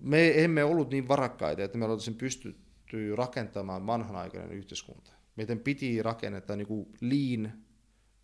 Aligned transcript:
Me 0.00 0.44
emme 0.44 0.64
ollut 0.64 0.90
niin 0.90 1.08
varakkaita, 1.08 1.64
että 1.64 1.78
me 1.78 1.84
oltaisiin 1.84 2.16
pystytty 2.16 3.16
rakentamaan 3.16 3.86
vanhanaikainen 3.86 4.52
yhteiskunta. 4.52 5.12
Meidän 5.36 5.58
piti 5.58 6.02
rakentaa 6.02 6.56
niin 6.56 6.66
kuin 6.66 6.86
liin 7.00 7.52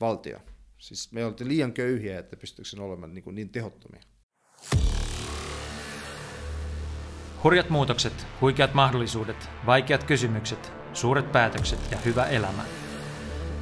valtio. 0.00 0.38
Siis 0.78 1.12
me 1.12 1.24
oltiin 1.24 1.48
liian 1.48 1.72
köyhiä, 1.72 2.18
että 2.18 2.36
pystyykö 2.36 2.82
olemaan 2.82 3.14
niin, 3.14 3.24
kuin 3.24 3.34
niin 3.34 3.48
tehottomia. 3.48 4.02
Hurjat 7.44 7.70
muutokset, 7.70 8.26
huikeat 8.40 8.74
mahdollisuudet, 8.74 9.50
vaikeat 9.66 10.04
kysymykset, 10.04 10.72
suuret 10.92 11.32
päätökset 11.32 11.90
ja 11.90 11.98
hyvä 11.98 12.24
elämä. 12.24 12.64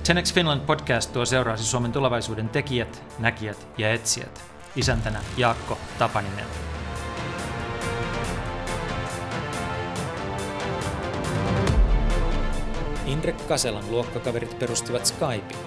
Tenex 0.06 0.34
Finland 0.34 0.60
podcast 0.60 1.12
tuo 1.12 1.24
seuraasi 1.24 1.64
Suomen 1.64 1.92
tulevaisuuden 1.92 2.48
tekijät, 2.48 3.04
näkijät 3.18 3.68
ja 3.78 3.92
etsijät. 3.92 4.44
Isäntänä 4.76 5.22
Jaakko 5.36 5.78
Tapaninen. 5.98 6.79
Indrek 13.10 13.46
Kaselan 13.48 13.90
luokkakaverit 13.90 14.58
perustivat 14.58 15.06
Skypein. 15.06 15.66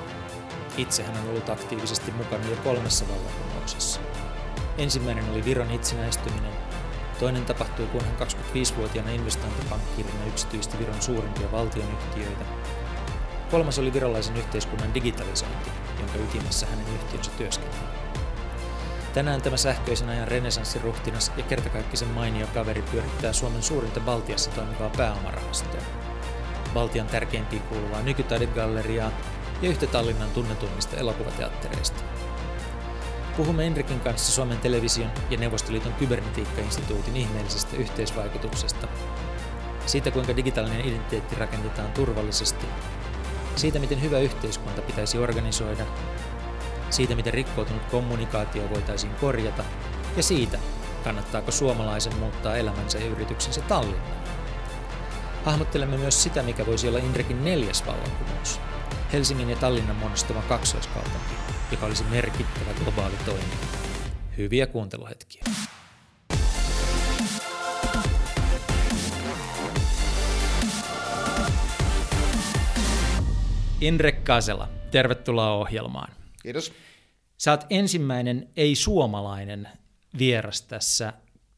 Itse 0.77 1.03
hän 1.03 1.17
on 1.17 1.29
ollut 1.29 1.49
aktiivisesti 1.49 2.11
mukana 2.11 2.45
jo 2.49 2.55
kolmessa 2.63 3.05
vallankumouksessa. 3.07 3.99
Ensimmäinen 4.77 5.29
oli 5.29 5.45
Viron 5.45 5.71
itsenäistyminen, 5.71 6.53
toinen 7.19 7.45
tapahtui, 7.45 7.85
kun 7.85 8.01
hän 8.01 8.15
25-vuotiaana 8.19 9.11
investointipankkirina 9.11 10.25
yksityisti 10.27 10.79
Viron 10.79 11.01
suurimpia 11.01 11.51
valtionyhtiöitä. 11.51 12.45
Kolmas 13.51 13.79
oli 13.79 13.93
virolaisen 13.93 14.37
yhteiskunnan 14.37 14.93
digitalisointi, 14.93 15.69
jonka 15.99 16.17
ytimessä 16.17 16.65
hänen 16.65 16.93
yhtiönsä 16.93 17.31
työskenteli. 17.37 17.83
Tänään 19.13 19.41
tämä 19.41 19.57
sähköisen 19.57 20.09
ajan 20.09 20.27
renesanssiruhtinas 20.27 21.31
ja 21.37 21.43
kertakaikkisen 21.43 22.07
mainio 22.07 22.47
kaveri 22.53 22.81
pyörittää 22.81 23.33
Suomen 23.33 23.63
suurinta 23.63 23.99
Baltiassa 23.99 24.51
toimivaa 24.51 24.89
pääomarahastoa. 24.89 26.02
Baltian 26.73 27.07
tärkeimpiin 27.07 27.61
kuuluvaa 27.61 28.01
nykytaidegalleriaa 28.01 29.11
ja 29.61 29.69
yhtä 29.69 29.87
Tallinnan 29.87 30.31
tunnetuimmista 30.31 30.97
elokuvateattereista. 30.97 32.03
Puhumme 33.37 33.67
Enrikin 33.67 33.99
kanssa 33.99 34.31
Suomen 34.31 34.59
television 34.59 35.11
ja 35.29 35.37
Neuvostoliiton 35.37 35.93
kybernetiikka-instituutin 35.93 37.17
ihmeellisestä 37.17 37.77
yhteisvaikutuksesta, 37.77 38.87
siitä 39.85 40.11
kuinka 40.11 40.35
digitaalinen 40.35 40.85
identiteetti 40.85 41.35
rakennetaan 41.35 41.91
turvallisesti, 41.91 42.65
siitä 43.55 43.79
miten 43.79 44.01
hyvä 44.01 44.19
yhteiskunta 44.19 44.81
pitäisi 44.81 45.17
organisoida, 45.17 45.85
siitä 46.89 47.15
miten 47.15 47.33
rikkoutunut 47.33 47.85
kommunikaatio 47.85 48.69
voitaisiin 48.69 49.15
korjata 49.15 49.63
ja 50.17 50.23
siitä, 50.23 50.59
kannattaako 51.03 51.51
suomalaisen 51.51 52.15
muuttaa 52.15 52.55
elämänsä 52.55 52.99
ja 52.99 53.05
yrityksensä 53.05 53.61
Tallinnaan. 53.61 54.32
Hahmottelemme 55.45 55.97
myös 55.97 56.23
sitä, 56.23 56.43
mikä 56.43 56.65
voisi 56.65 56.87
olla 56.87 56.99
Indrekin 56.99 57.45
neljäs 57.45 57.85
vallankumous, 57.85 58.59
Helsingin 59.13 59.49
ja 59.49 59.55
Tallinnan 59.55 59.95
muodostama 59.95 60.41
kaksoiskaupunki, 60.41 61.33
joka 61.71 61.85
olisi 61.85 62.03
merkittävä 62.03 62.73
globaali 62.83 63.15
toimija. 63.25 63.57
Hyviä 64.37 64.67
kuunteluhetkiä. 64.67 65.43
Indrek 73.81 74.23
Kasela, 74.23 74.69
tervetuloa 74.91 75.53
ohjelmaan. 75.53 76.13
Kiitos. 76.43 76.73
Sä 77.37 77.51
oot 77.51 77.65
ensimmäinen 77.69 78.49
ei-suomalainen 78.55 79.67
vieras 80.17 80.61
tässä 80.61 81.13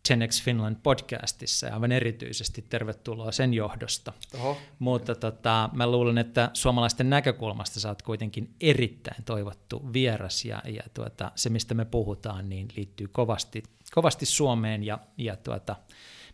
Genex 0.08 0.44
Finland 0.44 0.75
podcastissa 0.84 1.67
ja 1.67 1.73
aivan 1.73 1.92
erityisesti 1.92 2.66
tervetuloa 2.70 3.31
sen 3.31 3.53
johdosta. 3.53 4.14
Oho. 4.34 4.58
Mutta 4.80 5.16
tota, 5.16 5.70
mä 5.73 5.92
luulen, 5.92 6.17
että 6.17 6.50
suomalaisten 6.53 7.09
näkökulmasta 7.09 7.80
sä 7.80 7.90
oot 7.90 8.02
kuitenkin 8.02 8.56
erittäin 8.62 9.24
toivottu 9.24 9.94
vieras 9.94 10.46
ja, 10.46 10.62
ja 10.66 10.84
tuota, 10.94 11.31
se, 11.35 11.50
mistä 11.50 11.74
me 11.74 11.85
puhutaan, 11.85 12.50
niin 12.50 12.68
liittyy 12.75 13.07
kovasti, 13.07 13.63
kovasti 13.91 14.25
Suomeen 14.25 14.84
ja, 14.84 15.00
ja 15.18 15.35
tuota, 15.35 15.75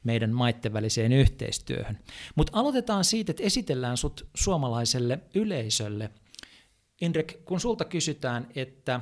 meidän 0.04 0.32
maitten 0.32 0.74
väliseen 0.74 1.12
yhteistyöhön. 1.14 2.00
Mutta 2.36 2.60
aloitetaan 2.60 3.04
siitä, 3.04 3.32
että 3.32 3.44
esitellään 3.44 3.98
sut 3.98 4.28
suomalaiselle 4.34 5.20
yleisölle. 5.34 6.10
Indrek, 7.02 7.46
kun 7.46 7.60
sulta 7.60 7.86
kysytään, 7.86 8.48
että 8.56 9.02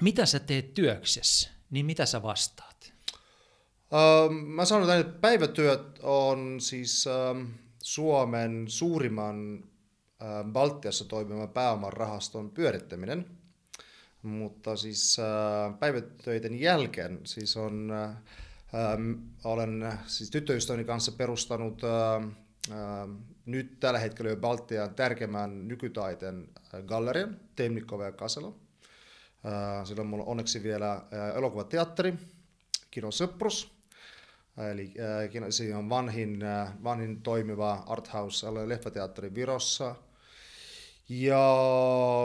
mitä 0.00 0.26
sä 0.26 0.38
teet 0.38 0.74
työksessä, 0.74 1.50
niin 1.70 1.86
mitä 1.86 2.06
sä 2.06 2.22
vastaat? 2.22 2.67
Uh, 3.92 4.30
mä 4.30 4.64
sanon, 4.64 4.90
että 4.90 5.20
päivätyöt 5.20 5.98
on 6.02 6.60
siis 6.60 7.06
uh, 7.06 7.46
Suomen 7.82 8.64
suurimman 8.68 9.64
uh, 10.22 10.52
Baltiassa 10.52 11.04
toimivan 11.04 11.48
pääoman 11.48 11.92
rahaston 11.92 12.50
pyörittäminen. 12.50 13.26
Mutta 14.22 14.76
siis 14.76 15.16
uh, 15.18 15.78
päivätöiden 15.78 16.60
jälkeen 16.60 17.20
siis 17.24 17.56
on, 17.56 17.92
olen 19.44 19.92
siis 20.06 20.30
tyttöystäväni 20.30 20.84
kanssa 20.84 21.12
perustanut 21.12 21.82
nyt 23.46 23.80
tällä 23.80 23.98
hetkellä 23.98 24.30
jo 24.30 24.36
Baltian 24.36 24.94
tärkeimmän 24.94 25.68
nykytaiteen 25.68 26.48
gallerian, 26.86 27.40
Temnikova 27.56 28.04
ja 28.04 28.12
Kaselo. 28.12 28.56
Sillä 29.84 30.00
on 30.00 30.06
mulla 30.06 30.24
onneksi 30.24 30.62
vielä 30.62 31.02
elokuvateatteri, 31.34 32.14
Kino 32.90 33.10
Söprus, 33.10 33.77
Eli 34.66 34.92
äh, 35.42 35.46
siinä 35.50 35.78
on 35.78 35.88
vanhin, 35.88 36.42
äh, 36.42 36.72
vanhin 36.84 37.22
toimiva 37.22 37.84
arthouse 37.86 38.46
leffateatteri 38.66 39.34
Virossa. 39.34 39.94
Ja 41.08 41.48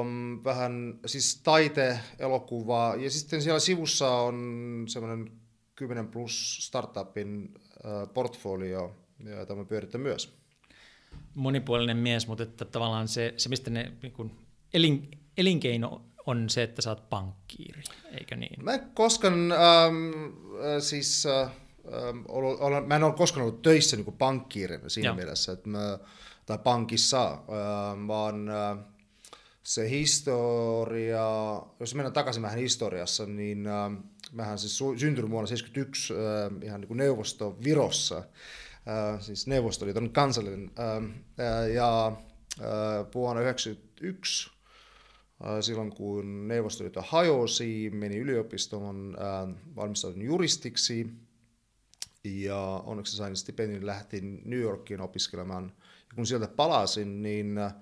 mm, 0.03 0.43
vähän 0.43 0.99
siis 1.05 1.41
taite, 1.43 1.99
elokuva. 2.19 2.95
Ja 2.99 3.09
sitten 3.09 3.41
siellä 3.41 3.59
sivussa 3.59 4.11
on 4.11 4.85
semmoinen 4.88 5.31
10 5.75 6.07
plus 6.07 6.57
startupin 6.67 7.53
äh, 7.85 8.13
portfolio, 8.13 8.95
jota 9.19 9.55
mä 9.55 9.66
pyöritän 9.66 10.01
myös. 10.01 10.38
Monipuolinen 11.35 11.97
mies, 11.97 12.27
mutta 12.27 12.43
että 12.43 12.66
tavallaan 12.66 13.07
se, 13.07 13.33
se 13.38 13.49
mistä 13.49 13.69
ne 13.69 13.91
niin 14.01 14.13
kun 14.13 14.31
elin, 14.73 15.11
elinkeino 15.38 16.05
on 16.25 16.49
se, 16.49 16.63
että 16.63 16.81
sä 16.81 16.89
oot 16.89 17.09
pankkiiri, 17.09 17.81
eikö 18.19 18.35
niin? 18.35 18.63
Mä 18.63 18.77
koskaan, 18.77 19.51
ähm, 19.51 20.79
siis... 20.79 21.25
Äh, 21.25 21.62
olen, 22.27 22.83
mä 22.83 22.95
en 22.95 23.03
ole 23.03 23.13
koskaan 23.13 23.45
ollut 23.45 23.61
töissä 23.61 23.97
niin 23.97 24.13
pankkiirina 24.13 24.89
siinä 24.89 25.07
Joo. 25.07 25.16
mielessä, 25.16 25.51
että 25.51 25.69
mä, 25.69 25.99
tai 26.45 26.57
pankissa, 26.57 27.44
vaan 28.07 28.49
se 29.63 29.89
historia, 29.89 31.22
jos 31.79 31.95
mennään 31.95 32.13
takaisin 32.13 32.43
vähän 32.43 32.57
historiassa, 32.57 33.25
niin 33.25 33.67
mähän 34.31 34.59
siis 34.59 34.77
syntynyt 34.77 35.31
vuonna 35.31 35.47
1971 35.47 36.13
ihan 36.63 36.81
niin 36.81 36.88
kuin 36.88 36.97
neuvosto 36.97 37.57
Virossa, 37.63 38.23
siis 39.19 39.47
Neuvostoliiton 39.47 40.09
kansallinen, 40.09 40.72
ja 41.73 42.11
vuonna 43.13 43.41
1991 43.41 44.51
silloin 45.61 45.95
kun 45.95 46.47
Neuvostoliitto 46.47 47.03
hajosi, 47.07 47.89
meni 47.93 48.17
yliopistoon, 48.17 49.17
valmistautun 49.75 50.22
juristiksi, 50.22 51.07
ja 52.23 52.84
onneksi 52.85 53.17
sain 53.17 53.35
stipendin, 53.35 53.85
lähtin 53.85 54.41
New 54.45 54.59
Yorkiin 54.59 55.01
opiskelemaan. 55.01 55.73
Ja 56.09 56.16
kun 56.16 56.28
sieltä 56.28 56.47
palasin, 56.47 57.23
niin 57.23 57.57
äh, 57.57 57.73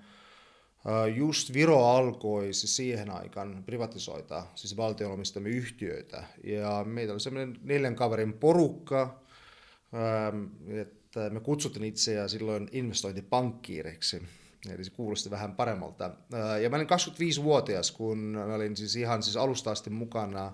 just 1.16 1.52
Viro 1.52 1.86
alkoi 1.86 2.52
siis 2.52 2.76
siihen 2.76 3.10
aikaan 3.10 3.62
privatisoita, 3.64 4.46
siis 4.54 4.76
valtionomistamme 4.76 5.48
yhtiöitä. 5.48 6.24
Ja 6.44 6.84
meitä 6.84 7.12
oli 7.12 7.20
semmoinen 7.20 7.58
neljän 7.62 7.96
kaverin 7.96 8.32
porukka, 8.32 9.22
ähm, 9.94 10.44
että 10.68 11.30
me 11.30 11.40
kutsuttiin 11.40 11.84
itseä 11.84 12.28
silloin 12.28 12.68
investointipankkiireiksi. 12.72 14.22
Eli 14.70 14.84
se 14.84 14.90
kuulosti 14.90 15.30
vähän 15.30 15.54
paremmalta. 15.54 16.04
Äh, 16.34 16.60
ja 16.60 16.70
mä 16.70 16.76
olin 16.76 16.88
25-vuotias, 16.88 17.90
kun 17.90 18.18
mä 18.18 18.54
olin 18.54 18.76
siis 18.76 18.96
ihan 18.96 19.22
siis 19.22 19.36
alusta 19.36 19.70
asti 19.70 19.90
mukana 19.90 20.52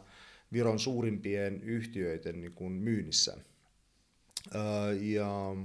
Viron 0.53 0.79
suurimpien 0.79 1.63
yhtiöiden 1.63 2.41
niin 2.41 2.53
kuin 2.53 2.73
myynnissä. 2.73 3.37
Ja, 5.01 5.57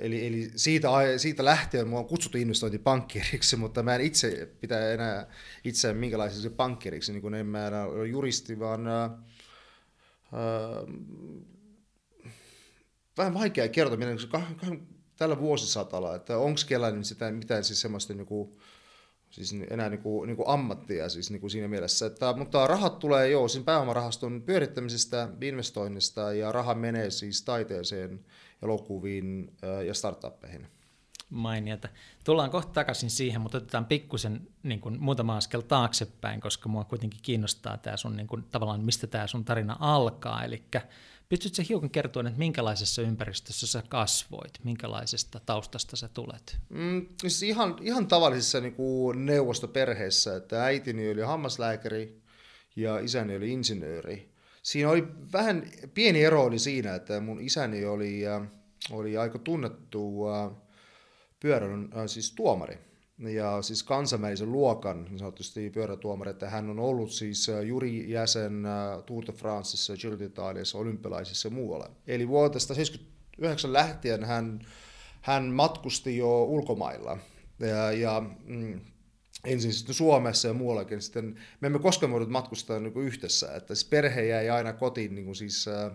eli, 0.00 0.26
eli 0.26 0.50
siitä, 0.56 0.88
siitä 1.16 1.44
lähtien 1.44 1.88
mua 1.88 1.98
on 1.98 2.06
kutsuttu 2.06 2.38
investointipankkiriksi, 2.38 3.56
mutta 3.62 3.82
mä 3.82 3.94
en 3.94 4.00
itse 4.00 4.48
pitää 4.60 4.92
enää 4.92 5.26
itse 5.64 5.92
minkälaisiksi 5.92 6.50
pankkiriksi, 6.50 7.12
niin 7.12 7.22
kuin 7.22 7.34
en 7.34 7.46
mä 7.46 7.66
enää 7.66 7.86
ole 7.86 8.08
juristi, 8.08 8.58
vaan 8.58 8.86
ää, 8.86 9.10
vähän 13.18 13.34
vaikea 13.34 13.68
kertoa, 13.68 13.96
miten 13.96 14.18
tällä 15.16 15.38
vuosisatalla, 15.38 16.16
että 16.16 16.38
onko 16.38 16.60
kellainen 16.68 17.04
sitä 17.04 17.32
mitään 17.32 17.64
siis 17.64 17.80
semmoista 17.80 18.14
niin 18.14 18.26
kuin, 18.26 18.58
siis 19.30 19.54
enää 19.70 19.88
niin 19.88 20.02
kuin, 20.02 20.26
niin 20.26 20.36
kuin 20.36 20.48
ammattia 20.48 21.08
siis 21.08 21.30
niin 21.30 21.40
kuin 21.40 21.50
siinä 21.50 21.68
mielessä. 21.68 22.06
Että, 22.06 22.34
mutta 22.36 22.66
rahat 22.66 22.98
tulee 22.98 23.30
jo 23.30 23.48
siis 23.48 23.64
pääomarahaston 23.64 24.42
pyörittämisestä, 24.42 25.28
investoinnista 25.40 26.32
ja 26.32 26.52
raha 26.52 26.74
menee 26.74 27.10
siis 27.10 27.42
taiteeseen, 27.42 28.24
elokuviin 28.62 29.52
ja 29.86 29.94
startuppeihin. 29.94 30.66
Mainiota. 31.30 31.88
Tullaan 32.24 32.50
kohta 32.50 32.72
takaisin 32.72 33.10
siihen, 33.10 33.40
mutta 33.40 33.58
otetaan 33.58 33.84
pikkusen 33.84 34.48
niin 34.62 34.80
kuin, 34.80 35.00
muutama 35.00 35.36
askel 35.36 35.60
taaksepäin, 35.60 36.40
koska 36.40 36.68
mua 36.68 36.84
kuitenkin 36.84 37.20
kiinnostaa 37.22 37.76
tämä 37.76 37.96
sun, 37.96 38.16
niin 38.16 38.26
kuin, 38.26 38.44
tavallaan 38.50 38.80
mistä 38.80 39.06
tämä 39.06 39.26
sun 39.26 39.44
tarina 39.44 39.76
alkaa. 39.80 40.44
Eli 40.44 40.62
pystytkö 41.30 41.62
hiukan 41.68 41.90
kertoa, 41.90 42.22
että 42.26 42.38
minkälaisessa 42.38 43.02
ympäristössä 43.02 43.66
sä 43.66 43.82
kasvoit, 43.88 44.52
minkälaisesta 44.64 45.40
taustasta 45.46 45.96
sä 45.96 46.08
tulet? 46.08 46.58
Mm, 46.68 47.06
siis 47.22 47.42
ihan, 47.42 47.76
ihan 47.80 48.06
tavallisessa 48.06 48.60
niin 48.60 48.74
kuin 48.74 49.26
neuvostoperheessä, 49.26 50.36
että 50.36 50.64
äitini 50.64 51.10
oli 51.10 51.20
hammaslääkäri 51.20 52.22
ja 52.76 52.98
isäni 52.98 53.36
oli 53.36 53.52
insinööri. 53.52 54.32
Siinä 54.62 54.90
oli 54.90 55.04
vähän, 55.32 55.70
pieni 55.94 56.24
ero 56.24 56.44
oli 56.44 56.58
siinä, 56.58 56.94
että 56.94 57.20
mun 57.20 57.40
isäni 57.40 57.84
oli, 57.84 58.26
äh, 58.26 58.42
oli 58.90 59.16
aika 59.16 59.38
tunnettu 59.38 60.28
äh, 60.28 60.50
pyörän 61.40 61.88
äh, 61.96 62.06
siis 62.06 62.32
tuomari 62.32 62.89
ja 63.20 63.62
siis 63.62 63.82
kansainvälisen 63.82 64.52
luokan 64.52 65.04
niin 65.04 65.18
sanotusti 65.18 65.70
pyörätuomari, 65.70 66.30
että 66.30 66.50
hän 66.50 66.70
on 66.70 66.78
ollut 66.78 67.12
siis 67.12 67.48
äh, 67.48 67.62
juri 67.62 68.10
jäsen 68.10 68.66
äh, 68.66 69.02
Tour 69.06 69.26
de 69.26 69.32
Franceissa, 69.32 69.96
Giro 69.96 70.16
d'Italiassa, 70.16 70.78
olympialaisissa 70.78 71.48
ja 71.48 71.54
muualla. 71.54 71.90
Eli 72.06 72.28
vuodesta 72.28 72.74
1979 72.74 73.72
lähtien 73.72 74.24
hän, 74.24 74.66
hän 75.20 75.44
matkusti 75.44 76.16
jo 76.16 76.44
ulkomailla 76.44 77.18
ja, 77.58 77.92
ja 77.92 78.22
mm, 78.44 78.80
ensin 79.44 79.72
sitten 79.72 79.94
Suomessa 79.94 80.48
ja 80.48 80.54
muuallakin. 80.54 81.02
Sitten 81.02 81.36
me 81.60 81.66
emme 81.66 81.78
koskaan 81.78 82.12
voinut 82.12 82.30
matkustaa 82.30 82.78
niin 82.78 82.92
kuin 82.92 83.06
yhdessä, 83.06 83.54
että 83.54 83.74
siis 83.74 83.88
perhe 83.88 84.26
jäi 84.26 84.50
aina 84.50 84.72
kotiin 84.72 85.14
niin 85.14 85.24
kuin 85.24 85.36
siis, 85.36 85.68
äh, 85.68 85.84
äh, 85.84 85.92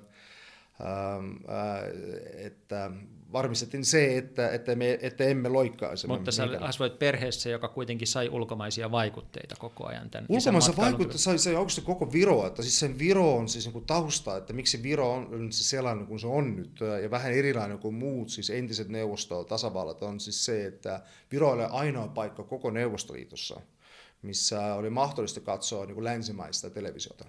että 2.46 2.92
varmistettiin 3.36 3.86
se, 3.86 4.18
että, 4.18 4.50
että, 4.50 4.76
me, 4.76 5.00
että 5.02 5.24
emme 5.24 5.50
loikkaisi. 5.50 6.08
Mutta 6.08 6.32
sä 6.32 6.48
asuit 6.60 7.00
perheessä, 7.00 7.50
joka 7.50 7.68
kuitenkin 7.68 8.08
sai 8.08 8.30
ulkomaisia 8.30 8.92
vaikutteita 8.92 9.56
koko 9.60 9.88
ajan. 9.88 10.10
Tämän 10.10 10.26
Ulkomaisia 10.30 10.78
vaikutteita 10.78 11.18
sai, 11.18 11.40
sai 11.40 11.56
oikeasti 11.56 11.82
koko 11.82 12.14
Viro, 12.14 12.48
että 12.48 12.62
siis 12.62 12.80
sen 12.80 13.00
Viro 13.00 13.36
on 13.36 13.50
siis 13.50 13.74
niin 13.74 13.86
tausta, 13.86 14.38
että 14.38 14.54
miksi 14.54 14.84
Viro 14.84 15.14
on 15.14 15.52
siis 15.52 15.70
sellainen 15.70 16.08
kuin 16.08 16.20
se 16.20 16.28
on 16.28 16.56
nyt 16.56 16.80
ja 17.04 17.12
vähän 17.12 17.32
erilainen 17.32 17.80
kuin 17.80 17.96
muut 17.96 18.30
siis 18.30 18.50
entiset 18.50 18.90
neuvostotasavallat 18.90 20.04
on 20.04 20.20
siis 20.20 20.46
se, 20.46 20.66
että 20.66 21.02
Viro 21.32 21.52
oli 21.52 21.64
ainoa 21.70 22.08
paikka 22.08 22.44
koko 22.44 22.72
Neuvostoliitossa, 22.72 23.62
missä 24.22 24.74
oli 24.74 24.90
mahdollista 24.90 25.40
katsoa 25.40 25.86
niin 25.86 25.96
kuin 25.96 26.04
länsimaista 26.04 26.70
televisiota. 26.70 27.26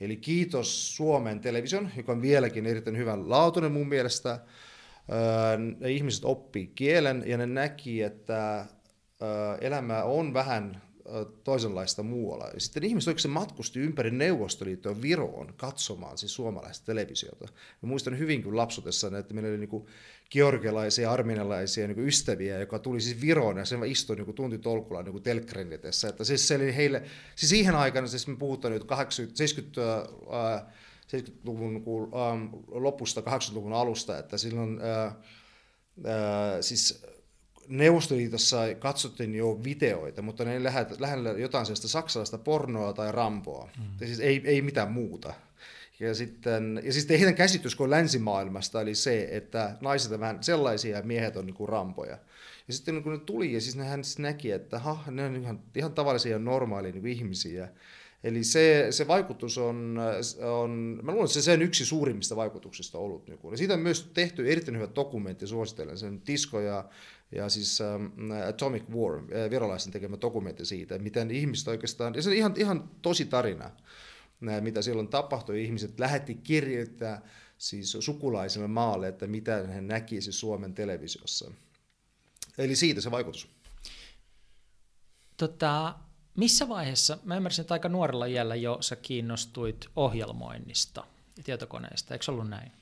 Eli 0.00 0.16
kiitos 0.16 0.96
Suomen 0.96 1.40
television, 1.40 1.90
joka 1.96 2.12
on 2.12 2.22
vieläkin 2.22 2.66
erittäin 2.66 2.96
hyvän 2.96 3.30
laatuinen 3.30 3.72
mun 3.72 3.88
mielestä, 3.88 4.40
ne 5.80 5.90
ihmiset 5.90 6.24
oppii 6.24 6.66
kielen 6.66 7.24
ja 7.26 7.38
ne 7.38 7.46
näki, 7.46 8.02
että 8.02 8.66
elämä 9.60 10.02
on 10.02 10.34
vähän 10.34 10.82
toisenlaista 11.44 12.02
muualla. 12.02 12.48
Ja 12.54 12.60
sitten 12.60 12.84
ihmiset 12.84 13.08
oikeasti 13.08 13.28
matkusti 13.28 13.80
ympäri 13.80 14.10
Neuvostoliittoa 14.10 15.02
Viroon 15.02 15.54
katsomaan 15.56 16.18
siis 16.18 16.34
suomalaista 16.34 16.86
televisiota. 16.86 17.44
Mä 17.82 17.88
muistan 17.88 18.18
hyvin 18.18 18.42
kun 18.42 18.56
lapsutessa, 18.56 19.18
että 19.18 19.34
meillä 19.34 19.48
oli 19.48 19.58
niin 19.58 19.86
georgialaisia, 20.30 21.12
armenialaisia 21.12 21.88
niin 21.88 22.06
ystäviä, 22.06 22.58
joka 22.58 22.78
tuli 22.78 23.00
siis 23.00 23.20
Viroon 23.20 23.56
ja 23.56 23.64
se 23.64 23.76
istui 23.86 24.16
niin 24.16 24.34
tuntitolkulla 24.34 25.02
niin 25.02 25.22
telkkarin 25.22 25.72
Että 25.72 26.24
siis 26.24 26.48
se 26.48 26.56
oli 26.56 26.76
heille, 26.76 27.02
siis 27.36 27.50
siihen 27.50 27.74
aikana, 27.74 28.06
siis 28.06 28.26
me 28.26 28.36
puhutaan 28.36 28.74
nyt 28.74 28.84
80, 28.84 29.38
70 29.38 30.66
70-luvun 31.16 31.84
ähm, 32.14 32.46
lopusta, 32.68 33.20
80-luvun 33.20 33.72
alusta, 33.72 34.18
että 34.18 34.38
silloin 34.38 34.80
ää, 34.82 35.04
äh, 35.04 35.14
ää, 36.04 36.54
äh, 36.54 36.60
siis 36.60 37.04
Neuvostoliitossa 37.68 38.56
katsottiin 38.78 39.34
jo 39.34 39.60
videoita, 39.64 40.22
mutta 40.22 40.44
ne 40.44 40.62
lähellä 40.98 41.30
jotain 41.30 41.66
sellaista 41.66 41.88
saksalaista 41.88 42.38
pornoa 42.38 42.92
tai 42.92 43.12
rampoa. 43.12 43.70
Mm. 43.78 44.06
Siis 44.06 44.20
ei, 44.20 44.42
ei 44.44 44.62
mitään 44.62 44.92
muuta. 44.92 45.34
Ja 46.00 46.14
sitten, 46.14 46.80
ja 46.84 46.92
sitten 46.92 47.18
heidän 47.18 47.34
käsitys 47.34 47.74
kuin 47.74 47.90
länsimaailmasta 47.90 48.78
oli 48.78 48.94
se, 48.94 49.28
että 49.30 49.76
naiset 49.80 50.10
ovat 50.10 50.20
vähän 50.20 50.42
sellaisia 50.42 50.96
ja 50.96 51.02
miehet 51.02 51.36
on 51.36 51.46
niin 51.46 51.54
kuin 51.54 51.68
rampoja. 51.68 52.18
Ja 52.68 52.74
sitten 52.74 53.02
kun 53.02 53.12
ne 53.12 53.18
tuli, 53.18 53.52
ja 53.52 53.60
siis 53.60 53.76
nehän 53.76 54.04
siis 54.04 54.18
näki, 54.18 54.50
että 54.50 54.78
ha, 54.78 55.04
ne 55.10 55.24
on 55.24 55.36
ihan, 55.36 55.60
ihan 55.76 55.92
tavallisia 55.92 56.38
normaalia 56.38 56.92
niin 56.92 57.06
ihmisiä. 57.06 57.68
Eli 58.24 58.44
se, 58.44 58.86
se 58.90 59.08
vaikutus 59.08 59.58
on, 59.58 59.98
on, 60.42 60.70
mä 61.02 61.12
luulen, 61.12 61.24
että 61.24 61.34
se 61.34 61.42
sen 61.42 61.62
yksi 61.62 61.86
suurimmista 61.86 62.36
vaikutuksista 62.36 62.98
ollut. 62.98 63.28
Ja 63.28 63.36
siitä 63.56 63.74
on 63.74 63.80
myös 63.80 64.10
tehty 64.14 64.52
erittäin 64.52 64.76
hyvä 64.76 64.88
dokumentti, 64.94 65.46
suosittelen 65.46 65.98
sen 65.98 66.22
Disco 66.26 66.60
ja, 66.60 66.84
ja 67.32 67.48
siis 67.48 67.78
um, 67.80 68.12
Atomic 68.48 68.82
War, 68.90 69.18
äh, 69.18 69.50
virolaisen 69.50 69.92
tekemä 69.92 70.16
dokumentti 70.20 70.64
siitä, 70.64 70.98
miten 70.98 71.30
ihmiset 71.30 71.68
oikeastaan, 71.68 72.14
ja 72.14 72.22
se 72.22 72.30
on 72.30 72.36
ihan, 72.36 72.54
ihan 72.56 72.90
tosi 73.02 73.24
tarina, 73.24 73.70
mitä 74.60 74.82
silloin 74.82 75.08
tapahtui. 75.08 75.64
Ihmiset 75.64 76.00
lähetti 76.00 76.34
kirjoittaa 76.34 77.20
siis 77.58 77.96
sukulaisille 78.00 78.66
maalle, 78.66 79.08
että 79.08 79.26
mitä 79.26 79.66
he 79.66 79.80
näkisi 79.80 80.32
Suomen 80.32 80.74
televisiossa. 80.74 81.50
Eli 82.58 82.76
siitä 82.76 83.00
se 83.00 83.10
vaikutus. 83.10 83.48
Tota, 85.36 85.94
missä 86.36 86.68
vaiheessa, 86.68 87.18
mä 87.24 87.36
ymmärsin, 87.36 87.62
että 87.62 87.74
aika 87.74 87.88
nuorella 87.88 88.26
iällä 88.26 88.54
jo 88.54 88.78
sä 88.80 88.96
kiinnostuit 88.96 89.86
ohjelmoinnista 89.96 91.04
ja 91.36 91.42
tietokoneista, 91.42 92.14
eikö 92.14 92.32
ollut 92.32 92.48
näin? 92.48 92.72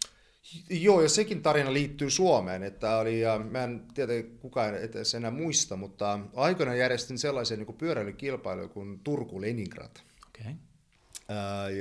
Joo, 0.70 1.02
ja 1.02 1.08
sekin 1.08 1.43
tarina 1.43 1.73
liittyy 1.73 2.11
Suomeen, 2.11 2.62
että 2.62 2.97
oli, 2.97 3.20
ja 3.20 3.38
mä 3.38 3.64
en 3.64 3.82
tiedä 3.94 4.12
kukaan 4.41 4.75
edes 4.75 5.14
enää 5.14 5.31
muista, 5.31 5.76
mutta 5.76 6.20
aikoina 6.35 6.75
järjestin 6.75 7.19
sellaisen 7.19 7.58
niin 7.58 7.76
pyöräilykilpailu 7.79 8.69
kuin 8.69 9.00
Turku-Leningrad. 9.05 9.97
Okay. 10.29 10.52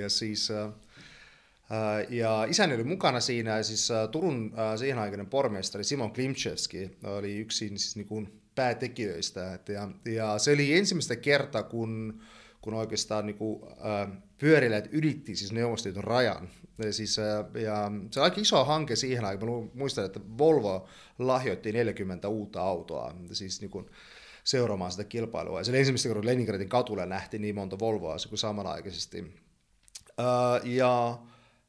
ja 0.01 0.09
siis, 0.09 0.49
ja 2.09 2.43
isäni 2.49 2.75
oli 2.75 2.83
mukana 2.83 3.19
siinä, 3.19 3.57
ja 3.57 3.63
siis 3.63 3.89
Turun 4.11 4.53
siihen 4.75 4.99
aikainen 4.99 5.27
pormestari 5.27 5.83
Simon 5.83 6.13
Klimczewski 6.13 6.97
oli 7.03 7.37
yksi 7.37 7.67
siis 7.67 7.95
niin 7.95 8.07
kuin 8.07 8.38
päätekijöistä. 8.59 9.53
Et 9.53 9.69
ja, 9.69 9.89
ja 10.05 10.37
se 10.37 10.53
oli 10.53 10.77
ensimmäistä 10.77 11.15
kertaa, 11.15 11.63
kun, 11.63 12.21
kun 12.61 12.73
oikeastaan 12.73 13.25
niin 13.25 13.37
kuin, 13.37 13.63
äh, 13.63 14.17
pyöriläät 14.37 14.87
ylitti 14.91 15.35
siis 15.35 15.51
Neuvostoliiton 15.51 16.03
rajan. 16.03 16.49
Ja, 16.83 16.93
siis, 16.93 17.19
äh, 17.19 17.45
ja 17.61 17.91
se 18.11 18.19
oli 18.19 18.23
aika 18.25 18.41
iso 18.41 18.65
hanke 18.65 18.95
siihen 18.95 19.25
aikaan. 19.25 19.51
Mä 19.51 19.69
muistan, 19.73 20.05
että 20.05 20.19
Volvo 20.37 20.87
lahjoitti 21.19 21.71
40 21.71 22.27
uutta 22.27 22.61
autoa 22.61 23.15
siis 23.31 23.61
niin 23.61 23.71
kuin, 23.71 23.85
seuraamaan 24.43 24.91
sitä 24.91 25.03
kilpailua. 25.03 25.59
Ja 25.59 25.63
se 25.63 25.71
oli 25.71 25.79
ensimmäistä 25.79 26.09
kertaa, 26.09 26.21
kun 26.21 26.29
Leningradin 26.29 26.69
katulla 26.69 27.05
nähtiin 27.05 27.41
niin 27.41 27.55
monta 27.55 27.79
Volvoa 27.79 28.17
samanaikaisesti. 28.17 29.33
Äh, 30.19 30.65
ja 30.65 31.19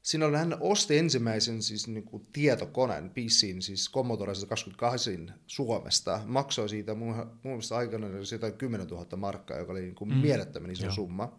Siinä 0.02 0.26
oli, 0.26 0.36
hän 0.36 0.56
osti 0.60 0.98
ensimmäisen 0.98 1.62
siis 1.62 1.88
niin 1.88 2.04
kuin 2.04 2.26
tietokoneen, 2.32 3.10
PCin, 3.10 3.62
siis 3.62 3.90
Commodore 3.92 4.32
28 4.48 5.34
Suomesta. 5.46 6.20
Maksoi 6.26 6.68
siitä 6.68 6.94
mun, 6.94 7.14
mun 7.14 7.38
mielestä 7.42 7.76
aikana 7.76 8.06
jotain 8.32 8.52
10 8.52 8.86
000 8.86 9.16
markkaa, 9.16 9.58
joka 9.58 9.72
oli 9.72 9.80
niin 9.80 9.94
kuin 9.94 10.10
mm. 10.10 10.16
mielettömän 10.16 10.70
iso 10.70 10.84
Joo. 10.84 10.94
summa. 10.94 11.38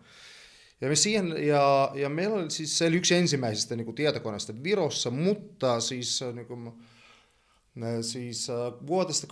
Ja, 0.81 0.87
me 0.87 0.95
siihen, 0.95 1.47
ja, 1.47 1.91
ja 1.95 2.09
meillä 2.09 2.35
oli 2.35 2.51
siis 2.51 2.77
se 2.77 2.85
oli 2.85 2.95
yksi 2.95 3.15
ensimmäisistä 3.15 3.75
niin 3.75 3.85
kuin 3.85 3.95
tietokoneista 3.95 4.63
Virossa, 4.63 5.11
mutta 5.11 5.79
siis, 5.79 6.21
äh, 6.21 6.33
niin 6.33 6.47
kuin, 6.47 6.71
siis 8.01 8.49
äh, 8.49 8.55
vuodesta 8.87 9.27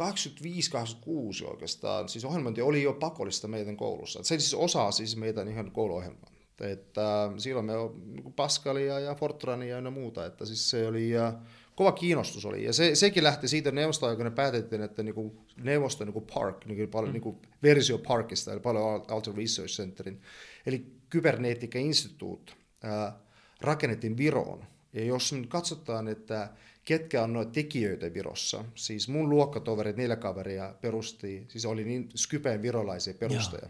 85-86 1.43 1.49
oikeastaan, 1.51 2.09
siis 2.09 2.25
ohjelmointi 2.25 2.61
oli 2.61 2.83
jo 2.83 2.93
pakollista 2.93 3.47
meidän 3.47 3.77
koulussa. 3.77 4.23
Se 4.23 4.39
siis 4.39 4.53
osa 4.53 4.91
siis 4.91 5.15
meidän 5.15 5.47
ihan 5.47 5.71
kouluohjelmaa. 5.71 6.28
Että 6.61 7.31
silloin 7.37 7.65
me 7.65 7.73
niin 8.05 8.33
Pascalia 8.33 8.99
ja 8.99 9.15
Fortrania 9.15 9.79
ja 9.79 9.91
muuta, 9.91 10.25
että 10.25 10.45
siis 10.45 10.69
se 10.69 10.87
oli 10.87 11.09
ja 11.09 11.33
kova 11.75 11.91
kiinnostus 11.91 12.45
oli. 12.45 12.63
Ja 12.63 12.73
se, 12.73 12.95
sekin 12.95 13.23
lähti 13.23 13.47
siitä 13.47 13.71
neuvostoaikana 13.71 14.31
päätettiin, 14.31 14.81
että 14.81 15.03
niinku 15.03 15.35
neuvosto 15.63 16.05
niinku 16.05 16.21
Park, 16.21 16.65
niinku, 16.65 16.91
paljon, 16.91 17.09
mm. 17.09 17.13
niinku 17.13 17.41
versio 17.63 17.97
Parkista, 17.97 18.51
eli 18.51 18.59
paljon 18.59 19.05
Alter 19.07 19.33
Research 19.35 19.73
Centerin, 19.73 20.21
eli 20.65 20.85
Kybernetica 21.09 21.79
Institute, 21.79 22.53
ää, 22.83 23.19
rakennettiin 23.61 24.17
Viroon. 24.17 24.65
Ja 24.93 25.03
jos 25.03 25.33
nyt 25.33 25.49
katsotaan, 25.49 26.07
että 26.07 26.49
ketkä 26.85 27.23
on 27.23 27.33
noita 27.33 27.51
tekijöitä 27.51 28.13
Virossa, 28.13 28.65
siis 28.75 29.07
mun 29.07 29.29
luokkatoverit, 29.29 29.97
neljä 29.97 30.15
kaveria 30.15 30.75
perusti, 30.81 31.45
siis 31.47 31.65
oli 31.65 31.83
niin 31.83 32.09
Skypen 32.15 32.61
virolaisia 32.61 33.13
perustajia 33.13 33.69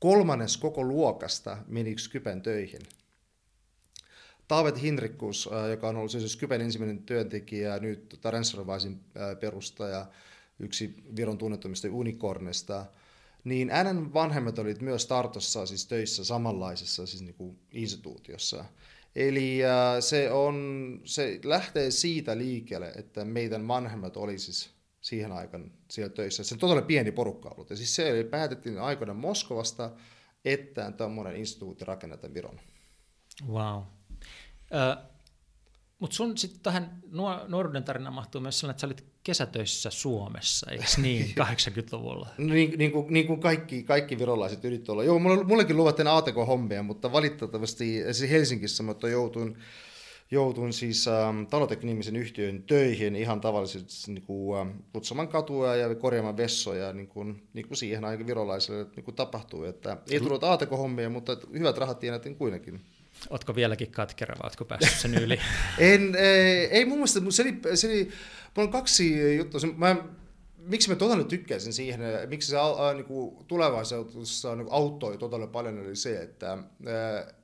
kolmannes 0.00 0.56
koko 0.56 0.84
luokasta 0.84 1.58
meni 1.66 1.98
Skypen 1.98 2.42
töihin. 2.42 2.80
Taavet 4.48 4.82
Hinrikkus, 4.82 5.48
äh, 5.52 5.70
joka 5.70 5.88
on 5.88 5.96
ollut 5.96 6.10
siis 6.10 6.32
Skypen 6.32 6.60
ensimmäinen 6.60 7.02
työntekijä, 7.02 7.78
nyt 7.78 8.18
Transferwisein 8.20 9.00
äh, 9.16 9.40
perustaja, 9.40 10.06
yksi 10.58 10.94
Viron 11.16 11.38
tunnetumista 11.38 11.88
unicornista, 11.90 12.86
niin 13.44 13.70
hänen 13.70 14.14
vanhemmat 14.14 14.58
olivat 14.58 14.80
myös 14.80 15.06
Tartossa 15.06 15.66
siis 15.66 15.86
töissä 15.86 16.24
samanlaisessa 16.24 17.06
siis 17.06 17.22
niin 17.22 17.34
kuin 17.34 17.58
instituutiossa. 17.72 18.64
Eli 19.16 19.64
äh, 19.64 19.70
se, 20.00 20.30
on, 20.30 21.00
se 21.04 21.40
lähtee 21.44 21.90
siitä 21.90 22.38
liikkeelle, 22.38 22.92
että 22.96 23.24
meidän 23.24 23.68
vanhemmat 23.68 24.16
oli 24.16 24.38
siis 24.38 24.70
siihen 25.00 25.32
aikaan 25.32 25.72
siellä 25.90 26.14
töissä. 26.14 26.44
Se 26.44 26.54
on 26.54 26.58
todella 26.58 26.82
pieni 26.82 27.12
porukka 27.12 27.48
ollut. 27.48 27.70
Ja 27.70 27.76
siis 27.76 27.96
se 27.96 28.12
oli, 28.12 28.24
päätettiin 28.24 28.78
aikoina 28.78 29.14
Moskovasta, 29.14 29.90
että 30.44 30.92
tämmöinen 30.92 31.36
instituutti 31.36 31.84
rakennetaan 31.84 32.34
Viron. 32.34 32.60
Wow. 33.48 33.82
Ö, 34.74 34.96
mutta 35.98 36.16
sun 36.16 36.38
sitten 36.38 36.60
tähän 36.60 37.02
nuoruuden 37.48 37.84
tarinaan 37.84 38.14
mahtuu 38.14 38.40
myös 38.40 38.60
sellainen, 38.60 38.74
että 38.74 38.80
sä 38.80 38.86
olit 38.86 39.04
kesätöissä 39.22 39.90
Suomessa, 39.90 40.70
eikö 40.70 40.84
niin, 41.02 41.34
80-luvulla? 41.42 42.28
No 42.38 42.54
niin, 42.54 42.78
niin, 42.78 42.92
kuin, 42.92 43.12
niin 43.12 43.26
kuin 43.26 43.40
kaikki, 43.40 43.82
kaikki 43.82 44.18
virolaiset 44.18 44.64
yrittävät 44.64 44.88
olla. 44.88 45.04
Joo, 45.04 45.18
mulle, 45.18 45.44
mullekin 45.44 45.76
luvattiin 45.76 46.08
ATK-hommia, 46.08 46.82
mutta 46.82 47.12
valitettavasti 47.12 48.02
siis 48.12 48.30
Helsingissä 48.30 48.82
mutta 48.82 49.08
joutuin, 49.08 49.58
joutuin 50.30 50.72
siis 50.72 51.08
ähm, 51.08 51.44
taloteknimisen 51.44 52.16
yhtiön 52.16 52.62
töihin 52.62 53.16
ihan 53.16 53.40
tavallisesti 53.40 54.12
niin 54.12 54.22
kuin, 54.22 54.60
ähm, 54.60 54.70
kutsumaan 54.92 55.28
katua 55.28 55.76
ja 55.76 55.94
korjaamaan 55.94 56.36
vessoja, 56.36 56.92
niin 56.92 57.08
kuin, 57.08 57.48
niin 57.54 57.68
kuin 57.68 57.76
siihen 57.76 58.04
aikaan 58.04 58.26
virolaisille 58.26 58.86
niin 58.96 59.04
kuin 59.04 59.14
tapahtui. 59.14 59.68
Että 59.68 59.96
ei 60.10 60.20
tullut 60.20 60.44
ATK-hommia, 60.44 61.10
mutta 61.10 61.36
hyvät 61.52 61.78
rahat 61.78 61.98
tienattiin 61.98 62.36
kuitenkin. 62.36 62.80
Ootko 63.30 63.54
vieläkin 63.54 63.90
katkera 63.90 64.34
vai 64.38 64.46
ootko 64.46 64.64
päässyt 64.64 65.00
sen 65.00 65.14
yli? 65.14 65.38
en, 65.78 66.14
ei, 66.14 66.66
ei 66.66 66.84
mun 66.84 66.98
mielestä, 66.98 67.20
se 67.30 67.42
oli, 67.42 67.76
se 67.76 67.86
oli, 67.86 68.04
mulla 68.56 68.66
on 68.66 68.72
kaksi 68.72 69.36
juttua. 69.36 69.60
Mä, 69.76 69.96
miksi 70.56 70.88
mä 70.88 70.96
todella 70.96 71.24
tykkäsin 71.24 71.72
siihen, 71.72 72.00
miksi 72.28 72.50
se 72.50 72.56
niin 72.94 73.04
kuin 73.04 73.46
tulevaisuudessa 73.46 74.56
niin 74.56 74.68
auttoi 74.70 75.18
todella 75.18 75.46
paljon, 75.46 75.78
oli 75.78 75.96
se, 75.96 76.22
että 76.22 76.50
ää, 76.86 77.34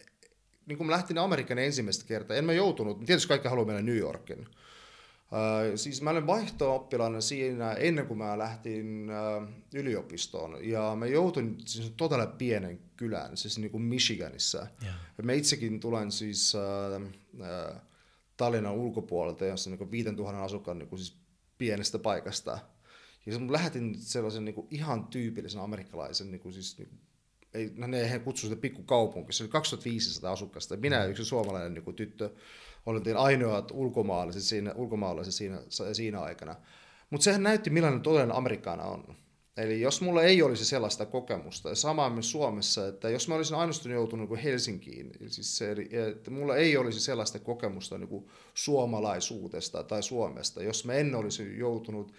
niin 0.66 0.78
kun 0.78 0.86
mä 0.86 0.92
lähtin 0.92 1.18
Amerikan 1.18 1.58
ensimmäistä 1.58 2.04
kertaa, 2.06 2.36
en 2.36 2.44
mä 2.44 2.52
joutunut, 2.52 3.04
tietysti 3.06 3.28
kaikki 3.28 3.48
haluaa 3.48 3.66
mennä 3.66 3.82
New 3.82 3.96
Yorkin, 3.96 4.46
Äh, 5.32 5.72
siis 5.76 6.02
mä 6.02 6.10
olin 6.10 6.26
vaihto-oppilaana 6.26 7.20
siinä 7.20 7.72
ennen 7.72 8.06
kuin 8.06 8.18
mä 8.18 8.38
lähtin 8.38 9.10
äh, 9.10 9.48
yliopistoon 9.74 10.68
ja 10.68 10.96
mä 10.98 11.06
joutuin 11.06 11.56
siis 11.64 11.92
todella 11.96 12.26
pienen 12.26 12.80
kylään, 12.96 13.36
siis 13.36 13.58
niin 13.58 13.70
kuin 13.70 13.82
Michiganissa. 13.82 14.66
Yeah. 14.82 14.94
Mä 15.22 15.32
itsekin 15.32 15.80
tulen 15.80 16.12
siis 16.12 16.54
äh, 16.54 17.02
äh, 17.72 17.80
Tallinnan 18.36 18.74
ulkopuolelta, 18.74 19.44
jossa 19.44 19.70
niin 19.70 19.90
5000 19.90 20.44
asukkaan 20.44 20.78
niin 20.78 20.88
kuin 20.88 20.98
siis 20.98 21.16
pienestä 21.58 21.98
paikasta. 21.98 22.58
Ja 23.26 23.38
mä 23.38 23.52
lähetin 23.52 23.94
sellaisen 23.98 24.44
niin 24.44 24.54
kuin 24.54 24.66
ihan 24.70 25.06
tyypillisen 25.06 25.60
amerikkalaisen, 25.60 26.30
niin 26.30 26.40
kuin 26.40 26.52
siis, 26.52 26.78
niin 26.78 26.88
kuin, 26.88 27.00
ei, 27.54 27.72
no 27.76 27.86
ne 27.86 28.00
eihän 28.00 28.20
kutsu 28.20 28.46
sitä 28.46 28.60
pikkukaupunki, 28.60 29.32
se 29.32 29.42
oli 29.44 29.50
2500 29.50 30.32
asukasta. 30.32 30.76
Minä 30.76 30.96
ja 30.96 31.04
yksi 31.04 31.24
suomalainen 31.24 31.74
niin 31.74 31.94
tyttö 31.94 32.30
oltiin 32.86 33.16
ainoat 33.16 33.70
ulkomaalaiset 33.70 34.42
siinä, 34.42 34.72
ulkomaalaiset 34.74 35.34
siinä, 35.34 35.58
siinä 35.92 36.20
aikana. 36.20 36.56
Mutta 37.10 37.24
sehän 37.24 37.42
näytti, 37.42 37.70
millainen 37.70 38.00
todellinen 38.00 38.36
Amerikkana 38.36 38.82
on. 38.82 39.16
Eli 39.56 39.80
jos 39.80 40.00
mulla 40.00 40.22
ei 40.22 40.42
olisi 40.42 40.64
sellaista 40.64 41.06
kokemusta, 41.06 41.68
ja 41.68 41.74
samaa 41.74 42.10
myös 42.10 42.30
Suomessa, 42.30 42.88
että 42.88 43.10
jos 43.10 43.28
mä 43.28 43.34
olisin 43.34 43.56
ainoastaan 43.56 43.94
joutunut 43.94 44.30
niin 44.30 44.38
Helsinkiin, 44.38 45.12
siis 45.26 45.58
se, 45.58 45.76
että 46.10 46.30
mulla 46.30 46.56
ei 46.56 46.76
olisi 46.76 47.00
sellaista 47.00 47.38
kokemusta 47.38 47.98
niin 47.98 48.08
kuin 48.08 48.28
suomalaisuudesta 48.54 49.82
tai 49.82 50.02
Suomesta, 50.02 50.62
jos 50.62 50.84
mä 50.84 50.92
en 50.94 51.14
olisi 51.14 51.58
joutunut 51.58 52.12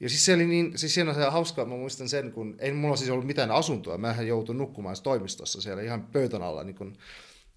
ja 0.00 0.08
siis 0.08 0.24
se 0.24 0.34
oli 0.34 0.46
niin, 0.46 0.78
siis 0.78 0.94
siinä 0.94 1.10
on 1.10 1.16
se 1.16 1.24
hauskaa, 1.24 1.64
mä 1.64 1.76
muistan 1.76 2.08
sen, 2.08 2.32
kun 2.32 2.56
ei 2.58 2.72
mulla 2.72 2.96
siis 2.96 3.10
ollut 3.10 3.26
mitään 3.26 3.50
asuntoa, 3.50 3.98
mä 3.98 4.16
joutuin 4.22 4.58
nukkumaan 4.58 4.96
toimistossa 5.02 5.60
siellä 5.60 5.82
ihan 5.82 6.06
pöytän 6.06 6.42
alla 6.42 6.64
niin 6.64 6.76
kun 6.76 6.96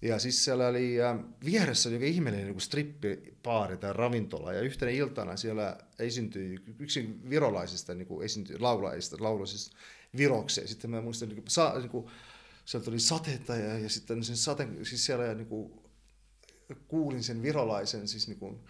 ja 0.04 0.18
siis 0.18 0.44
siellä 0.44 0.66
oli 0.66 1.02
äh, 1.02 1.18
vieressä 1.44 1.88
oli 1.88 2.08
ihmeellinen 2.08 2.46
niin 2.46 2.60
strippipaari 2.60 3.76
tai 3.76 3.92
ravintola, 3.92 4.52
ja 4.52 4.60
yhtenä 4.60 4.90
iltana 4.90 5.36
siellä 5.36 5.78
esiintyi 5.98 6.58
yksi 6.78 7.18
virolaisista 7.30 7.94
niin 7.94 8.06
kuin 8.06 8.24
esiintyi, 8.24 8.58
laulajista, 8.58 9.16
lauloi 9.20 9.46
viroksi, 10.16 10.60
ja 10.60 10.68
sitten 10.68 10.90
mä 10.90 11.00
muistan, 11.00 11.28
niin 11.28 11.36
kuin, 11.36 11.50
sa, 11.50 11.74
niin 11.78 11.88
kuin, 11.88 12.06
sieltä 12.64 12.90
oli 12.90 13.00
sateita, 13.00 13.56
ja, 13.56 13.78
ja 13.78 13.88
sitten 13.88 14.24
sen 14.24 14.36
sateen, 14.36 14.86
siis 14.86 15.06
siellä 15.06 15.34
niin 15.34 15.46
kuin, 15.46 15.72
kuulin 16.88 17.22
sen 17.22 17.42
virolaisen, 17.42 18.08
siis 18.08 18.28
niin 18.28 18.38
kuin, 18.38 18.60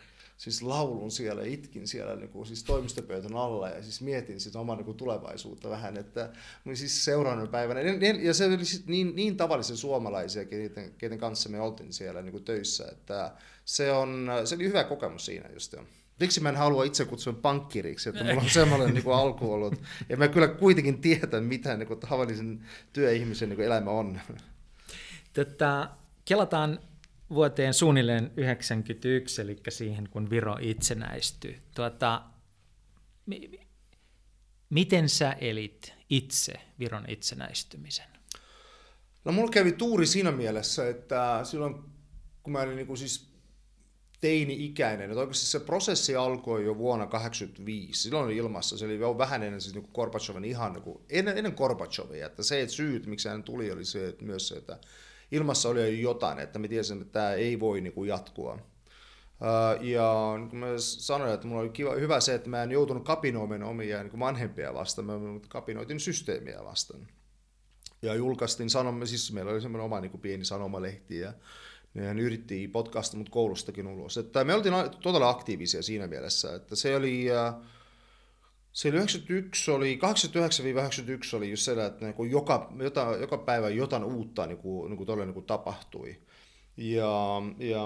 siis 0.45 0.63
laulun 0.63 1.11
siellä, 1.11 1.45
itkin 1.45 1.89
siellä 1.89 2.17
niin 2.17 2.29
kuin, 2.29 2.47
siis 2.47 2.65
toimistopöytän 2.65 3.37
alla 3.37 3.69
ja 3.69 3.83
siis 3.83 4.01
mietin 4.01 4.41
sitä 4.41 4.61
omaa 4.61 4.77
niin 4.77 4.85
kuin, 4.85 4.97
tulevaisuutta 4.97 5.71
vähän, 5.71 5.97
että 5.97 6.33
siis 6.75 7.05
seuraavana 7.05 7.47
päivänä, 7.47 7.81
ja 8.23 8.35
se 8.35 8.45
oli 8.45 8.65
siis 8.65 8.87
niin, 8.87 9.17
niin 9.17 9.37
tavallisen 9.37 9.77
suomalaisia, 9.77 10.45
keiden, 10.45 10.95
keiden 10.99 11.19
kanssa 11.19 11.49
me 11.49 11.61
oltiin 11.61 11.93
siellä 11.93 12.23
niin 12.23 12.33
kuin, 12.33 12.45
töissä, 12.45 12.85
että 12.93 13.33
se, 13.65 13.93
on, 13.93 14.31
se 14.45 14.55
oli 14.55 14.65
hyvä 14.65 14.85
kokemus 14.85 15.27
siinä 15.27 15.49
just 15.53 15.73
jo. 15.73 15.87
Miksi 16.21 16.41
mä 16.41 16.49
en 16.49 16.57
halua 16.57 16.85
itse 16.85 17.05
kutsua 17.05 17.33
pankkiriksi, 17.33 18.09
että 18.09 18.25
mulla 18.25 18.43
on 18.43 18.51
semmoinen 18.51 18.95
niin 18.95 19.05
kuin 19.05 19.17
alku 19.17 19.53
ollut. 19.53 19.75
Ja 20.09 20.17
mä 20.17 20.29
kyllä 20.29 20.49
kuitenkin 20.49 21.01
tiedän, 21.01 21.45
mitä 21.45 21.77
niin 21.77 21.87
kuin, 21.87 22.01
tavallisen 22.01 22.67
työihmisen 22.93 23.49
niin 23.49 23.57
kuin, 23.57 23.67
elämä 23.67 23.91
on. 23.91 24.21
Tätä, 25.33 25.89
kelataan 26.25 26.79
vuoteen 27.31 27.75
suunnilleen 27.75 28.31
91, 28.37 29.43
eli 29.43 29.57
siihen 29.69 30.09
kun 30.09 30.31
Viro 30.31 30.57
itsenäistyi. 30.61 31.62
Tuota, 31.75 32.23
mi- 33.26 33.61
miten 34.71 35.09
sä 35.09 35.33
elit 35.33 35.93
itse 36.11 36.52
Viron 36.78 37.04
itsenäistymisen? 37.09 38.07
No 39.25 39.33
mulla 39.33 39.50
kävi 39.50 39.73
tuuri 39.73 40.07
siinä 40.07 40.33
mielessä, 40.33 40.88
että 40.88 41.40
silloin 41.43 41.75
kun 42.43 42.52
mä 42.52 42.61
olin 42.61 42.76
niin 42.76 42.87
kuin 42.87 42.97
siis 42.97 43.35
teini-ikäinen, 44.21 45.11
että 45.11 45.21
oikeasti 45.21 45.47
se 45.47 45.61
prosessi 45.61 46.16
alkoi 46.16 46.64
jo 46.64 46.78
vuonna 46.78 47.07
1985. 47.07 48.02
Silloin 48.02 48.25
oli 48.25 48.37
ilmassa, 48.37 48.78
se 48.78 48.85
oli 48.85 48.99
jo 48.99 49.19
vähän 49.19 49.43
ennen 49.43 49.61
siis 49.61 49.75
niin 49.75 49.88
Gorbachevin 49.95 50.45
ihan 50.45 50.73
niin 50.73 50.83
kuin, 50.83 50.99
ennen, 51.11 51.38
ennen 51.38 51.54
Gorbachevia, 51.57 52.26
että 52.26 52.43
se, 52.43 52.61
että 52.61 52.75
syyt, 52.75 53.07
miksi 53.07 53.28
hän 53.28 53.43
tuli, 53.43 53.71
oli 53.71 53.85
se, 53.85 54.09
että 54.09 54.25
myös 54.25 54.49
se, 54.49 54.54
että 54.54 54.78
ilmassa 55.35 55.69
oli 55.69 55.81
jo 55.81 56.11
jotain, 56.11 56.38
että 56.38 56.59
me 56.59 56.69
tiesin, 56.69 57.00
että 57.00 57.12
tämä 57.12 57.33
ei 57.33 57.61
voi 57.61 57.81
niin 57.81 57.93
kuin 57.93 58.09
jatkua. 58.09 58.59
Ja 59.81 60.35
niin 60.38 60.49
kun 60.49 60.59
mä 60.59 60.67
sanoin, 60.79 61.33
että 61.35 61.47
mulla 61.47 61.62
oli 61.62 61.71
kiva, 61.71 61.95
hyvä 61.95 62.21
se, 62.21 62.35
että 62.35 62.50
mä 62.50 62.62
en 62.62 62.71
joutunut 62.71 63.05
kapinoimaan 63.05 63.62
omia 63.62 64.03
niin 64.03 64.19
vanhempia 64.19 64.75
vastaan, 64.75 65.07
mä 65.07 65.12
kapinoitin 65.49 66.00
systeemiä 66.00 66.64
vastaan. 66.64 67.09
Ja 68.03 68.14
julkaistiin 68.14 68.71
sanomme, 68.71 69.07
siis 69.07 69.33
meillä 69.33 69.53
oli 69.53 69.61
semmoinen 69.61 69.85
oma 69.85 70.00
niin 70.00 70.11
kuin 70.11 70.21
pieni 70.21 70.45
sanomalehti 70.45 71.19
ja 71.19 71.33
ne 71.95 72.21
yritti 72.21 72.69
podcasta 72.69 73.17
mut 73.17 73.29
koulustakin 73.29 73.87
ulos. 73.87 74.19
Että 74.19 74.45
me 74.45 74.55
oltiin 74.55 74.75
todella 75.03 75.29
aktiivisia 75.29 75.83
siinä 75.83 76.07
mielessä, 76.07 76.55
että 76.55 76.76
se 76.76 76.97
oli, 76.97 77.26
se 77.26 77.74
oli 78.85 78.97
91, 78.97 79.71
oli 79.71 79.99
89-91 81.33 81.37
oli 81.37 81.50
just 81.50 81.62
se, 81.62 81.87
että 81.87 82.07
niin 82.07 82.31
joka, 82.31 82.73
jota, 82.78 83.16
joka 83.21 83.38
päivä 83.38 83.69
jotain 83.69 84.04
uutta 84.04 84.47
niin 84.47 84.59
kuin, 84.59 84.90
niin 84.90 84.97
kuin 84.97 85.07
todella 85.07 85.25
niin 85.25 85.35
kuin 85.35 85.47
tapahtui. 85.47 86.16
Ja, 86.76 87.43
ja 87.59 87.83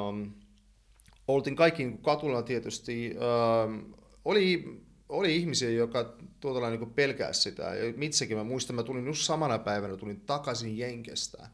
oltiin 1.29 1.57
kaikki 1.57 1.85
niin 1.85 2.03
katulla 2.03 2.43
tietysti. 2.43 3.17
äh, 3.17 3.95
oli, 4.25 4.65
oli 5.09 5.37
ihmisiä, 5.37 5.71
jotka 5.71 6.17
tuolla 6.41 6.71
niin 6.71 6.91
pelkää 6.91 7.33
sitä. 7.33 7.63
Ja 7.63 7.95
itsekin 8.01 8.37
mä 8.37 8.45
muistan, 8.45 8.77
mä 8.77 8.83
tulin 8.83 9.07
just 9.07 9.23
samana 9.23 9.59
päivänä 9.59 9.97
tulin 9.97 10.21
takaisin 10.21 10.79
Jenkestä 10.79 11.49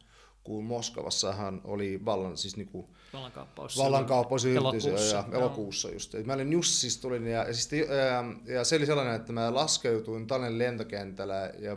kun 0.45 0.65
Moskovassahan 0.65 1.61
oli 1.65 2.05
vallan, 2.05 2.37
siis 2.37 2.57
niinku, 2.57 2.89
vallankaappaus, 3.13 3.79
vallankaappaus 3.79 4.47
elokuussa, 4.47 5.17
ja, 5.17 5.25
elokuussa 5.33 5.91
just. 5.91 6.15
Mä 6.25 6.33
olin 6.33 6.53
just 6.53 6.71
siis 6.71 6.99
tulin, 6.99 7.27
ja, 7.27 7.45
ja, 7.45 7.55
siis, 7.55 7.83
ja, 7.89 8.55
ja, 8.55 8.65
se 8.65 8.77
oli 8.77 8.87
sellainen, 8.87 9.15
että 9.15 9.33
mä 9.33 9.55
laskeutuin 9.55 10.27
Tallinnan 10.27 10.59
lentokentällä 10.59 11.53
ja 11.59 11.77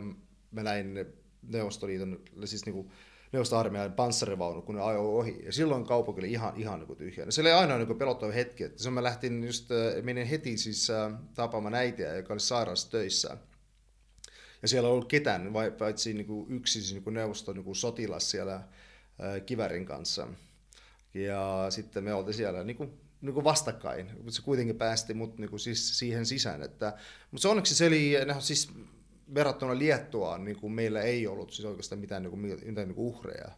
mä 0.50 0.62
näin 0.62 1.06
Neuvostoliiton, 1.42 2.20
siis 2.44 2.66
niinku, 2.66 2.90
neuvostoarmeijan 3.32 3.92
panssarivaunu, 3.92 4.62
kun 4.62 4.74
ne 4.74 4.82
ajoi 4.82 5.06
ohi. 5.06 5.42
Ja 5.44 5.52
silloin 5.52 5.84
kaupunki 5.84 6.20
oli 6.20 6.32
ihan, 6.32 6.52
ihan 6.56 6.80
niin 6.80 6.96
tyhjä. 6.96 7.30
Se 7.30 7.40
oli 7.40 7.52
aina 7.52 7.78
niin 7.78 7.98
pelottava 7.98 8.32
hetki. 8.32 8.64
Että 8.64 8.82
se 8.82 8.90
mä 8.90 9.02
lähtin 9.02 9.44
just, 9.44 9.68
menin 10.02 10.26
heti 10.26 10.56
siis 10.56 10.88
tapaamaan 11.34 11.74
äitiä, 11.74 12.16
joka 12.16 12.32
oli 12.32 12.40
sairaassa 12.40 12.90
töissä. 12.90 13.36
Ja 14.62 14.68
siellä 14.68 14.86
ei 14.88 14.92
ollut 14.92 15.08
ketään, 15.08 15.52
vai, 15.52 15.70
paitsi 15.70 16.14
niin 16.14 16.26
kuin 16.26 16.52
yksi 16.52 16.80
siis 16.80 16.92
niin 16.92 17.04
kuin 17.04 17.14
neuvosto 17.14 17.52
niin 17.52 17.64
kuin 17.64 17.76
sotilas 17.76 18.30
siellä 18.30 18.60
ää, 19.18 19.40
kivärin 19.40 19.86
kanssa. 19.86 20.28
Ja 21.14 21.66
sitten 21.70 22.04
me 22.04 22.14
oltiin 22.14 22.34
siellä 22.34 22.64
niin 22.64 22.76
kuin, 22.76 23.00
niin 23.20 23.34
kuin 23.34 23.44
vastakkain, 23.44 24.10
mutta 24.16 24.30
se 24.30 24.42
kuitenkin 24.42 24.76
päästi 24.76 25.14
mut 25.14 25.38
niin 25.38 25.50
kuin 25.50 25.60
siis 25.60 25.98
siihen 25.98 26.26
sisään. 26.26 26.62
Että, 26.62 26.92
mutta 27.30 27.42
se 27.42 27.48
onneksi 27.48 27.74
se 27.74 27.86
oli, 27.86 28.12
siis 28.38 28.72
verrattuna 29.34 29.78
Liettuaan, 29.78 30.44
niin 30.44 30.56
kuin 30.56 30.72
meillä 30.72 31.00
ei 31.00 31.26
ollut 31.26 31.52
siis 31.52 31.66
oikeastaan 31.66 31.98
mitään, 31.98 32.22
niin 32.22 32.30
kuin, 32.30 32.40
mitään 32.40 32.88
niin 32.88 32.94
kuin 32.94 33.06
uhreja. 33.06 33.48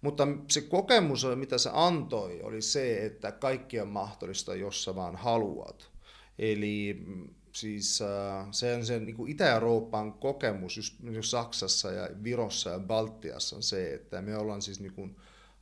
Mutta 0.00 0.28
se 0.50 0.60
kokemus, 0.60 1.26
mitä 1.34 1.58
se 1.58 1.70
antoi, 1.72 2.40
oli 2.42 2.62
se, 2.62 3.06
että 3.06 3.32
kaikki 3.32 3.80
on 3.80 3.88
mahdollista, 3.88 4.54
jos 4.54 4.84
sä 4.84 4.94
vaan 4.94 5.16
haluat. 5.16 5.90
Eli 6.38 7.06
siis 7.52 8.02
äh, 8.02 8.46
se 8.50 8.74
on 8.74 8.86
se 8.86 8.98
niin 8.98 9.28
Itä-Euroopan 9.28 10.12
kokemus 10.12 10.76
just, 10.76 10.94
just 11.12 11.30
Saksassa 11.30 11.92
ja 11.92 12.08
Virossa 12.24 12.70
ja 12.70 12.78
Baltiassa 12.78 13.56
on 13.56 13.62
se, 13.62 13.94
että 13.94 14.22
me 14.22 14.36
ollaan 14.36 14.62
siis 14.62 14.80
niin 14.80 14.92
kuin 14.92 15.16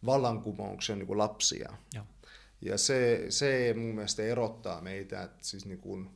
vallankumouksen 0.07 0.99
niin 0.99 1.07
kuin 1.07 1.19
lapsia. 1.19 1.77
Joo. 1.95 2.05
Ja 2.61 2.79
se, 2.79 3.27
se 3.29 3.75
mun 3.77 3.95
mielestä 3.95 4.23
erottaa 4.23 4.81
meitä, 4.81 5.23
että 5.23 5.39
siis 5.43 5.67
niin 5.67 5.79
kuin, 5.79 6.11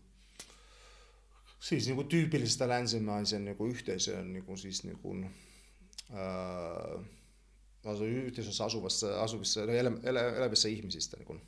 siis 1.60 1.86
niin 1.86 1.96
kuin 1.96 2.08
tyypillisestä 2.08 2.68
länsimaisen 2.68 3.44
niin 3.44 3.56
kuin 3.56 3.70
yhteisön 3.70 4.32
niin 4.32 4.44
kuin 4.44 4.58
siis 4.58 4.84
niin 4.84 4.98
kuin, 4.98 5.30
ää, 6.12 7.94
yhteisössä 8.00 8.64
asuvassa, 8.64 9.22
asuvissa, 9.22 9.62
elä, 9.62 9.92
elä, 10.02 10.36
elävissä 10.36 10.68
ihmisistä. 10.68 11.16
Niin 11.16 11.26
kuin. 11.26 11.40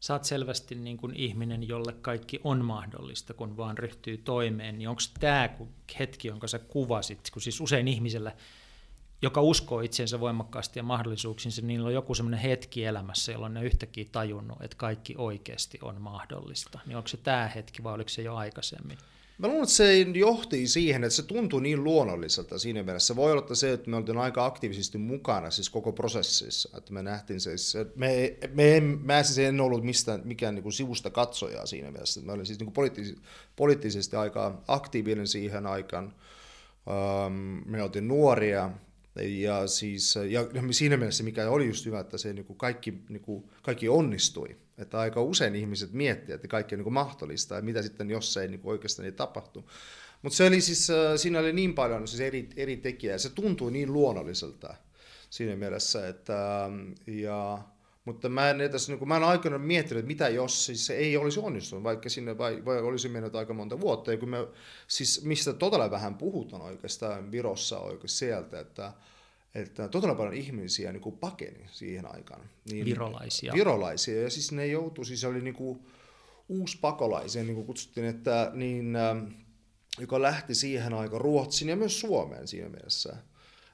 Sä 0.00 0.12
oot 0.12 0.24
selvästi 0.24 0.74
niin 0.74 0.96
kuin 0.96 1.16
ihminen, 1.16 1.68
jolle 1.68 1.92
kaikki 1.92 2.40
on 2.44 2.64
mahdollista, 2.64 3.34
kun 3.34 3.56
vaan 3.56 3.78
ryhtyy 3.78 4.18
toimeen. 4.18 4.78
Niin 4.78 4.88
onko 4.88 5.02
tämä 5.20 5.48
hetki, 5.98 6.28
jonka 6.28 6.46
sä 6.46 6.58
kuvasit, 6.58 7.30
kun 7.32 7.42
siis 7.42 7.60
usein 7.60 7.88
ihmisellä 7.88 8.32
joka 9.22 9.40
uskoo 9.40 9.80
itseensä 9.80 10.20
voimakkaasti 10.20 10.78
ja 10.78 10.82
mahdollisuuksiinsa, 10.82 11.60
niin 11.60 11.68
niillä 11.68 11.86
on 11.86 11.94
joku 11.94 12.14
semmoinen 12.14 12.40
hetki 12.40 12.84
elämässä, 12.84 13.32
jolloin 13.32 13.54
ne 13.54 13.64
yhtäkkiä 13.64 14.04
tajunnut, 14.12 14.62
että 14.62 14.76
kaikki 14.76 15.14
oikeasti 15.18 15.78
on 15.82 16.00
mahdollista. 16.00 16.78
Niin 16.86 16.96
onko 16.96 17.08
se 17.08 17.16
tämä 17.16 17.48
hetki 17.48 17.82
vai 17.82 17.94
oliko 17.94 18.08
se 18.08 18.22
jo 18.22 18.36
aikaisemmin? 18.36 18.98
Mä 19.40 19.48
luulen, 19.48 19.62
että 19.62 19.74
se 19.74 20.00
johti 20.00 20.68
siihen, 20.68 21.04
että 21.04 21.16
se 21.16 21.22
tuntui 21.22 21.62
niin 21.62 21.84
luonnolliselta 21.84 22.58
siinä 22.58 22.82
mielessä. 22.82 23.16
Voi 23.16 23.32
olla 23.32 23.54
se, 23.54 23.72
että 23.72 23.90
me 23.90 23.96
oltiin 23.96 24.18
aika 24.18 24.46
aktiivisesti 24.46 24.98
mukana 24.98 25.50
siis 25.50 25.70
koko 25.70 25.92
prosessissa. 25.92 26.78
Että 26.78 26.92
me 26.92 27.02
nähtiin 27.02 27.40
se, 27.40 27.86
me, 27.96 28.36
me 28.54 28.76
en, 28.76 29.00
mä 29.02 29.22
siis 29.22 29.38
en 29.38 29.60
ollut 29.60 29.84
mistään, 29.84 30.20
mikään 30.24 30.54
niin 30.54 30.62
kuin 30.62 30.72
sivusta 30.72 31.10
katsojaa 31.10 31.66
siinä 31.66 31.90
mielessä. 31.90 32.20
Mä 32.20 32.32
olin 32.32 32.46
siis 32.46 32.58
niin 32.58 32.66
kuin 32.66 32.74
poliittis, 32.74 33.14
poliittisesti 33.56 34.16
aika 34.16 34.62
aktiivinen 34.68 35.26
siihen 35.26 35.66
aikaan. 35.66 36.14
me 37.66 37.82
oltiin 37.82 38.08
nuoria, 38.08 38.70
ja, 39.16 39.66
siis, 39.66 40.14
ja 40.28 40.40
siinä 40.70 40.96
mielessä, 40.96 41.24
mikä 41.24 41.50
oli 41.50 41.66
just 41.66 41.86
hyvä, 41.86 42.00
että 42.00 42.18
se 42.18 42.32
niin 42.32 42.44
kuin 42.44 42.56
kaikki, 42.56 42.94
niin 43.08 43.22
kuin, 43.22 43.44
kaikki 43.62 43.88
onnistui. 43.88 44.56
Että 44.80 44.98
aika 44.98 45.22
usein 45.22 45.54
ihmiset 45.54 45.92
miettivät, 45.92 46.34
että 46.34 46.48
kaikki 46.48 46.74
on 46.74 46.78
niin 46.78 46.84
kuin 46.84 46.94
mahdollista 46.94 47.54
ja 47.54 47.62
mitä 47.62 47.82
sitten, 47.82 48.10
jos 48.10 48.36
ei 48.36 48.48
niin 48.48 48.60
oikeastaan 48.64 49.06
ei 49.06 49.12
tapahtu. 49.12 49.70
Mutta 50.22 50.36
se 50.36 50.46
oli 50.46 50.60
siis, 50.60 50.88
siinä 51.16 51.38
oli 51.38 51.52
niin 51.52 51.74
paljon 51.74 52.08
siis 52.08 52.20
eri, 52.20 52.48
eri 52.56 52.76
tekijää, 52.76 53.18
se 53.18 53.30
tuntui 53.30 53.72
niin 53.72 53.92
luonnolliselta 53.92 54.74
siinä 55.30 55.56
mielessä, 55.56 56.08
että 56.08 56.70
ja, 57.06 57.58
mutta 58.04 58.28
mä 58.28 58.50
en, 58.50 58.60
edes, 58.60 58.88
niin 58.88 59.08
mä 59.08 59.16
en 59.16 59.24
aikana 59.24 59.58
miettinyt, 59.58 59.98
että 59.98 60.08
mitä 60.08 60.28
jos 60.28 60.66
siis 60.66 60.86
se 60.86 60.96
ei 60.96 61.16
olisi 61.16 61.40
onnistunut, 61.40 61.84
vaikka 61.84 62.08
sinne 62.08 62.38
vai, 62.38 62.64
vai 62.64 62.80
olisi 62.80 63.08
mennyt 63.08 63.34
aika 63.34 63.54
monta 63.54 63.80
vuotta. 63.80 64.12
Ja 64.12 64.18
kun 64.18 64.28
me, 64.28 64.48
siis 64.86 65.24
mistä 65.24 65.52
todella 65.52 65.90
vähän 65.90 66.14
puhutaan 66.14 66.62
oikeastaan 66.62 67.32
Virossa 67.32 67.78
oikein 67.78 68.08
sieltä, 68.08 68.60
että, 68.60 68.92
että 69.54 69.88
todella 69.88 70.14
paljon 70.14 70.34
ihmisiä 70.34 70.92
niin 70.92 71.00
kuin 71.00 71.18
pakeni 71.18 71.66
siihen 71.70 72.14
aikaan. 72.14 72.50
Niin, 72.70 72.84
virolaisia. 72.84 73.52
Virolaisia, 73.52 74.22
ja 74.22 74.30
siis 74.30 74.52
ne 74.52 74.66
joutui, 74.66 75.06
siis 75.06 75.24
oli 75.24 75.40
niin 75.40 75.54
kuin 75.54 75.80
uusi 76.48 76.78
pakolaisia, 76.80 77.44
niin 77.44 77.54
kuin 77.54 77.66
kutsuttiin, 77.66 78.06
että 78.06 78.50
niin, 78.54 78.94
joka 79.98 80.22
lähti 80.22 80.54
siihen 80.54 80.94
aikaan 80.94 81.20
Ruotsiin 81.20 81.68
ja 81.68 81.76
myös 81.76 82.00
Suomeen 82.00 82.48
siinä 82.48 82.68
mielessä. 82.68 83.16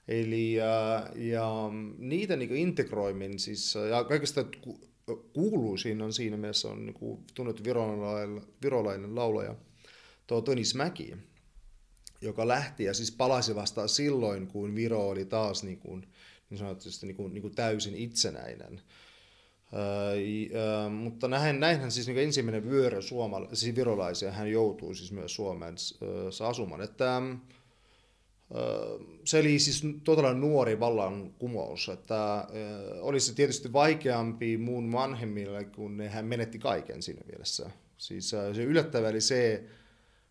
Eli 0.09 0.55
ja, 0.55 1.07
ja 1.15 1.71
niitä 1.99 2.37
niin 2.37 2.57
integroimin, 2.57 3.39
siis, 3.39 3.75
ja 3.91 4.05
kaikista 4.05 4.45
kuuluisin 5.33 6.03
on 6.03 6.13
siinä 6.13 6.37
mielessä 6.37 6.69
on 6.69 6.87
niin 6.87 7.25
tunnettu 7.35 7.65
virolainen, 7.65 8.43
virolainen 8.63 9.15
laulaja 9.15 9.55
tuo 10.27 10.41
Tonis 10.41 10.75
Mäki, 10.75 11.17
joka 12.21 12.49
lähti 12.49 12.85
ja 12.85 12.95
siis 12.95 13.13
palasi 13.13 13.55
vasta 13.55 13.89
silloin, 13.89 14.47
kun 14.47 14.75
Viro 14.75 15.09
oli 15.09 15.25
taas 15.25 15.63
niin, 15.63 15.79
kuin, 15.79 16.07
niin 16.51 16.59
sanotusti 16.59 17.07
niin 17.07 17.17
kuin, 17.17 17.35
niin 17.35 17.43
kuin 17.43 17.55
täysin 17.55 17.95
itsenäinen. 17.95 18.81
Öö, 19.73 20.89
mutta 20.89 21.29
näin, 21.29 21.61
näinhän 21.61 21.93
siis 21.93 22.07
niin 22.07 22.19
ensimmäinen 22.19 22.71
vyörö 22.71 23.03
suomala, 23.03 23.49
siis 23.53 23.77
virolaisia, 23.77 24.33
hän 24.33 24.51
joutuu 24.51 24.95
siis 24.95 25.13
myös 25.13 25.35
Suomeen 25.35 25.75
öö, 26.03 26.49
asumaan. 26.49 26.81
Että, 26.81 27.23
se 29.25 29.39
oli 29.39 29.59
siis 29.59 29.83
todella 30.05 30.35
nuori 30.35 30.81
vallankumous, 30.81 31.89
että 31.89 32.47
olisi 33.01 33.35
tietysti 33.35 33.73
vaikeampi 33.73 34.57
muun 34.57 34.93
vanhemmille, 34.93 35.65
kun 35.65 36.03
hän 36.09 36.27
menetti 36.27 36.59
kaiken 36.59 37.03
siinä 37.03 37.23
mielessä. 37.27 37.71
Siis 37.99 38.31
se 38.31 38.63
yllättävä 38.63 39.09
oli 39.09 39.21
se, 39.21 39.65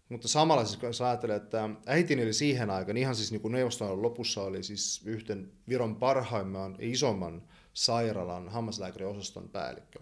mutta 0.10 0.28
samalla 0.28 0.66
siis 0.66 0.82
jos 0.84 1.02
ajattelee, 1.02 1.36
että 1.36 1.70
äitini 1.86 2.24
oli 2.24 2.34
siihen 2.34 2.70
aikaan, 2.70 2.98
ihan 2.98 3.16
siis 3.16 3.32
niin 3.32 3.42
kuin 3.42 3.52
neuvoston 3.52 4.02
lopussa 4.02 4.42
oli 4.42 4.64
siis 4.64 5.02
yhten 5.06 5.52
Viron 5.70 5.96
parhaimman 5.96 6.76
isomman 6.80 7.42
sairaalan 7.74 8.50
hammaslääkäriosaston 8.50 9.50
päällikkö. 9.50 10.00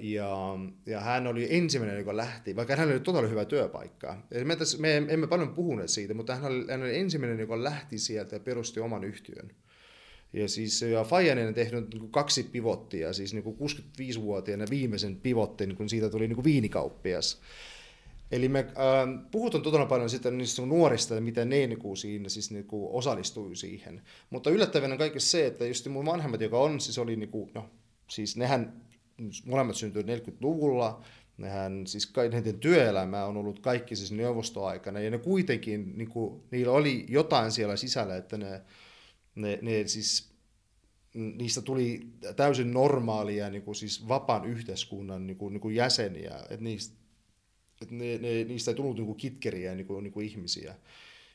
Ja, 0.00 0.58
ja 0.86 1.00
hän 1.00 1.26
oli 1.26 1.56
ensimmäinen, 1.56 1.98
joka 1.98 2.16
lähti, 2.16 2.56
vaikka 2.56 2.76
hän 2.76 2.88
oli 2.88 3.00
todella 3.00 3.28
hyvä 3.28 3.44
työpaikka. 3.44 4.22
Me, 4.44 4.56
tässä, 4.56 4.78
me 4.78 4.96
emme 4.96 5.26
paljon 5.26 5.54
puhuneet 5.54 5.90
siitä, 5.90 6.14
mutta 6.14 6.34
hän 6.34 6.52
oli, 6.52 6.66
hän 6.70 6.82
oli 6.82 6.98
ensimmäinen, 6.98 7.40
joka 7.40 7.64
lähti 7.64 7.98
sieltä 7.98 8.36
ja 8.36 8.40
perusti 8.40 8.80
oman 8.80 9.04
yhtiön. 9.04 9.50
Ja 10.32 10.48
siis 10.48 10.82
ja 10.82 11.04
Fajanen 11.04 11.48
on 11.48 11.54
tehnyt 11.54 11.90
niin 11.90 12.00
kuin 12.00 12.12
kaksi 12.12 12.42
pivottia, 12.42 13.12
siis 13.12 13.34
niin 13.34 13.42
kuin 13.42 13.56
65-vuotiaana 13.56 14.64
viimeisen 14.70 15.16
pivottin, 15.16 15.76
kun 15.76 15.88
siitä 15.88 16.10
tuli 16.10 16.28
niin 16.28 16.36
kuin 16.36 16.44
viinikauppias. 16.44 17.40
Eli 18.30 18.48
me 18.48 18.58
äh, 18.58 19.30
puhutaan 19.30 19.62
todella 19.62 19.86
paljon 19.86 20.10
sitten 20.10 20.38
niistä 20.38 20.62
nuorista 20.62 21.14
ja 21.14 21.20
miten 21.20 21.48
ne 21.48 21.66
niin 21.66 21.78
kuin 21.78 21.96
siinä 21.96 22.28
siis 22.28 22.50
niin 22.50 22.66
kuin 22.66 22.88
osallistui 22.92 23.56
siihen. 23.56 24.02
Mutta 24.30 24.50
yllättävänä 24.50 24.96
kaikessa 24.96 25.30
se, 25.30 25.46
että 25.46 25.66
just 25.66 25.86
mun 25.86 26.06
vanhemmat, 26.06 26.40
joka 26.40 26.58
on, 26.58 26.80
siis 26.80 26.98
oli 26.98 27.16
niin 27.16 27.30
kuin, 27.30 27.50
no, 27.54 27.70
siis 28.10 28.36
nehän 28.36 28.82
molemmat 29.46 29.76
syntyivät 29.76 30.26
40-luvulla, 30.26 31.02
nehän 31.38 31.86
siis 31.86 32.12
niiden 32.32 32.58
työelämä 32.58 33.24
on 33.24 33.36
ollut 33.36 33.60
kaikki 33.60 33.96
siis 33.96 34.12
neuvostoaikana, 34.12 35.00
ja 35.00 35.10
ne 35.10 35.18
kuitenkin, 35.18 35.98
niin 35.98 36.08
kuin, 36.08 36.42
niillä 36.50 36.72
oli 36.72 37.06
jotain 37.08 37.52
siellä 37.52 37.76
sisällä, 37.76 38.16
että 38.16 38.38
ne, 38.38 38.62
ne, 39.34 39.58
ne 39.62 39.86
siis, 39.86 40.30
niistä 41.14 41.62
tuli 41.62 42.06
täysin 42.36 42.72
normaalia 42.72 43.50
niin 43.50 43.62
kuin 43.62 43.74
siis 43.74 44.08
vapaan 44.08 44.44
yhteiskunnan 44.44 45.26
niin 45.26 45.36
kuin, 45.36 45.52
niin 45.52 45.60
kuin 45.60 45.74
jäseniä, 45.74 46.36
että 46.36 46.64
niistä, 46.64 46.97
että 47.82 47.94
ne, 47.94 48.18
ne, 48.18 48.44
niistä 48.44 48.70
ei 48.70 48.74
tullut 48.74 48.96
niin 48.96 49.06
kuin 49.06 49.18
kitkeriä 49.18 49.74
niin 49.74 49.86
kuin, 49.86 50.02
niin 50.04 50.12
kuin 50.12 50.26
ihmisiä. 50.26 50.74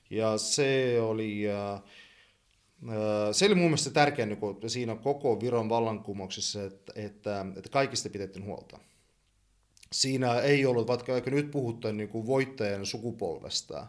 Ja 0.10 0.38
se 0.38 0.98
oli, 1.02 1.44
se 3.32 3.46
oli 3.46 3.56
mun 3.56 3.64
mielestä 3.64 3.90
tärkeä 3.90 4.26
niin 4.26 4.38
kuin 4.38 4.70
siinä 4.70 4.96
koko 4.96 5.42
Viron 5.42 5.70
vallankumouksessa, 5.70 6.64
että, 6.64 6.94
että, 6.96 7.46
että 7.58 7.70
kaikista 7.70 8.10
pidettiin 8.10 8.46
huolta. 8.46 8.80
Siinä 9.92 10.40
ei 10.40 10.66
ollut, 10.66 10.88
vaikka, 10.88 11.14
nyt 11.26 11.52
puhutaan 11.52 11.98
niin 11.98 12.10
kuin 12.10 12.26
voittajan 12.26 12.86
sukupolvesta, 12.86 13.88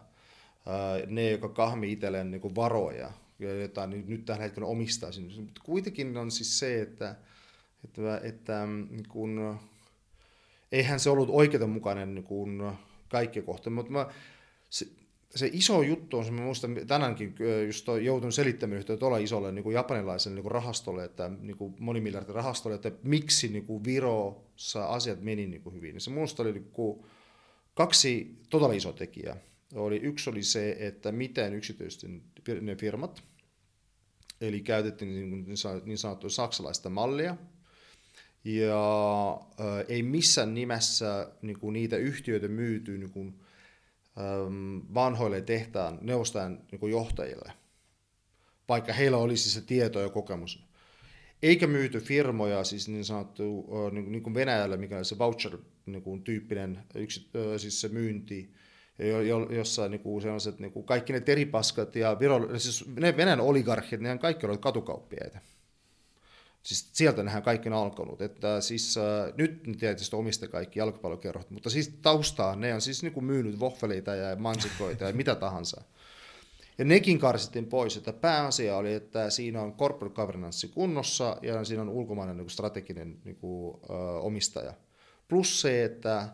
ne, 1.07 1.31
jotka 1.31 1.49
kahmi 1.49 1.91
itselleen 1.91 2.31
niin 2.31 2.41
kuin 2.41 2.55
varoja, 2.55 3.11
joita 3.39 3.87
nyt 3.87 4.25
tällä 4.25 4.43
hetkellä 4.43 4.67
omistaa. 4.67 5.09
Mutta 5.39 5.61
kuitenkin 5.63 6.17
on 6.17 6.31
siis 6.31 6.59
se, 6.59 6.81
että, 6.81 7.15
että, 7.83 8.19
että 8.23 8.65
niin 8.65 9.07
kuin, 9.09 9.39
eihän 10.71 10.99
se 10.99 11.09
ollut 11.09 11.29
oikeudenmukainen 11.31 12.15
niin 12.15 12.25
kuin 12.25 12.71
kaikki 13.09 13.41
kohta, 13.41 13.69
mutta 13.69 13.91
mä, 13.91 14.07
se, 14.69 14.87
se 15.35 15.49
iso 15.53 15.81
juttu 15.81 16.17
on, 16.17 16.25
se 16.25 16.31
muistan 16.31 16.77
tänäänkin 16.87 17.35
just 17.65 17.87
joutun 18.01 18.31
selittämään 18.31 18.77
yhtä 18.77 18.97
tuolla 18.97 19.17
isolle 19.17 19.51
niin 19.51 19.63
kuin 19.63 19.73
japanilaiselle 19.73 20.35
niin 20.35 20.43
kuin 20.43 20.51
rahastolle, 20.51 21.03
että 21.03 21.31
niin 21.39 21.57
kuin 21.57 21.75
monimiljardirahastolle, 21.79 22.75
että 22.75 22.91
miksi 23.03 23.47
niin 23.47 23.65
kuin 23.65 23.83
Virossa 23.83 24.85
asiat 24.85 25.21
meni 25.21 25.47
niin 25.47 25.61
kuin 25.61 25.75
hyvin. 25.75 26.01
Se 26.01 26.09
minusta 26.09 26.43
oli 26.43 26.51
niin 26.51 26.71
kuin 26.71 27.05
kaksi 27.73 28.37
todella 28.49 28.73
iso 28.73 28.93
tekijää. 28.93 29.37
Oli, 29.75 29.97
yksi 29.97 30.29
oli 30.29 30.43
se, 30.43 30.75
että 30.79 31.11
miten 31.11 31.53
yksityisten 31.53 32.21
firmat, 32.79 33.23
eli 34.41 34.61
käytettiin 34.61 35.11
niin, 35.11 35.57
niin 35.85 35.97
sanottua 35.97 36.29
saksalaista 36.29 36.89
mallia, 36.89 37.37
ja 38.45 39.31
äh, 39.59 39.85
ei 39.87 40.03
missään 40.03 40.53
nimessä 40.53 41.31
niin 41.41 41.59
kuin 41.59 41.73
niitä 41.73 41.97
yhtiöitä 41.97 42.47
myyty 42.47 42.97
niin 42.97 43.11
kuin, 43.11 43.39
Ähm, 44.19 44.77
vanhoille 44.93 45.41
tehtaan 45.41 45.99
neuvostajan 46.01 46.59
niin 46.71 46.91
johtajille, 46.91 47.51
vaikka 48.69 48.93
heillä 48.93 49.17
olisi 49.17 49.51
se 49.51 49.61
tieto 49.61 49.99
ja 49.99 50.09
kokemus. 50.09 50.65
Eikä 51.43 51.67
myyty 51.67 51.99
firmoja, 51.99 52.63
siis 52.63 52.87
niin 52.87 53.05
sanottu 53.05 53.67
niin, 53.91 54.11
niin 54.11 54.23
kuin 54.23 54.33
Venäjällä, 54.33 54.77
mikä 54.77 54.97
on 54.97 55.05
se 55.05 55.17
voucher-tyyppinen 55.17 56.73
niin 56.73 57.03
yksi, 57.03 57.29
siis 57.57 57.81
se 57.81 57.87
myynti, 57.87 58.53
jossa 59.49 59.89
niin 59.89 60.01
kuin 60.01 60.21
sellaiset, 60.21 60.59
niin 60.59 60.71
kuin 60.71 60.85
kaikki 60.85 61.13
ne 61.13 61.19
teripaskat 61.19 61.95
ja 61.95 62.19
Viro, 62.19 62.59
siis 62.59 62.85
ne 62.99 63.17
Venäjän 63.17 63.41
oligarkit, 63.41 63.99
nehän 63.99 64.19
kaikki 64.19 64.45
olivat 64.45 64.61
katukauppiaita. 64.61 65.39
Siis 66.65 66.89
sieltä 66.93 67.23
nähdään 67.23 67.43
kaikki 67.43 67.69
on 67.69 67.75
alkanut. 67.75 68.21
Että 68.21 68.61
siis, 68.61 68.97
äh, 68.97 69.33
nyt 69.37 69.63
tietysti 69.79 70.15
omista 70.15 70.47
kaikki 70.47 70.79
jalkapallokerrot, 70.79 71.51
mutta 71.51 71.69
siis 71.69 71.89
taustaa 72.01 72.55
ne 72.55 72.73
on 72.73 72.81
siis 72.81 73.03
niin 73.03 73.13
kuin 73.13 73.23
myynyt 73.23 73.59
vohveleita 73.59 74.15
ja 74.15 74.35
mansikoita 74.35 75.03
ja 75.03 75.13
mitä 75.13 75.35
tahansa. 75.35 75.81
Ja 76.77 76.85
nekin 76.85 77.19
karsittiin 77.19 77.65
pois, 77.65 77.97
että 77.97 78.13
pääasia 78.13 78.77
oli, 78.77 78.93
että 78.93 79.29
siinä 79.29 79.61
on 79.61 79.73
corporate 79.73 80.15
governance 80.15 80.67
kunnossa 80.67 81.37
ja 81.41 81.63
siinä 81.63 81.81
on 81.81 81.89
ulkomainen 81.89 82.37
niin 82.37 82.45
kuin 82.45 82.51
strateginen 82.51 83.17
niin 83.23 83.35
kuin, 83.35 83.77
ö, 83.89 83.93
omistaja. 84.19 84.73
Plus 85.27 85.61
se, 85.61 85.83
että 85.83 86.29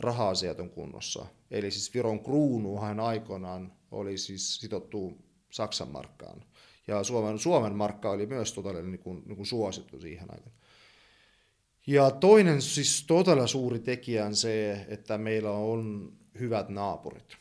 raha-asiat 0.00 0.60
on 0.60 0.70
kunnossa. 0.70 1.26
Eli 1.50 1.70
siis 1.70 1.94
Viron 1.94 2.20
kruunuhan 2.20 3.00
aikoinaan 3.00 3.72
oli 3.90 4.18
siis 4.18 4.60
sidottu 4.60 5.18
Saksan 5.50 5.88
markkaan. 5.88 6.44
Ja 6.88 7.04
Suomen, 7.04 7.38
Suomen 7.38 7.76
markka 7.76 8.10
oli 8.10 8.26
myös 8.26 8.52
todella 8.52 8.82
niin 8.82 8.98
kuin, 8.98 9.22
niin 9.26 9.36
kuin 9.36 9.46
suosittu 9.46 10.00
siihen 10.00 10.30
aikaan. 10.30 10.56
Ja 11.86 12.10
toinen 12.10 12.62
siis 12.62 13.04
todella 13.06 13.46
suuri 13.46 13.78
tekijä 13.78 14.26
on 14.26 14.36
se, 14.36 14.86
että 14.88 15.18
meillä 15.18 15.50
on 15.50 16.12
hyvät 16.40 16.68
naapurit. 16.68 17.36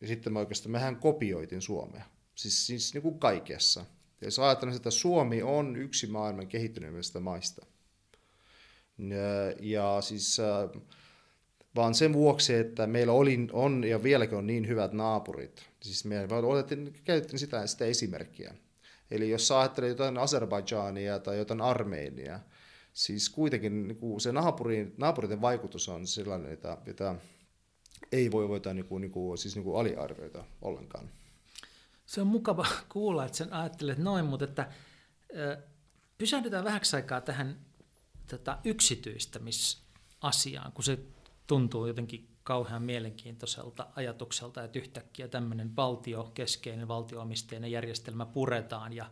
Ja 0.00 0.06
sitten 0.06 0.32
me 0.32 0.38
oikeastaan, 0.38 0.70
mehän 0.70 0.96
kopioitin 0.96 1.62
Suomea, 1.62 2.04
siis, 2.34 2.66
siis 2.66 2.94
niin 2.94 3.02
kuin 3.02 3.18
kaikessa. 3.18 3.80
Ja 4.20 4.26
jos 4.26 4.38
ajattelen, 4.38 4.76
että 4.76 4.90
Suomi 4.90 5.42
on 5.42 5.76
yksi 5.76 6.06
maailman 6.06 6.48
kehittyneimmistä 6.48 7.20
maista. 7.20 7.66
Ja, 8.98 9.54
ja 9.60 10.00
siis 10.00 10.38
vaan 11.76 11.94
sen 11.94 12.12
vuoksi, 12.12 12.54
että 12.54 12.86
meillä 12.86 13.12
oli, 13.12 13.38
on 13.52 13.84
ja 13.84 14.02
vieläkin 14.02 14.38
on 14.38 14.46
niin 14.46 14.68
hyvät 14.68 14.92
naapurit. 14.92 15.62
Siis 15.82 16.04
me 16.04 16.28
otettiin, 16.46 16.94
käytettiin 17.04 17.38
sitä, 17.38 17.66
sitä 17.66 17.84
esimerkkiä. 17.84 18.54
Eli 19.10 19.30
jos 19.30 19.48
sä 19.48 19.60
ajattelet 19.60 19.88
jotain 19.88 20.14
Azerbaidžania 20.14 21.20
tai 21.22 21.38
jotain 21.38 21.60
Armeenia, 21.60 22.40
siis 22.92 23.30
kuitenkin 23.30 23.88
niin 23.88 23.96
kuin 23.96 24.20
se 24.20 24.32
naapurin, 24.32 24.94
naapuriten 24.96 25.40
vaikutus 25.40 25.88
on 25.88 26.06
sellainen, 26.06 26.52
että, 26.52 26.78
että 26.86 27.14
ei 28.12 28.30
voi 28.30 28.48
voida 28.48 28.74
niin 28.74 28.86
kuin, 28.86 29.00
niin 29.00 29.12
kuin, 29.12 29.38
siis 29.38 29.54
niin 29.54 29.64
kuin 29.64 29.80
aliarvioida 29.80 30.44
ollenkaan. 30.62 31.10
Se 32.06 32.20
on 32.20 32.26
mukava 32.26 32.66
kuulla, 32.92 33.24
että 33.24 33.38
sen 33.38 33.52
ajattelet 33.52 33.98
noin, 33.98 34.24
mutta 34.24 34.44
että, 34.44 34.68
pysähdytään 36.18 36.64
vähäksi 36.64 36.96
aikaa 36.96 37.20
tähän 37.20 37.58
tota, 38.30 38.58
yksityistämisasiaan, 38.64 40.72
kun 40.72 40.84
se 40.84 40.98
tuntuu 41.46 41.86
jotenkin 41.86 42.29
kauhean 42.50 42.82
mielenkiintoiselta 42.82 43.86
ajatukselta, 43.96 44.64
että 44.64 44.78
yhtäkkiä 44.78 45.28
tämmöinen 45.28 45.76
valtiokeskeinen, 45.76 46.88
valtioomisteinen 46.88 47.70
järjestelmä 47.70 48.26
puretaan 48.26 48.92
ja 48.92 49.10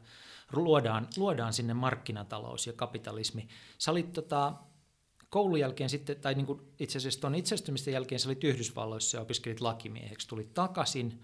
luodaan, 0.52 1.08
luodaan 1.16 1.52
sinne 1.52 1.74
markkinatalous 1.74 2.66
ja 2.66 2.72
kapitalismi. 2.72 3.48
Sä 3.78 3.90
olit 3.90 4.12
tota, 4.12 4.54
koulun 5.30 5.60
jälkeen 5.60 5.90
sitten, 5.90 6.20
tai 6.20 6.34
niin 6.34 6.46
kuin 6.46 6.60
itse 6.78 6.98
asiassa 6.98 7.20
tuon 7.20 7.34
itsenäistymisten 7.34 7.94
jälkeen 7.94 8.20
sä 8.20 8.28
olit 8.28 8.44
Yhdysvalloissa 8.44 9.16
ja 9.16 9.22
opiskelit 9.22 9.60
lakimieheksi, 9.60 10.28
tulit 10.28 10.54
takaisin. 10.54 11.22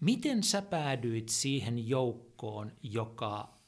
Miten 0.00 0.42
sä 0.42 0.62
päädyit 0.62 1.28
siihen 1.28 1.88
joukkoon, 1.88 2.72
joka 2.82 3.58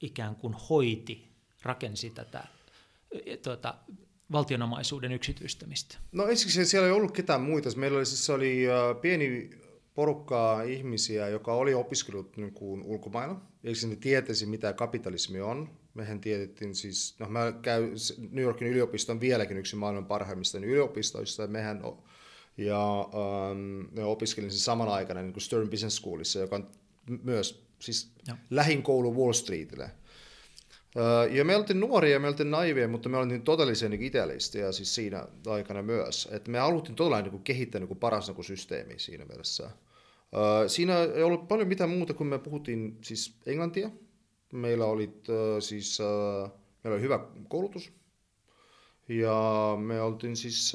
ikään 0.00 0.36
kuin 0.36 0.54
hoiti, 0.54 1.28
rakensi 1.62 2.10
tätä 2.10 2.44
tuota, 3.42 3.74
valtionomaisuuden 4.32 5.12
yksityistämistä? 5.12 5.98
No 6.12 6.26
ensiksi 6.26 6.64
siellä 6.64 6.86
ei 6.86 6.92
ollut 6.92 7.12
ketään 7.12 7.40
muita. 7.40 7.68
Meillä 7.76 7.98
oli, 7.98 8.06
siis, 8.06 8.30
oli 8.30 8.64
pieni 9.00 9.50
porukkaa 9.94 10.62
ihmisiä, 10.62 11.28
joka 11.28 11.54
oli 11.54 11.74
opiskellut 11.74 12.36
niin 12.36 12.52
kuin 12.52 12.82
ulkomailla. 12.82 13.40
Eli 13.64 13.74
ne 13.88 13.96
tietäisi, 13.96 14.46
mitä 14.46 14.72
kapitalismi 14.72 15.40
on. 15.40 15.70
Mehän 15.94 16.20
tiedettiin 16.20 16.74
siis, 16.74 17.14
no 17.18 17.28
mä 17.28 17.52
käyn, 17.62 17.92
New 18.30 18.44
Yorkin 18.44 18.68
yliopisto 18.68 19.12
on 19.12 19.20
vieläkin 19.20 19.56
yksi 19.56 19.76
maailman 19.76 20.06
parhaimmista 20.06 20.58
yliopistoista. 20.58 21.46
Mehän 21.46 21.82
ja 22.56 23.00
ähm, 23.00 24.06
opiskelin 24.06 24.50
siis 24.50 24.64
samana 24.64 24.92
aikana 24.92 25.22
niin 25.22 25.32
kuin 25.32 25.42
Stern 25.42 25.70
Business 25.70 25.96
Schoolissa, 25.96 26.38
joka 26.38 26.56
on 26.56 26.70
myös 27.22 27.66
siis 27.78 28.12
lähin 28.50 28.82
koulu 28.82 29.16
Wall 29.16 29.32
Streetille. 29.32 29.90
Ja 31.30 31.44
me 31.44 31.56
oltiin 31.56 31.80
nuoria, 31.80 32.20
me 32.20 32.28
oltiin 32.28 32.50
naivia, 32.50 32.88
mutta 32.88 33.08
me 33.08 33.16
oltiin 33.16 33.42
todellisia 33.42 33.88
niin 33.88 34.02
idealisteja 34.02 34.72
siis 34.72 34.94
siinä 34.94 35.26
aikana 35.46 35.82
myös. 35.82 36.28
Että 36.32 36.50
me 36.50 36.58
haluttiin 36.58 36.96
todella 36.96 37.22
niin 37.22 37.42
kehittää 37.42 37.80
niin 37.80 37.96
paras 37.96 38.28
niin 38.28 38.44
systeemi 38.44 38.98
siinä 38.98 39.24
mielessä. 39.24 39.70
Siinä 40.66 41.02
ei 41.02 41.22
ollut 41.22 41.48
paljon 41.48 41.68
mitään 41.68 41.90
muuta, 41.90 42.14
kun 42.14 42.26
me 42.26 42.38
puhuttiin 42.38 42.98
siis 43.02 43.36
englantia. 43.46 43.90
Meillä 44.52 44.84
oli 44.84 45.10
siis 45.60 45.98
meillä 46.84 46.94
oli 46.94 47.02
hyvä 47.02 47.26
koulutus. 47.48 47.92
Ja 49.08 49.76
me 49.80 50.00
oltiin 50.00 50.36
siis 50.36 50.72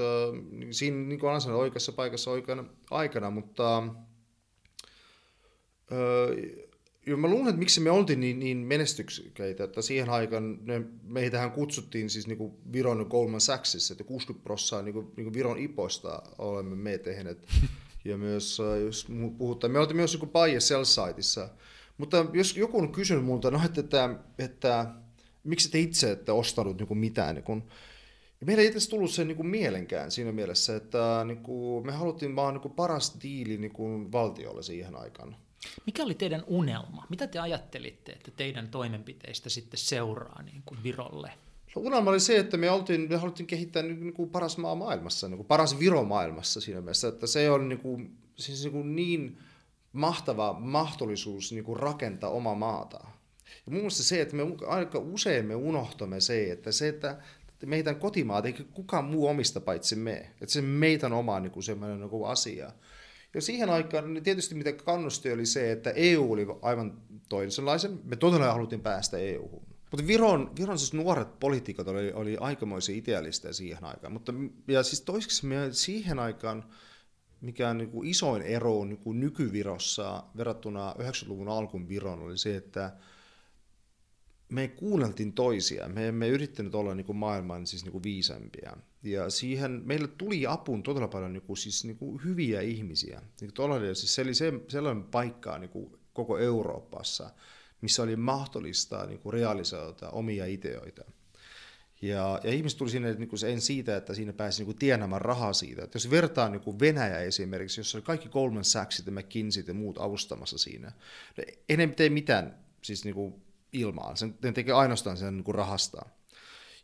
siinä 0.71 0.97
niin 0.97 1.19
kuin 1.19 1.31
aina 1.33 1.55
oikeassa 1.55 1.91
paikassa 1.91 2.31
oikeana 2.31 2.65
aikana, 2.91 3.29
mutta 3.29 3.83
Joo, 7.07 7.17
mä 7.17 7.27
luulen, 7.27 7.47
että 7.47 7.59
miksi 7.59 7.79
me 7.79 7.91
oltiin 7.91 8.19
niin, 8.19 8.39
niin 8.39 8.57
menestyksekäitä, 8.57 9.63
että 9.63 9.81
siihen 9.81 10.09
aikaan 10.09 10.59
ne, 10.65 10.81
meitähän 11.03 11.51
kutsuttiin 11.51 12.09
siis 12.09 12.27
niin 12.27 12.37
kuin 12.37 12.53
Viron 12.73 13.07
Goldman 13.09 13.41
Sachsissa, 13.41 13.93
että 13.93 14.03
60 14.03 14.43
prosenttia 14.43 14.81
niin 14.81 14.93
kuin, 14.93 15.11
niin 15.17 15.33
Viron 15.33 15.57
ipoista 15.57 16.21
olemme 16.37 16.75
me 16.75 16.97
tehneet. 16.97 17.47
Ja 18.05 18.17
myös, 18.17 18.59
äh, 18.59 18.81
jos 18.81 19.07
puhutaan, 19.37 19.73
me 19.73 19.79
oltiin 19.79 19.95
myös 19.95 20.13
joku 20.13 20.25
Paija 20.25 20.61
Sellsiteissa. 20.61 21.49
Mutta 21.97 22.25
jos 22.33 22.57
joku 22.57 22.77
on 22.77 22.91
kysynyt 22.91 23.25
multa, 23.25 23.51
no, 23.51 23.61
että, 23.65 23.81
että, 23.81 24.09
että 24.39 24.85
miksi 25.43 25.71
te 25.71 25.79
itse 25.79 26.11
ette 26.11 26.31
ostanut 26.31 26.77
niin 26.77 26.87
kuin 26.87 26.97
mitään, 26.97 27.35
niin 27.35 27.43
kun, 27.43 27.63
ja 28.41 28.45
meillä 28.45 28.61
ei 28.61 28.67
edes 28.67 28.89
tullut 28.89 29.11
se 29.11 29.25
niin 29.25 29.37
kuin 29.37 29.47
mielenkään 29.47 30.11
siinä 30.11 30.31
mielessä, 30.31 30.75
että 30.75 31.23
niin 31.27 31.43
kuin, 31.43 31.85
me 31.85 31.91
haluttiin 31.91 32.35
vaan 32.35 32.53
niin 32.53 32.61
kuin 32.61 32.73
paras 32.73 33.17
diili 33.23 33.57
niin 33.57 33.73
kuin 33.73 34.11
valtiolle 34.11 34.63
siihen 34.63 34.95
aikaan. 34.95 35.35
Mikä 35.85 36.03
oli 36.03 36.15
teidän 36.15 36.43
unelma? 36.47 37.05
Mitä 37.09 37.27
te 37.27 37.39
ajattelitte, 37.39 38.11
että 38.11 38.31
teidän 38.31 38.69
toimenpiteistä 38.69 39.49
sitten 39.49 39.77
seuraa 39.77 40.41
niin 40.41 40.61
kuin 40.65 40.83
Virolle? 40.83 41.31
No, 41.75 41.81
unelma 41.81 42.09
oli 42.09 42.19
se, 42.19 42.37
että 42.37 42.57
me, 42.57 42.71
oltiin, 42.71 43.09
me 43.09 43.17
haluttiin 43.17 43.47
kehittää 43.47 43.83
niin, 43.83 44.13
kuin 44.13 44.29
paras 44.29 44.57
maa 44.57 44.75
maailmassa, 44.75 45.27
niin 45.27 45.37
kuin 45.37 45.47
paras 45.47 45.79
Viro 45.79 46.03
maailmassa 46.03 46.61
siinä 46.61 46.81
mielessä, 46.81 47.07
että 47.07 47.27
se 47.27 47.51
on 47.51 47.69
niin, 47.69 47.79
kuin, 47.79 48.17
siis 48.35 48.63
niin, 48.63 48.71
kuin 48.71 48.95
niin 48.95 49.37
mahtava 49.93 50.53
mahdollisuus 50.59 51.51
niin 51.51 51.63
kuin 51.63 51.79
rakentaa 51.79 52.29
oma 52.29 52.55
maata. 52.55 52.99
Ja 53.65 53.71
mun 53.71 53.75
mielestä 53.79 54.03
se, 54.03 54.21
että 54.21 54.35
me 54.35 54.43
aika 54.67 54.99
usein 54.99 55.45
me 55.45 55.55
unohtamme 55.55 56.21
se, 56.21 56.51
että 56.51 56.71
se, 56.71 56.87
että 56.87 57.17
meidän 57.65 57.95
kotimaat 57.95 58.45
ei 58.45 58.53
kukaan 58.53 59.05
muu 59.05 59.27
omista 59.27 59.61
paitsi 59.61 59.95
me. 59.95 60.15
Että 60.41 60.53
se 60.53 60.61
meidän 60.61 61.13
oma 61.13 61.39
niin 61.39 61.51
kuin 61.51 61.63
semmoinen 61.63 61.99
niin 61.99 62.09
kuin 62.09 62.29
asia. 62.29 62.71
Ja 63.37 63.41
siihen 63.41 63.69
aikaan 63.69 64.13
niin 64.13 64.23
tietysti 64.23 64.55
mitä 64.55 64.73
kannusti 64.73 65.31
oli 65.31 65.45
se, 65.45 65.71
että 65.71 65.91
EU 65.91 66.31
oli 66.33 66.47
aivan 66.61 67.01
toisenlaisen. 67.29 67.99
Me 68.03 68.15
todella 68.15 68.53
haluttiin 68.53 68.81
päästä 68.81 69.17
EU-hun. 69.17 69.61
Mutta 69.91 70.07
Viron, 70.07 70.51
Viron 70.59 70.79
siis 70.79 70.93
nuoret 70.93 71.39
poliitikot 71.39 71.87
oli, 71.87 72.13
oli 72.13 72.37
aikamoisia 72.39 72.95
idealisteja 72.95 73.53
siihen 73.53 73.83
aikaan. 73.83 74.13
Mutta, 74.13 74.33
ja 74.67 74.83
siis 74.83 75.01
toiseksi 75.01 75.47
siihen 75.71 76.19
aikaan, 76.19 76.65
mikä 77.41 77.69
on 77.69 77.77
niin 77.77 77.89
kuin 77.89 78.07
isoin 78.09 78.41
ero 78.41 78.85
niin 78.85 78.97
kuin 78.97 79.19
nykyvirossa 79.19 80.23
verrattuna 80.37 80.95
90-luvun 80.99 81.49
alkun 81.49 81.89
Viron 81.89 82.19
oli 82.19 82.37
se, 82.37 82.55
että 82.55 82.93
me 84.49 84.67
kuunneltiin 84.67 85.33
toisia. 85.33 85.87
Me 85.87 86.07
emme 86.07 86.27
yrittänyt 86.27 86.75
olla 86.75 86.95
niin 86.95 87.05
kuin 87.05 87.17
maailman 87.17 87.67
siis 87.67 87.83
niin 87.83 87.91
kuin 87.91 88.03
viisempia. 88.03 88.77
Ja 89.03 89.29
siihen 89.29 89.81
meille 89.85 90.07
tuli 90.07 90.47
apuun 90.47 90.83
todella 90.83 91.07
paljon 91.07 91.33
niin 91.33 91.43
kuin, 91.43 91.57
siis, 91.57 91.85
niin 91.85 91.97
kuin 91.97 92.23
hyviä 92.23 92.61
ihmisiä. 92.61 93.21
Niin 93.41 93.51
kuin, 93.53 93.95
siis 93.95 94.15
se 94.15 94.21
oli 94.21 94.33
se, 94.33 94.53
sellainen 94.67 95.03
paikka 95.03 95.57
niin 95.57 95.69
kuin 95.69 95.97
koko 96.13 96.37
Euroopassa, 96.37 97.29
missä 97.81 98.03
oli 98.03 98.15
mahdollista 98.15 99.05
niin 99.05 99.19
kuin 99.19 99.33
realisoida 99.33 100.09
omia 100.09 100.45
ideoita. 100.45 101.03
Ja, 102.01 102.39
ja 102.43 102.51
ihmiset 102.51 102.77
tuli 102.77 102.89
sinne 102.89 103.13
niin 103.13 103.29
kuin 103.29 103.45
en 103.45 103.61
siitä, 103.61 103.97
että 103.97 104.13
siinä 104.13 104.33
pääsi 104.33 104.59
niin 104.59 104.65
kuin 104.65 104.77
tienaamaan 104.77 105.21
rahaa 105.21 105.53
siitä. 105.53 105.83
Että 105.83 105.95
jos 105.95 106.11
vertaa 106.11 106.49
niin 106.49 106.61
kuin 106.61 106.79
Venäjä 106.79 107.19
esimerkiksi, 107.19 107.79
jossa 107.79 107.97
oli 107.97 108.03
kaikki 108.03 108.29
Goldman 108.29 108.65
Sachsit 108.65 109.05
ja 109.05 109.11
McKinseyt 109.11 109.67
ja 109.67 109.73
muut 109.73 109.97
avustamassa 109.97 110.57
siinä, 110.57 110.91
ei 111.69 111.77
ne 111.77 111.87
tee 111.87 112.09
mitään 112.09 112.59
siis 112.81 113.05
niin 113.05 113.15
kuin 113.15 113.41
ilmaan, 113.73 114.17
sen, 114.17 114.37
ne 114.43 114.51
tekee 114.51 114.73
ainoastaan 114.73 115.17
sen 115.17 115.37
niin 115.37 115.43
kuin 115.43 115.55
rahastaan. 115.55 116.11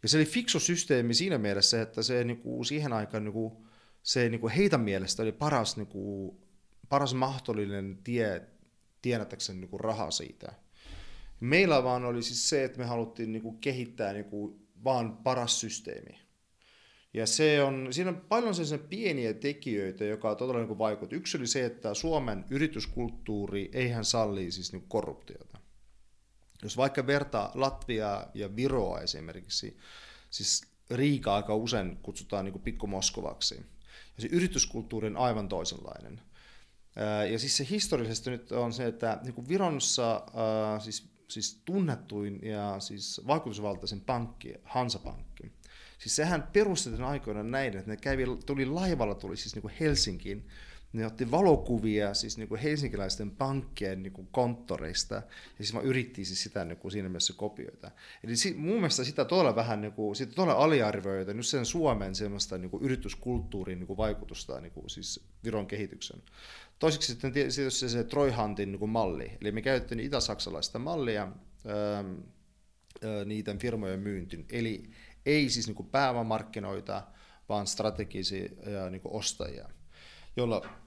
Ja 0.03 0.09
se 0.09 0.17
oli 0.17 0.25
fiksu 0.25 0.59
systeemi 0.59 1.13
siinä 1.13 1.37
mielessä, 1.37 1.81
että 1.81 2.03
se 2.03 2.23
niin 2.23 2.37
kuin, 2.37 2.65
siihen 2.65 2.93
aikaan 2.93 3.23
niin 3.23 3.33
kuin, 3.33 3.53
se 4.03 4.29
niin 4.29 4.41
kuin 4.41 4.53
mielestä 4.77 5.23
oli 5.23 5.31
paras, 5.31 5.77
niin 5.77 5.87
kuin, 5.87 6.37
paras 6.89 7.13
mahdollinen 7.13 7.97
tie 8.03 8.41
tienatakseen 9.01 9.61
niin 9.61 9.79
rahaa 9.79 10.11
siitä. 10.11 10.53
Meillä 11.39 11.83
vaan 11.83 12.05
oli 12.05 12.23
siis 12.23 12.49
se, 12.49 12.63
että 12.63 12.79
me 12.79 12.85
haluttiin 12.85 13.31
niin 13.31 13.41
kuin, 13.41 13.57
kehittää 13.57 14.13
niin 14.13 14.25
kuin, 14.25 14.67
vaan 14.83 15.17
paras 15.17 15.59
systeemi. 15.59 16.19
Ja 17.13 17.27
se 17.27 17.63
on, 17.63 17.87
siinä 17.91 18.09
on 18.09 18.21
paljon 18.29 18.55
sellaisia 18.55 18.87
pieniä 18.89 19.33
tekijöitä, 19.33 20.05
joka 20.05 20.35
todella 20.35 20.65
niin 20.65 20.77
vaikuttaa. 20.77 21.17
Yksi 21.17 21.37
oli 21.37 21.47
se, 21.47 21.65
että 21.65 21.93
Suomen 21.93 22.45
yrityskulttuuri 22.49 23.69
eihän 23.73 24.05
salli 24.05 24.51
siis 24.51 24.73
niin 24.73 24.85
korruptiota. 24.87 25.52
Jos 26.63 26.77
vaikka 26.77 27.07
vertaa 27.07 27.51
Latviaa 27.53 28.31
ja 28.33 28.55
Viroa 28.55 29.01
esimerkiksi, 29.01 29.77
siis 30.29 30.61
Riika 30.91 31.35
aika 31.35 31.55
usein 31.55 31.97
kutsutaan 31.97 32.45
niin 32.45 32.61
pikku-Moskovaksi. 32.61 33.55
Ja 34.15 34.21
se 34.21 34.27
yrityskulttuuri 34.31 35.07
on 35.07 35.17
aivan 35.17 35.49
toisenlainen. 35.49 36.21
Ja 37.31 37.39
siis 37.39 37.57
se 37.57 37.67
historiallisesti 37.69 38.29
nyt 38.29 38.51
on 38.51 38.73
se, 38.73 38.87
että 38.87 39.19
niin 39.23 39.47
Virossa 39.47 40.23
siis, 40.79 41.09
siis 41.27 41.61
tunnettuin 41.65 42.39
ja 42.43 42.79
siis 42.79 43.21
vaikutusvaltaisin 43.27 44.01
pankki, 44.01 44.53
Hansapankki, 44.63 45.51
siis 45.97 46.15
sehän 46.15 46.49
perustettiin 46.53 47.03
aikoina 47.03 47.43
näin, 47.43 47.77
että 47.77 47.91
ne 47.91 47.97
kävi, 47.97 48.23
tuli 48.45 48.65
laivalla, 48.65 49.15
tuli 49.15 49.37
siis 49.37 49.55
niin 49.55 49.73
Helsinkiin, 49.79 50.47
ne 50.93 51.05
otti 51.05 51.31
valokuvia 51.31 52.13
siis 52.13 52.37
niin 52.37 52.49
kuin 52.49 52.61
helsinkiläisten 52.61 53.31
pankkien 53.31 54.03
niin 54.03 54.13
kuin 54.13 54.27
konttoreista, 54.31 55.15
ja 55.15 55.21
siis 55.57 55.73
mä 55.73 55.79
yrittiin 55.79 56.25
siis 56.25 56.43
sitä 56.43 56.65
niin 56.65 56.77
kuin 56.77 56.91
siinä 56.91 57.09
mielessä 57.09 57.33
kopioita. 57.37 57.91
Eli 58.23 58.35
si, 58.35 58.53
mun 58.53 58.75
mielestä 58.75 59.03
sitä 59.03 59.25
todella 59.25 59.55
vähän, 59.55 59.81
niin 59.81 59.93
kuin, 59.93 60.15
sitä 60.15 60.33
todella 60.35 60.63
aliarvioita 60.63 61.33
nyt 61.33 61.45
sen 61.45 61.65
Suomen 61.65 62.15
semmoista 62.15 62.57
niin 62.57 62.69
kuin 62.69 62.83
yrityskulttuurin 62.83 63.79
niin 63.79 63.87
kuin 63.87 63.97
vaikutusta 63.97 64.61
niin 64.61 64.71
kuin, 64.71 64.89
siis 64.89 65.25
Viron 65.43 65.67
kehityksen. 65.67 66.21
Toiseksi 66.79 67.11
sitten 67.11 67.31
tietysti 67.31 67.71
se, 67.71 67.89
se 67.89 68.03
Troy 68.03 68.31
Huntin 68.31 68.71
niin 68.71 68.79
kuin 68.79 68.91
malli, 68.91 69.37
eli 69.41 69.51
me 69.51 69.61
käytettiin 69.61 69.99
itä-saksalaista 69.99 70.79
mallia 70.79 71.23
ähm, 71.23 71.35
ää, 73.03 73.25
niiden 73.25 73.59
firmojen 73.59 73.99
myyntiin, 73.99 74.45
eli 74.51 74.89
ei 75.25 75.49
siis 75.49 75.67
niin 75.67 75.75
kuin 75.75 75.89
pääomamarkkinoita, 75.89 77.03
vaan 77.49 77.67
strategisia 77.67 78.49
niin 78.89 79.01
kuin 79.01 79.13
ostajia, 79.13 79.69
jolla 80.37 80.82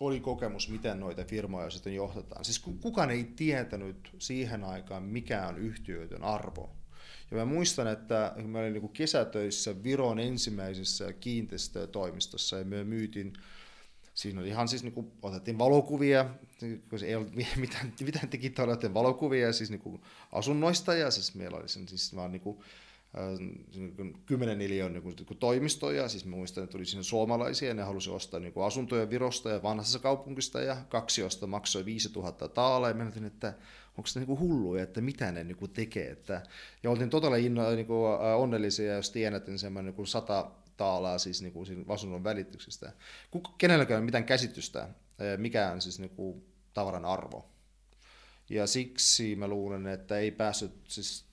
oli 0.00 0.20
kokemus, 0.20 0.68
miten 0.68 1.00
noita 1.00 1.24
firmoja 1.24 1.70
sitten 1.70 1.94
johdetaan. 1.94 2.44
Siis 2.44 2.58
kukaan 2.58 3.10
ei 3.10 3.24
tietänyt 3.24 4.10
siihen 4.18 4.64
aikaan, 4.64 5.02
mikä 5.02 5.46
on 5.46 5.58
yhtiöiden 5.58 6.22
arvo. 6.22 6.70
Ja 7.30 7.36
mä 7.36 7.44
muistan, 7.44 7.86
että 7.86 8.34
mä 8.46 8.58
olin 8.58 8.72
niin 8.72 8.88
kesätöissä 8.88 9.82
Viron 9.82 10.18
ensimmäisessä 10.18 11.12
kiinteistötoimistossa 11.12 12.58
ja 12.58 12.64
me 12.64 12.84
myytiin 12.84 13.32
Siinä 14.14 14.40
oli 14.40 14.48
ihan 14.48 14.68
siis, 14.68 14.82
niin 14.82 14.92
kuin, 14.92 15.12
otettiin 15.22 15.58
valokuvia, 15.58 16.26
kun 16.90 17.04
ei 17.04 17.14
ollut 17.14 17.34
mitään, 17.56 17.92
mitään 18.00 18.32
digitaalisia 18.32 18.94
valokuvia 18.94 19.52
siis 19.52 19.70
niin 19.70 19.80
kuin 19.80 20.00
asunnoista, 20.32 20.94
ja 20.94 21.10
siis 21.10 21.34
meillä 21.34 21.56
oli 21.56 21.68
sen, 21.68 21.88
siis 21.88 22.16
vaan 22.16 22.32
niin 22.32 22.40
kuin, 22.40 22.58
10 24.26 24.58
neliön 24.58 24.92
niin 24.92 25.16
toimistoja, 25.40 26.08
siis 26.08 26.24
mä 26.24 26.36
muistan, 26.36 26.64
että 26.64 26.72
tuli 26.72 26.84
sinne 26.84 27.02
suomalaisia, 27.02 27.68
ja 27.68 27.74
ne 27.74 27.82
halusi 27.82 28.10
ostaa 28.10 28.40
niin 28.40 28.52
kuin 28.52 28.66
asuntoja 28.66 29.10
Virosta 29.10 29.50
ja 29.50 29.62
vanhassa 29.62 29.98
kaupungista, 29.98 30.60
ja 30.60 30.76
kaksi 30.88 31.20
josta 31.20 31.46
maksoi 31.46 31.84
5000 31.84 32.48
taala, 32.48 32.88
ja 32.88 32.94
mietin, 32.94 33.24
että 33.24 33.54
onko 33.88 34.06
se 34.06 34.20
niin 34.20 34.40
hulluja, 34.40 34.82
että 34.82 35.00
mitä 35.00 35.32
ne 35.32 35.44
niin 35.44 35.56
kuin 35.56 35.70
tekee, 35.70 36.10
että, 36.10 36.42
ja 36.82 36.90
oltiin 36.90 37.10
todella 37.10 37.36
inno, 37.36 37.70
niin 37.70 37.86
kuin, 37.86 38.20
onnellisia, 38.36 38.94
jos 38.94 39.10
tiedätin 39.10 39.58
semmoinen 39.58 39.94
niin 39.96 40.06
100 40.06 40.50
taalaa 40.76 41.18
siis 41.18 41.42
niin 41.42 41.52
kuin 41.52 41.84
asunnon 41.88 42.24
välityksestä. 42.24 42.92
Kenelläkään 43.58 44.00
ei 44.00 44.04
mitään 44.04 44.24
käsitystä, 44.24 44.88
mikä 45.36 45.72
on 45.72 45.80
siis 45.80 45.98
niin 45.98 46.10
kuin 46.10 46.44
tavaran 46.74 47.04
arvo. 47.04 47.50
Ja 48.50 48.66
siksi 48.66 49.36
mä 49.36 49.48
luulen, 49.48 49.86
että 49.86 50.18
ei 50.18 50.30
päässyt 50.30 50.72
siis 50.88 51.29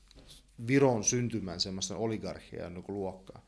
Viron 0.67 1.03
syntymään 1.03 1.59
semmoista 1.59 1.97
oligarkia 1.97 2.69
niin 2.69 2.83
luokkaa. 2.87 3.45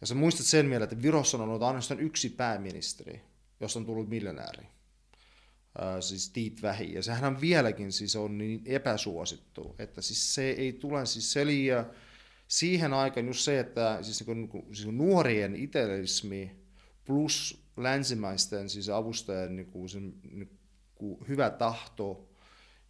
Ja 0.00 0.06
sä 0.06 0.14
muistat 0.14 0.46
sen 0.46 0.66
mieleen, 0.66 0.92
että 0.92 1.02
Virossa 1.02 1.36
on 1.38 1.44
ollut 1.44 1.62
ainoastaan 1.62 2.00
yksi 2.00 2.30
pääministeri, 2.30 3.20
josta 3.60 3.78
on 3.78 3.86
tullut 3.86 4.08
miljonääri. 4.08 4.66
Uh, 5.78 6.02
siis 6.02 6.30
Tiit 6.30 6.62
Vähi. 6.62 6.94
Ja 6.94 7.02
sehän 7.02 7.34
on 7.34 7.40
vieläkin 7.40 7.92
siis 7.92 8.16
on 8.16 8.38
niin 8.38 8.62
epäsuosittu, 8.64 9.74
että 9.78 10.02
siis 10.02 10.34
se 10.34 10.50
ei 10.50 10.72
tule, 10.72 11.06
siis 11.06 11.32
se 11.32 11.42
oli, 11.42 11.68
siihen 12.50 12.92
aikaan 12.94 13.26
just 13.26 13.40
se, 13.40 13.60
että 13.60 13.98
siis, 14.02 14.26
niin 14.26 14.48
kuin, 14.48 14.76
siis 14.76 14.88
nuorien 14.88 15.56
idealismi 15.56 16.56
plus 17.04 17.64
länsimaisten 17.76 18.68
siis 18.68 18.88
avustajien 18.88 19.56
niin 19.56 19.66
kuin, 19.66 19.88
sen, 19.88 20.14
niin 20.30 20.58
kuin, 20.94 21.28
hyvä 21.28 21.50
tahto 21.50 22.28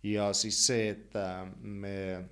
ja 0.02 0.32
siis 0.32 0.66
se, 0.66 0.88
että 0.88 1.46
me 1.60 2.24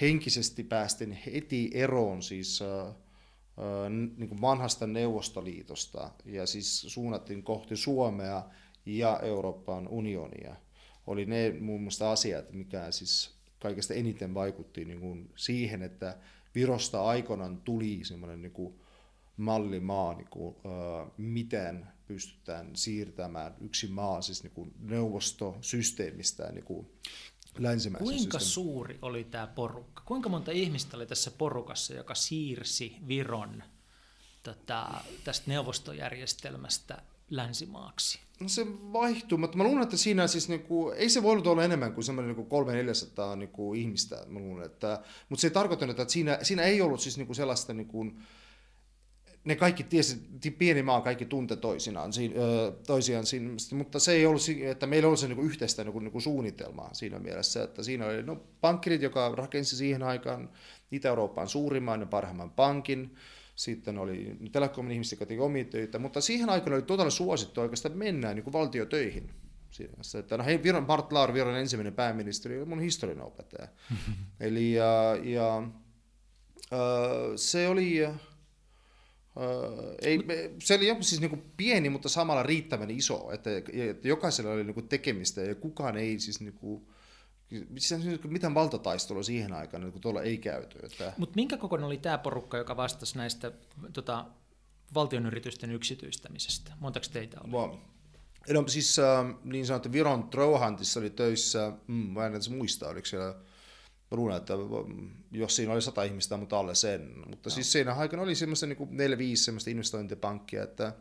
henkisesti 0.00 0.64
päästiin 0.64 1.12
heti 1.12 1.70
eroon 1.74 2.22
siis 2.22 2.62
äh, 2.62 2.94
niin 4.16 4.28
kuin 4.28 4.40
vanhasta 4.40 4.86
Neuvostoliitosta 4.86 6.10
ja 6.24 6.46
siis 6.46 6.80
suunnattiin 6.80 7.42
kohti 7.42 7.76
Suomea 7.76 8.42
ja 8.86 9.20
Euroopan 9.20 9.88
unionia. 9.88 10.56
Oli 11.06 11.26
ne 11.26 11.56
muun 11.60 11.82
muassa 11.82 12.12
asiat, 12.12 12.52
mikä 12.52 12.90
siis 12.90 13.34
kaikesta 13.58 13.94
eniten 13.94 14.34
vaikutti 14.34 14.84
niin 14.84 15.00
kuin 15.00 15.30
siihen, 15.36 15.82
että 15.82 16.16
Virosta 16.54 17.04
aikoinaan 17.04 17.60
tuli 17.64 18.00
semmoinen 18.02 18.42
niin 18.42 18.52
kuin 18.52 18.74
mallimaa, 19.36 20.14
niin 20.14 20.28
kuin, 20.30 20.56
äh, 20.56 21.10
miten 21.16 21.86
pystytään 22.06 22.76
siirtämään 22.76 23.54
yksi 23.60 23.88
maa 23.88 24.22
siis 24.22 24.42
niin 24.42 24.52
kuin 24.52 24.72
neuvostosysteemistä 24.80 26.52
niin 26.52 26.64
kuin 26.64 26.86
länsimäisen 27.58 28.04
Kuinka 28.04 28.38
systeemi. 28.38 28.44
suuri 28.44 28.98
oli 29.02 29.24
tämä 29.24 29.46
porukka? 29.46 30.02
Kuinka 30.06 30.28
monta 30.28 30.50
ihmistä 30.50 30.96
oli 30.96 31.06
tässä 31.06 31.30
porukassa, 31.30 31.94
joka 31.94 32.14
siirsi 32.14 32.96
Viron 33.08 33.62
tota, 34.42 34.88
tästä 35.24 35.44
neuvostojärjestelmästä 35.50 37.02
länsimaaksi? 37.30 38.20
No 38.40 38.48
se 38.48 38.66
vaihtuu, 38.68 39.38
mutta 39.38 39.56
mä 39.56 39.64
luulen, 39.64 39.82
että 39.82 39.96
siinä 39.96 40.26
siis 40.26 40.48
niinku, 40.48 40.90
ei 40.90 41.08
se 41.08 41.22
voinut 41.22 41.46
olla 41.46 41.64
enemmän 41.64 41.92
kuin 41.92 42.04
semmoinen 42.04 42.36
niinku 42.36 42.64
300-400 43.32 43.36
niinku 43.36 43.74
ihmistä, 43.74 44.24
mä 44.26 44.38
luulen, 44.38 44.66
että, 44.66 45.02
mutta 45.28 45.40
se 45.40 45.46
ei 45.46 45.50
tarkoittanut, 45.50 46.00
että 46.00 46.12
siinä, 46.12 46.38
siinä 46.42 46.62
ei 46.62 46.80
ollut 46.80 47.00
siis 47.00 47.16
niinku 47.16 47.34
sellaista 47.34 47.74
niinku, 47.74 48.12
ne 49.46 49.56
kaikki 49.56 49.84
tiesi, 49.84 50.20
pieni 50.58 50.82
maa 50.82 51.00
kaikki 51.00 51.24
tunte 51.24 51.56
toisinaan, 51.56 52.10
toisiaan 52.86 53.26
siinä, 53.26 53.50
mutta 53.74 53.98
se 53.98 54.12
ei 54.12 54.26
ollut, 54.26 54.42
että 54.64 54.86
meillä 54.86 55.08
oli 55.08 55.16
se 55.16 55.28
niinku 55.28 55.42
yhteistä 55.42 55.84
niinku, 55.84 55.98
niinku 55.98 56.20
suunnitelmaa 56.20 56.94
siinä 56.94 57.18
mielessä, 57.18 57.62
että 57.62 57.82
siinä 57.82 58.06
oli 58.06 58.22
no, 58.22 58.36
pankkirit, 58.60 59.02
joka 59.02 59.32
rakensi 59.34 59.76
siihen 59.76 60.02
aikaan 60.02 60.48
Itä-Euroopan 60.92 61.48
suurimman 61.48 62.00
ja 62.00 62.06
parhaimman 62.06 62.50
pankin, 62.50 63.14
sitten 63.54 63.98
oli 63.98 64.36
telekomin 64.52 64.92
ihmiset, 64.92 65.12
jotka 65.12 65.26
teki 65.26 65.40
omia 65.40 65.64
töitä, 65.64 65.98
mutta 65.98 66.20
siihen 66.20 66.50
aikaan 66.50 66.74
oli 66.74 66.82
todella 66.82 67.10
suosittu 67.10 67.60
oikeastaan 67.60 67.98
mennä 67.98 68.34
niin 68.34 68.52
valtiotöihin. 68.52 69.30
Siinä, 69.70 69.94
että 70.18 70.36
no 70.36 70.44
hei, 70.44 70.62
Viron, 70.62 70.86
Mart 70.88 71.12
Laar, 71.12 71.34
Viron 71.34 71.56
ensimmäinen 71.56 71.94
pääministeri, 71.94 72.58
oli 72.58 72.64
mun 72.64 72.80
historian 72.80 73.26
opettaja. 73.26 73.68
Eli 74.40 74.72
ja, 74.72 75.16
ja 75.22 75.56
äh, 76.72 76.78
se 77.36 77.68
oli, 77.68 78.08
äh, 79.36 79.94
ei, 80.02 80.18
se 80.62 80.74
oli 80.74 80.96
siis 81.00 81.20
niin 81.20 81.30
kuin 81.30 81.44
pieni, 81.56 81.90
mutta 81.90 82.08
samalla 82.08 82.42
riittävän 82.42 82.90
iso, 82.90 83.30
että, 83.32 83.50
että 83.72 84.08
jokaisella 84.08 84.50
oli 84.52 84.64
niin 84.64 84.74
kuin 84.74 84.88
tekemistä 84.88 85.40
ja 85.40 85.54
kukaan 85.54 85.96
ei 85.96 86.18
siis 86.18 86.40
niin 86.40 86.52
kuin, 86.52 86.86
mitään 88.28 88.54
valtataistelua 88.54 89.22
siihen 89.22 89.52
aikaan, 89.52 89.92
kun 89.92 90.00
tuolla 90.00 90.22
ei 90.22 90.38
käyty. 90.38 90.78
Että... 90.82 91.12
Mutta 91.16 91.36
minkä 91.36 91.56
kokoinen 91.56 91.86
oli 91.86 91.98
tämä 91.98 92.18
porukka, 92.18 92.56
joka 92.56 92.76
vastasi 92.76 93.18
näistä 93.18 93.52
tota, 93.92 94.24
valtionyritysten 94.94 95.70
yksityistämisestä? 95.70 96.72
Montako 96.80 97.06
teitä 97.12 97.40
oli? 97.44 97.52
Wow. 97.52 97.70
No 98.50 98.68
siis 98.68 98.98
äh, 98.98 99.34
niin 99.44 99.66
sanottu 99.66 99.92
Viron 99.92 100.30
Trowhuntissa 100.30 101.00
oli 101.00 101.10
töissä, 101.10 101.72
mm, 101.86 101.94
mä 101.94 102.26
en 102.26 102.32
edes 102.32 102.50
muista, 102.50 102.88
oliko 102.88 103.06
siellä, 103.06 103.34
luulen, 104.10 104.36
että 104.36 104.54
jos 105.32 105.56
siinä 105.56 105.72
oli 105.72 105.82
sata 105.82 106.02
ihmistä, 106.02 106.36
mutta 106.36 106.58
alle 106.58 106.74
sen. 106.74 107.12
Mutta 107.16 107.50
no. 107.50 107.54
siis 107.54 107.72
siinä 107.72 107.94
aikana 107.94 108.22
oli 108.22 108.34
semmoista 108.34 108.66
niin 108.66 108.88
neljä, 108.90 109.18
viisi 109.18 109.44
semmoista 109.44 109.70
investointipankkia, 109.70 110.62
että, 110.62 110.92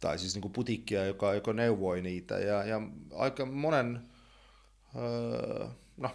tai 0.00 0.18
siis 0.18 0.34
niin 0.34 0.52
putikkia, 0.52 1.04
joka, 1.06 1.34
joka 1.34 1.52
neuvoi 1.52 2.02
niitä. 2.02 2.38
Ja, 2.38 2.64
ja 2.64 2.80
aika 3.14 3.46
monen 3.46 4.08
Öö, 4.96 5.68
no, 5.96 6.10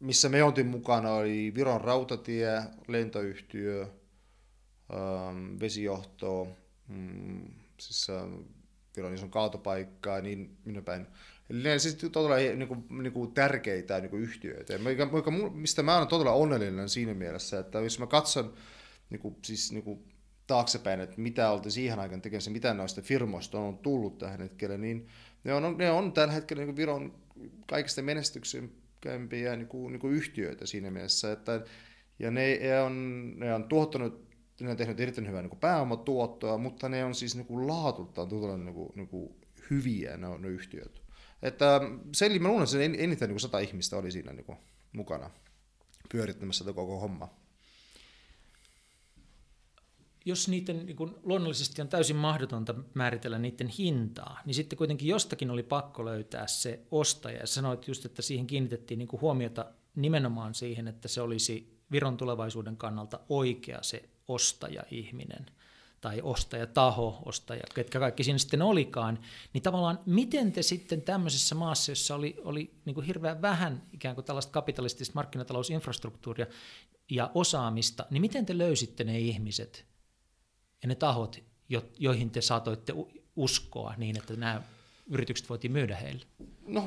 missä 0.00 0.28
me 0.28 0.42
oltiin 0.42 0.66
mukana 0.66 1.10
oli 1.10 1.52
Viron 1.54 1.80
rautatie, 1.80 2.62
lentoyhtiö, 2.88 3.80
öö, 3.82 4.98
vesijohto, 5.60 6.48
mm, 6.88 7.46
siis 7.80 8.06
Viron 8.96 9.14
ison 9.14 9.30
kaatopaikka 9.30 10.16
ja 10.16 10.22
niin 10.22 10.58
minne 10.64 10.82
päin. 10.82 11.06
Ne 11.48 11.78
siis 11.78 11.94
todella 12.12 12.36
niin 12.36 12.68
kuin, 12.68 12.84
niin 13.02 13.12
kuin 13.12 13.32
tärkeitä 13.32 14.00
niin 14.00 14.10
kuin 14.10 14.22
yhtiöitä. 14.22 14.78
Mikä, 14.78 15.08
mistä 15.54 15.82
mä 15.82 15.96
olen 15.96 16.08
todella 16.08 16.32
onnellinen 16.32 16.88
siinä 16.88 17.14
mielessä, 17.14 17.58
että 17.58 17.80
jos 17.80 17.98
mä 17.98 18.06
katson 18.06 18.54
niin 19.10 19.20
kuin, 19.20 19.36
siis, 19.44 19.72
niin 19.72 19.84
kuin, 19.84 20.04
taaksepäin, 20.46 21.00
että 21.00 21.20
mitä 21.20 21.50
oltiin 21.50 21.72
siihen 21.72 21.98
aikaan 21.98 22.22
tekemässä, 22.22 22.50
mitä 22.50 22.74
noista 22.74 23.02
firmoista 23.02 23.60
on 23.60 23.78
tullut 23.78 24.18
tähän 24.18 24.40
hetkelle, 24.40 24.78
niin 24.78 25.08
ne 25.44 25.54
on, 25.54 25.78
ne 25.78 25.90
on 25.90 26.12
tällä 26.12 26.32
hetkellä 26.32 26.64
niin 26.64 26.76
Viron 26.76 27.14
kaikista 27.66 28.02
menestyksekkäimpiä 28.02 29.56
niin 29.56 29.68
kuin, 29.68 29.92
niin 29.92 30.00
kuin 30.00 30.14
yhtiöitä 30.14 30.66
siinä 30.66 30.90
mielessä, 30.90 31.32
että, 31.32 31.64
ja 32.18 32.30
ne 32.30 32.58
on, 32.84 33.34
ne 33.38 33.54
on 33.54 33.64
tuottanut 33.64 34.28
ne 34.60 34.70
on 34.70 34.76
tehnyt 34.76 35.00
erittäin 35.00 35.28
hyvää 35.28 35.42
niin 35.42 35.58
pääomatuottoa, 35.60 36.58
mutta 36.58 36.88
ne 36.88 37.04
on 37.04 37.14
siis 37.14 37.36
niin 37.36 37.46
kuin 37.46 37.66
laatultaan 37.66 38.28
niin 38.64 38.74
kuin, 38.74 38.92
niin 38.94 39.08
kuin 39.08 39.34
hyviä 39.70 40.16
ne, 40.16 40.26
on, 40.26 40.42
ne 40.42 40.48
yhtiöt. 40.48 41.02
Että 41.42 41.80
se 42.14 42.26
eli 42.26 42.38
mä 42.38 42.48
luulen, 42.48 42.64
että 42.64 43.02
eniten 43.02 43.28
niin 43.28 43.34
kuin 43.34 43.40
sata 43.40 43.58
ihmistä 43.58 43.96
oli 43.96 44.12
siinä 44.12 44.32
niin 44.32 44.44
kuin, 44.44 44.58
mukana 44.92 45.30
pyörittämässä 46.12 46.64
tätä 46.64 46.74
koko 46.74 47.00
hommaa 47.00 47.38
jos 50.28 50.48
niiden 50.48 50.86
niin 50.86 50.96
kun, 50.96 51.20
luonnollisesti 51.22 51.82
on 51.82 51.88
täysin 51.88 52.16
mahdotonta 52.16 52.74
määritellä 52.94 53.38
niiden 53.38 53.68
hintaa, 53.68 54.40
niin 54.44 54.54
sitten 54.54 54.76
kuitenkin 54.76 55.08
jostakin 55.08 55.50
oli 55.50 55.62
pakko 55.62 56.04
löytää 56.04 56.46
se 56.46 56.80
ostaja. 56.90 57.38
Ja 57.38 57.46
sanoit 57.46 57.88
just, 57.88 58.04
että 58.04 58.22
siihen 58.22 58.46
kiinnitettiin 58.46 58.98
niin 58.98 59.08
huomiota 59.20 59.66
nimenomaan 59.94 60.54
siihen, 60.54 60.88
että 60.88 61.08
se 61.08 61.20
olisi 61.20 61.78
Viron 61.90 62.16
tulevaisuuden 62.16 62.76
kannalta 62.76 63.20
oikea 63.28 63.78
se 63.82 64.08
ostaja-ihminen 64.28 65.46
tai 66.00 66.20
ostajataho, 66.22 67.22
ostaja, 67.24 67.62
ketkä 67.74 67.98
kaikki 67.98 68.24
siinä 68.24 68.38
sitten 68.38 68.62
olikaan, 68.62 69.18
niin 69.52 69.62
tavallaan 69.62 69.98
miten 70.06 70.52
te 70.52 70.62
sitten 70.62 71.02
tämmöisessä 71.02 71.54
maassa, 71.54 71.92
jossa 71.92 72.14
oli, 72.14 72.36
oli 72.44 72.74
niin 72.84 72.94
kuin 72.94 73.06
hirveän 73.06 73.42
vähän 73.42 73.82
ikään 73.92 74.14
kuin 74.14 74.24
tällaista 74.24 74.52
kapitalistista 74.52 75.14
markkinatalousinfrastruktuuria 75.14 76.46
ja 77.10 77.30
osaamista, 77.34 78.06
niin 78.10 78.20
miten 78.20 78.46
te 78.46 78.58
löysitte 78.58 79.04
ne 79.04 79.18
ihmiset, 79.18 79.86
ja 80.82 80.88
ne 80.88 80.94
tahot, 80.94 81.38
joihin 81.98 82.30
te 82.30 82.40
saatoitte 82.40 82.94
uskoa 83.36 83.94
niin, 83.96 84.18
että 84.18 84.36
nämä 84.36 84.62
yritykset 85.10 85.48
voitiin 85.48 85.72
myydä 85.72 85.96
heille? 85.96 86.26
No, 86.66 86.84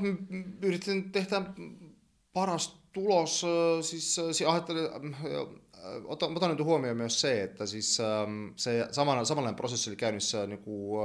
yritin 0.62 1.12
tehdä 1.12 1.42
paras 2.34 2.82
tulos. 2.94 3.46
Siis, 3.82 4.16
siis 4.16 4.42
ajattelin, 4.42 5.16
otan, 6.06 6.38
otan 6.38 6.50
nyt 6.50 6.66
huomioon 6.66 6.98
myös 6.98 7.22
se, 7.22 7.44
että 7.44 7.66
siis 7.66 7.98
se 8.56 8.88
samanlainen, 8.92 9.26
samanlainen 9.26 9.56
prosessi 9.56 9.90
oli 9.90 9.98
käynnissä 9.98 10.48
niin 10.48 10.60
kuin, 10.60 11.02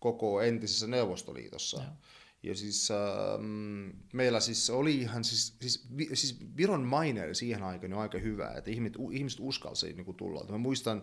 koko 0.00 0.40
entisessä 0.40 0.86
Neuvostoliitossa. 0.86 1.76
Ja. 1.76 1.88
Ja 2.42 2.54
siis 2.54 2.90
ähm, 2.90 3.90
meillä 4.12 4.40
siis 4.40 4.70
oli 4.70 4.96
ihan, 4.96 5.24
siis, 5.24 5.56
siis, 5.60 5.88
siis 6.14 6.36
Viron 6.56 6.82
maine 6.82 7.34
siihen 7.34 7.62
aikaan 7.62 7.92
aika 7.92 8.18
hyvä, 8.18 8.52
että 8.56 8.70
ihmiset, 8.70 8.96
ihmiset 9.12 9.40
uskalsi 9.42 9.92
niin 9.92 10.04
kuin 10.04 10.16
tulla. 10.16 10.44
Mä 10.48 10.58
muistan, 10.58 11.02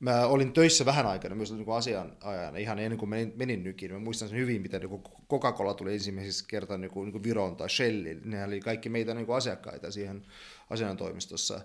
Mä 0.00 0.26
olin 0.26 0.52
töissä 0.52 0.84
vähän 0.84 1.06
aikana 1.06 1.34
myös 1.34 1.52
niin 1.52 1.68
asianajan, 1.76 2.56
ihan 2.56 2.78
ennen 2.78 2.98
kuin 2.98 3.08
menin, 3.08 3.32
menin 3.36 3.64
nykiin. 3.64 3.92
Mä 3.92 3.98
muistan 3.98 4.28
sen 4.28 4.38
hyvin, 4.38 4.62
miten 4.62 4.80
niin 4.80 5.02
Coca-Cola 5.30 5.74
tuli 5.74 5.92
ensimmäisessä 5.92 6.44
kertaa 6.48 6.78
niin 6.78 6.90
kuin, 6.90 7.04
niin 7.04 7.12
kuin 7.12 7.22
Viron 7.22 7.56
tai 7.56 7.70
Shell. 7.70 8.04
Ne 8.24 8.44
oli 8.44 8.60
kaikki 8.60 8.88
meitä 8.88 9.14
niin 9.14 9.26
kuin 9.26 9.36
asiakkaita 9.36 9.90
siihen 9.90 10.26
asiantoimistossa. 10.70 11.60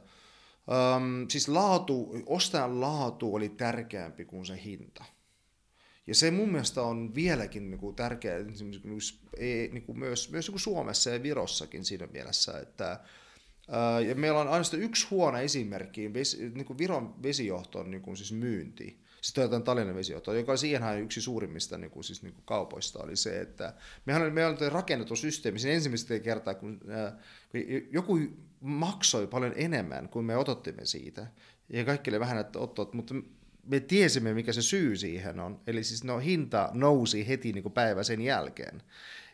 Um, 0.68 1.30
siis 1.30 1.48
laatu, 1.48 2.24
ostajan 2.26 2.82
laatu 2.82 3.36
oli 3.36 3.50
tärkeämpi 3.50 4.26
kuin 4.26 4.46
se 4.46 4.64
hinta. 4.66 5.06
Ja 6.08 6.16
se 6.16 6.32
mun 6.32 6.52
mielestä 6.52 6.82
on 6.82 7.16
vieläkin 7.16 7.70
niin 7.70 7.80
kuin 7.80 7.96
tärkeää 7.96 8.40
niin 8.40 9.84
kuin 9.86 10.00
myös, 10.00 10.32
myös 10.32 10.32
niin 10.32 10.52
kuin 10.52 10.60
Suomessa 10.60 11.10
ja 11.10 11.24
Virossakin 11.24 11.86
siinä 11.86 12.08
mielessä, 12.08 12.60
että 12.60 13.00
ja 14.08 14.16
meillä 14.16 14.40
on 14.40 14.48
ainoastaan 14.48 14.84
yksi 14.84 15.08
huono 15.12 15.38
esimerkki, 15.38 16.12
niin 16.54 16.66
kuin 16.66 16.78
Viron 16.78 17.24
vesijohton 17.24 17.92
niin 17.92 18.02
kuin 18.02 18.18
siis 18.18 18.32
myynti. 18.32 19.04
Sitten 19.22 19.44
otetaan 19.44 19.64
Tallinnan 19.64 19.96
vesijohto, 19.96 20.34
joka 20.34 20.58
siihen 20.58 21.02
yksi 21.04 21.22
suurimmista 21.22 21.78
niin 21.78 21.92
kuin, 21.92 22.04
siis, 22.04 22.24
niin 22.24 22.34
kuin 22.34 22.46
kaupoista 22.46 23.04
oli 23.04 23.16
se, 23.16 23.42
että 23.42 23.74
mehän 24.06 24.22
oli, 24.22 24.32
meillä 24.32 24.58
oli 24.60 24.70
rakennettu 24.70 25.16
systeemi 25.16 25.60
siinä 25.60 25.76
ensimmäistä 25.76 26.20
kertaa, 26.20 26.54
kun, 26.54 26.80
kun 27.52 27.62
joku 27.92 28.20
maksoi 28.64 29.28
paljon 29.28 29.54
enemmän 29.56 30.10
kuin 30.10 30.26
me 30.26 30.38
otettimme 30.38 30.86
siitä. 30.86 31.28
Ja 31.70 31.86
kaikki 31.86 32.12
oli 32.12 32.20
vähän, 32.20 32.38
että 32.38 32.60
ottot, 32.60 32.94
mutta 32.94 33.16
me 33.66 33.80
tiesimme, 33.80 34.34
mikä 34.34 34.54
se 34.54 34.62
syy 34.62 34.96
siihen 34.96 35.40
on. 35.40 35.60
Eli 35.68 35.84
siis 35.84 36.04
no, 36.04 36.20
hinta 36.20 36.70
nousi 36.74 37.28
heti 37.28 37.54
niin 37.54 37.64
kuin 37.64 37.74
päivä 37.74 38.04
sen 38.04 38.22
jälkeen. 38.22 38.82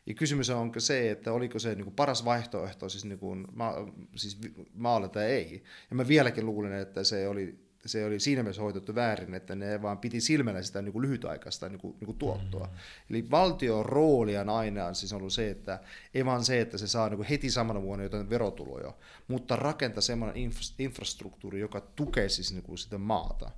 Ja 0.05 0.13
kysymys 0.13 0.49
on 0.49 0.71
se, 0.77 1.11
että 1.11 1.33
oliko 1.33 1.59
se 1.59 1.75
niin 1.75 1.83
kuin 1.83 1.95
paras 1.95 2.25
vaihtoehto 2.25 2.89
siis, 2.89 3.05
niin 3.05 3.19
kuin 3.19 3.47
ma- 3.55 3.91
siis 4.15 4.37
maalle 4.73 5.09
tai 5.09 5.25
ei. 5.25 5.63
Ja 5.89 5.95
mä 5.95 6.07
vieläkin 6.07 6.45
luulen, 6.45 6.73
että 6.73 7.03
se 7.03 7.27
oli, 7.27 7.59
se 7.85 8.05
oli 8.05 8.19
siinä 8.19 8.43
mielessä 8.43 8.61
hoitettu 8.61 8.95
väärin, 8.95 9.33
että 9.33 9.55
ne 9.55 9.81
vaan 9.81 9.97
piti 9.97 10.21
silmällä 10.21 10.61
sitä 10.61 10.81
niin 10.81 10.93
kuin 10.93 11.01
lyhytaikaista 11.01 11.69
niin 11.69 11.79
kuin, 11.79 11.95
niin 11.99 12.05
kuin 12.05 12.17
tuottoa. 12.17 12.67
Mm. 12.67 12.73
Eli 13.09 13.31
valtion 13.31 13.85
rooli 13.85 14.37
on 14.37 14.49
aina 14.49 14.93
siis 14.93 15.13
ollut 15.13 15.33
se, 15.33 15.49
että 15.49 15.79
ei 16.13 16.25
vaan 16.25 16.45
se, 16.45 16.61
että 16.61 16.77
se 16.77 16.87
saa 16.87 17.09
niin 17.09 17.17
kuin 17.17 17.27
heti 17.27 17.51
samana 17.51 17.81
vuonna 17.81 18.03
jotain 18.03 18.29
verotuloja, 18.29 18.93
mutta 19.27 19.55
rakentaa 19.55 20.01
semmoinen 20.01 20.51
infrastruktuuri, 20.79 21.59
joka 21.59 21.81
tukee 21.81 22.29
siis 22.29 22.53
niin 22.53 22.63
kuin 22.63 22.77
sitä 22.77 22.97
maata. 22.97 23.51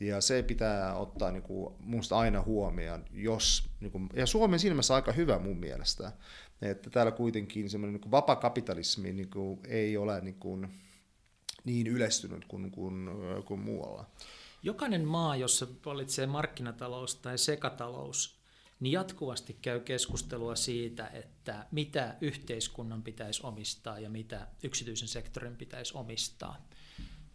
Ja 0.00 0.20
se 0.20 0.42
pitää 0.42 0.94
ottaa 0.94 1.32
niin 1.32 1.42
kuin, 1.42 1.74
musta 1.78 2.18
aina 2.18 2.42
huomioon, 2.42 3.04
jos, 3.12 3.70
niin 3.80 3.92
kuin, 3.92 4.08
ja 4.14 4.26
Suomen 4.26 4.58
silmässä 4.58 4.94
aika 4.94 5.12
hyvä 5.12 5.38
mun 5.38 5.56
mielestä, 5.56 6.12
että 6.62 6.90
täällä 6.90 7.12
kuitenkin 7.12 7.70
semmoinen 7.70 8.00
niin 8.00 8.10
vapakapitalismi 8.10 9.12
niin 9.12 9.30
kuin, 9.30 9.60
ei 9.68 9.96
ole 9.96 10.20
niin, 10.20 10.34
kuin, 10.34 10.68
niin 11.64 11.86
yleistynyt 11.86 12.44
kuin, 12.44 12.70
kuin, 12.70 13.08
kuin 13.44 13.60
muualla. 13.60 14.06
Jokainen 14.62 15.04
maa, 15.04 15.36
jossa 15.36 15.66
valitsee 15.86 16.26
markkinatalous 16.26 17.14
tai 17.14 17.38
sekatalous, 17.38 18.38
niin 18.80 18.92
jatkuvasti 18.92 19.58
käy 19.62 19.80
keskustelua 19.80 20.56
siitä, 20.56 21.06
että 21.06 21.66
mitä 21.70 22.16
yhteiskunnan 22.20 23.02
pitäisi 23.02 23.40
omistaa 23.46 23.98
ja 23.98 24.10
mitä 24.10 24.46
yksityisen 24.62 25.08
sektorin 25.08 25.56
pitäisi 25.56 25.92
omistaa. 25.96 26.68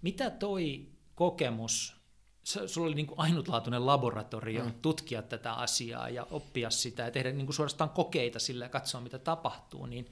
Mitä 0.01 0.29
toi 0.29 0.87
kokemus 1.15 1.97
sulla 2.43 2.87
oli 2.87 2.95
niin 2.95 3.07
kuin 3.07 3.19
ainutlaatuinen 3.19 3.85
laboratorio 3.85 4.63
mm. 4.63 4.73
tutkia 4.81 5.21
tätä 5.21 5.53
asiaa 5.53 6.09
ja 6.09 6.27
oppia 6.31 6.69
sitä 6.69 7.03
ja 7.03 7.11
tehdä 7.11 7.31
niin 7.31 7.45
kuin 7.45 7.55
suorastaan 7.55 7.89
kokeita 7.89 8.39
sillä 8.39 8.65
ja 8.65 8.69
katsoa, 8.69 9.01
mitä 9.01 9.19
tapahtuu, 9.19 9.85
niin 9.85 10.11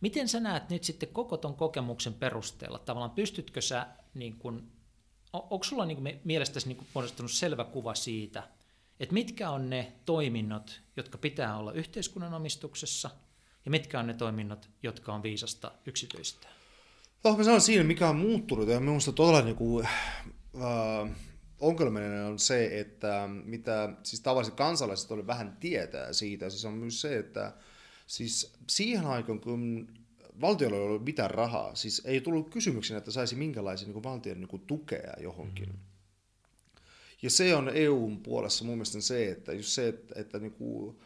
miten 0.00 0.28
sä 0.28 0.40
näet 0.40 0.70
nyt 0.70 0.84
sitten 0.84 1.08
koko 1.08 1.36
ton 1.36 1.54
kokemuksen 1.54 2.14
perusteella? 2.14 2.78
Tavallaan 2.78 3.10
pystytkö 3.10 3.60
sä, 3.60 3.86
niin 4.14 4.36
kuin, 4.36 4.72
on, 5.32 5.42
onko 5.50 5.64
sulla 5.64 5.86
niin 5.86 6.20
mielestäsi 6.24 6.68
niin 6.68 6.86
muodostunut 6.94 7.32
selvä 7.32 7.64
kuva 7.64 7.94
siitä, 7.94 8.42
että 9.00 9.14
mitkä 9.14 9.50
on 9.50 9.70
ne 9.70 9.92
toiminnot, 10.04 10.80
jotka 10.96 11.18
pitää 11.18 11.56
olla 11.56 11.72
yhteiskunnan 11.72 12.34
omistuksessa 12.34 13.10
ja 13.64 13.70
mitkä 13.70 14.00
on 14.00 14.06
ne 14.06 14.14
toiminnot, 14.14 14.70
jotka 14.82 15.14
on 15.14 15.22
viisasta 15.22 15.72
yksityistä? 15.86 16.48
No, 17.24 17.36
mä 17.36 17.44
sanon 17.44 17.60
siinä, 17.60 17.84
mikä 17.84 18.08
on 18.08 18.16
muuttunut 18.16 18.68
ja 18.68 18.80
minusta 18.80 19.12
todella 19.12 19.42
niin 19.42 19.56
kuin, 19.56 19.86
äh, 19.86 21.10
ongelmallinen 21.60 22.24
on 22.24 22.38
se, 22.38 22.80
että 22.80 23.28
mitä 23.44 23.88
siis 24.02 24.22
tavalliset 24.22 24.54
kansalaiset 24.54 25.10
oli 25.10 25.26
vähän 25.26 25.56
tietää 25.60 26.12
siitä, 26.12 26.50
siis 26.50 26.64
on 26.64 26.72
myös 26.72 27.00
se, 27.00 27.18
että 27.18 27.52
siis 28.10 28.52
siihen 28.70 29.06
aikaan, 29.06 29.40
kun 29.40 29.88
valtiolla 30.40 30.76
ei 30.76 30.82
ollut 30.82 31.04
mitään 31.04 31.30
rahaa, 31.30 31.74
siis 31.74 32.02
ei 32.04 32.20
tullut 32.20 32.50
kysymyksen, 32.50 32.96
että 32.96 33.10
saisi 33.10 33.36
minkälaisia 33.36 33.88
niin 33.88 34.02
valtion 34.02 34.40
niin 34.40 34.60
tukea 34.66 35.14
johonkin. 35.20 35.68
Mm. 35.68 35.78
Ja 37.22 37.30
se 37.30 37.54
on 37.56 37.70
EUn 37.74 38.22
puolessa 38.22 38.64
mun 38.64 38.74
mielestä 38.74 39.00
se, 39.00 39.30
että 39.30 39.52
just 39.52 39.68
se, 39.68 39.88
että, 39.88 40.20
että 40.20 40.38
niin 40.38 40.52
kuin, 40.52 40.96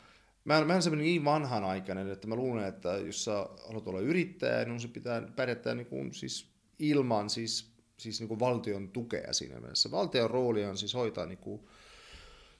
mä, 0.45 0.59
en, 0.59 0.67
mä 0.67 0.75
en 0.75 0.99
niin 0.99 1.25
vanhanaikainen, 1.25 2.11
että 2.11 2.29
mä 2.29 2.37
luulen, 2.37 2.69
että 2.69 2.89
jos 2.89 3.25
sä 3.25 3.47
haluat 3.67 3.89
olla 3.89 4.01
yrittäjä, 4.01 4.65
niin 4.65 4.81
se 4.81 4.89
pitää 4.89 5.23
pärjätä 5.37 5.75
niin 5.75 5.87
kuin, 5.87 6.15
siis 6.15 6.47
ilman 6.79 7.31
siis 7.31 7.75
siis 7.97 8.21
niin 8.21 8.29
kuin 8.29 8.41
valtion 8.41 8.89
tukea 8.89 9.33
siinä 9.33 9.61
mielessä. 9.61 9.91
Valtion 9.91 10.31
rooli 10.31 10.65
on 10.65 10.77
siis 10.77 10.95
hoitaa 10.95 11.27
niin 11.27 11.39
kuin, 11.39 11.61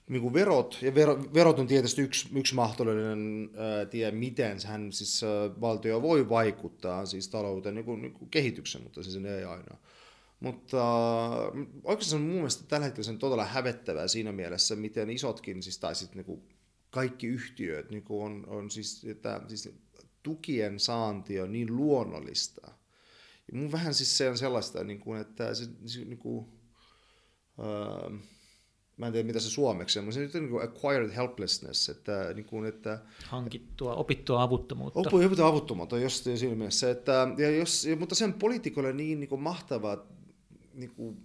niin 0.09 0.21
kuin 0.21 0.33
verot, 0.33 0.77
ja 0.81 0.95
vero, 0.95 1.23
verot 1.33 1.59
on 1.59 1.67
tietysti 1.67 2.01
yksi, 2.01 2.29
yksi 2.35 2.55
mahdollinen 2.55 3.49
ää, 3.55 3.85
tie, 3.85 4.11
miten 4.11 4.57
hän, 4.65 4.91
siis 4.91 5.23
ää, 5.23 5.61
valtio 5.61 6.01
voi 6.01 6.29
vaikuttaa 6.29 7.05
siis 7.05 7.27
talouteen 7.27 7.75
niin 7.75 7.85
kuin, 7.85 8.01
niin 8.01 8.13
kuin 8.13 8.29
kehityksen, 8.29 8.83
mutta 8.83 9.03
siis 9.03 9.25
ei 9.25 9.43
aina. 9.43 9.77
Mutta 10.39 10.83
oikeastaan 11.83 12.21
mun 12.21 12.35
mielestä 12.35 12.63
tällä 12.67 12.85
hetkellä 12.85 13.05
se 13.05 13.11
on 13.11 13.19
todella 13.19 13.45
hävettävää 13.45 14.07
siinä 14.07 14.31
mielessä, 14.31 14.75
miten 14.75 15.09
isotkin, 15.09 15.63
siis, 15.63 15.77
tai 15.77 15.95
sitten 15.95 16.17
niin 16.17 16.25
kuin 16.25 16.41
kaikki 16.89 17.27
yhtiöt 17.27 17.89
niin 17.89 18.03
kuin 18.03 18.25
on, 18.25 18.45
on 18.47 18.71
siis, 18.71 19.05
että, 19.05 19.41
siis 19.47 19.69
tukien 20.23 20.79
saanti 20.79 21.39
on 21.39 21.51
niin 21.51 21.75
luonnollista– 21.75 22.71
ja 23.51 23.57
mun 23.57 23.71
vähän 23.71 23.93
siis 23.93 24.17
se 24.17 24.29
on 24.29 24.37
sellaista, 24.37 24.83
niin 24.83 24.99
kuin, 24.99 25.21
että 25.21 25.53
se, 25.53 25.65
niin 26.05 26.17
kuin, 26.17 26.45
uh, 27.57 28.19
mä 28.97 29.07
en 29.07 29.11
tiedä 29.13 29.27
mitä 29.27 29.39
se 29.39 29.49
suomeksi 29.49 29.99
on, 29.99 30.05
mutta 30.05 30.15
se 30.15 30.37
on 30.37 30.43
niin 30.43 30.51
kuin 30.51 30.63
acquired 30.63 31.15
helplessness, 31.15 31.89
että, 31.89 32.33
niin 32.33 32.45
kuin, 32.45 32.65
että 32.65 32.99
hankittua, 33.25 33.95
opittua 33.95 34.43
avuttomuutta. 34.43 34.99
Opittua 34.99 35.47
avuttomuutta, 35.47 35.97
jos 35.97 36.23
siinä 36.23 36.55
mielessä, 36.55 36.91
että, 36.91 37.27
ja 37.37 37.51
jos, 37.51 37.87
mutta 37.99 38.15
sen 38.15 38.33
poliitikolle 38.33 38.93
niin, 38.93 39.19
niin 39.19 39.29
kuin 39.29 39.41
mahtava 39.41 40.05
niin 40.73 40.91
kuin, 40.91 41.17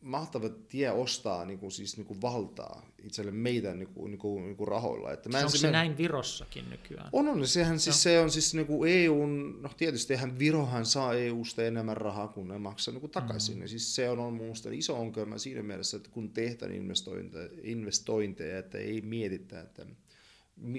mahtava 0.00 0.48
tie 0.48 0.90
ostaa 0.90 1.44
niin 1.44 1.58
kuin, 1.58 1.72
siis, 1.72 1.96
niin 1.96 2.06
kuin 2.06 2.22
valtaa 2.22 2.86
itselle 3.02 3.30
meidän 3.30 3.78
niin 3.78 3.88
kuin, 3.88 4.10
niin 4.10 4.18
kuin, 4.18 4.44
niin 4.44 4.56
kuin 4.56 4.68
rahoilla. 4.68 5.12
Että 5.12 5.28
mä 5.28 5.38
en, 5.38 5.44
Onko 5.44 5.56
se, 5.56 5.60
se 5.60 5.70
näin 5.70 5.96
Virossakin 5.96 6.70
nykyään? 6.70 7.08
On, 7.12 7.28
on. 7.28 7.48
Sehän 7.48 7.80
siis, 7.80 8.02
se 8.02 8.20
on 8.20 8.30
siis 8.30 8.54
niin 8.54 8.66
kuin 8.66 8.92
EUn, 8.92 9.62
no 9.62 9.70
tietysti 9.76 10.12
eihän 10.12 10.38
Virohan 10.38 10.86
saa 10.86 11.14
EUsta 11.14 11.64
enemmän 11.64 11.96
rahaa 11.96 12.28
kuin 12.28 12.48
ne 12.48 12.58
maksaa 12.58 12.92
niin 12.92 13.00
kuin 13.00 13.10
takaisin. 13.10 13.54
Mm-hmm. 13.54 13.62
Ja 13.62 13.68
siis 13.68 13.94
se 13.94 14.10
on, 14.10 14.18
on 14.18 14.34
minusta 14.34 14.68
iso 14.72 15.00
ongelma 15.00 15.38
siinä 15.38 15.62
mielessä, 15.62 15.96
että 15.96 16.10
kun 16.10 16.30
tehdään 16.30 16.72
investointeja, 16.72 17.48
investointeja 17.62 18.58
että 18.58 18.78
ei 18.78 19.00
mietitä, 19.00 19.60
että 19.60 19.86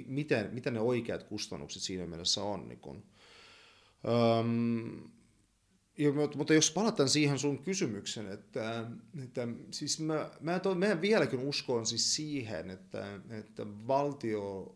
miten, 0.08 0.50
miten 0.54 0.74
ne 0.74 0.80
oikeat 0.80 1.24
kustannukset 1.24 1.82
siinä 1.82 2.08
mielessä 2.08 2.44
on. 2.44 2.68
Niin 2.68 2.80
kun. 2.80 3.04
Öm, 4.40 5.10
ja, 5.98 6.12
mutta 6.36 6.54
jos 6.54 6.72
palataan 6.72 7.10
siihen 7.10 7.40
sun 7.40 7.64
kysymyksen, 7.64 8.32
että, 8.32 8.92
että 9.24 9.48
siis 9.72 10.00
mä, 10.00 10.32
mä, 10.40 10.60
to, 10.60 10.76
mä 10.76 11.02
vieläkin 11.02 11.40
uskon 11.40 11.86
siis 11.86 12.16
siihen, 12.16 12.70
että, 12.70 13.20
että 13.30 13.66
valtio, 13.88 14.76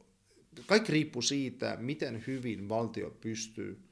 kaikki 0.66 0.91
riippuu 0.91 1.22
siitä, 1.22 1.78
miten 1.80 2.24
hyvin 2.28 2.70
valtio 2.70 3.18
pystyy 3.22 3.89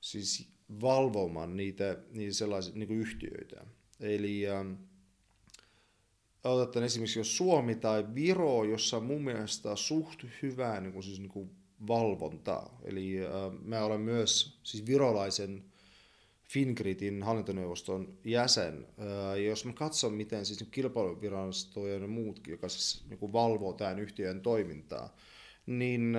siis 0.00 0.48
valvomaan 0.80 1.56
niitä, 1.56 1.96
niitä 2.10 2.34
sellaisia 2.34 2.74
niin 2.74 2.90
yhtiöitä. 2.90 3.66
Eli 4.00 4.48
ähm, 4.48 4.72
otetaan 6.44 6.84
esimerkiksi 6.84 7.18
jos 7.18 7.36
Suomi 7.36 7.74
tai 7.74 8.14
Viro, 8.14 8.64
jossa 8.64 9.00
mun 9.00 9.24
mielestä 9.24 9.76
suht 9.76 10.24
hyvää 10.42 10.80
niin 10.80 10.92
kuin, 10.92 11.02
siis, 11.02 11.20
niin 11.20 11.30
kuin 11.30 11.50
valvontaa. 11.88 12.80
Eli 12.84 13.26
äh, 13.26 13.30
mä 13.62 13.84
olen 13.84 14.00
myös 14.00 14.60
siis 14.62 14.86
virolaisen 14.86 15.64
Fingridin 16.48 17.22
hallintoneuvoston 17.22 18.18
jäsen. 18.24 18.86
Jos 19.46 19.64
mä 19.64 19.72
katson, 19.72 20.14
miten 20.14 20.46
siis 20.46 20.60
niin 20.60 20.70
kilpailuvirastojen 20.70 22.02
ja 22.02 22.08
muutkin, 22.08 22.52
joka 22.52 22.68
siis 22.68 23.04
niin 23.08 23.18
kuin 23.18 23.32
valvoo 23.32 23.72
tämän 23.72 23.98
yhtiön 23.98 24.40
toimintaa, 24.40 25.16
niin 25.66 26.16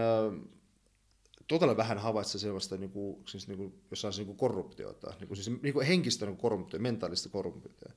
todella 1.47 1.77
vähän 1.77 1.97
havaitsee 1.97 2.39
sellaista, 2.39 2.77
niin 2.77 2.89
kuin, 2.89 3.23
siis 3.27 3.47
niin 3.47 3.57
kuin, 3.57 3.73
jossain 3.91 4.13
niin 4.17 4.25
kuin 4.25 4.37
korruptiota, 4.37 5.13
niin 5.19 5.27
kuin, 5.27 5.37
siis 5.37 5.61
niin 5.61 5.73
kuin 5.73 5.87
henkistä 5.87 6.25
niin 6.25 6.37
korruptiota, 6.37 6.83
mentaalista 6.83 7.29
korruptiota. 7.29 7.93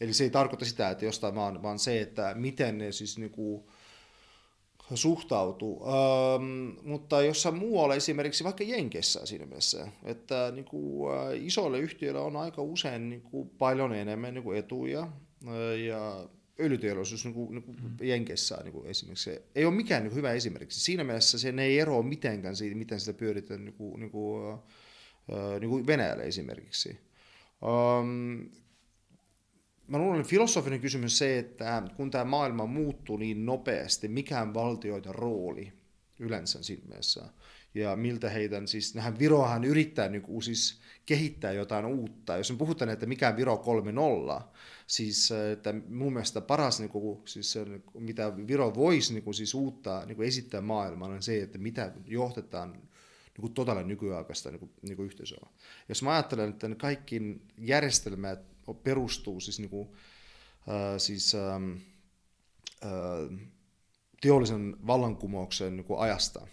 Eli 0.00 0.14
se 0.14 0.24
ei 0.24 0.30
tarkoita 0.30 0.64
sitä, 0.64 0.90
että 0.90 1.04
jostain 1.04 1.34
vaan, 1.34 1.62
vaan 1.62 1.78
se, 1.78 2.00
että 2.00 2.34
miten 2.34 2.78
ne 2.78 2.92
siis 2.92 3.18
niin 3.18 3.30
kuin, 3.30 3.64
suhtautuu. 4.96 5.86
Ähm, 5.86 6.88
mutta 6.88 7.22
jossain 7.22 7.54
muualla, 7.54 7.94
esimerkiksi 7.94 8.44
vaikka 8.44 8.64
Jenkessä 8.64 9.26
siinä 9.26 9.46
mielessä, 9.46 9.88
että 10.04 10.52
niin 10.54 10.64
kuin, 10.64 11.14
äh, 11.18 11.44
isoille 11.44 11.78
yhtiöille 11.78 12.20
on 12.20 12.36
aika 12.36 12.62
usein 12.62 13.10
niin 13.10 13.22
kuin, 13.22 13.48
paljon 13.48 13.94
enemmän 13.94 14.34
niin 14.34 14.44
kuin 14.44 14.58
etuja 14.58 15.02
äh, 15.02 15.78
ja 15.86 16.28
öljyteollisuus 16.60 17.24
niin 17.24 17.34
kuin, 17.34 17.54
niin 17.54 17.62
kuin 17.62 17.76
mm. 17.82 17.96
Jenkessä 18.00 18.60
niin 18.64 18.72
kuin 18.72 18.86
esimerkiksi 18.86 19.24
se 19.24 19.42
ei 19.54 19.64
ole 19.64 19.74
mikään 19.74 20.02
niin 20.02 20.10
kuin 20.10 20.16
hyvä 20.16 20.32
esimerkiksi. 20.32 20.80
Siinä 20.80 21.04
mielessä 21.04 21.38
se 21.38 21.54
ei 21.58 21.78
eroa 21.78 22.02
mitenkään 22.02 22.56
siitä, 22.56 22.76
miten 22.76 23.00
sitä 23.00 23.18
pyöritetään 23.18 23.64
niin 23.64 23.74
kuin, 23.74 24.00
niin 24.00 24.10
kuin, 24.10 24.52
äh, 24.52 25.60
niin 25.60 25.70
kuin 25.70 25.86
Venäjällä 25.86 26.22
esimerkiksi. 26.22 26.98
Um, 27.62 28.50
mä 29.90 29.98
luulen, 29.98 30.20
että 30.20 30.30
filosofinen 30.30 30.80
kysymys 30.80 31.18
se, 31.18 31.38
että 31.38 31.82
kun 31.96 32.10
tämä 32.10 32.24
maailma 32.24 32.66
muuttuu 32.66 33.16
niin 33.16 33.46
nopeasti, 33.46 34.08
mikä 34.08 34.42
on 34.42 34.54
valtioiden 34.54 35.14
rooli 35.14 35.72
yleensä 36.18 36.62
siinä 36.62 36.82
mielessä? 36.88 37.24
Ja 37.74 37.96
miltä 37.96 38.30
heidän, 38.30 38.68
siis 38.68 38.94
nähän 38.94 39.18
Virohan 39.18 39.64
yrittää 39.64 40.08
niin 40.08 40.22
kuin, 40.22 40.42
siis 40.42 40.80
kehittää 41.06 41.52
jotain 41.52 41.84
uutta. 41.86 42.36
Jos 42.36 42.50
me 42.50 42.56
puhutaan, 42.58 42.88
että 42.88 43.06
mikä 43.06 43.28
on 43.28 43.36
Viro 43.36 43.62
3.0, 44.38 44.42
siis 44.86 45.32
että 45.52 45.74
mun 45.88 46.12
mielestä 46.12 46.40
paras, 46.40 46.80
niin 46.80 46.90
kuin, 46.90 47.20
siis, 47.24 47.58
mitä 47.94 48.36
Viro 48.46 48.74
voisi 48.74 49.14
niin 49.14 49.24
kuin, 49.24 49.34
siis 49.34 49.54
uutta 49.54 50.02
niin 50.06 50.16
kuin 50.16 50.28
esittää 50.28 50.60
maailmaan, 50.60 51.12
on 51.12 51.22
se, 51.22 51.42
että 51.42 51.58
mitä 51.58 51.92
johtetaan 52.06 52.72
niin 52.72 53.40
kuin 53.40 53.54
todella 53.54 53.82
nykyaikaista 53.82 54.50
niin 54.50 54.60
kuin, 54.60 54.70
niin 54.82 54.96
kuin 54.96 55.06
yhteisöä. 55.06 55.46
Jos 55.88 56.02
mä 56.02 56.12
ajattelen, 56.12 56.48
että 56.48 56.68
kaikki 56.74 57.40
järjestelmät 57.58 58.59
perustuu 58.74 59.40
siis, 59.40 59.58
niin 59.58 59.70
kuin, 59.70 59.88
äh, 60.68 60.98
siis 60.98 61.34
ähm, 61.34 61.72
äh, 62.84 63.48
teollisen 64.20 64.76
vallankumouksen 64.86 65.76
niin 65.76 65.84
kuin 65.84 66.00
ajasta, 66.00 66.46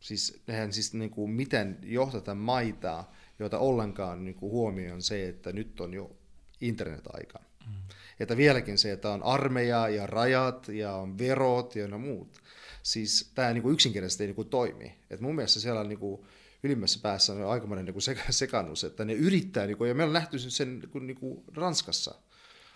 siis, 0.00 0.42
nehän 0.46 0.72
siis 0.72 0.94
niin 0.94 1.10
kuin, 1.10 1.30
miten 1.30 1.78
johtetaan 1.82 2.38
maita, 2.38 3.04
joita 3.38 3.58
ollenkaan 3.58 4.24
niin 4.24 4.34
kuin, 4.34 4.52
huomioon 4.52 5.02
se, 5.02 5.28
että 5.28 5.52
nyt 5.52 5.80
on 5.80 5.94
jo 5.94 6.16
internet-aika. 6.60 7.38
Mm. 7.66 7.74
Että 8.20 8.36
vieläkin 8.36 8.78
se, 8.78 8.92
että 8.92 9.10
on 9.10 9.22
armeija 9.22 9.88
ja 9.88 10.06
rajat 10.06 10.68
ja 10.68 10.94
on 10.94 11.18
verot 11.18 11.76
ja 11.76 11.88
no 11.88 11.98
muut. 11.98 12.42
Siis 12.82 13.30
tämä 13.34 13.52
niin 13.52 13.62
kuin 13.62 13.72
yksinkertaisesti 13.72 14.22
ei 14.22 14.26
niin 14.26 14.36
kuin 14.36 14.48
toimi. 14.48 14.94
Et 15.10 15.20
mun 15.20 15.34
mielestä 15.34 15.60
siellä 15.60 15.80
on 15.80 15.88
niin 15.88 15.98
kuin, 15.98 16.26
ylimmässä 16.62 17.00
päässä 17.02 17.32
on 17.32 17.50
aikamoinen 17.50 17.84
niin 17.84 17.94
kuin 17.94 18.16
sekannus, 18.30 18.84
että 18.84 19.04
ne 19.04 19.12
yrittää, 19.12 19.66
niin 19.66 19.76
kuin, 19.76 19.88
ja 19.88 19.94
meillä 19.94 20.10
on 20.10 20.14
nähty 20.14 20.38
sen 20.38 20.78
niin 20.78 20.90
kuin, 20.90 21.06
niin 21.06 21.16
kuin 21.16 21.44
Ranskassa. 21.54 22.14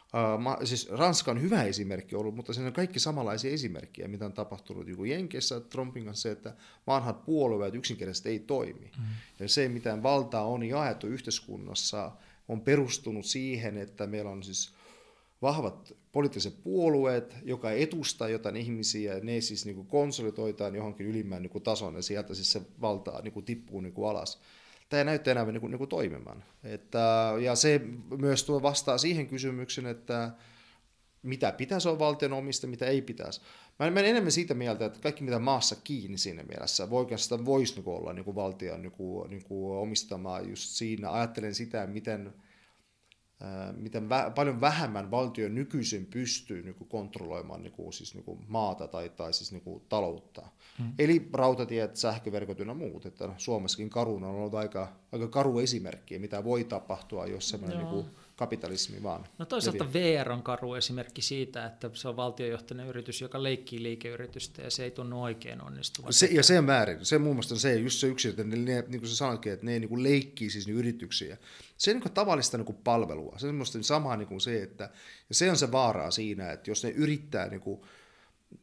Uh, 0.07 0.41
ma, 0.41 0.59
siis 0.65 0.89
Ranska 0.91 1.31
on 1.31 1.43
hyvä 1.43 1.63
esimerkki 1.63 2.17
ollut, 2.17 2.37
mutta 2.37 2.53
siinä 2.53 2.67
on 2.67 2.73
kaikki 2.73 3.01
samanlaisia 3.01 3.53
esimerkkejä, 3.53 4.09
mitä 4.09 4.25
on 4.27 4.33
tapahtunut 4.33 4.87
niin 4.87 5.07
Jenkeissä 5.07 5.61
Trumpin 5.61 6.05
kanssa, 6.05 6.31
että 6.31 6.55
vanhat 6.87 7.25
puolueet 7.25 7.75
yksinkertaisesti 7.75 8.29
ei 8.29 8.39
toimi. 8.39 8.91
Mm. 8.99 9.05
Ja 9.41 9.49
se, 9.49 9.69
mitä 9.69 10.03
valtaa 10.03 10.47
on 10.47 10.63
jaettu 10.63 11.07
yhteiskunnassa, 11.07 12.13
on 12.49 12.61
perustunut 12.61 13.27
siihen, 13.27 13.77
että 13.79 14.07
meillä 14.07 14.31
on 14.31 14.43
siis 14.43 14.76
vahvat 15.47 15.93
poliittiset 16.13 16.63
puolueet, 16.63 17.37
joka 17.43 17.71
edustaa 17.71 18.29
jotain 18.29 18.57
ihmisiä, 18.57 19.21
ne 19.23 19.41
siis 19.41 19.67
niin 19.67 19.77
kuin 19.77 19.87
konsolidoitaan 19.87 20.75
johonkin 20.75 21.07
ylimmän 21.07 21.43
niin 21.43 21.51
kuin 21.51 21.65
tason 21.65 21.95
ja 21.95 22.03
sieltä 22.03 22.35
siis 22.35 22.53
se 22.53 22.63
valta 22.81 23.21
niin 23.23 23.33
kuin 23.33 23.45
tippuu 23.45 23.81
niin 23.81 23.93
kuin 23.93 24.09
alas. 24.09 24.41
Tämä 24.89 24.99
ei 24.99 25.05
näytä 25.05 25.31
enää 25.31 25.45
niin 25.45 25.61
kuin, 25.61 25.71
niin 25.71 25.79
kuin 25.79 25.89
toimimaan. 25.89 26.45
Että, 26.65 27.33
ja 27.43 27.55
se 27.55 27.81
myös 28.19 28.45
tuo 28.45 28.63
vastaa 28.63 28.99
siihen 28.99 29.27
kysymykseen, 29.27 29.87
että 29.87 30.31
mitä 31.23 31.53
pitäisi 31.53 31.89
olla 31.89 31.99
valtion 31.99 32.33
omista, 32.33 32.67
mitä 32.67 32.87
ei 32.87 33.03
pitäisi. 33.03 33.41
Mä 33.79 33.91
menen 33.91 34.11
enemmän 34.11 34.33
siitä 34.33 34.55
mieltä, 34.55 34.85
että 34.85 35.01
kaikki 35.01 35.25
mitä 35.25 35.39
maassa 35.39 35.77
kiinni 35.85 36.19
siinä 36.19 36.43
mielessä, 36.43 36.91
voi 36.91 37.01
oikeastaan 37.01 37.45
voisi 37.45 37.75
niin 37.75 37.89
olla 37.89 38.13
niin 38.13 38.25
kuin 38.25 38.35
valtion 38.35 38.83
niin 38.83 38.93
kuin, 38.93 39.31
niin 39.31 39.45
kuin 39.45 39.79
omistamaa 39.79 40.41
just 40.41 40.69
siinä. 40.69 41.11
Ajattelen 41.11 41.55
sitä, 41.55 41.87
miten 41.87 42.35
miten 43.77 44.09
vä- 44.09 44.31
paljon 44.35 44.61
vähemmän 44.61 45.11
valtio 45.11 45.49
nykyisin 45.49 46.07
pystyy 46.07 46.63
niin 46.63 46.75
kuin 46.75 46.89
kontrolloimaan 46.89 47.63
niin 47.63 47.73
kuin, 47.73 47.93
siis, 47.93 48.15
niin 48.15 48.25
kuin 48.25 48.39
maata 48.49 48.89
tai, 48.89 49.09
tai 49.09 49.33
siis 49.33 49.53
niin 49.53 49.63
kuin 49.63 49.83
taloutta. 49.89 50.43
Hmm. 50.79 50.93
Eli 50.99 51.29
rautatiet, 51.33 51.97
sähköverkot 51.97 52.59
ja 52.59 52.75
muut. 52.75 53.07
Että 53.07 53.29
Suomessakin 53.37 53.91
Karun 53.91 54.25
on 54.25 54.35
ollut 54.35 54.55
aika, 54.55 54.93
aika 55.13 55.29
karu 55.29 55.59
esimerkki, 55.59 56.19
mitä 56.19 56.45
voi 56.45 56.65
tapahtua, 56.65 57.27
jos 57.27 57.49
semmoinen 57.49 57.79
niin 57.79 57.89
kuin, 57.89 58.07
kapitalismi 58.37 59.03
vaan. 59.03 59.27
No 59.39 59.47
toisaalta 59.47 59.93
VR 59.93 60.33
on 60.33 60.43
karu 60.43 60.75
esimerkki 60.75 61.23
siitä, 61.23 61.67
että 61.67 61.91
se 61.95 62.09
on 62.09 62.17
valtiojohtainen 62.17 62.87
yritys, 62.87 63.21
joka 63.21 63.43
leikkii 63.43 63.83
liikeyritystä 63.83 64.63
ja 64.63 64.71
se 64.71 64.85
ei 64.85 64.91
tunnu 64.91 65.23
oikein 65.23 65.63
onnistuvan. 65.63 66.13
Se, 66.13 66.27
ja 66.27 66.43
se 66.43 66.59
on 66.59 66.67
väärin. 66.67 67.05
Se 67.05 67.19
muun 67.19 67.37
muassa 67.37 67.55
on 67.55 67.59
se, 67.59 67.75
just 67.75 67.99
se 67.99 68.07
yksi, 68.07 68.29
että 68.29 68.45
ne, 68.45 68.85
niin 68.89 69.01
kuin 69.01 69.09
sä 69.09 69.17
sanoitkin, 69.17 69.53
että 69.53 69.67
ne 69.67 69.79
niin 69.79 69.89
kuin 69.89 70.03
leikkii 70.03 70.51
siis 70.51 70.67
niin 70.67 70.77
yrityksiä. 70.77 71.37
Se 71.77 71.91
on 71.91 72.01
niin 72.01 72.13
tavallista 72.13 72.57
niin 72.57 72.67
kuin 72.67 72.79
palvelua. 72.85 73.39
Se 73.39 73.47
on 73.47 73.51
semmoista 73.51 73.83
samaa 73.83 74.17
niin 74.17 74.29
kuin 74.29 74.41
se, 74.41 74.63
että 74.63 74.91
ja 75.29 75.35
se 75.35 75.51
on 75.51 75.57
se 75.57 75.73
vaaraa 75.73 76.11
siinä, 76.11 76.53
että 76.53 76.71
jos 76.71 76.85
ne 76.85 76.91
yrittää 76.91 77.49
niin 77.49 77.61
kuin, 77.61 77.81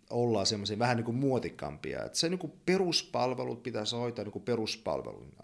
olla 0.10 0.46
semmoisia 0.46 0.80
vähän 0.80 0.98
niin 0.98 1.06
kuin 1.06 1.18
muotikampia, 1.18 2.04
että 2.04 2.18
se 2.18 2.30
niin 2.30 2.40
kuin 2.40 2.54
peruspalvelut 2.66 3.64
pitäisi 3.64 3.96
hoitaa 3.96 4.26
niin 4.26 4.32
kuin 4.32 4.46
peruspalveluina. 4.46 5.44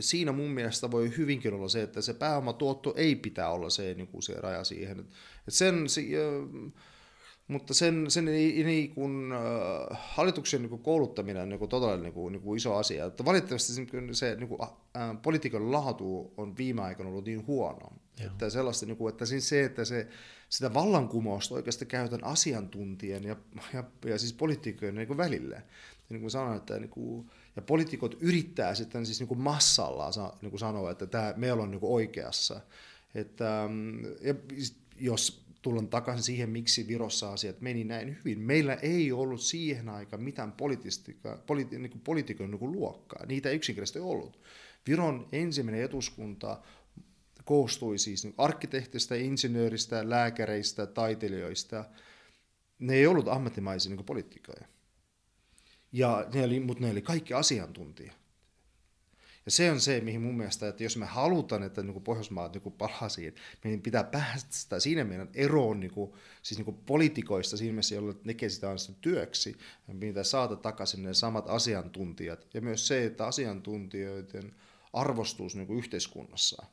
Siinä 0.00 0.32
mun 0.32 0.50
mielestä 0.50 0.90
voi 0.90 1.16
hyvinkin 1.16 1.54
olla 1.54 1.68
se, 1.68 1.82
että 1.82 2.00
se 2.00 2.14
pääomatuotto 2.14 2.94
ei 2.96 3.16
pitää 3.16 3.50
olla 3.50 3.70
se, 3.70 3.94
niin 3.94 4.06
kuin 4.06 4.22
se 4.22 4.34
raja 4.34 4.64
siihen. 4.64 5.00
Et 5.00 5.54
sen, 5.54 5.88
se, 5.88 6.02
mutta 7.48 7.74
sen, 7.74 8.10
sen 8.10 8.24
niin 8.24 8.94
kuin, 8.94 9.32
hallituksen 9.90 10.62
niin 10.62 10.70
kuin 10.70 10.82
kouluttaminen 10.82 11.42
on 11.42 11.48
niin 11.48 11.68
todella 11.68 11.96
niin 11.96 12.12
kuin, 12.12 12.32
niin 12.32 12.42
kuin 12.42 12.56
iso 12.56 12.74
asia. 12.74 13.04
Että 13.04 13.24
valitettavasti 13.24 13.72
se, 13.72 13.86
se 14.12 14.36
niin 14.36 14.48
kuin, 14.48 14.60
äh, 14.62 15.22
politiikan 15.22 15.72
laatu 15.72 16.34
on 16.36 16.56
viime 16.56 16.82
aikoina 16.82 17.10
ollut 17.10 17.24
niin 17.24 17.46
huono. 17.46 17.92
Joo. 18.20 18.30
Että, 18.30 18.50
sellaista, 18.50 18.86
niin 18.86 18.96
kuin, 18.96 19.12
että 19.12 19.26
siis 19.26 19.48
se, 19.48 19.64
että 19.64 19.84
se, 19.84 20.08
sitä 20.48 20.74
vallankumousta 20.74 21.54
oikeasti 21.54 21.86
käytetään 21.86 22.32
asiantuntijan 22.32 23.24
ja, 23.24 23.36
ja, 23.72 23.84
ja 24.04 24.18
siis 24.18 24.32
poliitikkojen 24.32 24.94
niin 24.94 25.08
kuin 25.08 25.16
välillä. 25.16 25.56
Ja 25.56 25.62
niin 26.08 26.20
kuin 26.20 26.30
sanoin, 26.30 26.56
että 26.56 26.78
niin 26.78 26.90
kuin, 26.90 27.30
ja 27.56 27.62
poliitikot 27.62 28.16
yrittää 28.20 28.74
sitten 28.74 29.06
siis 29.06 29.20
niin 29.20 29.28
kuin 29.28 29.40
massalla 29.40 30.10
niin 30.42 30.50
kuin 30.50 30.60
sanoa, 30.60 30.90
että 30.90 31.06
tämä, 31.06 31.34
meillä 31.36 31.62
on 31.62 31.70
niin 31.70 31.80
kuin 31.80 31.92
oikeassa. 31.92 32.60
Että, 33.14 33.68
mm, 33.68 34.04
ja 34.04 34.34
jos 34.96 35.44
tullaan 35.62 35.88
takaisin 35.88 36.24
siihen, 36.24 36.50
miksi 36.50 36.88
Virossa 36.88 37.32
asiat 37.32 37.60
meni 37.60 37.84
näin 37.84 38.18
hyvin. 38.18 38.38
Meillä 38.38 38.74
ei 38.74 39.12
ollut 39.12 39.40
siihen 39.40 39.88
aikaan 39.88 40.22
mitään 40.22 40.52
politi- 40.52 41.78
niin 41.78 42.00
poliitikon 42.04 42.50
niin 42.50 42.72
luokkaa. 42.72 43.26
Niitä 43.26 43.48
ei 43.48 43.56
yksinkertaisesti 43.56 43.98
ollut. 43.98 44.40
Viron 44.88 45.28
ensimmäinen 45.32 45.84
etuskunta 45.84 46.62
koostui 47.44 47.98
siis 47.98 48.24
niin 48.24 48.34
arkkitehtistä, 48.38 49.14
insinööristä, 49.14 50.10
lääkäreistä, 50.10 50.86
taiteilijoista. 50.86 51.84
Ne 52.78 52.94
ei 52.94 53.06
ollut 53.06 53.28
ammattimaisia 53.28 53.94
niin 53.94 54.04
poliitikkoja. 54.04 54.66
Ja 55.94 56.26
ne 56.34 56.44
oli, 56.44 56.60
mutta 56.60 56.84
ne 56.84 56.90
oli 56.90 57.02
kaikki 57.02 57.34
asiantuntija. 57.34 58.12
Ja 59.44 59.50
se 59.50 59.70
on 59.70 59.80
se, 59.80 60.00
mihin 60.00 60.20
mun 60.20 60.36
mielestä, 60.36 60.68
että 60.68 60.82
jos 60.82 60.96
me 60.96 61.06
halutaan, 61.06 61.62
että 61.62 61.82
niin 61.82 61.92
kuin 61.92 62.02
Pohjoismaat 62.02 62.52
niin 62.52 62.62
kuin 62.62 62.72
palaa 62.72 63.08
siihen, 63.08 63.34
meidän 63.64 63.82
pitää 63.82 64.04
päästä 64.04 64.80
siinä 64.80 65.04
meidän 65.04 65.28
eroon 65.34 65.80
niin 65.80 65.90
kuin, 65.90 66.12
siis 66.42 66.58
niin 66.58 66.64
kuin 66.64 66.76
politikoista 66.86 67.56
siinä 67.56 67.72
mielessä, 67.72 67.94
jolla 67.94 68.14
tekee 68.14 68.48
sitä 68.48 68.68
aina 68.68 68.80
työksi. 69.00 69.56
Meidän 69.86 70.00
pitää 70.00 70.24
saada 70.24 70.56
takaisin 70.56 71.02
ne 71.02 71.14
samat 71.14 71.48
asiantuntijat. 71.48 72.46
Ja 72.54 72.60
myös 72.60 72.86
se, 72.86 73.04
että 73.04 73.26
asiantuntijoiden 73.26 74.54
arvostus 74.92 75.56
niin 75.56 75.66
kuin 75.66 75.78
yhteiskunnassa. 75.78 76.66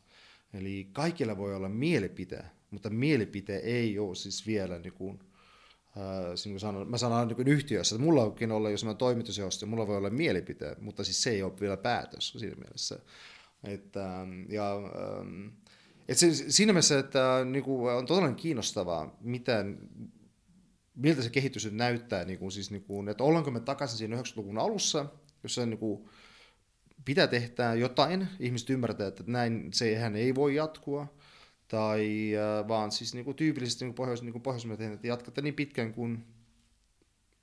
Eli 0.53 0.87
kaikilla 0.93 1.37
voi 1.37 1.55
olla 1.55 1.69
mielipite, 1.69 2.43
mutta 2.71 2.89
mielipite 2.89 3.55
ei 3.55 3.99
ole 3.99 4.15
siis 4.15 4.47
vielä 4.47 4.79
niin 4.79 4.93
kuin, 4.93 5.19
Äh, 5.97 6.57
sanon, 6.57 6.89
mä 6.89 6.97
sanon 6.97 7.27
niin 7.27 7.47
yhtiössä, 7.47 7.95
että 7.95 8.05
mulla 8.05 8.23
onkin 8.23 8.51
olla, 8.51 8.69
jos 8.69 8.85
mä 8.85 8.93
toimitusjohtaja, 8.93 9.69
mulla 9.69 9.87
voi 9.87 9.97
olla 9.97 10.09
mielipite, 10.09 10.75
mutta 10.79 11.03
siis 11.03 11.23
se 11.23 11.29
ei 11.29 11.43
ole 11.43 11.59
vielä 11.59 11.77
päätös 11.77 12.29
siinä 12.29 12.55
mielessä. 12.55 12.99
Että, 13.63 14.27
ja, 14.49 14.75
ähm, 14.75 15.47
et 16.07 16.17
se, 16.17 16.33
siinä 16.33 16.73
mielessä, 16.73 16.99
että 16.99 17.45
niin 17.45 17.63
kuin, 17.63 17.93
on 17.93 18.05
todella 18.05 18.33
kiinnostavaa, 18.33 19.17
miten, 19.21 19.89
miltä 20.95 21.21
se 21.21 21.29
kehitys 21.29 21.65
nyt 21.65 21.73
näyttää, 21.73 22.25
niin 22.25 22.39
kuin, 22.39 22.51
siis, 22.51 22.71
niin 22.71 22.83
kuin, 22.83 23.09
että 23.09 23.23
ollaanko 23.23 23.51
me 23.51 23.59
takaisin 23.59 23.97
siinä 23.97 24.15
90-luvun 24.15 24.57
alussa, 24.57 25.05
jossa 25.43 25.65
niin 25.65 25.79
kuin, 25.79 26.09
pitää 27.05 27.27
tehdä 27.27 27.73
jotain, 27.73 28.27
ihmiset 28.39 28.69
ymmärtää, 28.69 29.07
että 29.07 29.23
näin 29.27 29.69
sehän 29.73 30.15
ei 30.15 30.35
voi 30.35 30.55
jatkua, 30.55 31.13
tai 31.71 32.31
äh, 32.35 32.67
vaan 32.67 32.91
siis 32.91 33.13
niin 33.13 33.25
kuin 33.25 33.35
tyypillisesti 33.35 33.85
niin 33.85 33.93
kuin 33.93 33.95
pohjois, 33.97 34.21
niin 34.21 34.77
kuin 34.77 34.93
että 34.93 35.07
jatkatte 35.07 35.41
niin 35.41 35.53
pitkään 35.53 35.93
kuin, 35.93 36.25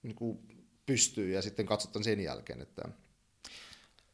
niin 0.03 0.15
kuin 0.15 0.39
pystyy 0.87 1.33
ja 1.33 1.43
sitten 1.43 1.67
katsotaan 1.67 2.05
sen 2.05 2.21
jälkeen. 2.21 2.61
Että... 2.61 2.83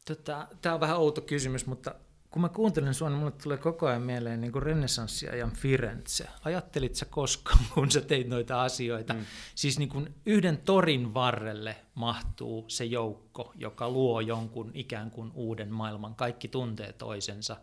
Tota, 0.05 0.47
Tämä 0.61 0.75
on 0.75 0.81
vähän 0.81 0.97
outo 0.97 1.21
kysymys, 1.21 1.65
mutta 1.65 1.95
kun 2.35 2.41
mä 2.41 2.49
kuuntelen 2.49 2.93
sua, 2.93 3.09
niin 3.09 3.19
mulle 3.19 3.31
tulee 3.43 3.57
koko 3.57 3.87
ajan 3.87 4.01
mieleen 4.01 4.41
niin 4.41 4.63
renessanssiajan 4.63 5.51
Firenze. 5.51 6.27
Ajattelit 6.43 6.95
sä 6.95 7.05
koskaan, 7.05 7.65
kun 7.73 7.91
sä 7.91 8.01
teit 8.01 8.27
noita 8.27 8.63
asioita? 8.63 9.13
Mm. 9.13 9.25
Siis 9.55 9.79
niin 9.79 9.89
kuin 9.89 10.15
yhden 10.25 10.57
torin 10.57 11.13
varrelle 11.13 11.75
mahtuu 11.95 12.65
se 12.67 12.85
joukko, 12.85 13.53
joka 13.55 13.89
luo 13.89 14.21
jonkun 14.21 14.71
ikään 14.73 15.11
kuin 15.11 15.31
uuden 15.33 15.71
maailman. 15.71 16.15
Kaikki 16.15 16.47
tuntee 16.47 16.93
toisensa. 16.93 17.57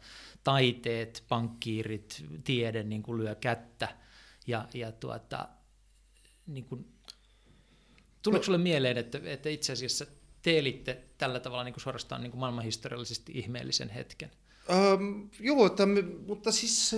Taiteet, 0.45 1.25
pankkiirit, 1.29 2.25
tiede 2.45 2.83
niin 2.83 3.03
kuin 3.03 3.19
lyö 3.19 3.35
kättä. 3.35 3.97
Ja, 4.47 4.69
ja 4.75 4.93
tuota, 4.93 5.49
niin 6.47 6.65
kuin, 6.65 6.87
tuleeko 8.23 8.45
sulle 8.45 8.59
mieleen, 8.59 8.99
että, 8.99 9.21
että 9.25 9.49
itse 9.49 9.73
asiassa 9.73 10.07
teelitte 10.43 11.03
tällä 11.19 11.41
tavalla 11.41 11.65
niin 11.65 11.75
kuin 11.75 11.83
suorastaan 11.83 12.23
niin 12.23 12.31
kuin 12.31 12.41
maailmanhistoriallisesti 12.41 13.33
ihmeellisen 13.35 13.89
hetken? 13.89 14.31
Öm, 14.71 15.31
joo, 15.41 15.67
että 15.67 15.87
me, 15.87 16.03
mutta 16.03 16.53
siis 16.53 16.93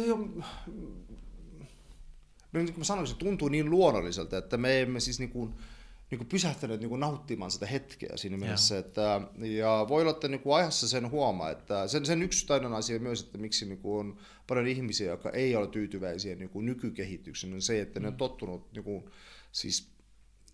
niin 2.53 2.67
kuin 2.67 2.79
mä 2.79 2.85
sanoin, 2.85 3.07
se 3.07 3.17
tuntuu 3.17 3.49
niin 3.49 3.71
luonnolliselta, 3.71 4.39
että 4.39 4.57
me 4.57 4.81
emme 4.81 5.01
siis 5.01 5.19
niin 5.19 5.31
kuin, 5.31 5.55
niin 6.15 6.19
kuin 6.19 6.29
pysähtäneet 6.29 6.81
niin 6.81 6.89
kuin 6.89 7.01
nauttimaan 7.01 7.51
sitä 7.51 7.67
hetkeä 7.67 8.17
siinä 8.17 8.37
mielessä. 8.37 8.79
Että, 8.79 9.21
ja 9.39 9.87
voi 9.89 10.03
olla, 10.03 10.11
että 10.11 10.29
niin 10.29 10.41
kuin 10.41 10.57
ajassa 10.57 10.89
sen 10.89 11.11
huomaa, 11.11 11.51
että 11.51 11.89
sen, 11.89 12.07
sen 12.07 12.23
yksittäinen 12.23 12.73
asia 12.73 12.99
myös, 12.99 13.23
että 13.23 13.39
miksi 13.39 13.67
niin 13.67 13.79
kuin 13.79 14.01
on 14.01 14.19
paljon 14.47 14.67
ihmisiä, 14.67 15.11
jotka 15.11 15.31
ei 15.31 15.57
ole 15.57 15.67
tyytyväisiä 15.67 16.35
niin 16.35 16.49
kuin 16.49 16.67
nykykehitykseen, 16.67 17.53
on 17.53 17.63
se, 17.63 17.81
että 17.81 18.01
mm. 18.01 18.03
ne 18.03 18.09
on 18.09 18.15
mm. 18.15 18.19
tottunut, 18.19 18.73
niin 18.73 18.85
kuin, 18.85 19.05
siis, 19.53 19.89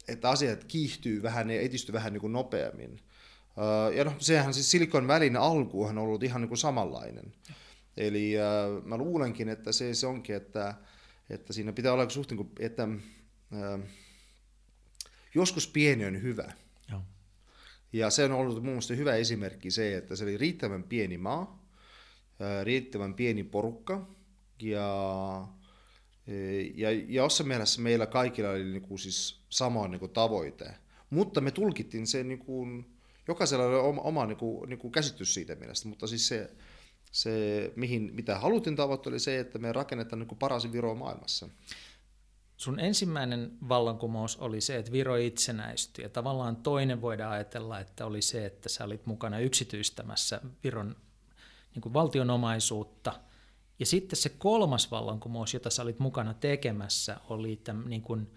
että 0.08 0.30
asiat 0.30 0.64
kiihtyy 0.64 1.22
vähän 1.22 1.50
ja 1.50 1.60
edistyy 1.60 1.92
vähän 1.92 2.12
niin 2.12 2.20
kuin 2.20 2.32
nopeammin. 2.32 3.00
Ja 3.96 4.04
no, 4.04 4.12
sehän 4.18 4.54
siis 4.54 4.70
Silikon 4.70 5.08
välin 5.08 5.36
alku 5.36 5.84
on 5.84 5.98
ollut 5.98 6.22
ihan 6.22 6.40
niin 6.40 6.48
kuin 6.48 6.58
samanlainen. 6.58 7.32
Eli 7.96 8.34
äh, 8.38 8.84
mä 8.84 8.96
luulenkin, 8.96 9.48
että 9.48 9.72
se, 9.72 9.94
se 9.94 10.06
onkin, 10.06 10.36
että, 10.36 10.74
että 11.30 11.52
siinä 11.52 11.72
pitää 11.72 11.92
olla 11.92 12.08
suhteen, 12.08 12.50
että 12.58 12.82
äh, 12.82 13.80
joskus 15.34 15.68
pieni 15.68 16.04
on 16.04 16.22
hyvä. 16.22 16.52
Joo. 16.90 17.02
Ja 17.92 18.10
se 18.10 18.24
on 18.24 18.32
ollut 18.32 18.54
mun 18.54 18.64
mielestä 18.64 18.94
hyvä 18.94 19.14
esimerkki 19.14 19.70
se, 19.70 19.96
että 19.96 20.16
se 20.16 20.24
oli 20.24 20.36
riittävän 20.36 20.82
pieni 20.82 21.18
maa, 21.18 21.66
riittävän 22.64 23.14
pieni 23.14 23.44
porukka, 23.44 24.08
ja, 24.62 25.48
ja 26.76 26.90
jossain 26.90 27.48
mielessä 27.48 27.80
meillä 27.80 28.06
kaikilla 28.06 28.50
oli 28.50 28.64
niin 28.64 28.82
kuin 28.82 28.98
siis 28.98 29.40
sama 29.50 29.88
niin 29.88 30.00
kuin 30.00 30.12
tavoite. 30.12 30.74
Mutta 31.10 31.40
me 31.40 31.50
tulkittiin 31.50 32.06
sen 32.06 32.28
niin 32.28 32.38
kuin, 32.38 32.86
jokaisella 33.28 33.64
oli 33.64 33.76
oma, 33.76 34.00
oma 34.00 34.26
niin 34.26 34.36
kuin, 34.36 34.70
niin 34.70 34.78
kuin 34.78 34.92
käsitys 34.92 35.34
siitä 35.34 35.54
mielestä, 35.54 35.88
mutta 35.88 36.06
siis 36.06 36.28
se, 36.28 36.50
se 37.12 37.72
mihin, 37.76 38.10
mitä 38.14 38.38
haluttiin 38.38 38.76
tavoittaa, 38.76 39.10
oli 39.10 39.18
se, 39.18 39.38
että 39.38 39.58
me 39.58 39.72
rakennetaan 39.72 40.18
niin 40.18 40.28
kuin 40.28 40.38
paras 40.38 40.72
Viro 40.72 40.94
maailmassa. 40.94 41.48
Sun 42.60 42.80
ensimmäinen 42.80 43.58
vallankumous 43.68 44.36
oli 44.36 44.60
se, 44.60 44.76
että 44.76 44.92
Viro 44.92 45.16
itsenäistyi, 45.16 46.04
ja 46.04 46.08
tavallaan 46.08 46.56
toinen 46.56 47.02
voidaan 47.02 47.32
ajatella, 47.32 47.80
että 47.80 48.06
oli 48.06 48.22
se, 48.22 48.46
että 48.46 48.68
sä 48.68 48.84
olit 48.84 49.06
mukana 49.06 49.38
yksityistämässä 49.38 50.40
Viron 50.64 50.96
niin 51.74 51.82
kuin 51.82 51.92
valtionomaisuutta, 51.92 53.12
ja 53.78 53.86
sitten 53.86 54.16
se 54.16 54.28
kolmas 54.28 54.90
vallankumous, 54.90 55.54
jota 55.54 55.70
sä 55.70 55.82
olit 55.82 55.98
mukana 55.98 56.34
tekemässä, 56.34 57.16
oli 57.28 57.56
tämän 57.56 57.90
niin 57.90 58.02
kuin, 58.02 58.30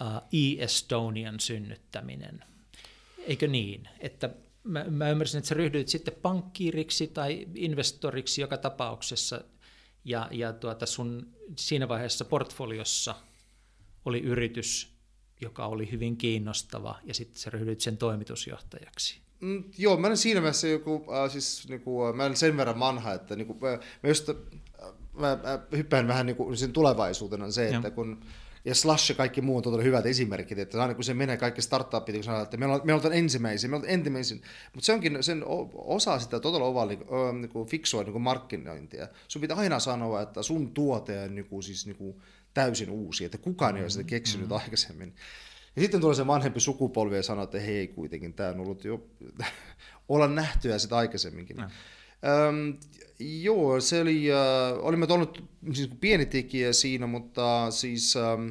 uh, 0.00 0.22
e-Estonian 0.32 1.40
synnyttäminen– 1.40 2.44
Eikö 3.26 3.48
niin? 3.48 3.88
Että 3.98 4.30
mä, 4.64 4.84
mä 4.84 5.10
ymmärsin, 5.10 5.38
että 5.38 5.48
sä 5.48 5.54
ryhdyit 5.54 5.88
sitten 5.88 6.14
pankkiiriksi 6.22 7.06
tai 7.06 7.46
investoriksi 7.54 8.40
joka 8.40 8.56
tapauksessa, 8.56 9.44
ja, 10.04 10.28
ja 10.30 10.52
tuota 10.52 10.86
sun 10.86 11.36
siinä 11.56 11.88
vaiheessa 11.88 12.24
portfoliossa 12.24 13.14
oli 14.04 14.20
yritys, 14.20 14.94
joka 15.40 15.66
oli 15.66 15.90
hyvin 15.90 16.16
kiinnostava, 16.16 16.98
ja 17.04 17.14
sitten 17.14 17.40
sä 17.40 17.50
ryhdyit 17.50 17.80
sen 17.80 17.96
toimitusjohtajaksi. 17.96 19.20
Mm, 19.40 19.64
joo, 19.78 19.96
mä 19.96 20.06
olen 20.06 20.16
siinä 20.16 20.40
mielessä 20.40 20.68
joku, 20.68 21.06
äh, 21.24 21.30
siis 21.30 21.68
niinku, 21.68 22.06
äh, 22.06 22.14
mä 22.14 22.22
olen 22.22 22.36
sen 22.36 22.56
verran 22.56 22.80
vanha, 22.80 23.12
että 23.12 23.36
niinku, 23.36 23.54
mä, 23.54 23.68
mä, 24.02 24.08
just, 24.08 24.28
äh, 24.28 24.36
mä, 25.12 25.38
mä 25.42 25.60
hyppään 25.76 26.08
vähän 26.08 26.26
niinku, 26.26 26.56
sen 26.56 26.72
tulevaisuutena 26.72 27.50
se, 27.50 27.68
että 27.68 27.90
kun 27.90 28.20
ja 28.64 28.74
Slash 28.74 29.10
ja 29.10 29.14
kaikki 29.14 29.40
muu 29.40 29.56
on 29.56 29.62
todella 29.62 29.82
hyvät 29.82 30.06
esimerkit, 30.06 30.58
että 30.58 30.82
aina 30.82 30.94
kun 30.94 31.04
se 31.04 31.14
menee 31.14 31.36
kaikki 31.36 31.62
startupit, 31.62 32.14
kun 32.14 32.24
sanotaan, 32.24 32.44
että 32.44 32.56
me 32.56 32.64
ollaan, 32.64 32.80
me 32.84 32.94
ollaan 32.94 33.12
ensimmäisiä, 33.12 33.70
me 33.70 33.76
ollaan 33.76 33.92
ensimmäisiä, 33.92 34.38
mutta 34.74 34.86
se 34.86 34.92
onkin 34.92 35.22
sen 35.22 35.44
osa 35.74 36.18
sitä 36.18 36.40
todella 36.40 36.66
ovaa 36.66 36.86
niin, 36.86 37.00
niin 37.40 37.66
fiksua 37.66 38.02
niin 38.02 38.22
markkinointia. 38.22 39.08
Sun 39.28 39.42
pitää 39.42 39.56
aina 39.56 39.78
sanoa, 39.78 40.22
että 40.22 40.42
sun 40.42 40.74
tuote 40.74 41.22
on 41.22 41.34
niin 41.34 41.46
kuin, 41.46 41.62
siis 41.62 41.86
niin 41.86 41.96
kuin 41.96 42.16
täysin 42.54 42.90
uusi, 42.90 43.24
että 43.24 43.38
kukaan 43.38 43.76
ei 43.76 43.82
ole 43.82 43.90
sitä 43.90 44.04
keksinyt 44.04 44.48
mm-hmm. 44.48 44.62
aikaisemmin. 44.62 45.14
Ja 45.76 45.82
sitten 45.82 46.00
tulee 46.00 46.14
se 46.14 46.26
vanhempi 46.26 46.60
sukupolvi 46.60 47.16
ja 47.16 47.22
sanoo, 47.22 47.44
että 47.44 47.60
hei 47.60 47.88
kuitenkin, 47.88 48.34
tämä 48.34 48.48
on 48.48 48.60
ollut 48.60 48.84
jo, 48.84 49.06
olla 50.08 50.28
nähtyä 50.28 50.78
sitä 50.78 50.96
aikaisemminkin. 50.96 51.56
Mm. 51.56 51.62
Öm, 52.28 52.78
joo, 53.42 53.80
se 53.80 54.00
oli, 54.00 54.32
äh, 54.32 54.38
olimme 54.84 55.06
ollut 55.10 55.44
siis 55.72 55.90
pieni 56.00 56.26
tekijä 56.26 56.72
siinä, 56.72 57.06
mutta 57.06 57.70
siis 57.70 58.16
ähm, 58.16 58.48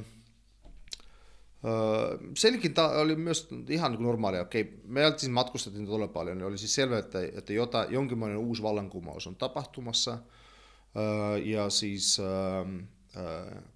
äh, 1.66 2.32
senkin 2.38 2.74
ta- 2.74 3.00
oli 3.00 3.16
myös 3.16 3.48
ihan 3.70 3.92
niin 3.92 4.04
normaalia. 4.04 4.42
Okei, 4.42 4.80
me 4.84 5.02
siis 5.18 5.32
matkustettiin 5.32 5.86
todella 5.86 6.08
paljon, 6.08 6.38
niin 6.38 6.48
oli 6.48 6.58
siis 6.58 6.76
selvä, 6.76 6.98
että, 6.98 7.20
että 7.22 7.54
jota, 7.54 7.86
jonkinlainen 7.90 8.38
uusi 8.38 8.64
vallankumous 8.64 9.28
on 9.28 9.36
tapahtumassa. 9.36 10.12
Äh, 10.14 11.48
ja 11.48 11.70
siis 11.70 12.20
äh, 12.20 12.86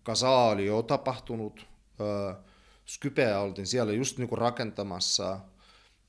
Kasa 0.04 0.30
oli 0.30 0.66
jo 0.66 0.82
tapahtunut, 0.82 1.68
Skypeä 2.86 3.40
oltiin 3.40 3.68
siellä 3.68 3.94
just 3.94 4.18
niin 4.18 4.30
kuin 4.30 4.40
rakentamassa– 4.40 5.40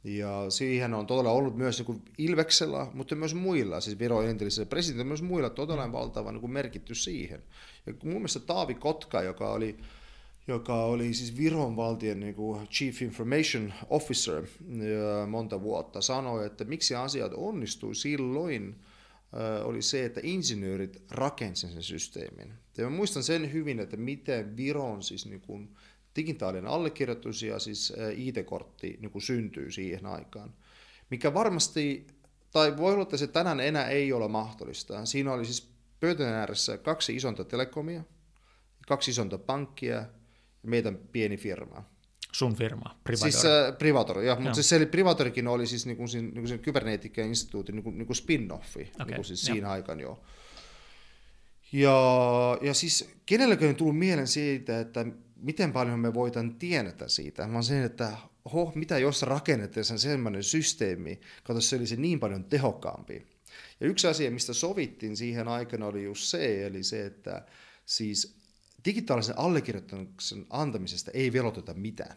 ja 0.05 0.51
siihen 0.51 0.95
on 0.95 1.07
todella 1.07 1.31
ollut 1.31 1.57
myös 1.57 1.79
niin 1.79 1.87
kuin 1.87 2.03
Ilveksellä, 2.18 2.87
mutta 2.95 3.14
myös 3.14 3.35
muilla, 3.35 3.81
siis 3.81 3.99
Viron 3.99 4.29
entisellä 4.29 4.66
presidentillä, 4.66 5.09
myös 5.09 5.22
muilla 5.22 5.51
todella 5.51 5.93
valtava 5.93 6.33
niin 6.33 6.41
kuin 6.41 6.53
merkitty 6.53 6.95
siihen. 6.95 7.43
Ja 7.87 7.95
mun 8.03 8.14
mielestä 8.14 8.41
Taavi 8.41 8.75
Kotka, 8.75 9.22
joka 9.22 9.53
oli, 9.53 9.77
joka 10.47 10.85
oli 10.85 11.14
siis 11.14 11.37
Viron 11.39 11.77
valtion 11.77 12.20
niin 12.20 12.35
kuin 12.35 12.68
Chief 12.68 13.03
Information 13.03 13.72
Officer 13.91 14.47
monta 15.27 15.61
vuotta, 15.61 16.01
sanoi, 16.01 16.47
että 16.47 16.64
miksi 16.64 16.95
asiat 16.95 17.33
onnistui 17.37 17.95
silloin, 17.95 18.77
oli 19.64 19.82
se, 19.82 20.05
että 20.05 20.20
insinöörit 20.22 21.03
rakensivat 21.11 21.72
sen 21.72 21.82
systeemin. 21.82 22.53
Ja 22.76 22.85
mä 22.85 22.91
muistan 22.91 23.22
sen 23.22 23.53
hyvin, 23.53 23.80
että 23.80 23.97
miten 23.97 24.57
Viron 24.57 25.03
siis 25.03 25.26
niin 25.26 25.41
kuin 25.41 25.76
digitaalinen 26.16 26.70
allekirjoitus 26.70 27.43
ja 27.43 27.59
siis 27.59 27.93
IT-kortti 28.16 28.99
niin 29.01 29.11
kuin 29.11 29.22
syntyy 29.22 29.70
siihen 29.70 30.07
aikaan. 30.07 30.55
Mikä 31.11 31.35
varmasti, 31.35 32.07
tai 32.51 32.76
voi 32.76 32.93
olla, 32.93 33.03
että 33.03 33.16
se 33.16 33.26
tänään 33.26 33.61
enää 33.61 33.89
ei 33.89 34.12
ole 34.12 34.28
mahdollista. 34.28 35.07
Siinä 35.07 35.32
oli 35.32 35.45
siis 35.45 35.70
pöytän 36.01 36.32
ääressä 36.32 36.78
kaksi 36.78 37.16
isonta 37.16 37.45
telekomia, 37.45 38.05
kaksi 38.89 39.11
isonta 39.11 39.39
pankkia 39.39 39.95
ja 39.95 40.07
meidän 40.62 40.99
pieni 41.12 41.37
firma. 41.37 41.93
Sun 42.35 42.57
firma, 42.57 42.99
Privator. 43.05 43.32
Siis 43.32 43.45
äh, 43.45 43.78
Privator, 43.78 44.22
joo, 44.22 44.37
mutta 44.41 44.55
siis 44.55 44.68
se 44.68 44.76
oli, 44.76 44.87
Privatorikin 44.87 45.49
oli 45.49 45.66
siis 45.66 45.87
niinku, 45.87 46.05
niinku 46.20 46.47
sen 46.47 46.59
Kybernetica 46.59 47.22
instituutin 47.22 47.74
niinku, 47.74 47.91
niinku 47.91 48.12
spin-offi 48.12 48.89
okay, 48.95 49.07
niinku 49.07 49.22
siis 49.22 49.43
siinä 49.43 49.70
aikana 49.70 50.03
jo. 50.03 50.22
Ja, 51.72 51.99
ja 52.62 52.74
siis 52.74 53.11
kenelläkään 53.26 53.76
tullut 53.76 53.99
mieleen 53.99 54.28
siitä, 54.28 54.80
että 54.80 55.07
miten 55.37 55.72
paljon 55.72 56.01
me 56.01 56.14
voitan 56.14 56.55
tienata 56.55 57.09
siitä, 57.09 57.53
vaan 57.53 57.64
se, 57.64 57.85
että 57.85 58.16
ho, 58.53 58.72
mitä 58.74 58.99
jos 58.99 59.22
rakennettaisiin 59.22 59.99
sellainen 59.99 60.43
systeemi, 60.43 61.20
kato 61.45 61.61
se 61.61 61.76
olisi 61.76 61.97
niin 61.97 62.20
paljon 62.20 62.45
tehokkaampi. 62.45 63.26
Ja 63.80 63.87
yksi 63.87 64.07
asia, 64.07 64.30
mistä 64.30 64.53
sovittiin 64.53 65.16
siihen 65.16 65.49
aikana 65.49 65.87
oli 65.87 66.05
just 66.05 66.22
se, 66.22 66.66
eli 66.66 66.82
se, 66.82 67.07
että 67.07 67.47
siis 67.87 68.37
digitaalisen 68.85 69.39
allekirjoituksen 69.39 70.47
antamisesta 70.51 71.11
ei 71.14 71.32
veloteta 71.32 71.74
mitään. 71.74 72.16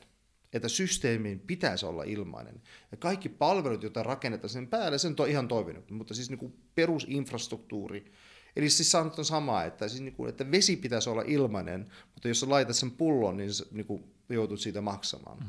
Että 0.53 0.69
systeemin 0.69 1.39
pitäisi 1.39 1.85
olla 1.85 2.03
ilmainen. 2.03 2.61
Ja 2.91 2.97
kaikki 2.97 3.29
palvelut, 3.29 3.83
joita 3.83 4.03
rakennetaan 4.03 4.49
sen 4.49 4.67
päälle, 4.67 4.97
sen 4.97 5.15
on 5.19 5.29
ihan 5.29 5.47
toiminut. 5.47 5.91
Mutta 5.91 6.13
siis 6.13 6.29
niin 6.29 6.39
kuin 6.39 6.53
perusinfrastruktuuri, 6.75 8.11
Eli 8.57 8.69
siis 8.69 8.91
sanot 8.91 9.19
on 9.19 9.25
sama, 9.25 9.63
että, 9.63 9.87
siis 9.87 10.01
niin 10.01 10.13
kuin, 10.13 10.29
että 10.29 10.51
vesi 10.51 10.75
pitäisi 10.75 11.09
olla 11.09 11.21
ilmainen, 11.21 11.87
mutta 12.13 12.27
jos 12.27 12.39
sä 12.39 12.49
laitat 12.49 12.75
sen 12.75 12.91
pullon, 12.91 13.37
niin 13.37 13.53
sä 13.53 13.65
niin 13.71 13.85
kuin, 13.85 14.03
joutut 14.29 14.59
siitä 14.59 14.81
maksamaan. 14.81 15.37
Mm. 15.37 15.45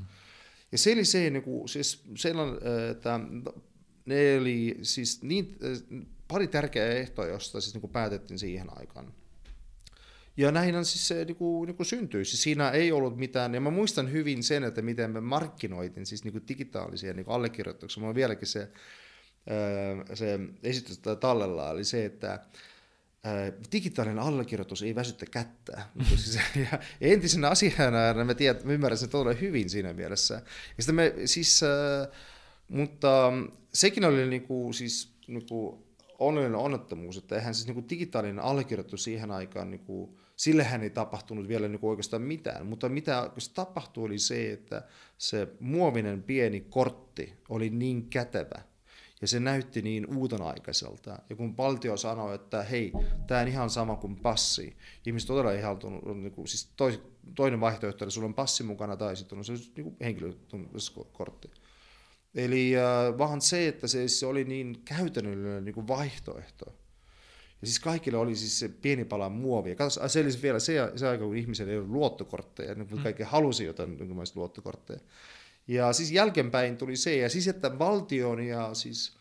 Ja 0.72 0.78
se 0.78 0.92
oli 0.92 1.04
se, 1.04 1.30
niin 1.30 1.42
kuin, 1.42 1.68
siis 1.68 2.02
sellainen, 2.16 2.58
että 2.90 3.20
ne 4.04 4.38
oli 4.40 4.78
siis 4.82 5.22
niin, 5.22 5.58
pari 6.28 6.48
tärkeää 6.48 6.88
ehtoa, 6.88 7.26
josta 7.26 7.60
siis 7.60 7.74
niin 7.74 7.80
kuin 7.80 7.92
päätettiin 7.92 8.38
siihen 8.38 8.78
aikaan. 8.78 9.12
Ja 10.38 10.52
näin 10.52 10.84
siis 10.84 11.08
se 11.08 11.24
niin 11.24 11.36
kuin, 11.36 11.66
niin 11.66 11.76
kuin 11.76 11.86
syntyi. 11.86 12.24
Siis 12.24 12.42
siinä 12.42 12.70
ei 12.70 12.92
ollut 12.92 13.16
mitään, 13.16 13.54
ja 13.54 13.60
mä 13.60 13.70
muistan 13.70 14.12
hyvin 14.12 14.42
sen, 14.42 14.64
että 14.64 14.82
miten 14.82 15.10
me 15.10 15.20
markkinoitin 15.20 16.06
siis 16.06 16.24
niin 16.24 16.32
kuin 16.32 16.44
digitaalisia 16.48 17.12
niin 17.12 17.24
kuin 17.24 17.34
allekirjoituksia. 17.34 18.00
Mulla 18.00 18.10
on 18.10 18.14
vieläkin 18.14 18.46
se, 18.46 18.68
se 20.14 20.40
esitys 20.62 21.00
tallella, 21.20 21.70
oli 21.70 21.84
se, 21.84 22.04
että 22.04 22.40
digitaalinen 23.72 24.18
allekirjoitus 24.18 24.82
ei 24.82 24.94
väsyttä 24.94 25.26
kättä. 25.26 25.82
siis, 26.16 26.38
ja 26.60 26.78
entisenä 27.00 27.48
asiana 27.48 28.24
mä, 28.24 28.34
tiedän, 28.34 28.62
mä 28.64 28.72
ymmärrän 28.72 28.98
sen 28.98 29.08
todella 29.08 29.40
hyvin 29.40 29.70
siinä 29.70 29.92
mielessä. 29.92 30.34
Ja 30.76 30.82
sitten 30.82 30.94
me, 30.94 31.14
siis, 31.24 31.60
mutta 32.68 33.32
sekin 33.74 34.04
oli 34.04 34.26
niinku, 34.26 34.72
siis, 34.72 35.12
niinku, 35.26 35.86
onnellinen 36.18 36.58
onnettomuus, 36.58 37.16
että 37.16 37.36
eihän 37.36 37.54
siis 37.54 37.66
niinku 37.66 37.84
digitaalinen 37.90 38.44
allekirjoitus 38.44 39.04
siihen 39.04 39.30
aikaan, 39.30 39.70
niinku, 39.70 40.18
sillehän 40.38 40.82
ei 40.82 40.90
tapahtunut 40.90 41.48
vielä 41.48 41.68
niinku 41.68 41.88
oikeastaan 41.88 42.22
mitään, 42.22 42.66
mutta 42.66 42.88
mitä 42.88 43.30
se 43.38 43.54
tapahtui 43.54 44.04
oli 44.04 44.18
se, 44.18 44.52
että 44.52 44.82
se 45.18 45.48
muovinen 45.60 46.22
pieni 46.22 46.60
kortti 46.60 47.34
oli 47.48 47.70
niin 47.70 48.10
kätevä, 48.10 48.62
ja 49.20 49.28
se 49.28 49.40
näytti 49.40 49.82
niin 49.82 50.16
uudenaikaiselta. 50.16 51.18
Ja 51.30 51.36
kun 51.36 51.56
valtio 51.56 51.96
sanoi, 51.96 52.34
että 52.34 52.62
hei, 52.62 52.92
tämä 53.26 53.40
on 53.40 53.48
ihan 53.48 53.70
sama 53.70 53.96
kuin 53.96 54.16
passi, 54.16 54.76
ihmiset 55.06 55.26
todella 55.26 55.52
ihaltunut, 55.52 56.04
niin 56.04 56.32
kuin, 56.32 56.48
siis 56.48 56.72
toi, 56.76 57.02
toinen 57.34 57.60
vaihtoehto, 57.60 58.04
että 58.04 58.10
sulla 58.10 58.26
on 58.26 58.34
passi 58.34 58.62
mukana 58.62 58.96
tai 58.96 59.16
sitten 59.16 59.38
on 59.38 59.44
se 59.44 59.52
niin 59.76 59.96
henkilökortti. 60.00 61.50
Eli 62.34 62.76
äh, 62.76 63.18
vaan 63.18 63.40
se, 63.40 63.68
että 63.68 63.86
se, 63.86 64.08
se 64.08 64.26
oli 64.26 64.44
niin 64.44 64.82
käytännöllinen 64.84 65.64
niin 65.64 65.74
kuin 65.74 65.88
vaihtoehto. 65.88 66.74
Ja 67.60 67.66
siis 67.66 67.80
kaikille 67.80 68.18
oli 68.18 68.36
siis 68.36 68.58
se 68.58 68.68
pieni 68.68 69.04
pala 69.04 69.28
muovia. 69.28 69.74
Katso, 69.74 70.08
se 70.08 70.20
oli 70.20 70.42
vielä 70.42 70.58
se, 70.58 70.92
se 70.96 71.08
aika, 71.08 71.24
kun 71.24 71.36
ihmisillä 71.36 71.72
ei 71.72 71.78
ollut 71.78 71.90
luottokortteja, 71.90 72.74
niin 72.74 72.88
mm. 72.90 73.02
kaikki 73.02 73.22
halusi 73.22 73.64
jotain 73.64 73.96
niin 73.98 74.16
luottokortteja. 74.34 75.00
Ja 75.68 75.92
siis 75.92 76.10
jälkeenpäin 76.10 76.76
tuli 76.76 76.96
se, 76.96 77.16
ja 77.16 77.28
siis 77.28 77.48
että 77.48 77.78
valtion 77.78 78.40
ja 78.40 78.74
siis 78.74 79.18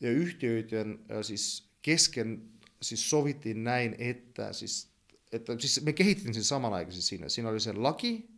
ja 0.00 0.10
yhtiöiden 0.10 0.98
ja 1.08 1.22
siis 1.22 1.68
kesken 1.82 2.42
siis 2.82 3.10
sovittiin 3.10 3.64
näin, 3.64 3.96
että, 3.98 4.52
siis, 4.52 4.88
että 5.32 5.58
siis 5.58 5.84
me 5.84 5.92
kehittiin 5.92 6.34
sen 6.34 6.44
samanaikaisesti 6.44 7.08
siinä. 7.08 7.28
Siinä 7.28 7.48
oli 7.48 7.60
se 7.60 7.72
laki, 7.72 8.28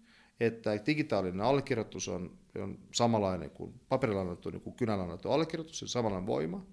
että 0.41 0.71
digitaalinen 0.87 1.41
allekirjoitus 1.41 2.09
on, 2.09 2.39
on 2.59 2.79
samanlainen 2.93 3.51
kuin 3.51 3.75
paperilla 3.89 4.21
annettu, 4.21 4.51
niin 4.51 4.61
kuin 4.61 4.77
kynällä 4.77 5.05
annettu 5.05 5.31
allekirjoitus, 5.31 5.79
se 5.79 5.85
on 5.85 5.89
samanlainen 5.89 6.27
voima. 6.27 6.67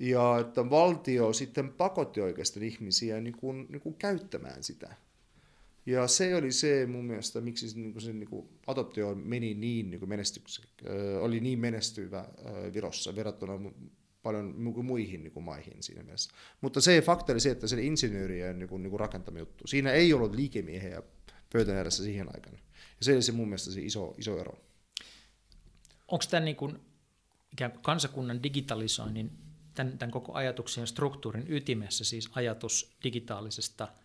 Ja 0.00 0.38
että 0.38 0.70
valtio 0.70 1.32
sitten 1.32 1.72
pakotti 1.72 2.20
oikeasti 2.20 2.66
ihmisiä 2.66 3.20
niin 3.20 3.36
kuin, 3.36 3.66
niin 3.68 3.80
kuin 3.80 3.94
käyttämään 3.94 4.62
sitä. 4.62 4.94
Ja 5.86 6.06
se 6.06 6.36
oli 6.36 6.52
se 6.52 6.86
mun 6.86 7.04
mielestä, 7.04 7.40
miksi 7.40 7.68
se, 7.68 7.78
niin 7.78 7.92
kuin 7.92 8.02
se 8.02 8.12
niin 8.12 8.28
kuin 8.28 8.48
adoptio 8.66 9.14
meni 9.14 9.54
niin, 9.54 9.90
niin 9.90 10.00
kuin 10.00 10.10
oli 11.20 11.40
niin 11.40 11.58
menestyvä 11.58 12.28
Virossa 12.74 13.16
verrattuna 13.16 13.70
paljon 14.22 14.54
muihin 14.84 15.22
niin 15.22 15.32
kuin 15.32 15.44
maihin 15.44 15.82
siinä 15.82 16.02
mielessä. 16.02 16.30
Mutta 16.60 16.80
se 16.80 17.02
fakta 17.02 17.32
oli 17.32 17.40
se, 17.40 17.50
että 17.50 17.66
se 17.66 17.74
oli 17.74 17.86
insinöörien 17.86 18.58
niin 18.58 18.68
kuin, 18.68 18.82
niin 18.82 18.90
kuin 18.90 19.00
rakentama 19.00 19.38
juttu. 19.38 19.66
Siinä 19.66 19.92
ei 19.92 20.12
ollut 20.12 20.34
liikemiehiä 20.34 21.02
pöytän 21.52 21.76
edessä 21.76 22.02
siihen 22.02 22.28
aikana. 22.34 22.58
Ja 22.98 23.04
se 23.04 23.12
oli 23.12 23.22
se 23.22 23.32
mun 23.32 23.48
mielestä 23.48 23.70
se 23.70 23.80
iso, 23.80 24.14
iso 24.18 24.38
ero. 24.38 24.58
Onko 26.08 26.24
tämä 26.30 26.44
niin 26.44 26.56
kuin, 26.56 26.78
ikään 27.52 27.72
kuin 27.72 27.82
kansakunnan 27.82 28.42
digitalisoinnin, 28.42 29.30
tämän, 29.86 29.98
tämän 29.98 30.10
koko 30.10 30.32
ajatuksen 30.34 30.82
ja 30.82 30.86
struktuurin 30.86 31.46
ytimessä 31.48 32.04
siis 32.04 32.30
ajatus 32.34 32.90
digitaalisesta– 33.04 33.88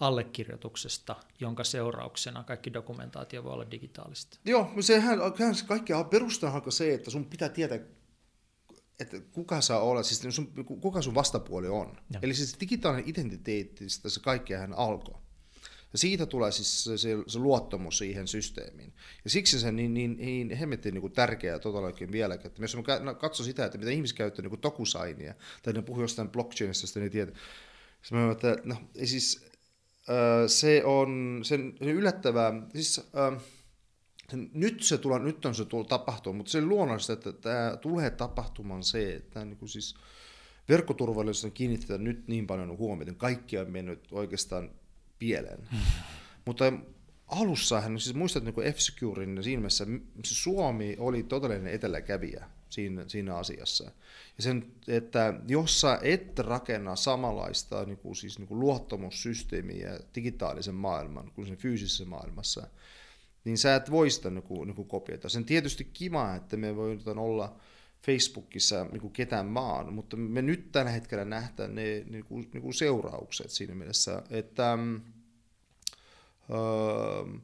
allekirjoituksesta, 0.00 1.16
jonka 1.40 1.64
seurauksena 1.64 2.44
kaikki 2.44 2.72
dokumentaatio 2.72 3.44
voi 3.44 3.52
olla 3.52 3.70
digitaalista. 3.70 4.38
Joo, 4.44 4.70
sehän 4.80 5.18
kaikkea 5.66 6.04
perustahan 6.04 6.72
se, 6.72 6.94
että 6.94 7.10
sun 7.10 7.24
pitää 7.24 7.48
tietää, 7.48 7.78
että 9.00 9.20
kuka 9.32 9.60
saa 9.60 9.80
olla, 9.80 10.02
siis 10.02 10.34
sun, 10.34 10.52
kuka 10.80 11.02
sun 11.02 11.14
vastapuoli 11.14 11.68
on. 11.68 11.96
Ja. 12.10 12.20
Eli 12.22 12.34
siis 12.34 12.56
digitaalinen 12.60 13.08
identiteetti, 13.08 13.88
se 13.88 14.20
kaikkihan 14.22 14.72
alkoi. 14.72 15.23
Ja 15.94 15.98
siitä 15.98 16.26
tulee 16.26 16.52
siis 16.52 16.84
se, 16.84 16.98
se, 16.98 17.16
se 17.26 17.38
luottamus 17.38 17.98
siihen 17.98 18.28
systeemiin. 18.28 18.92
Ja 19.24 19.30
siksi 19.30 19.60
se 19.60 19.72
niin, 19.72 19.94
niin, 19.94 20.16
niin 20.16 20.56
hemmettiin 20.56 20.94
niin 20.94 21.12
tärkeää 21.12 21.58
todellakin 21.58 22.12
vieläkin. 22.12 22.46
Että 22.46 22.62
jos 22.62 22.76
mä 22.76 22.82
no, 22.98 23.14
katson 23.14 23.46
sitä, 23.46 23.64
että 23.64 23.78
mitä 23.78 23.90
ihmiset 23.90 24.16
käyttää 24.16 24.48
niin 24.48 24.60
tokusainia, 24.60 25.34
tai 25.62 25.72
ne 25.72 25.82
puhuu 25.82 26.02
jostain 26.02 26.28
blockchainista, 26.28 27.00
niin 27.00 27.12
tiedät. 27.12 27.34
Sitten 28.02 28.18
mä 28.18 28.32
että 28.32 28.56
no, 28.64 28.76
siis 29.04 29.46
se 30.46 30.84
on 30.84 31.40
sen, 31.42 31.74
se 31.78 31.90
yllättävää, 31.90 32.52
siis 32.72 33.00
nyt 34.52 34.82
se 34.82 34.98
tulee, 34.98 35.18
nyt 35.18 35.46
on 35.46 35.54
se 35.54 35.64
tullut 35.64 35.88
tapahtua, 35.88 36.32
mutta 36.32 36.52
se 36.52 36.60
luonnollista, 36.60 37.12
että 37.12 37.32
tämä 37.32 37.76
tulee 37.80 38.10
tapahtumaan 38.10 38.82
se, 38.82 39.14
että 39.14 39.44
niin 39.44 39.56
kuin 39.56 39.68
siis 39.68 39.94
verkkoturvallisuus 40.68 41.52
kiinnitetään 41.52 42.04
nyt 42.04 42.28
niin 42.28 42.46
paljon 42.46 42.78
huomiota, 42.78 43.12
kaikki 43.14 43.58
on 43.58 43.70
mennyt 43.70 44.08
oikeastaan 44.12 44.70
pieleen. 45.18 45.68
Hmm. 45.70 45.78
Mutta 46.44 46.72
alussahan, 47.26 48.00
siis 48.00 48.16
muistat 48.16 48.44
niin 48.44 48.74
F-Securin 48.74 49.42
siinä 49.42 49.60
mielessä, 49.60 49.86
Suomi 50.24 50.96
oli 50.98 51.22
todellinen 51.22 51.74
eteläkävijä 51.74 52.48
siinä, 52.70 53.04
siinä 53.08 53.36
asiassa. 53.36 53.84
Ja 54.36 54.42
sen, 54.42 54.72
että 54.88 55.34
jos 55.48 55.80
sä 55.80 55.98
et 56.02 56.38
rakenna 56.38 56.96
samanlaista 56.96 57.84
niin 57.84 57.98
kuin, 57.98 58.16
siis, 58.16 58.38
niin 58.38 58.48
kuin 58.48 58.60
luottamussysteemiä 58.60 60.00
digitaalisen 60.14 60.74
maailman 60.74 61.30
kuin 61.34 61.46
sen 61.46 61.56
fyysisessä 61.56 62.04
maailmassa, 62.04 62.66
niin 63.44 63.58
sä 63.58 63.74
et 63.74 63.90
voi 63.90 64.10
sitä 64.10 64.30
niin 64.30 64.42
kuin, 64.42 64.66
niin 64.66 64.76
kuin 64.76 64.88
kopioida. 64.88 65.28
Sen 65.28 65.44
tietysti 65.44 65.84
kiva, 65.84 66.34
että 66.34 66.56
me 66.56 66.76
voidaan 66.76 67.18
olla 67.18 67.56
Facebookissa 68.06 68.84
niin 68.84 69.12
ketään 69.12 69.46
maan, 69.46 69.92
mutta 69.92 70.16
me 70.16 70.42
nyt 70.42 70.72
tällä 70.72 70.90
hetkellä 70.90 71.24
nähdään 71.24 71.74
ne 71.74 72.04
niin 72.06 72.24
kuin, 72.24 72.50
niin 72.52 72.62
kuin 72.62 72.74
seuraukset 72.74 73.50
siinä 73.50 73.74
mielessä, 73.74 74.22
että 74.30 74.78
öö, 76.50 77.38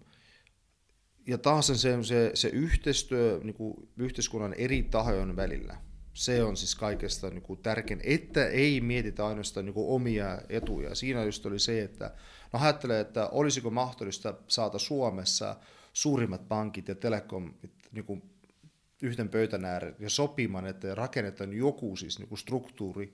ja 1.26 1.38
taas 1.38 1.66
se, 1.66 2.02
se, 2.02 2.30
se 2.34 2.48
yhteistyö 2.48 3.40
niin 3.44 3.54
kuin 3.54 3.88
yhteiskunnan 3.96 4.54
eri 4.54 4.82
tahojen 4.82 5.36
välillä, 5.36 5.76
se 6.14 6.42
on 6.42 6.56
siis 6.56 6.74
kaikesta 6.74 7.30
niin 7.30 7.42
kuin 7.42 7.62
tärkein, 7.62 8.00
että 8.04 8.46
ei 8.46 8.80
mietitä 8.80 9.26
ainoastaan 9.26 9.66
niin 9.66 9.74
kuin 9.74 9.88
omia 9.88 10.38
etuja. 10.48 10.94
Siinä 10.94 11.24
just 11.24 11.46
oli 11.46 11.58
se, 11.58 11.82
että 11.82 12.14
no 12.52 12.60
ajattelee, 12.60 13.00
että 13.00 13.28
olisiko 13.28 13.70
mahdollista 13.70 14.34
saada 14.48 14.78
Suomessa 14.78 15.56
suurimmat 15.92 16.48
pankit 16.48 16.88
ja 16.88 16.94
telekomit 16.94 17.72
niin 17.92 18.04
kuin 18.04 18.22
yhten 19.02 19.28
pöytän 19.28 19.64
ääreen 19.64 19.96
ja 19.98 20.10
sopimaan, 20.10 20.66
että 20.66 20.94
rakennetaan 20.94 21.52
joku 21.52 21.96
siis 21.96 22.18
niin 22.18 22.28
kuin 22.28 22.38
struktuuri, 22.38 23.12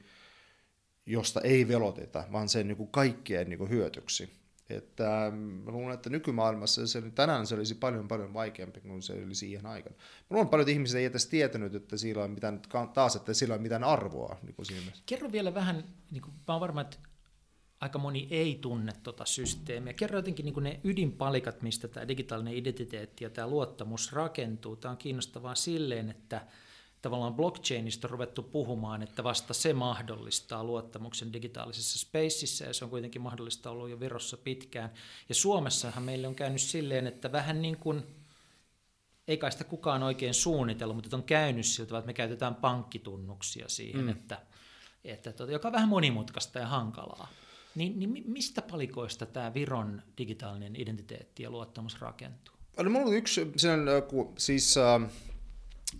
josta 1.06 1.40
ei 1.40 1.68
veloteta, 1.68 2.24
vaan 2.32 2.48
sen 2.48 2.68
niin 2.68 2.76
kuin 2.76 2.90
kaikkien 2.90 3.48
niin 3.48 3.58
kuin 3.58 3.70
hyötyksi. 3.70 4.30
Että 4.70 5.26
ähm, 5.26 5.34
mä 5.34 5.70
luulen, 5.70 5.94
että 5.94 6.10
nykymaailmassa 6.10 6.86
se, 6.86 7.02
tänään 7.14 7.46
se 7.46 7.54
olisi 7.54 7.74
paljon 7.74 8.08
paljon 8.08 8.34
vaikeampi 8.34 8.80
kuin 8.80 9.02
se 9.02 9.12
oli 9.12 9.34
siihen 9.34 9.66
aikaan. 9.66 9.96
Mä 9.96 10.26
luulen, 10.30 10.44
että 10.44 10.50
paljon 10.50 10.68
ihmiset 10.68 10.98
ei 10.98 11.04
edes 11.04 11.26
tietänyt, 11.26 11.74
että 11.74 11.96
sillä 11.96 12.24
on 12.24 12.30
mitään, 12.30 12.62
taas, 12.94 13.16
että 13.16 13.34
sillä 13.34 13.54
on 13.54 13.62
mitään 13.62 13.84
arvoa. 13.84 14.38
Niin 14.42 14.54
kuin 14.54 14.66
siinä 14.66 14.92
Kerro 15.06 15.32
vielä 15.32 15.54
vähän, 15.54 15.84
niin 16.10 16.22
kuin, 16.22 16.34
mä 16.48 16.54
olen 16.54 16.60
varma, 16.60 16.80
että 16.80 16.96
aika 17.86 17.98
moni 17.98 18.28
ei 18.30 18.58
tunne 18.60 18.92
tuota 19.02 19.24
systeemiä. 19.24 19.92
Kerro 19.92 20.18
jotenkin 20.18 20.44
niin 20.44 20.62
ne 20.62 20.80
ydinpalikat, 20.84 21.62
mistä 21.62 21.88
tämä 21.88 22.08
digitaalinen 22.08 22.54
identiteetti 22.54 23.24
ja 23.24 23.30
tämä 23.30 23.46
luottamus 23.46 24.12
rakentuu. 24.12 24.76
Tämä 24.76 24.92
on 24.92 24.98
kiinnostavaa 24.98 25.54
silleen, 25.54 26.10
että 26.10 26.46
tavallaan 27.02 27.34
blockchainista 27.34 28.06
on 28.06 28.10
ruvettu 28.10 28.42
puhumaan, 28.42 29.02
että 29.02 29.24
vasta 29.24 29.54
se 29.54 29.72
mahdollistaa 29.72 30.64
luottamuksen 30.64 31.32
digitaalisessa 31.32 31.98
spaceissa, 31.98 32.64
ja 32.64 32.74
se 32.74 32.84
on 32.84 32.90
kuitenkin 32.90 33.22
mahdollista 33.22 33.70
ollut 33.70 33.90
jo 33.90 34.00
Virossa 34.00 34.36
pitkään. 34.36 34.90
Ja 35.28 35.34
Suomessahan 35.34 36.04
meille 36.04 36.28
on 36.28 36.34
käynyt 36.34 36.60
silleen, 36.60 37.06
että 37.06 37.32
vähän 37.32 37.62
niin 37.62 37.76
kuin, 37.76 38.02
ei 39.28 39.36
kai 39.36 39.52
sitä 39.52 39.64
kukaan 39.64 40.02
oikein 40.02 40.34
suunnitellut, 40.34 40.96
mutta 40.96 41.16
on 41.16 41.22
käynyt 41.22 41.66
siltä, 41.66 41.98
että 41.98 42.06
me 42.06 42.14
käytetään 42.14 42.54
pankkitunnuksia 42.54 43.68
siihen, 43.68 44.04
mm. 44.04 44.08
että, 44.08 44.38
että 45.04 45.32
tuota, 45.32 45.52
joka 45.52 45.68
on 45.68 45.72
vähän 45.72 45.88
monimutkaista 45.88 46.58
ja 46.58 46.66
hankalaa. 46.66 47.28
Niin, 47.76 47.98
niin 47.98 48.24
mistä 48.26 48.62
palikoista 48.62 49.26
tämä 49.26 49.54
Viron 49.54 50.02
digitaalinen 50.18 50.76
identiteetti 50.76 51.42
ja 51.42 51.50
luottamus 51.50 52.00
rakentuu? 52.00 52.54
No, 52.82 52.90
mulla 52.90 53.06
on 53.06 53.14
yksi, 53.14 53.52
sen, 53.56 53.80
siis 54.38 54.76
äh, 54.76 55.10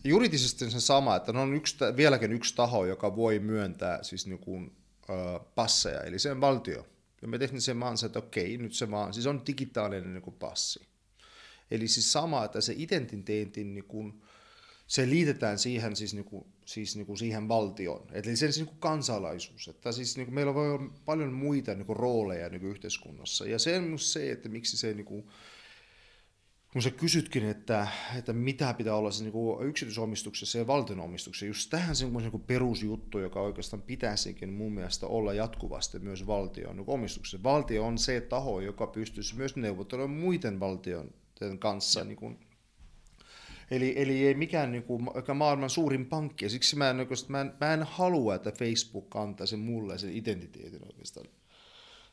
juridisesti 0.04 0.70
se 0.70 0.80
sama, 0.80 1.16
että 1.16 1.32
on 1.32 1.54
yksi, 1.54 1.76
vieläkin 1.96 2.32
yksi 2.32 2.54
taho, 2.54 2.86
joka 2.86 3.16
voi 3.16 3.38
myöntää 3.38 4.02
siis 4.02 4.26
niin 4.26 4.38
kuin, 4.38 4.76
äh, 5.10 5.46
passeja, 5.54 6.00
eli 6.00 6.18
se 6.18 6.32
on 6.32 6.40
valtio. 6.40 6.86
Ja 7.22 7.28
me 7.28 7.38
tehtiin 7.38 7.62
sen 7.62 7.80
vaan 7.80 7.96
että 8.06 8.18
okei, 8.18 8.58
nyt 8.58 8.74
se 8.74 8.90
vaan, 8.90 9.14
siis 9.14 9.26
on 9.26 9.42
digitaalinen 9.46 10.12
niin 10.14 10.22
kuin 10.22 10.36
passi. 10.36 10.86
Eli 11.70 11.88
siis 11.88 12.12
sama, 12.12 12.44
että 12.44 12.60
se 12.60 12.74
identiteetin 12.76 13.74
niin 13.74 13.84
kuin, 13.84 14.22
se 14.86 15.10
liitetään 15.10 15.58
siihen, 15.58 15.96
siis, 15.96 16.14
niinku, 16.14 16.46
siis 16.66 16.96
niinku 16.96 17.16
siihen 17.16 17.48
valtioon, 17.48 18.06
eli 18.12 18.24
sen 18.24 18.36
siis 18.36 18.56
niinku 18.56 18.80
kansalaisuus. 18.80 19.68
Että 19.68 19.92
siis 19.92 20.16
niinku 20.16 20.32
meillä 20.32 20.54
voi 20.54 20.70
olla 20.70 20.92
paljon 21.04 21.32
muita 21.32 21.74
niinku 21.74 21.94
rooleja 21.94 22.48
niinku 22.48 22.66
yhteiskunnassa. 22.66 23.46
Ja 23.46 23.58
se 23.58 23.78
on 23.78 23.98
se, 23.98 24.30
että 24.30 24.48
miksi 24.48 24.76
se, 24.76 24.94
niinku, 24.94 25.30
kun 26.72 26.82
sä 26.82 26.90
kysytkin, 26.90 27.44
että, 27.44 27.88
että 28.18 28.32
mitä 28.32 28.74
pitää 28.74 28.94
olla 28.94 29.10
se 29.10 29.22
niinku 29.22 29.58
yksityisomistuksessa 29.62 30.58
ja 30.58 30.66
valtionomistuksessa, 30.66 31.46
just 31.46 31.70
tähän 31.70 31.96
se 31.96 32.06
on 32.06 32.12
niinku 32.12 32.38
perusjuttu, 32.38 33.18
joka 33.18 33.40
oikeastaan 33.40 33.82
pitäisikin 33.82 34.52
mun 34.52 34.72
mielestä 34.72 35.06
olla 35.06 35.32
jatkuvasti 35.32 35.98
myös 35.98 36.26
valtion 36.26 36.76
niinku 36.76 36.92
omistuksessa. 36.92 37.42
Valtio 37.42 37.86
on 37.86 37.98
se 37.98 38.20
taho, 38.20 38.60
joka 38.60 38.86
pystyisi 38.86 39.36
myös 39.36 39.56
neuvottelemaan 39.56 40.20
muiden 40.20 40.60
valtion 40.60 41.10
kanssa 41.58 42.04
niin 42.04 42.16
kuin, 42.16 42.38
Eli, 43.70 43.94
eli 43.96 44.26
ei 44.26 44.34
mikään 44.34 44.72
niin 44.72 44.82
kuin, 44.82 45.08
maailman 45.34 45.70
suurin 45.70 46.06
pankki, 46.06 46.44
ja 46.44 46.50
siksi 46.50 46.76
mä 46.76 46.90
en, 46.90 46.96
niin 46.96 47.08
mä, 47.28 47.40
en, 47.40 47.52
mä 47.60 47.74
en 47.74 47.82
halua, 47.82 48.34
että 48.34 48.52
Facebook 48.52 49.16
antaisi 49.16 49.56
mulle 49.56 49.98
sen 49.98 50.16
identiteetin 50.16 50.86
oikeastaan. 50.86 51.26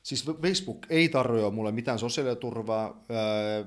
Siis 0.04 0.26
Facebook 0.26 0.86
ei 0.90 1.10
tarjoa 1.10 1.52
mulle 1.52 1.72
mitään 1.72 2.00
sosiaaliturvaa, 2.00 3.04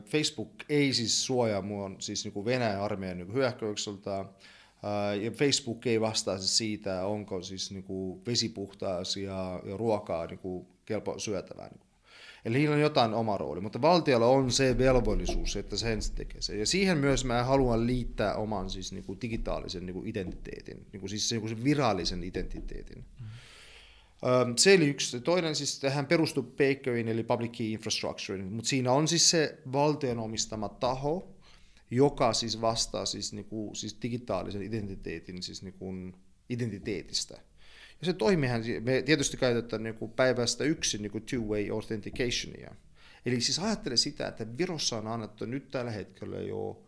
Facebook 0.04 0.52
ei 0.68 0.92
siis 0.92 1.26
suojaa 1.26 1.62
mua 1.62 1.90
siis 1.98 2.24
niin 2.24 2.32
kuin 2.32 2.46
Venäjän 2.46 2.80
armeijan 2.80 3.18
niin 3.18 3.32
hyökkäykseltä, 3.32 4.24
ja 5.22 5.30
Facebook 5.30 5.86
ei 5.86 6.00
vastaa 6.00 6.38
siis 6.38 6.58
siitä, 6.58 7.06
onko 7.06 7.42
siis 7.42 7.70
niin 7.70 7.84
kuin 7.84 8.22
vesi 8.26 8.48
puhtaas 8.48 9.16
ja, 9.16 9.60
ja 9.64 9.76
ruokaa 9.76 10.26
niin 10.26 10.38
kuin 10.38 10.66
kelpo 10.84 11.18
syötävää. 11.18 11.68
Niin 11.68 11.85
Eli 12.46 12.58
niillä 12.58 12.74
on 12.74 12.80
jotain 12.80 13.14
oma 13.14 13.36
rooli, 13.36 13.60
mutta 13.60 13.82
valtiolla 13.82 14.26
on 14.26 14.52
se 14.52 14.78
velvollisuus, 14.78 15.56
että 15.56 15.76
sen 15.76 16.02
se 16.02 16.12
tekee 16.12 16.42
se. 16.42 16.56
Ja 16.56 16.66
siihen 16.66 16.98
myös 16.98 17.24
mä 17.24 17.44
haluan 17.44 17.86
liittää 17.86 18.34
oman 18.34 18.70
siis 18.70 18.92
niin 18.92 19.04
kuin 19.04 19.20
digitaalisen 19.20 19.86
niin 19.86 19.94
kuin 19.94 20.06
identiteetin, 20.06 20.86
niin 20.92 21.00
kuin 21.00 21.10
siis 21.10 21.30
niin 21.30 21.40
kuin 21.40 21.64
virallisen 21.64 22.24
identiteetin. 22.24 23.04
Mm. 23.20 23.26
Se 24.56 24.74
oli 24.74 24.88
yksi. 24.88 25.20
Toinen 25.20 25.54
siis 25.54 25.80
tähän 25.80 26.06
perustuu 26.06 26.42
PKIin 26.42 27.08
eli 27.08 27.22
Public 27.22 27.52
Key 27.58 27.66
Infrastructure, 27.66 28.42
mutta 28.42 28.68
siinä 28.68 28.92
on 28.92 29.08
siis 29.08 29.30
se 29.30 29.58
valtion 29.72 30.18
omistama 30.18 30.68
taho, 30.68 31.28
joka 31.90 32.32
siis 32.32 32.60
vastaa 32.60 33.06
siis, 33.06 33.32
niin 33.32 33.44
kuin, 33.44 33.76
siis 33.76 33.96
digitaalisen 34.02 34.62
identiteetin 34.62 35.42
siis 35.42 35.62
niin 35.62 35.74
kuin 35.78 36.14
identiteetistä. 36.50 37.40
Ja 38.00 38.06
se 38.06 38.12
toimihan, 38.12 38.62
me 38.80 39.02
tietysti 39.02 39.36
käytetään 39.36 39.82
niin 39.82 39.94
kuin 39.94 40.10
päivästä 40.10 40.64
yksin 40.64 41.02
niin 41.02 41.12
kuin 41.12 41.24
two-way 41.24 41.72
authenticationia. 41.72 42.74
Eli 43.26 43.40
siis 43.40 43.58
ajattele 43.58 43.96
sitä, 43.96 44.28
että 44.28 44.58
Virossa 44.58 44.98
on 44.98 45.06
annettu 45.06 45.44
nyt 45.44 45.70
tällä 45.70 45.90
hetkellä 45.90 46.36
jo, 46.40 46.82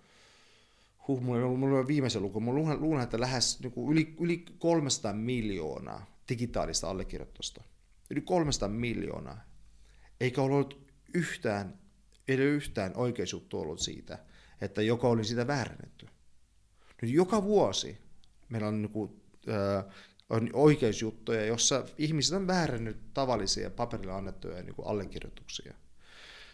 huh, 1.08 1.20
mulla, 1.20 1.56
mulla 1.56 1.78
on 1.78 1.86
viimeisen 1.86 2.22
luku, 2.22 2.40
mulla 2.40 2.76
luulen, 2.76 3.02
että 3.02 3.20
lähes 3.20 3.60
niin 3.60 3.72
kuin 3.72 3.92
yli, 3.92 4.14
yli 4.20 4.44
300 4.58 5.12
miljoonaa 5.12 6.18
digitaalista 6.28 6.90
allekirjoitusta. 6.90 7.62
Yli 8.10 8.20
300 8.20 8.68
miljoonaa. 8.68 9.40
Eikä 10.20 10.42
ole 10.42 10.54
ollut 10.54 10.92
yhtään, 11.14 11.78
ei 12.28 12.36
ole 12.36 12.44
yhtään 12.44 12.92
oikeusjuttu 12.96 13.60
ollut 13.60 13.80
siitä, 13.80 14.18
että 14.60 14.82
joka 14.82 15.08
oli 15.08 15.24
sitä 15.24 15.46
väärennetty. 15.46 16.06
Nyt 17.02 17.10
joka 17.10 17.42
vuosi 17.42 17.98
meillä 18.48 18.68
on 18.68 18.82
niin 18.82 18.92
kuin, 18.92 19.22
äh, 19.48 19.94
on 20.30 20.50
oikeusjuttuja, 20.52 21.44
jossa 21.44 21.84
ihmiset 21.98 22.36
on 22.36 22.46
väärännyt 22.46 23.14
tavallisia 23.14 23.70
paperilla 23.70 24.16
annettuja 24.16 24.62
niin 24.62 24.74
kuin 24.74 24.88
allekirjoituksia. 24.88 25.74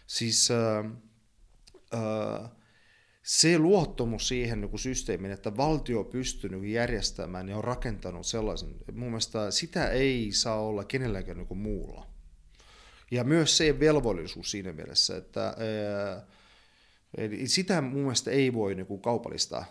Siis 0.07 0.49
äh, 0.51 0.85
äh, 1.93 2.51
se 3.23 3.59
luottamus 3.59 4.27
siihen 4.27 4.61
niin 4.61 4.69
kuin 4.69 4.79
systeemiin, 4.79 5.33
että 5.33 5.57
valtio 5.57 6.03
pystyy 6.03 6.49
niin 6.49 6.71
järjestämään 6.71 7.49
ja 7.49 7.57
on 7.57 7.63
rakentanut 7.63 8.25
sellaisen, 8.25 8.69
mun 8.93 9.09
mielestä 9.09 9.51
sitä 9.51 9.89
ei 9.89 10.31
saa 10.31 10.61
olla 10.61 10.83
kenelläkään 10.83 11.37
niin 11.37 11.57
muulla. 11.57 12.07
Ja 13.11 13.23
myös 13.23 13.57
se 13.57 13.79
velvollisuus 13.79 14.51
siinä 14.51 14.73
mielessä, 14.73 15.17
että 15.17 15.45
ää, 15.47 16.27
sitä 17.45 17.81
mun 17.81 18.01
mielestä 18.01 18.31
ei 18.31 18.53
voi 18.53 18.75
niin 18.75 18.87
kuin 18.87 19.01
kaupallistaa 19.01 19.65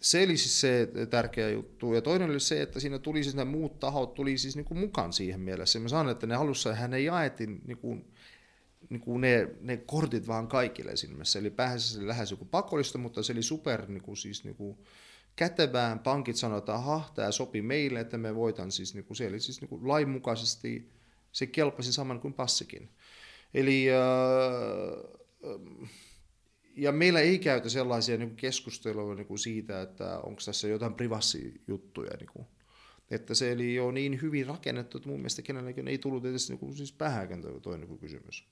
se 0.00 0.24
oli 0.24 0.36
siis 0.36 0.60
se 0.60 0.88
tärkeä 1.10 1.50
juttu. 1.50 1.94
Ja 1.94 2.02
toinen 2.02 2.30
oli 2.30 2.40
se, 2.40 2.62
että 2.62 2.80
siinä 2.80 2.98
tuli 2.98 3.22
siis 3.22 3.34
ne 3.34 3.44
muut 3.44 3.80
tahot 3.80 4.14
tuli 4.14 4.38
siis 4.38 4.56
niin 4.56 4.64
kuin 4.64 4.78
mukaan 4.78 5.12
siihen 5.12 5.40
mielessä. 5.40 5.78
Mä 5.78 5.88
sanon, 5.88 6.12
että 6.12 6.26
ne 6.26 6.34
alussa 6.34 6.74
hän 6.74 6.94
ei 6.94 7.04
jaettiin 7.04 7.60
niin 7.66 7.78
kuin, 7.78 8.12
niin 8.90 9.00
kuin 9.00 9.20
ne, 9.20 9.48
ne, 9.60 9.76
kortit 9.76 10.26
vaan 10.26 10.48
kaikille 10.48 10.96
siinä 10.96 11.12
mielessä. 11.14 11.38
Eli 11.38 11.50
pääsi 11.50 12.06
lähes 12.06 12.30
joku 12.30 12.44
pakollista, 12.44 12.98
mutta 12.98 13.22
se 13.22 13.32
oli 13.32 13.42
super 13.42 13.86
niin 13.88 14.02
kuin, 14.02 14.16
siis 14.16 14.44
niin 14.44 14.56
kuin, 14.56 14.78
kätevään. 15.36 15.98
Pankit 15.98 16.36
sanoivat, 16.36 16.62
että 16.62 16.74
aha, 16.74 17.12
tämä 17.14 17.30
sopi 17.30 17.62
meille, 17.62 18.00
että 18.00 18.18
me 18.18 18.34
voitan 18.34 18.72
siis, 18.72 18.94
niin 18.94 19.04
kuin, 19.04 19.16
se 19.16 19.26
oli 19.26 19.40
siis 19.40 19.60
niin 19.60 19.68
kuin 19.68 19.88
lainmukaisesti, 19.88 20.90
se 21.32 21.46
kelpasi 21.46 21.92
saman 21.92 22.20
kuin 22.20 22.34
passikin. 22.34 22.88
Eli 23.54 23.86
äh, 23.90 23.98
ja 26.76 26.92
meillä 26.92 27.20
ei 27.20 27.38
käytä 27.38 27.68
sellaisia 27.68 28.16
niin 28.16 28.36
keskusteluja 28.36 29.14
niin 29.14 29.38
siitä, 29.38 29.82
että 29.82 30.18
onko 30.18 30.40
tässä 30.44 30.68
jotain 30.68 30.94
privassijuttuja. 30.94 32.10
Niin 32.18 32.30
kuin. 32.32 32.46
Että 33.10 33.34
se 33.34 33.52
oli 33.52 33.74
jo 33.74 33.90
niin 33.90 34.22
hyvin 34.22 34.46
rakennettu, 34.46 34.98
että 34.98 35.08
mun 35.08 35.18
mielestä 35.18 35.42
kenelläkin 35.42 35.88
ei 35.88 35.98
tullut 35.98 36.24
edes 36.24 36.48
niin 36.48 36.58
kuin, 36.58 36.74
siis 36.74 36.92
päähäkään 36.92 37.42
toi 37.62 37.78
niin 37.78 37.98
kysymys. 37.98 38.48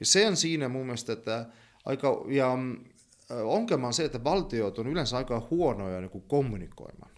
Ja 0.00 0.06
se 0.06 0.28
on 0.28 0.36
siinä 0.36 0.68
mun 0.68 0.86
mielestä, 0.86 1.12
että 1.12 1.46
aika, 1.84 2.24
ja 2.28 2.58
ongelma 3.44 3.86
on 3.86 3.92
se, 3.92 4.04
että 4.04 4.24
valtiot 4.24 4.78
on 4.78 4.86
yleensä 4.86 5.16
aika 5.16 5.46
huonoja 5.50 6.00
niin 6.00 6.10
kuin 6.10 6.24
kommunikoimaan 6.28 7.12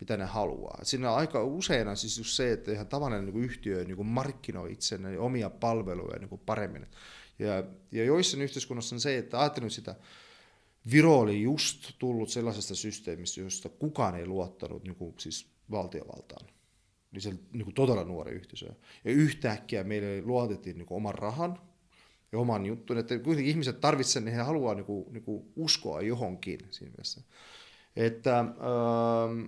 mitä 0.00 0.16
ne 0.16 0.24
haluaa. 0.24 0.78
Siinä 0.82 1.10
on 1.10 1.18
aika 1.18 1.44
usein 1.44 1.96
siis 1.96 2.18
just 2.18 2.30
se, 2.30 2.52
että 2.52 2.72
ihan 2.72 2.86
tavallinen 2.86 3.24
niin 3.24 3.32
kuin 3.32 3.44
yhtiö 3.44 3.84
niin 3.84 3.96
kuin 3.96 4.08
markkinoi 4.08 4.72
itselleen 4.72 5.20
omia 5.20 5.50
palveluja 5.50 6.18
niin 6.18 6.28
kuin 6.28 6.42
paremmin. 6.46 6.86
Ja, 7.40 7.64
ja 7.92 8.04
joissain 8.04 8.42
yhteiskunnassa 8.42 8.96
on 8.96 9.00
se, 9.00 9.18
että 9.18 9.40
ajattelin 9.40 9.70
sitä, 9.70 9.94
Viro 10.92 11.18
oli 11.18 11.42
just 11.42 11.92
tullut 11.98 12.28
sellaisesta 12.28 12.74
systeemistä, 12.74 13.40
josta 13.40 13.68
kukaan 13.68 14.14
ei 14.14 14.26
luottanut 14.26 14.84
niin 14.84 14.94
kuin, 14.94 15.14
siis 15.18 15.46
valtiovaltaan. 15.70 16.46
Eli 17.12 17.20
se 17.20 17.30
niin 17.52 17.64
kuin 17.64 17.74
todella 17.74 18.04
nuori 18.04 18.32
yhteisö. 18.32 18.66
Ja 19.04 19.10
yhtäkkiä 19.10 19.84
meille 19.84 20.22
luotettiin 20.22 20.78
niin 20.78 20.86
kuin 20.86 20.96
oman 20.96 21.14
rahan 21.14 21.60
ja 22.32 22.38
oman 22.38 22.66
jutun, 22.66 22.98
että 22.98 23.18
kuitenkin 23.18 23.50
ihmiset 23.50 23.80
tarvitsevat, 23.80 24.24
niin 24.24 24.34
he 24.34 24.42
haluaa 24.42 24.74
niin 24.74 24.84
kuin, 24.84 25.12
niin 25.12 25.22
kuin 25.22 25.52
uskoa 25.56 26.00
johonkin 26.00 26.60
siinä 26.70 26.90
mielessä. 26.90 27.20
Että, 27.96 28.38
ähm, 28.38 29.46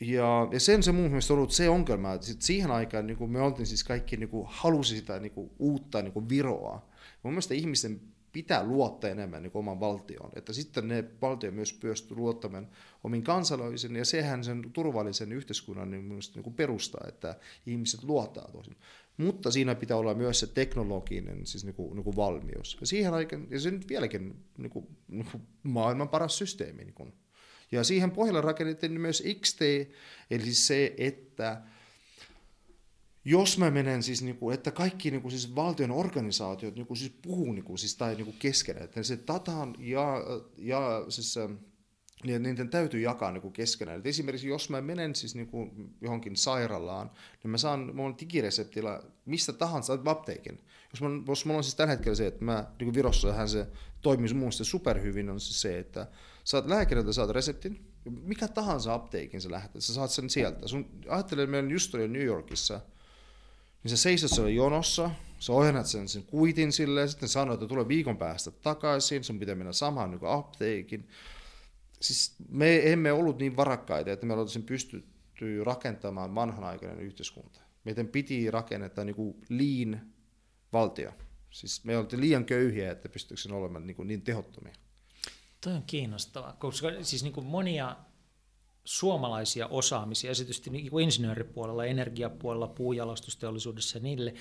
ja, 0.00 0.48
ja 0.52 0.60
sen 0.60 0.82
se 0.82 0.92
mun 0.92 1.04
mielestä 1.04 1.32
on 1.32 1.38
ollut 1.38 1.52
se 1.52 1.68
ongelma, 1.68 2.12
että 2.12 2.26
siihen 2.38 2.70
aikaan 2.70 3.06
niin 3.06 3.16
kuin 3.16 3.30
me 3.30 3.40
oltiin 3.40 3.66
siis 3.66 3.84
kaikki, 3.84 4.16
niin 4.16 4.28
kuin, 4.28 4.46
halusi 4.50 4.96
sitä 4.96 5.20
niin 5.20 5.32
kuin, 5.32 5.50
uutta 5.58 6.02
niin 6.02 6.12
kuin 6.12 6.28
Viroa, 6.28 6.87
Mun 7.22 7.32
mielestä 7.32 7.54
ihmisten 7.54 8.00
pitää 8.32 8.64
luottaa 8.64 9.10
enemmän 9.10 9.42
niin 9.42 9.50
oman 9.54 9.80
valtioon, 9.80 10.30
että 10.36 10.52
sitten 10.52 10.88
ne 10.88 11.04
valtio 11.22 11.52
myös 11.52 11.72
pystyy 11.72 12.16
luottamaan 12.16 12.68
omiin 13.04 13.22
kansalaisiin, 13.22 13.96
ja 13.96 14.04
sehän 14.04 14.44
sen 14.44 14.70
turvallisen 14.72 15.32
yhteiskunnan 15.32 15.90
niin 15.90 16.08
niin 16.08 16.42
kuin 16.42 16.54
perustaa, 16.54 17.04
että 17.08 17.36
ihmiset 17.66 18.02
luottaa 18.02 18.48
toisin. 18.52 18.76
Mutta 19.16 19.50
siinä 19.50 19.74
pitää 19.74 19.96
olla 19.96 20.14
myös 20.14 20.40
se 20.40 20.46
teknologinen 20.46 21.46
siis 21.46 21.64
niin 21.64 21.74
kuin, 21.74 21.94
niin 21.96 22.04
kuin 22.04 22.16
valmius. 22.16 22.76
Ja 22.80 22.86
siihen 22.86 23.14
aikaan, 23.14 23.46
ja 23.50 23.60
se 23.60 23.70
nyt 23.70 23.88
vieläkin 23.88 24.44
niin 24.58 24.70
kuin, 24.70 24.86
niin 25.08 25.26
kuin 25.30 25.42
maailman 25.62 26.08
paras 26.08 26.38
systeemi. 26.38 26.84
Niin 26.84 26.94
kuin. 26.94 27.12
Ja 27.72 27.84
siihen 27.84 28.10
pohjalle 28.10 28.40
rakennettiin 28.40 29.00
myös 29.00 29.22
XT, 29.40 29.60
eli 30.30 30.54
se, 30.54 30.94
että 30.96 31.62
jos 33.24 33.58
mä 33.58 33.70
menen 33.70 34.02
siis, 34.02 34.22
niin 34.22 34.36
kuin, 34.36 34.54
että 34.54 34.70
kaikki 34.70 35.10
niin 35.10 35.22
kuin, 35.22 35.32
siis 35.32 35.54
valtion 35.54 35.90
organisaatiot 35.90 36.74
niin 36.74 36.86
kuin, 36.86 36.96
siis 36.96 37.12
puhuu 37.22 37.52
niin 37.52 37.64
kuin, 37.64 37.78
siis, 37.78 37.96
tai 37.96 38.14
niin 38.14 38.34
keskenään, 38.38 38.84
että 38.84 39.02
se 39.02 39.18
datan 39.26 39.74
ja, 39.78 40.22
ja 40.58 41.04
siis, 41.08 41.38
niin 42.24 42.42
niiden 42.42 42.68
täytyy 42.68 43.00
jakaa 43.00 43.32
niin 43.32 43.52
keskenään. 43.52 43.98
Et 43.98 44.06
esimerkiksi 44.06 44.48
jos 44.48 44.70
mä 44.70 44.80
menen 44.80 45.14
siis 45.14 45.34
niin 45.34 45.46
kuin 45.46 45.94
johonkin 46.00 46.36
sairaalaan, 46.36 47.10
niin 47.42 47.50
mä 47.50 47.58
saan 47.58 47.96
mun 47.96 48.18
digireseptillä 48.20 49.02
mistä 49.24 49.52
tahansa 49.52 49.98
apteekin. 50.06 50.60
Jos, 50.92 51.02
mä, 51.02 51.08
jos 51.28 51.44
mulla 51.44 51.58
on 51.58 51.64
siis 51.64 51.74
tällä 51.74 51.90
hetkellä 51.90 52.14
se, 52.14 52.26
että 52.26 52.44
mä, 52.44 52.66
niin 52.80 52.94
Virossahan 52.94 53.48
se 53.48 53.66
toimii 54.02 54.34
mun 54.34 54.52
superhyvin, 54.52 55.30
on 55.30 55.40
siis 55.40 55.60
se, 55.60 55.78
että 55.78 56.06
saat 56.44 56.66
lääkäriltä 56.66 57.12
saat 57.12 57.30
reseptin, 57.30 57.92
mikä 58.04 58.48
tahansa 58.48 58.94
apteekin 58.94 59.40
sä 59.40 59.50
lähdet, 59.50 59.70
sä 59.78 59.94
saat 59.94 60.10
sen 60.10 60.30
sieltä. 60.30 60.68
Sun, 60.68 60.86
ajattele, 61.08 61.42
että 61.42 61.50
meidän 61.50 61.70
just 61.70 61.94
oli 61.94 62.08
New 62.08 62.24
Yorkissa, 62.24 62.80
niin 63.82 63.90
sä 63.90 63.96
seisot 63.96 64.30
siellä 64.30 64.50
jonossa, 64.50 65.10
sä 65.38 65.52
ohjannat 65.52 65.86
sen, 65.86 66.08
sen 66.08 66.22
kuitin 66.22 66.72
sille, 66.72 67.00
ja 67.00 67.06
sitten 67.06 67.28
sanoit, 67.28 67.54
että 67.62 67.68
tulee 67.68 67.88
viikon 67.88 68.16
päästä 68.16 68.50
takaisin, 68.50 69.24
sun 69.24 69.38
pitää 69.38 69.54
mennä 69.54 69.72
samaan 69.72 70.10
niin 70.10 70.20
apteekin. 70.22 71.08
Siis 72.00 72.36
me 72.48 72.92
emme 72.92 73.12
ollut 73.12 73.38
niin 73.38 73.56
varakkaita, 73.56 74.12
että 74.12 74.26
me 74.26 74.34
oltaisiin 74.34 74.64
pystytty 74.64 75.64
rakentamaan 75.64 76.34
vanhanaikainen 76.34 77.00
yhteiskunta. 77.00 77.60
Meidän 77.84 78.08
piti 78.08 78.50
rakentaa 78.50 79.04
niin 79.04 79.16
kuin 79.16 79.36
lean 79.48 80.00
valtio. 80.72 81.12
Siis 81.50 81.84
me 81.84 81.98
oltiin 81.98 82.20
liian 82.20 82.44
köyhiä, 82.44 82.92
että 82.92 83.08
pystyykö 83.08 83.54
olemaan 83.54 83.86
niin, 83.86 83.96
kuin 83.96 84.08
niin 84.08 84.22
tehottomia. 84.22 84.74
Toi 85.60 85.72
on 85.72 85.82
kiinnostavaa, 85.82 86.52
koska 86.52 86.88
siis 87.02 87.22
niin 87.22 87.32
kuin 87.32 87.46
monia 87.46 87.96
suomalaisia 88.88 89.66
osaamisia, 89.66 90.30
esitysti 90.30 90.70
niin 90.70 90.90
kuin 90.90 91.04
insinööripuolella, 91.04 91.84
energiapuolella, 91.84 92.68
puujalostusteollisuudessa 92.68 93.98
ja 93.98 94.02
niille, 94.02 94.34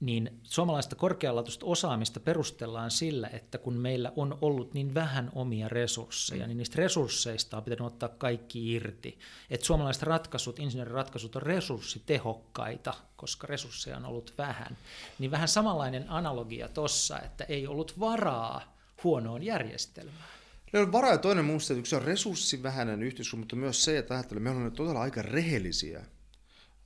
niin 0.00 0.40
suomalaista 0.42 0.96
korkealaatuista 0.96 1.66
osaamista 1.66 2.20
perustellaan 2.20 2.90
sillä, 2.90 3.28
että 3.32 3.58
kun 3.58 3.74
meillä 3.74 4.12
on 4.16 4.38
ollut 4.40 4.74
niin 4.74 4.94
vähän 4.94 5.30
omia 5.34 5.68
resursseja, 5.68 6.46
niin 6.46 6.56
niistä 6.56 6.76
resursseista 6.78 7.56
on 7.56 7.62
pitänyt 7.62 7.86
ottaa 7.86 8.08
kaikki 8.08 8.72
irti. 8.72 9.18
Että 9.50 9.66
suomalaiset 9.66 10.02
ratkaisut, 10.02 10.58
insinööriratkaisut 10.58 11.36
on 11.36 11.42
resurssitehokkaita, 11.42 12.94
koska 13.16 13.46
resursseja 13.46 13.96
on 13.96 14.04
ollut 14.04 14.34
vähän. 14.38 14.76
Niin 15.18 15.30
vähän 15.30 15.48
samanlainen 15.48 16.10
analogia 16.10 16.68
tuossa, 16.68 17.20
että 17.20 17.44
ei 17.44 17.66
ollut 17.66 18.00
varaa 18.00 18.76
huonoon 19.04 19.42
järjestelmään. 19.42 20.39
Ne 20.72 20.80
on 20.80 20.92
varaa 20.92 21.12
ja 21.12 21.18
toinen 21.18 21.44
muista, 21.44 21.72
että 21.72 21.80
yksi 21.80 21.96
on 21.96 22.02
resurssivähäinen 22.02 23.02
yhteiskunta, 23.02 23.42
mutta 23.42 23.56
myös 23.56 23.84
se, 23.84 23.98
että 23.98 24.14
ajattelee, 24.14 24.42
me 24.42 24.50
ollaan 24.50 24.72
todella 24.72 25.00
aika 25.00 25.22
rehellisiä 25.22 26.04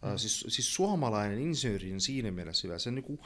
Mm. 0.05 0.18
Siis, 0.18 0.45
siis 0.49 0.74
suomalainen 0.74 1.39
insinööri 1.39 1.93
on 1.93 2.01
siinä 2.01 2.30
mielessä 2.30 2.68
hyvä. 2.68 2.78
Se 2.78 2.89
on 2.89 2.95
niin 2.95 3.18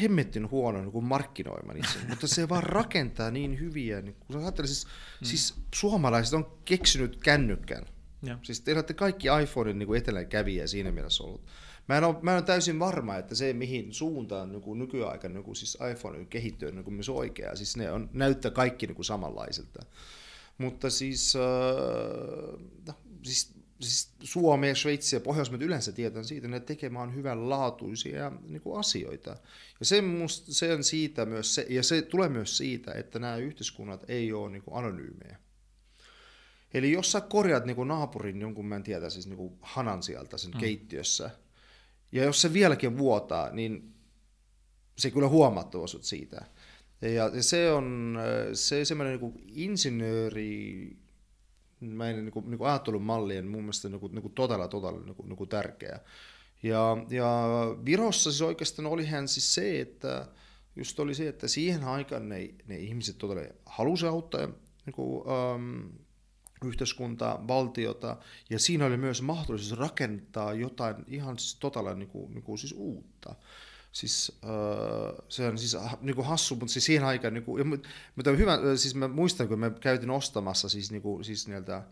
hemmettin 0.00 0.50
huono 0.50 0.82
niin 0.82 1.04
markkinoiman 1.04 1.76
itse, 1.76 1.98
mutta 2.08 2.26
se 2.26 2.48
vaan 2.48 2.62
rakentaa 2.62 3.30
niin 3.30 3.60
hyviä. 3.60 4.02
Niin 4.02 4.14
kun 4.14 4.36
ajattelee, 4.36 4.66
siis, 4.66 4.86
mm. 4.86 5.24
siis 5.24 5.54
suomalaiset 5.74 6.34
on 6.34 6.58
keksinyt 6.64 7.16
kännykkän. 7.16 7.86
Ja. 8.22 8.38
Siis 8.42 8.60
te 8.60 8.72
olette 8.72 8.94
kaikki 8.94 9.28
iPhonein 9.42 9.78
niin 9.78 9.96
etelänkävijä 9.96 10.66
siinä 10.66 10.92
mielessä 10.92 11.24
ollut. 11.24 11.46
Mä 11.88 11.98
en, 11.98 12.04
ole, 12.04 12.16
mä 12.22 12.30
en 12.30 12.36
ole 12.36 12.42
täysin 12.42 12.78
varma, 12.78 13.16
että 13.16 13.34
se 13.34 13.52
mihin 13.52 13.92
suuntaan 13.94 14.52
niin 14.52 14.62
kuin 14.62 14.78
nykyaikana 14.78 15.34
niin 15.34 15.44
kuin 15.44 15.56
siis 15.56 15.78
iPhone 15.92 16.24
kehittyy 16.24 16.72
niin 16.72 16.84
kuin 16.84 16.94
myös 16.94 17.08
oikea. 17.08 17.56
Siis 17.56 17.76
ne 17.76 17.90
on, 17.92 18.10
näyttää 18.12 18.50
kaikki 18.50 18.86
niin 18.86 18.94
kuin 18.96 19.04
samanlaisilta. 19.04 19.82
Mutta 20.58 20.90
siis, 20.90 21.36
äh, 21.36 22.60
no, 22.86 22.94
siis 23.22 23.56
siis 23.80 24.10
Suomi, 24.22 24.74
Sveitsi 24.74 25.16
ja 25.16 25.20
Pohjoismaat 25.20 25.62
yleensä 25.62 25.92
tietää 25.92 26.22
siitä, 26.22 26.56
että 26.56 26.66
tekemään 26.66 27.14
hyvänlaatuisia 27.14 28.32
niin 28.48 28.62
kuin 28.62 28.80
asioita. 28.80 29.30
Ja 29.80 29.86
se, 29.86 30.00
musta, 30.00 30.54
se 30.54 30.74
on 30.74 30.84
siitä 30.84 31.26
myös 31.26 31.54
se, 31.54 31.66
ja 31.68 31.82
se 31.82 32.02
tulee 32.02 32.28
myös 32.28 32.56
siitä, 32.56 32.92
että 32.92 33.18
nämä 33.18 33.36
yhteiskunnat 33.36 34.04
ei 34.08 34.32
ole 34.32 34.50
niin 34.50 34.62
kuin 34.62 34.76
anonyymejä. 34.76 35.38
Eli 36.74 36.92
jos 36.92 37.12
sä 37.12 37.20
korjaat 37.20 37.64
niin 37.64 37.76
kuin 37.76 37.88
naapurin 37.88 38.40
jonkun, 38.40 38.66
mä 38.66 38.76
en 38.76 38.82
tiedä, 38.82 39.10
siis 39.10 39.26
niin 39.26 39.36
kuin 39.36 39.58
hanan 39.60 40.02
sieltä 40.02 40.38
sen 40.38 40.50
mm. 40.50 40.60
keittiössä, 40.60 41.30
ja 42.12 42.24
jos 42.24 42.42
se 42.42 42.52
vieläkin 42.52 42.98
vuotaa, 42.98 43.50
niin 43.50 43.94
se 44.98 45.10
kyllä 45.10 45.28
huomattu 45.28 45.86
siitä. 45.86 46.44
Ja 47.00 47.42
se 47.42 47.72
on 47.72 48.18
se 48.52 48.84
semmoinen 48.84 49.20
niin 49.20 49.44
insinööri 49.46 50.96
meidän 51.80 52.24
niin 52.24 52.32
kuin, 52.32 52.50
niin 52.50 52.58
kuin 52.58 52.68
ajattelun 52.68 53.02
mallien 53.02 53.46
mun 53.46 53.62
mielestä 53.62 53.88
niin 53.88 54.00
kuin, 54.00 54.14
niin 54.14 54.22
kuin 54.22 54.34
todella, 54.34 54.68
todella 54.68 55.00
niin 55.00 55.14
kuin, 55.14 55.28
niin 55.28 55.36
kuin 55.36 55.48
tärkeä. 55.48 56.00
Ja, 56.62 56.96
ja 57.10 57.46
Virossa 57.84 58.30
siis 58.30 58.42
oikeastaan 58.42 58.86
olihan 58.86 59.28
siis 59.28 59.54
se, 59.54 59.80
että 59.80 60.28
just 60.76 61.00
oli 61.00 61.14
se, 61.14 61.28
että 61.28 61.48
siihen 61.48 61.84
aikaan 61.84 62.28
ne, 62.28 62.54
ne 62.66 62.76
ihmiset 62.76 63.18
todella 63.18 63.42
halusi 63.66 64.06
auttaa 64.06 64.46
niin 64.86 64.94
kuin, 64.94 65.22
um, 65.28 65.92
yhteiskuntaa, 66.66 67.48
valtiota, 67.48 68.16
ja 68.50 68.58
siinä 68.58 68.86
oli 68.86 68.96
myös 68.96 69.22
mahdollisuus 69.22 69.78
rakentaa 69.78 70.54
jotain 70.54 70.96
ihan 71.08 71.38
siis 71.38 71.54
todella 71.54 71.94
niin 71.94 72.08
kuin, 72.08 72.34
niin 72.34 72.42
kuin 72.42 72.58
siis 72.58 72.74
uutta 72.76 73.34
siis 73.96 74.32
uh, 74.42 75.24
se 75.28 75.46
on 75.46 75.58
siis 75.58 75.76
niin 76.00 76.16
kuin 76.16 76.26
hassu, 76.26 76.56
mutta 76.56 76.72
siis 76.72 76.84
siihen 76.84 77.04
aikaan, 77.04 77.34
niin 77.34 77.44
kuin, 77.44 77.82
mutta 78.16 78.30
hyvä, 78.30 78.58
siis 78.76 78.94
mä 78.94 79.08
muistan, 79.08 79.48
kun 79.48 79.58
mä 79.58 79.70
käytin 79.70 80.10
ostamassa 80.10 80.68
siis, 80.68 80.92
niin 80.92 81.02
kuin, 81.02 81.24
siis 81.24 81.48
niiltä 81.48 81.82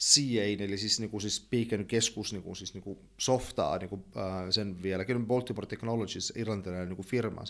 CA, 0.00 0.64
eli 0.64 0.78
siis, 0.78 1.00
niin 1.00 1.10
kuin, 1.10 1.20
siis 1.20 1.46
Beacon 1.50 1.84
keskus 1.84 2.32
niin 2.32 2.42
kuin, 2.42 2.56
siis, 2.56 2.74
niin 2.74 2.82
kuin 2.82 2.98
softaa, 3.18 3.78
niin 3.78 3.88
kuin, 3.88 4.00
uh, 4.00 4.50
sen 4.50 4.82
vieläkin 4.82 5.26
Baltimore 5.26 5.66
Technologies, 5.66 6.32
irlantilainen 6.36 6.88
niin 6.88 6.96
kuin 6.96 7.06
firma. 7.06 7.42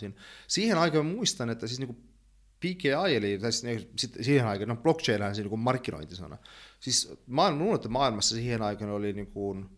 Siihen 0.47 0.77
aikaan 0.77 1.05
muistan, 1.05 1.49
että 1.49 1.67
siis 1.67 1.79
niin 1.79 1.87
kuin 1.87 1.97
PKI, 2.59 3.15
eli 3.15 3.39
siis, 3.39 3.63
niin, 3.63 3.91
siihen 4.21 4.47
aikaan, 4.47 4.69
no 4.69 4.75
blockchain 4.75 5.21
on 5.21 5.31
niin 5.31 5.59
markkinointisana. 5.59 6.37
Siis 6.79 7.13
mä 7.27 7.51
luulen, 7.51 7.75
että 7.75 7.89
maailmassa 7.89 8.35
siihen 8.35 8.61
aikaan 8.61 8.91
oli 8.91 9.13
niin 9.13 9.31
kuin, 9.31 9.69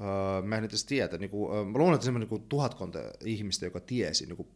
Öö, 0.00 0.42
mä 0.42 0.56
en 0.56 0.64
edes 0.64 0.84
tiedä, 0.84 1.18
niin 1.18 1.30
kuin, 1.30 1.56
öö, 1.56 1.64
mä 1.64 1.78
luulen, 1.78 1.94
että 1.94 2.04
semmoinen 2.04 2.28
niin 2.30 2.48
tuhatkonta 2.48 2.98
ihmistä, 3.24 3.66
joka 3.66 3.80
tiesi 3.80 4.26
niin 4.26 4.36
kuin, 4.36 4.48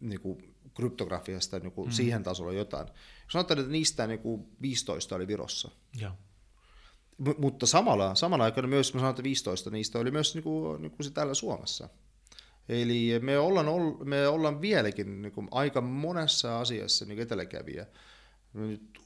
niin 0.00 0.20
kuin 0.20 0.54
kryptografiasta 0.74 1.58
niin 1.58 1.72
kuin 1.72 1.88
mm. 1.88 1.92
siihen 1.92 2.22
tasolla 2.22 2.52
jotain. 2.52 2.88
Sanotaan, 3.30 3.60
että 3.60 3.72
niistä 3.72 4.06
niin 4.06 4.18
kuin 4.18 4.46
15 4.62 5.16
oli 5.16 5.26
Virossa. 5.26 5.70
Ja. 6.00 6.16
M- 7.18 7.38
mutta 7.40 7.66
samalla, 7.66 8.14
samalla 8.14 8.44
aikana 8.44 8.68
myös, 8.68 8.94
mä 8.94 9.00
sanon, 9.00 9.10
että 9.10 9.22
15 9.22 9.70
niistä 9.70 9.98
oli 9.98 10.10
myös 10.10 10.34
niin 10.34 10.42
kuin, 10.42 10.82
niin 10.82 10.90
kuin 10.90 11.04
se 11.04 11.10
täällä 11.10 11.34
Suomessa. 11.34 11.88
Eli 12.68 13.18
me 13.22 13.38
ollaan, 13.38 13.66
me 14.04 14.28
ollaan 14.28 14.60
vieläkin 14.60 15.22
niin 15.22 15.32
kuin, 15.32 15.48
aika 15.50 15.80
monessa 15.80 16.60
asiassa 16.60 17.04
niin 17.04 17.18
eteläkävijä. 17.18 17.86
Nyt, 18.54 18.98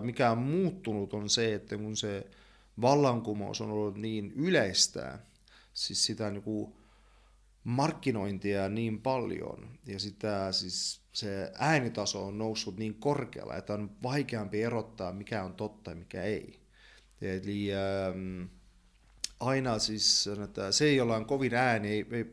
mikä 0.00 0.30
on 0.30 0.38
muuttunut 0.38 1.14
on 1.14 1.30
se, 1.30 1.54
että 1.54 1.76
kun 1.76 1.96
se 1.96 2.26
vallankumous 2.80 3.60
on 3.60 3.70
ollut 3.70 3.98
niin 3.98 4.32
yleistä, 4.36 5.18
siis 5.74 6.04
sitä 6.04 6.30
niin 6.30 6.42
kuin 6.42 6.72
markkinointia 7.64 8.68
niin 8.68 9.02
paljon 9.02 9.78
ja 9.86 9.98
sitä 9.98 10.52
siis 10.52 11.00
se 11.12 11.52
äänitaso 11.58 12.26
on 12.26 12.38
noussut 12.38 12.76
niin 12.76 12.94
korkealla, 12.94 13.56
että 13.56 13.74
on 13.74 13.90
vaikeampi 14.02 14.62
erottaa 14.62 15.12
mikä 15.12 15.44
on 15.44 15.54
totta 15.54 15.90
ja 15.90 15.96
mikä 15.96 16.22
ei. 16.22 16.60
Eli 17.20 17.68
ähm, 17.74 18.42
aina 19.42 19.78
siis, 19.78 20.28
että 20.44 20.72
se 20.72 20.84
ei 20.84 21.00
ole 21.00 21.24
kovin 21.24 21.54
ääni, 21.54 21.88
ei, 21.88 22.06
ei, 22.10 22.24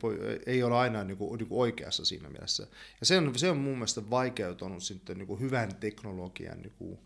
ei 0.46 0.64
ole 0.64 0.76
aina 0.76 1.04
niin 1.04 1.18
kuin, 1.18 1.38
niin 1.38 1.48
kuin 1.48 1.60
oikeassa 1.60 2.06
siinä 2.06 2.30
mielessä. 2.30 2.68
Ja 3.00 3.06
se 3.06 3.18
on, 3.18 3.40
se 3.40 3.50
on 3.50 3.58
mun 3.58 3.74
mielestä 3.74 4.10
vaikeutunut 4.10 4.84
sitten 4.84 5.18
niin 5.18 5.28
kuin 5.28 5.40
hyvän 5.40 5.76
teknologian 5.76 6.62
niin 6.62 6.74
kuin, 6.78 7.00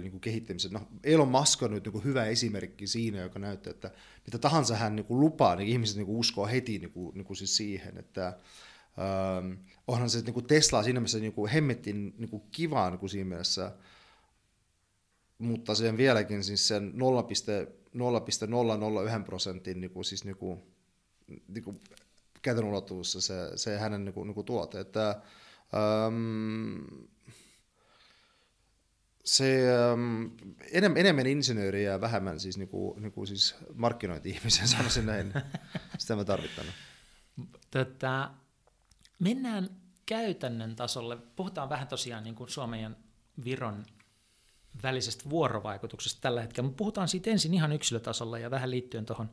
niin 0.00 0.10
kuin 0.10 0.20
kehittämisessä. 0.20 0.78
No, 0.78 0.88
Elon 1.04 1.28
Musk 1.28 1.62
on 1.62 1.70
nyt 1.70 1.84
niin 1.84 1.92
kuin 1.92 2.04
hyvä 2.04 2.24
esimerkki 2.24 2.86
siinä, 2.86 3.20
joka 3.20 3.38
näyttää, 3.38 3.70
että 3.70 3.90
mitä 4.26 4.38
tahansa 4.38 4.76
hän 4.76 4.96
niin 4.96 5.06
kuin 5.06 5.20
lupaa, 5.20 5.56
niin 5.56 5.68
ihmiset 5.68 5.96
niin 5.96 6.06
kuin 6.06 6.18
uskoo 6.18 6.46
heti 6.46 6.78
niin 6.78 6.92
kuin, 6.92 7.14
niin 7.14 7.24
kuin 7.24 7.36
siis 7.36 7.56
siihen, 7.56 7.98
että 7.98 8.26
ähm, 8.26 9.52
onhan 9.88 10.10
se 10.10 10.20
niin 10.20 10.34
kuin 10.34 10.46
Tesla 10.46 10.82
siinä 10.82 11.00
mielessä 11.00 11.18
niin 11.18 11.32
kuin 11.32 11.50
hemmettin 11.50 12.14
niin 12.18 12.30
kuin 12.30 12.42
kivaa 12.50 12.90
niin 12.90 12.98
kuin 12.98 13.10
siinä 13.10 13.28
mielessä, 13.28 13.72
mutta 15.38 15.74
sen 15.74 15.96
vieläkin 15.96 16.44
siis 16.44 16.68
sen 16.68 16.92
0,001 17.94 19.24
prosentin 19.26 19.80
niin 19.80 19.90
kuin, 19.90 20.04
siis 20.04 20.24
niin 20.24 20.36
kuin, 20.36 20.62
niin 21.48 21.64
kuin 21.64 21.80
käytännön 22.42 22.70
ulottuvuudessa 22.70 23.20
se, 23.20 23.34
se 23.56 23.78
hänen 23.78 24.04
niin 24.04 24.14
kuin, 24.14 24.26
niin 24.26 24.34
kuin 24.34 24.44
tuote. 24.44 24.80
Että, 24.80 25.22
ähm, 25.74 26.84
se 29.24 29.64
um, 29.92 30.30
enemmän, 30.72 31.00
enemmän 31.00 31.26
insinööriä 31.26 31.90
ja 31.90 32.00
vähemmän 32.00 32.40
siis, 32.40 32.58
niinku, 32.58 32.96
niinku 33.00 33.26
siis 33.26 33.54
markkinointi-ihmisiä, 33.74 34.66
sanoisin 34.76 35.06
näin. 35.06 35.32
Sitä 35.98 36.16
mä 36.16 36.24
tarvittanut. 36.24 36.74
Tota, 37.70 38.30
mennään 39.18 39.70
käytännön 40.06 40.76
tasolle. 40.76 41.16
Puhutaan 41.36 41.68
vähän 41.68 41.88
tosiaan 41.88 42.24
niin 42.24 42.34
kuin 42.34 42.50
Suomen 42.50 42.82
ja 42.82 42.90
Viron 43.44 43.86
välisestä 44.82 45.30
vuorovaikutuksesta 45.30 46.20
tällä 46.20 46.40
hetkellä. 46.40 46.66
Mutta 46.66 46.78
puhutaan 46.78 47.08
siitä 47.08 47.30
ensin 47.30 47.54
ihan 47.54 47.72
yksilötasolla 47.72 48.38
ja 48.38 48.50
vähän 48.50 48.70
liittyen 48.70 49.06
tuohon 49.06 49.30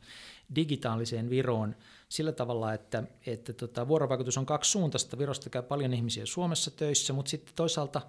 digitaaliseen 0.55 1.29
Viroon 1.29 1.75
sillä 2.09 2.31
tavalla, 2.31 2.73
että, 2.73 3.03
että 3.25 3.53
tota, 3.53 3.87
vuorovaikutus 3.87 4.37
on 4.37 4.45
kaksi 4.45 4.71
suuntaista. 4.71 5.17
Virosta 5.17 5.49
käy 5.49 5.61
paljon 5.61 5.93
ihmisiä 5.93 6.25
Suomessa 6.25 6.71
töissä, 6.71 7.13
mutta 7.13 7.29
sitten 7.31 7.55
toisaalta 7.55 8.01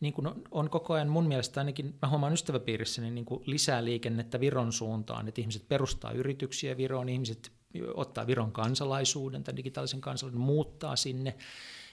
niin 0.00 0.12
kuin 0.12 0.28
on 0.50 0.70
koko 0.70 0.94
ajan 0.94 1.08
mun 1.08 1.26
mielestä 1.26 1.60
ainakin, 1.60 1.94
mä 2.02 2.08
huomaan 2.08 2.32
ystäväpiirissäni 2.32 3.10
niin 3.10 3.24
kuin 3.24 3.42
lisää 3.46 3.84
liikennettä 3.84 4.40
Viron 4.40 4.72
suuntaan, 4.72 5.28
että 5.28 5.40
ihmiset 5.40 5.68
perustaa 5.68 6.12
yrityksiä 6.12 6.76
Viroon, 6.76 7.08
ihmiset 7.08 7.52
ottaa 7.94 8.26
Viron 8.26 8.52
kansalaisuuden 8.52 9.44
tai 9.44 9.56
digitaalisen 9.56 10.00
kansalaisuuden, 10.00 10.46
muuttaa 10.46 10.96
sinne 10.96 11.36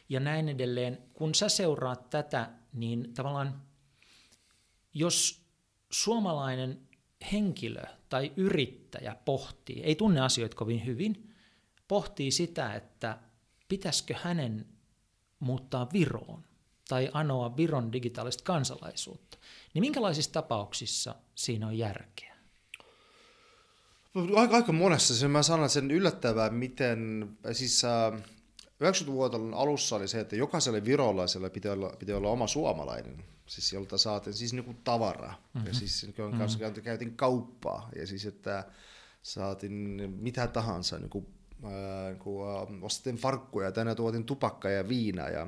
ja 0.09 0.19
näin 0.19 0.49
edelleen. 0.49 0.97
Kun 1.13 1.35
sä 1.35 1.49
seuraat 1.49 2.09
tätä, 2.09 2.49
niin 2.73 3.13
tavallaan 3.13 3.61
jos 4.93 5.45
suomalainen 5.89 6.79
henkilö 7.31 7.83
tai 8.09 8.31
yrittäjä 8.37 9.15
pohtii, 9.25 9.83
ei 9.83 9.95
tunne 9.95 10.21
asioita 10.21 10.55
kovin 10.55 10.85
hyvin, 10.85 11.33
pohtii 11.87 12.31
sitä, 12.31 12.73
että 12.73 13.17
pitäisikö 13.67 14.15
hänen 14.21 14.65
muuttaa 15.39 15.89
Viroon 15.93 16.43
tai 16.89 17.09
anoa 17.13 17.57
Viron 17.57 17.93
digitaalista 17.93 18.43
kansalaisuutta, 18.43 19.37
niin 19.73 19.81
minkälaisissa 19.81 20.31
tapauksissa 20.31 21.15
siinä 21.35 21.67
on 21.67 21.77
järkeä? 21.77 22.33
Aika, 24.35 24.55
aika 24.55 24.71
monessa. 24.71 25.15
Sen 25.15 25.31
mä 25.31 25.43
sanon 25.43 25.69
sen 25.69 25.91
yllättävää, 25.91 26.49
miten, 26.49 27.29
siis 27.51 27.85
äh, 27.85 28.13
90-luvun 28.83 29.53
alussa 29.53 29.95
oli 29.95 30.07
se, 30.07 30.19
että 30.19 30.35
jokaiselle 30.35 30.85
virolaiselle 30.85 31.49
piti 31.49 31.69
olla, 31.69 31.95
piti 31.99 32.13
olla 32.13 32.29
oma 32.29 32.47
suomalainen, 32.47 33.23
siis 33.45 33.73
jolta 33.73 33.97
saatiin 33.97 34.33
siis 34.33 34.53
niinku 34.53 34.75
tavaraa. 34.83 35.41
Mm-hmm. 35.53 35.67
Ja 35.67 35.73
siis 35.73 36.07
mm-hmm. 36.17 36.37
kanssa 36.37 36.59
käytiin 36.83 37.15
kauppaa 37.15 37.89
ja 37.95 38.07
siis 38.07 38.25
että 38.25 38.65
saatiin 39.21 39.73
mitä 40.19 40.47
tahansa, 40.47 40.99
niinku, 40.99 41.29
äh, 41.65 42.09
niinku, 42.09 42.43
äh, 42.43 42.83
ostettiin 42.83 43.15
farkkuja, 43.15 43.71
tänne 43.71 43.95
tuotiin 43.95 44.25
tupakkaa 44.25 44.71
ja 44.71 44.89
viinaa 44.89 45.29
ja 45.29 45.47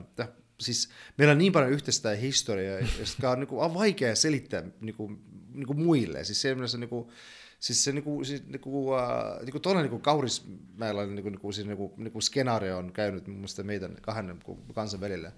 siis 0.59 0.89
meillä 1.17 1.31
on 1.31 1.37
niin 1.37 1.51
paljon 1.51 1.71
yhteistä 1.71 2.09
historiaa, 2.09 2.79
joka 2.79 3.31
on, 3.31 3.39
niinku, 3.39 3.59
on 3.59 3.73
vaikea 3.73 4.15
selittää 4.15 4.63
niinku, 4.81 5.11
niinku 5.53 5.73
muille. 5.73 6.23
Siis 6.23 6.41
se, 6.41 6.55
niinku, 6.77 7.11
siis 7.59 7.83
se 7.83 7.91
niinku, 7.91 8.23
siis, 8.23 8.47
niinku, 8.47 8.89
uh, 8.89 8.99
niinku 9.41 9.59
tuolla 9.59 9.81
niinku 9.81 9.99
Kaurismäellä 9.99 11.05
niinku, 11.05 11.29
niinku, 11.29 11.51
siis, 11.51 11.67
niinku, 11.67 11.93
niinku 11.97 12.21
skenaario 12.21 12.77
on 12.77 12.91
käynyt 12.91 13.27
mun 13.27 13.35
mielestä 13.35 13.63
meidän 13.63 13.97
kahden 14.01 14.39
kansan 14.73 15.01
välillä. 15.01 15.31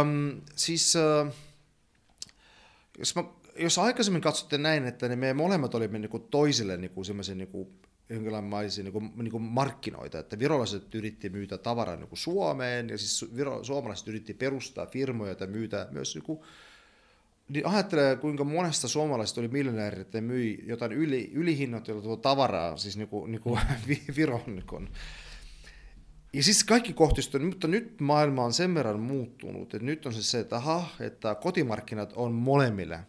Um, 0.00 0.40
siis 0.56 0.94
uh, 0.96 1.34
jos, 2.98 3.14
mä, 3.14 3.24
jos 3.58 3.78
aikaisemmin 3.78 4.22
katsotte 4.22 4.58
näin, 4.58 4.86
että 4.86 5.08
ne 5.08 5.16
me 5.16 5.32
molemmat 5.32 5.74
olimme 5.74 5.98
niinku 5.98 6.18
toisille 6.18 6.76
niinku 6.76 7.04
semmoisia 7.04 7.34
niinku, 7.34 7.72
jonkinlaisia 8.08 8.84
niinku, 8.84 9.02
niinku 9.16 9.38
markkinoita, 9.38 10.18
että 10.18 10.38
virolaiset 10.38 10.94
yritti 10.94 11.28
myytä 11.28 11.58
tavaraa 11.58 11.96
niinku 11.96 12.16
Suomeen 12.16 12.88
ja 12.88 12.98
siis 12.98 13.36
viro, 13.36 13.64
suomalaiset 13.64 14.08
yritti 14.08 14.34
perustaa 14.34 14.86
firmoja 14.86 15.36
ja 15.40 15.46
myytä 15.46 15.88
myös 15.90 16.14
niinku, 16.14 16.44
niin 17.48 17.66
ajattelee, 17.66 18.16
kuinka 18.16 18.44
monesta 18.44 18.88
suomalaisesta 18.88 19.40
oli 19.40 19.48
miljonääri, 19.48 20.00
että 20.00 20.20
myi 20.20 20.64
jotain 20.66 20.92
yli, 20.92 21.30
ylihinnoiteltua 21.34 22.16
tavaraa, 22.16 22.76
siis 22.76 22.96
niinku, 22.96 23.26
niinku 23.26 23.58
Viron. 24.16 24.42
Niinku. 24.46 24.82
Ja 26.32 26.42
siis 26.42 26.64
kaikki 26.64 26.92
kohdistui, 26.92 27.40
mutta 27.40 27.68
nyt 27.68 28.00
maailma 28.00 28.44
on 28.44 28.52
sen 28.52 28.74
verran 28.74 29.00
muuttunut, 29.00 29.74
että 29.74 29.86
nyt 29.86 30.06
on 30.06 30.14
se 30.14 30.22
se, 30.22 30.40
että 30.40 30.56
aha, 30.56 30.88
että 31.00 31.34
kotimarkkinat 31.34 32.12
on 32.16 32.32
molemmille 32.32 33.00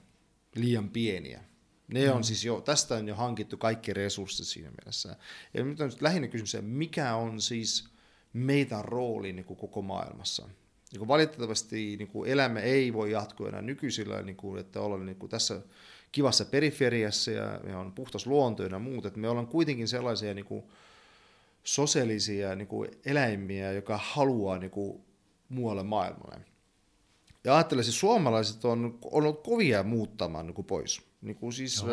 liian 0.56 0.90
pieniä. 0.90 1.44
Ne 1.88 2.08
mm. 2.08 2.16
on 2.16 2.24
siis 2.24 2.46
jo, 2.46 2.62
tästä 2.62 2.96
on 2.96 3.08
jo 3.08 3.16
hankittu 3.16 3.58
kaikki 3.58 3.94
resurssit 3.94 4.48
siinä 4.48 4.70
mielessä. 4.70 5.16
Ja 5.54 5.64
nyt 5.64 5.82
on 5.82 5.92
lähinnä 6.02 6.28
kysymys, 6.28 6.58
mikä 6.62 7.16
on 7.16 7.42
siis 7.42 7.90
meidän 8.34 8.86
rooli 8.86 9.34
niin 9.34 9.46
kuin 9.46 9.58
koko 9.58 9.82
maailmassa 9.82 10.50
niin 10.92 11.00
kuin 11.00 11.08
valitettavasti 11.08 11.98
niin 11.98 12.08
kuin 12.08 12.30
elämä 12.30 12.60
ei 12.60 12.94
voi 12.94 13.12
jatkua 13.12 13.50
enää 13.50 13.62
nykyisillä, 13.62 14.22
niin 14.22 14.36
kuin, 14.36 14.60
että 14.60 14.82
ollaan 14.82 15.06
niin 15.06 15.16
kuin 15.16 15.30
tässä 15.30 15.62
kivassa 16.12 16.46
periferiassa 16.46 17.32
ja, 17.32 17.60
ja 17.68 17.80
on 17.80 17.92
puhtas 17.92 18.28
luonto 18.28 18.64
ja 18.64 18.80
muut, 18.80 19.06
että 19.06 19.20
me 19.20 19.30
ollaan 19.30 19.48
kuitenkin 19.48 19.88
sellaisia 19.88 20.34
niin 20.34 20.46
kuin 20.46 20.64
sosiaalisia 21.74 22.56
niin 22.56 22.68
kuin 22.68 22.90
eläimiä, 23.06 23.72
joka 23.72 24.00
haluaa 24.04 24.58
niin 24.58 24.72
kuin 24.72 25.02
muualle 25.50 25.84
maailmalle. 25.84 26.46
Ja 27.44 27.56
ajattelen, 27.56 27.82
että 27.82 27.92
suomalaiset 27.92 28.66
on, 28.66 28.86
on 28.86 29.24
ollut 29.24 29.44
kovia 29.44 29.84
muuttamaan 29.84 30.46
niin 30.46 30.56
kuin 30.56 30.66
pois. 30.66 31.02
Niin 31.22 31.36
kuin 31.36 31.54
siis, 31.54 31.84
äh, 31.84 31.88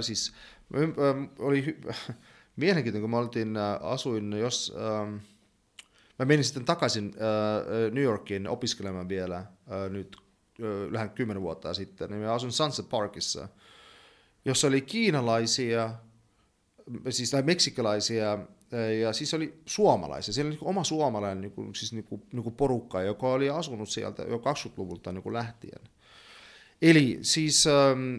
siis 0.00 0.32
äh, 0.74 1.28
oli 1.38 1.80
mielenkiintoinen, 2.56 3.02
kun 3.02 3.10
mä 3.10 3.18
oltiin, 3.18 3.56
äh, 3.56 3.78
asuin 3.80 4.32
jos... 4.32 4.74
Äh, 4.76 5.20
Mä 6.18 6.26
menin 6.26 6.44
sitten 6.44 6.64
takaisin 6.64 7.04
äh, 7.04 7.92
New 7.92 8.04
Yorkiin 8.04 8.48
opiskelemaan 8.48 9.08
vielä 9.08 9.36
äh, 9.36 9.46
nyt 9.90 10.16
äh, 10.60 10.92
lähes 10.92 11.10
kymmenen 11.14 11.42
vuotta 11.42 11.74
sitten. 11.74 12.10
Niin 12.10 12.22
mä 12.22 12.32
asun 12.32 12.52
Sunset 12.52 12.88
Parkissa, 12.88 13.48
jossa 14.44 14.68
oli 14.68 14.80
kiinalaisia, 14.80 15.94
siis 17.10 17.30
tai 17.30 17.42
meksikalaisia 17.42 18.38
ja 19.00 19.12
siis 19.12 19.34
oli 19.34 19.60
suomalaisia. 19.66 20.34
Siellä 20.34 20.48
oli 20.48 20.56
niin 20.56 20.68
oma 20.68 20.84
suomalainen 20.84 21.40
niin 21.40 21.52
kuin, 21.52 21.74
siis 21.74 21.92
niin 21.92 22.04
kuin, 22.04 22.22
niin 22.32 22.42
kuin 22.42 22.54
porukka, 22.54 23.02
joka 23.02 23.32
oli 23.32 23.50
asunut 23.50 23.88
sieltä 23.88 24.22
jo 24.22 24.36
20-luvulta 24.36 25.12
niin 25.12 25.22
kuin 25.22 25.32
lähtien. 25.32 25.80
Eli 26.82 27.18
siis 27.22 27.66
ähm, 27.66 28.16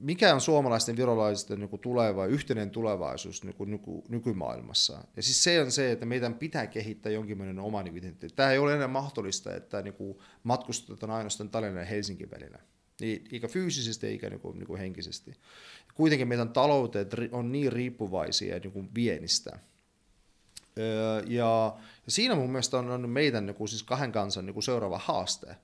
mikä 0.00 0.34
on 0.34 0.40
suomalaisten 0.40 0.96
virolaisten 0.96 1.60
niin 1.60 1.80
tuleva, 1.80 2.26
yhteinen 2.26 2.70
tulevaisuus 2.70 3.44
niin 3.44 3.54
kuin 3.54 3.70
nyky, 3.70 3.90
nykymaailmassa. 4.08 5.04
Ja 5.16 5.22
siis 5.22 5.44
se 5.44 5.62
on 5.62 5.72
se, 5.72 5.92
että 5.92 6.06
meidän 6.06 6.34
pitää 6.34 6.66
kehittää 6.66 7.12
jonkinlainen 7.12 7.58
oma 7.58 7.80
identiteetti. 7.80 8.36
Tämä 8.36 8.50
ei 8.50 8.58
ole 8.58 8.74
enää 8.74 8.88
mahdollista, 8.88 9.54
että 9.54 9.82
niin 9.82 9.94
kuin 9.94 10.18
matkustetaan 10.42 11.12
ainoastaan 11.12 11.50
Tallinnan 11.50 11.80
ja 11.82 11.86
Helsingin 11.86 12.30
välillä. 12.30 12.58
Eikä 13.32 13.48
fyysisesti 13.48 14.06
eikä 14.06 14.30
niin 14.30 14.40
kuin, 14.40 14.58
niin 14.58 14.66
kuin 14.66 14.80
henkisesti. 14.80 15.34
Kuitenkin 15.94 16.28
meidän 16.28 16.48
talouteet 16.48 17.14
on 17.32 17.52
niin 17.52 17.72
riippuvaisia 17.72 18.58
niin 18.58 18.72
kuin 18.72 18.88
vienistä. 18.94 19.58
Ja, 20.76 21.74
ja 22.02 22.08
siinä 22.08 22.34
mun 22.34 22.50
mielestä 22.50 22.78
on, 22.78 22.90
on 22.90 23.08
meidän 23.08 23.46
niin 23.46 23.54
kuin, 23.54 23.68
siis 23.68 23.82
kahden 23.82 24.12
kansan 24.12 24.46
niin 24.46 24.54
kuin 24.54 24.64
seuraava 24.64 24.98
haaste, 24.98 25.56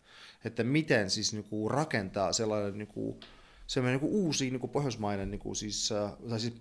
että 0.44 0.64
miten 0.64 1.10
siis 1.10 1.32
niin 1.32 1.44
kuin 1.44 1.70
rakentaa 1.70 2.32
sellainen 2.32 2.78
niin 2.78 2.88
kuin, 2.88 3.20
semmoinen 3.66 4.00
niin 4.00 4.10
uusi 4.10 4.50
niin 4.50 4.60
kuin 4.60 4.70
pohjoismainen, 4.70 5.30
niin 5.30 5.38
kuin 5.38 5.56
siis, 5.56 5.92
tai 6.28 6.40
siis 6.40 6.54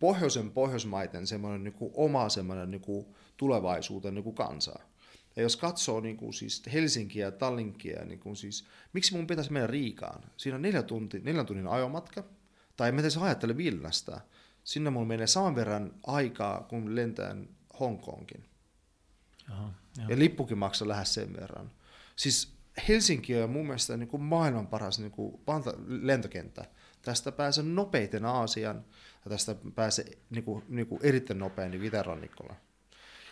pohjoisen 0.00 0.50
pohjoismaiden 0.50 1.26
semmoinen 1.26 1.64
niin 1.64 1.74
kuin 1.74 1.90
oma 1.94 2.28
semmoinen 2.28 2.70
niin 2.70 2.80
kuin 2.80 3.06
tulevaisuuden 3.36 4.14
niin 4.14 4.24
kuin 4.24 4.36
kansa. 4.36 4.78
Ja 5.36 5.42
jos 5.42 5.56
katsoo 5.56 6.00
niin 6.00 6.16
kuin 6.16 6.32
siis 6.32 6.62
Helsinkiä 6.72 7.26
ja 7.26 7.32
Tallinkia, 7.32 8.04
niin 8.04 8.20
kuin 8.20 8.36
siis, 8.36 8.64
miksi 8.92 9.16
mun 9.16 9.26
pitäisi 9.26 9.52
mennä 9.52 9.66
Riikaan? 9.66 10.22
Siinä 10.36 10.56
on 10.56 10.62
neljä, 10.62 10.82
tunti, 10.82 11.20
neljän 11.20 11.46
tunnin 11.46 11.68
ajomatka, 11.68 12.24
tai 12.76 12.88
en 12.88 12.94
mä 12.94 13.00
edes 13.00 13.16
ajattele 13.16 13.56
Vilnasta. 13.56 14.20
Sinne 14.64 14.90
mulla 14.90 15.06
menee 15.06 15.26
saman 15.26 15.54
verran 15.54 15.94
aikaa, 16.06 16.62
kun 16.62 16.96
lentään 16.96 17.48
Hongkongin. 17.82 18.44
Aha, 19.50 19.72
ja 20.08 20.18
lippukin 20.18 20.58
maksaa 20.58 20.88
lähes 20.88 21.14
sen 21.14 21.36
verran. 21.36 21.70
Siis 22.16 22.52
Helsinki 22.88 23.42
on 23.42 23.50
mun 23.50 23.66
mielestä 23.66 23.96
niin 23.96 24.08
kuin 24.08 24.22
maailman 24.22 24.66
paras 24.66 24.98
niin 24.98 25.10
kuin 25.10 25.40
lentokenttä. 25.86 26.64
Tästä 27.02 27.32
pääsee 27.32 27.64
nopeiten 27.64 28.24
Aasian 28.24 28.84
ja 29.24 29.28
tästä 29.28 29.56
pääsee 29.74 30.04
niin 30.30 30.44
kuin, 30.44 30.64
niin 30.68 30.86
kuin 30.86 31.00
erittäin 31.02 31.38
nopein 31.38 31.70
niin 31.70 31.84
Itä-rannikolla. 31.84 32.54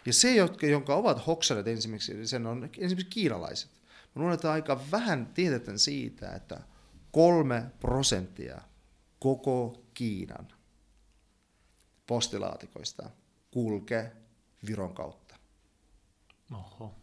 Ja 0.06 0.12
se, 0.12 0.34
jotka, 0.34 0.66
jonka 0.66 0.94
ovat 0.94 1.26
hoksaneet 1.26 1.68
ensimmäiseksi, 1.68 2.26
sen 2.26 2.46
on 2.46 2.70
esimerkiksi 2.78 3.14
kiinalaiset. 3.14 3.70
Mä 4.14 4.20
luulen, 4.20 4.34
että 4.34 4.52
aika 4.52 4.80
vähän 4.90 5.26
tiedetään 5.26 5.78
siitä, 5.78 6.32
että 6.32 6.60
kolme 7.12 7.70
prosenttia 7.80 8.60
koko 9.18 9.84
Kiinan 9.94 10.48
postilaatikoista 12.06 13.10
kulkee 13.50 14.19
Viron 14.66 14.94
kautta. 14.94 15.36
Oho. 16.52 16.94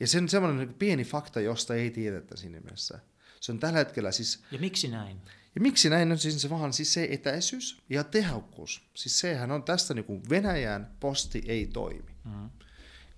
Ja 0.00 0.06
se 0.06 0.18
on 0.18 0.28
semmoinen 0.28 0.66
niin 0.66 0.74
pieni 0.74 1.04
fakta, 1.04 1.40
josta 1.40 1.74
ei 1.74 1.90
tiedetä 1.90 2.36
siinä 2.36 2.60
mielessä. 2.60 2.98
Se 3.40 3.52
on 3.52 3.58
tällä 3.58 3.78
hetkellä 3.78 4.12
siis... 4.12 4.44
Ja 4.50 4.58
miksi 4.58 4.88
näin? 4.88 5.20
Ja 5.54 5.60
miksi 5.60 5.90
näin 5.90 6.12
on 6.12 6.18
siis 6.18 6.42
se 6.42 6.50
vaan 6.50 6.72
siis 6.72 6.92
se 6.92 7.08
etäisyys 7.10 7.82
ja 7.88 8.04
tehokkuus. 8.04 8.90
Siis 8.94 9.20
sehän 9.20 9.50
on 9.50 9.62
tästä 9.62 9.94
niin 9.94 10.04
kuin 10.04 10.22
Venäjän 10.30 10.96
posti 11.00 11.42
ei 11.46 11.66
toimi. 11.66 12.14
Mm-hmm. 12.24 12.50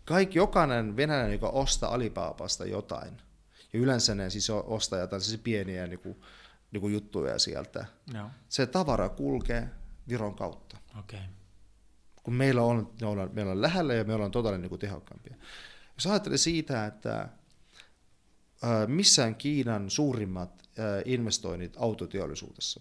Kaikki, 0.04 0.38
jokainen 0.38 0.96
venäläinen, 0.96 1.32
joka 1.32 1.48
ostaa 1.48 1.94
Alibaabasta 1.94 2.64
jotain, 2.64 3.16
ja 3.72 3.80
yleensä 3.80 4.14
ne 4.14 4.30
siis 4.30 4.50
ostaa 4.50 4.98
jotain 4.98 5.22
siis 5.22 5.40
pieniä 5.40 5.86
niin 5.86 5.98
kuin, 5.98 6.20
niin 6.70 6.80
kuin 6.80 6.94
juttuja 6.94 7.38
sieltä, 7.38 7.86
no. 8.12 8.30
se 8.48 8.66
tavara 8.66 9.08
kulkee 9.08 9.68
Viron 10.08 10.34
kautta. 10.34 10.78
Okay. 10.98 11.20
Kun 12.24 12.34
meillä 12.34 12.62
on, 12.62 12.92
me 13.00 13.06
ollaan, 13.06 13.16
meillä 13.16 13.30
on, 13.30 13.34
meillä 13.34 13.52
on 13.52 13.62
lähellä 13.62 13.94
ja 13.94 14.04
me 14.04 14.14
ollaan 14.14 14.30
todella 14.30 14.58
niin 14.58 14.68
kuin 14.68 14.78
tehokkaampia. 14.78 15.36
Jos 15.94 16.06
ajattelee 16.06 16.38
siitä, 16.38 16.86
että 16.86 17.28
missään 18.86 19.34
Kiinan 19.34 19.90
suurimmat 19.90 20.68
investoinnit 21.04 21.76
autoteollisuudessa. 21.78 22.80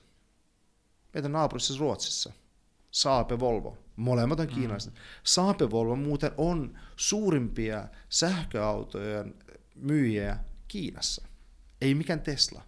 Meidän 1.13 1.31
naapurissa 1.31 1.73
Ruotsissa. 1.79 2.33
Saape 2.91 3.39
Volvo. 3.39 3.77
Molemmat 3.95 4.39
on 4.39 4.47
kiinalaiset. 4.47 4.93
Mm. 4.93 4.99
Saape 5.23 5.71
Volvo 5.71 5.95
muuten 5.95 6.31
on 6.37 6.79
suurimpia 6.95 7.87
sähköautojen 8.09 9.35
myyjiä 9.75 10.37
Kiinassa. 10.67 11.27
Ei 11.81 11.95
mikään 11.95 12.21
Tesla. 12.21 12.61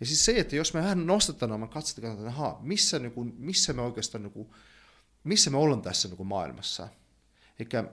Ja 0.00 0.06
siis 0.06 0.24
se, 0.24 0.38
että 0.38 0.56
jos 0.56 0.74
me 0.74 0.80
vähän 0.80 1.06
nostetaan 1.06 1.52
oman 1.52 1.68
katsetta, 1.68 2.12
että 2.12 2.26
aha, 2.26 2.58
missä, 2.62 2.98
niin 2.98 3.12
kuin, 3.12 3.34
missä 3.38 3.72
me 3.72 3.82
oikeastaan, 3.82 4.22
niin 4.22 4.32
kuin, 4.32 4.50
missä 5.24 5.50
me 5.50 5.56
ollaan 5.56 5.82
tässä 5.82 6.08
niin 6.08 6.16
kuin 6.16 6.26
maailmassa. 6.26 6.88
Eikä 7.58 7.84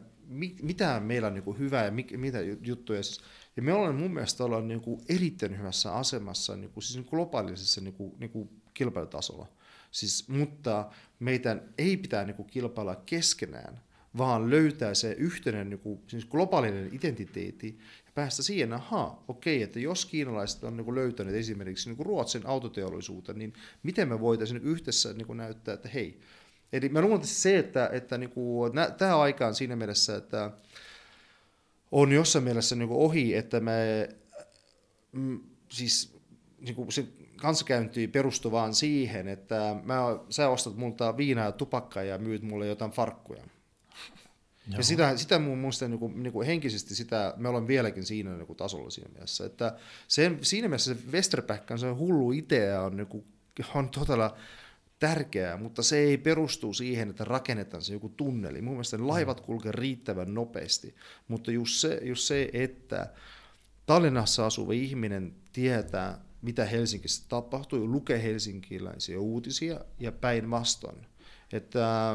mitä 0.61 0.99
meillä 0.99 1.27
on 1.27 1.33
niin 1.33 1.43
kuin 1.43 1.59
hyvää 1.59 1.85
ja 1.85 1.91
mitä 2.17 2.37
juttuja. 2.61 3.03
Siis, 3.03 3.21
ja 3.55 3.61
me 3.61 3.73
ollaan 3.73 3.95
mun 3.95 4.13
mielestä 4.13 4.43
ollaan 4.43 4.67
niin 4.67 4.81
kuin 4.81 5.01
erittäin 5.09 5.57
hyvässä 5.57 5.93
asemassa 5.93 6.55
niin 6.55 6.71
kuin, 6.71 6.83
siis 6.83 6.97
niin 6.97 7.07
globaalisessa 7.09 7.81
niin 7.81 7.93
kuin, 7.93 8.13
niin 8.19 8.29
kuin 8.29 8.49
kilpailutasolla. 8.73 9.47
Siis, 9.91 10.29
mutta 10.29 10.89
meidän 11.19 11.73
ei 11.77 11.97
pitää 11.97 12.25
niin 12.25 12.35
kuin, 12.35 12.47
kilpailla 12.47 12.95
keskenään, 12.95 13.81
vaan 14.17 14.49
löytää 14.49 14.93
se 14.93 15.15
yhteinen 15.19 15.69
niin 15.69 15.79
kuin, 15.79 15.99
siis 16.07 16.25
globaalinen 16.25 16.89
identiteetti 16.93 17.79
ja 18.05 18.11
päästä 18.15 18.43
siihen, 18.43 18.73
ahaa, 18.73 19.23
okei, 19.27 19.61
että 19.61 19.79
jos 19.79 20.05
kiinalaiset 20.05 20.63
on 20.63 20.77
niin 20.77 20.85
kuin, 20.85 20.95
löytäneet 20.95 21.35
esimerkiksi 21.35 21.89
niin 21.89 21.97
kuin 21.97 22.05
Ruotsin 22.05 22.45
autoteollisuutta, 22.45 23.33
niin 23.33 23.53
miten 23.83 24.07
me 24.07 24.19
voitaisiin 24.19 24.61
niin 24.61 24.71
yhdessä 24.71 25.13
niin 25.13 25.27
kuin, 25.27 25.37
näyttää, 25.37 25.73
että 25.73 25.89
hei, 25.89 26.21
Eli 26.73 26.89
mä 26.89 27.01
luulen 27.01 27.27
se, 27.27 27.57
että, 27.57 27.89
että 27.91 28.17
niin 28.17 28.29
kuin, 28.29 28.73
tämä 28.97 29.19
aika 29.19 29.47
on 29.47 29.55
siinä 29.55 29.75
mielessä, 29.75 30.15
että 30.15 30.51
on 31.91 32.11
jossain 32.11 32.43
mielessä 32.43 32.75
niin 32.75 32.89
ohi, 32.91 33.35
että 33.35 33.59
me 33.59 34.09
mm, 35.11 35.39
siis 35.69 36.19
niin 36.59 36.75
kuin 36.75 36.91
se 36.91 37.07
kanssakäynti 37.35 38.07
perustuu 38.07 38.51
vaan 38.51 38.73
siihen, 38.73 39.27
että 39.27 39.75
mä, 39.83 39.99
sä 40.29 40.49
ostat 40.49 40.75
multa 40.75 41.17
viinaa 41.17 41.45
ja 41.45 41.51
tupakkaa 41.51 42.03
ja 42.03 42.17
myyt 42.17 42.41
mulle 42.41 42.67
jotain 42.67 42.91
farkkuja. 42.91 43.43
Joo. 44.67 44.77
Ja 44.77 44.83
sitä, 44.83 45.17
sitä 45.17 45.39
mun 45.39 45.57
mielestä 45.57 45.87
niin 45.87 45.99
kuin, 45.99 46.23
niin 46.23 46.33
kuin 46.33 46.47
henkisesti 46.47 46.95
sitä, 46.95 47.33
me 47.37 47.49
ollaan 47.49 47.67
vieläkin 47.67 48.05
siinä 48.05 48.35
niin 48.35 48.47
kuin 48.47 48.57
tasolla 48.57 48.89
siinä 48.89 49.09
mielessä. 49.13 49.45
Että 49.45 49.75
sen, 50.07 50.37
siinä 50.41 50.67
mielessä 50.67 50.93
se 50.93 51.11
Westerpäkkän 51.11 51.79
se 51.79 51.89
hullu 51.89 52.31
idea 52.31 52.81
on, 52.81 52.97
niin 52.97 53.07
kuin, 53.07 53.25
on 53.75 53.89
todella 53.89 54.37
tärkeää, 55.01 55.57
mutta 55.57 55.83
se 55.83 55.97
ei 55.97 56.17
perustu 56.17 56.73
siihen, 56.73 57.09
että 57.09 57.23
rakennetaan 57.23 57.83
se 57.83 57.93
joku 57.93 58.09
tunneli. 58.09 58.61
Mun 58.61 58.73
mielestä 58.73 59.07
laivat 59.07 59.39
mm. 59.39 59.45
kulkee 59.45 59.71
riittävän 59.71 60.33
nopeasti, 60.33 60.95
mutta 61.27 61.51
just 61.51 61.75
se, 61.75 61.99
just 62.03 62.23
se 62.23 62.49
että 62.53 63.13
Tallinnassa 63.85 64.45
asuva 64.45 64.73
ihminen 64.73 65.35
tietää, 65.53 66.25
mitä 66.41 66.65
Helsingissä 66.65 67.25
tapahtuu, 67.29 67.91
lukee 67.91 68.23
helsinkiläisiä 68.23 69.19
uutisia 69.19 69.79
ja 69.99 70.11
päinvastoin. 70.11 71.07
Että, 71.53 72.11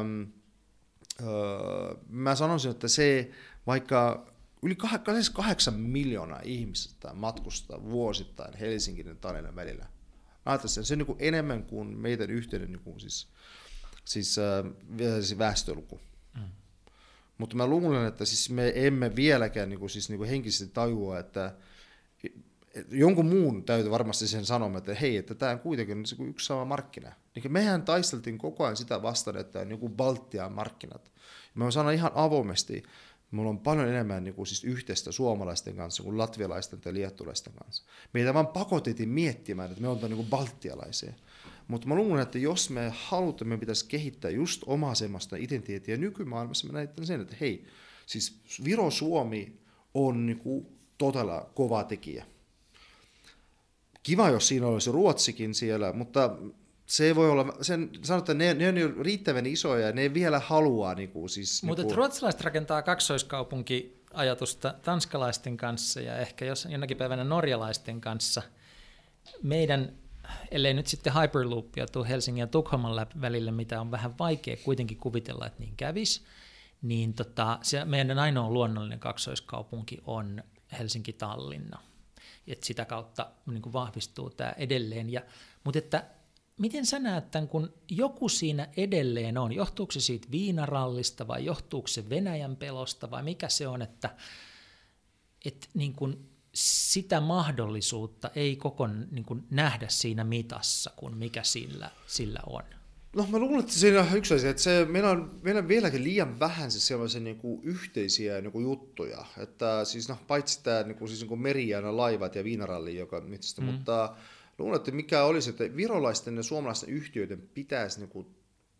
öö, 1.21 1.95
mä 2.09 2.35
sanoisin, 2.35 2.71
että 2.71 2.87
se, 2.87 3.31
vaikka 3.67 4.27
yli 4.63 4.75
kahdeksan 5.33 5.73
miljoonaa 5.73 6.41
ihmistä 6.43 7.13
matkustaa 7.13 7.83
vuosittain 7.83 8.57
Helsingin 8.57 9.07
ja 9.07 9.15
Tallinnan 9.15 9.55
välillä, 9.55 9.85
Ajattelin, 10.47 10.85
se 10.85 10.93
on 10.93 10.97
niin 10.97 11.05
kuin 11.05 11.17
enemmän 11.21 11.63
kuin 11.63 11.97
meidän 11.97 12.29
yhteinen 12.29 12.71
niin 12.71 12.83
kuin 12.83 12.99
siis, 12.99 13.27
siis, 14.05 14.37
äh, 14.37 14.65
siis 15.21 15.37
väestöluku. 15.37 15.99
Mm. 16.35 16.41
Mutta 17.37 17.55
mä 17.55 17.67
luulen, 17.67 18.07
että 18.07 18.25
siis 18.25 18.49
me 18.49 18.71
emme 18.75 19.15
vieläkään 19.15 19.69
niin 19.69 19.79
kuin, 19.79 19.89
siis, 19.89 20.09
niin 20.09 20.17
kuin 20.17 20.29
henkisesti 20.29 20.73
tajua, 20.73 21.19
että 21.19 21.55
jonkun 22.91 23.25
muun 23.25 23.63
täytyy 23.63 23.91
varmasti 23.91 24.27
sen 24.27 24.45
sanoa, 24.45 24.77
että 24.77 24.93
hei, 24.93 25.17
että 25.17 25.35
tämä 25.35 25.51
on 25.51 25.59
kuitenkin 25.59 26.03
yksi 26.29 26.45
sama 26.45 26.65
markkina. 26.65 27.11
Niin 27.35 27.51
mehän 27.51 27.81
taisteltiin 27.81 28.37
koko 28.37 28.63
ajan 28.63 28.77
sitä 28.77 29.01
vastaan, 29.01 29.37
että 29.37 29.59
on 29.59 29.71
joku 29.71 29.89
Baltian 29.89 30.51
markkinat. 30.51 31.11
Mä 31.55 31.71
sanon 31.71 31.93
ihan 31.93 32.11
avoimesti, 32.15 32.83
Mulla 33.31 33.49
on 33.49 33.59
paljon 33.59 33.87
enemmän 33.87 34.23
niin 34.23 34.33
kuin 34.33 34.47
siis 34.47 34.63
yhteistä 34.63 35.11
suomalaisten 35.11 35.75
kanssa 35.75 36.03
kuin 36.03 36.17
latvialaisten 36.17 36.81
tai 36.81 36.93
liettulaisten 36.93 37.53
kanssa. 37.53 37.83
Meitä 38.13 38.33
vaan 38.33 38.47
pakotettiin 38.47 39.09
miettimään, 39.09 39.69
että 39.69 39.81
me 39.81 39.87
ollaan 39.87 40.09
niin 40.09 40.17
kuin 40.17 40.29
baltialaisia. 40.29 41.13
Mutta 41.67 41.87
mä 41.87 41.95
luulen, 41.95 42.23
että 42.23 42.37
jos 42.37 42.69
me 42.69 42.93
halutaan, 42.95 43.47
me 43.47 43.57
pitäisi 43.57 43.85
kehittää 43.87 44.31
just 44.31 44.63
omaa 44.65 44.95
semmoista 44.95 45.35
identiteettiä 45.35 45.97
nykymaailmassa, 45.97 46.67
me 46.67 46.73
näyttää 46.73 47.05
sen, 47.05 47.21
että 47.21 47.35
hei, 47.41 47.65
siis 48.05 48.41
Viro-Suomi 48.63 49.59
on 49.93 50.25
niin 50.25 50.39
kuin 50.39 50.67
todella 50.97 51.49
kova 51.55 51.83
tekijä. 51.83 52.25
Kiva, 54.03 54.29
jos 54.29 54.47
siinä 54.47 54.67
olisi 54.67 54.91
Ruotsikin 54.91 55.55
siellä, 55.55 55.93
mutta 55.93 56.37
se 56.87 57.15
voi 57.15 57.29
olla, 57.29 57.53
sen, 57.61 57.89
sanotaan, 58.03 58.37
ne, 58.37 58.53
ne 58.53 58.67
on 58.67 58.77
jo 58.77 58.89
riittävän 59.01 59.45
isoja 59.45 59.87
ja 59.87 59.93
ne 59.93 60.13
vielä 60.13 60.39
haluaa. 60.39 60.95
Niin 60.95 61.09
kuin, 61.09 61.29
siis, 61.29 61.63
Mutta 61.63 61.83
kuin... 61.83 61.95
ruotsalaiset 61.95 62.41
rakentaa 62.41 62.81
kaksoiskaupunki 62.81 64.03
ajatusta 64.13 64.73
tanskalaisten 64.83 65.57
kanssa 65.57 66.01
ja 66.01 66.17
ehkä 66.17 66.45
jos 66.45 66.67
jonakin 66.69 66.97
päivänä 66.97 67.23
norjalaisten 67.23 68.01
kanssa. 68.01 68.41
Meidän, 69.43 69.93
ellei 70.51 70.73
nyt 70.73 70.87
sitten 70.87 71.13
Hyperloopia 71.21 71.87
tuu 71.87 72.03
Helsingin 72.03 72.41
ja 72.41 72.47
Tukholman 72.47 73.07
välille, 73.21 73.51
mitä 73.51 73.81
on 73.81 73.91
vähän 73.91 74.17
vaikea 74.17 74.57
kuitenkin 74.57 74.97
kuvitella, 74.97 75.47
että 75.47 75.59
niin 75.59 75.75
kävisi, 75.77 76.21
niin 76.81 77.13
tota, 77.13 77.59
se 77.61 77.85
meidän 77.85 78.19
ainoa 78.19 78.49
luonnollinen 78.49 78.99
kaksoiskaupunki 78.99 79.97
on 80.05 80.43
Helsinki-Tallinna. 80.79 81.79
Et 82.47 82.63
sitä 82.63 82.85
kautta 82.85 83.31
niin 83.45 83.61
kuin 83.61 83.73
vahvistuu 83.73 84.29
tämä 84.29 84.53
edelleen. 84.57 85.09
Ja, 85.09 85.21
mutta 85.63 85.79
että 85.79 86.03
miten 86.57 86.85
sä 86.85 86.99
näet 86.99 87.31
tämän, 87.31 87.47
kun 87.47 87.73
joku 87.89 88.29
siinä 88.29 88.67
edelleen 88.77 89.37
on? 89.37 89.51
Johtuuko 89.51 89.91
se 89.91 89.99
siitä 89.99 90.27
viinarallista 90.31 91.27
vai 91.27 91.45
johtuuko 91.45 91.87
se 91.87 92.09
Venäjän 92.09 92.55
pelosta 92.55 93.11
vai 93.11 93.23
mikä 93.23 93.49
se 93.49 93.67
on, 93.67 93.81
että, 93.81 94.15
että 95.45 95.67
niin 95.73 95.93
kuin 95.93 96.29
sitä 96.53 97.21
mahdollisuutta 97.21 98.31
ei 98.35 98.55
koko 98.55 98.87
niin 98.87 99.25
kuin 99.25 99.43
nähdä 99.49 99.87
siinä 99.89 100.23
mitassa 100.23 100.91
kuin 100.95 101.17
mikä 101.17 101.43
sillä, 101.43 101.91
sillä 102.07 102.39
on? 102.47 102.63
No 103.15 103.27
mä 103.31 103.39
luulen, 103.39 103.59
että 103.59 103.73
siinä 103.73 103.99
on 103.99 104.17
yksi 104.17 104.33
asia, 104.33 104.49
että 104.49 104.61
se, 104.61 104.85
meillä, 104.85 105.09
on, 105.09 105.39
meillä 105.41 105.59
on 105.59 105.67
vieläkin 105.67 106.03
liian 106.03 106.39
vähän 106.39 106.71
siis 106.71 106.87
sellaisia 106.87 107.21
niin 107.21 107.37
kuin 107.37 107.63
yhteisiä 107.63 108.41
niin 108.41 108.51
kuin 108.51 108.63
juttuja. 108.63 109.25
Että 109.37 109.85
siis 109.85 110.09
no, 110.09 110.17
paitsi 110.27 110.63
tämä 110.63 110.83
niin 110.83 110.97
kuin, 110.97 111.07
siis 111.07 111.19
niin 111.19 111.27
kuin 111.27 111.41
meri 111.41 111.69
ja 111.69 111.97
laivat 111.97 112.35
ja 112.35 112.43
viinaralli, 112.43 112.97
joka 112.97 113.21
mistä, 113.21 113.61
mm. 113.61 113.67
mutta 113.67 114.15
luulen, 114.57 114.77
että 114.77 114.91
mikä 114.91 115.23
olisi, 115.23 115.49
että 115.49 115.75
virolaisten 115.75 116.37
ja 116.37 116.43
suomalaisten 116.43 116.89
yhtiöiden 116.89 117.49
pitäisi 117.53 117.99
niin 117.99 118.09
kuin 118.09 118.35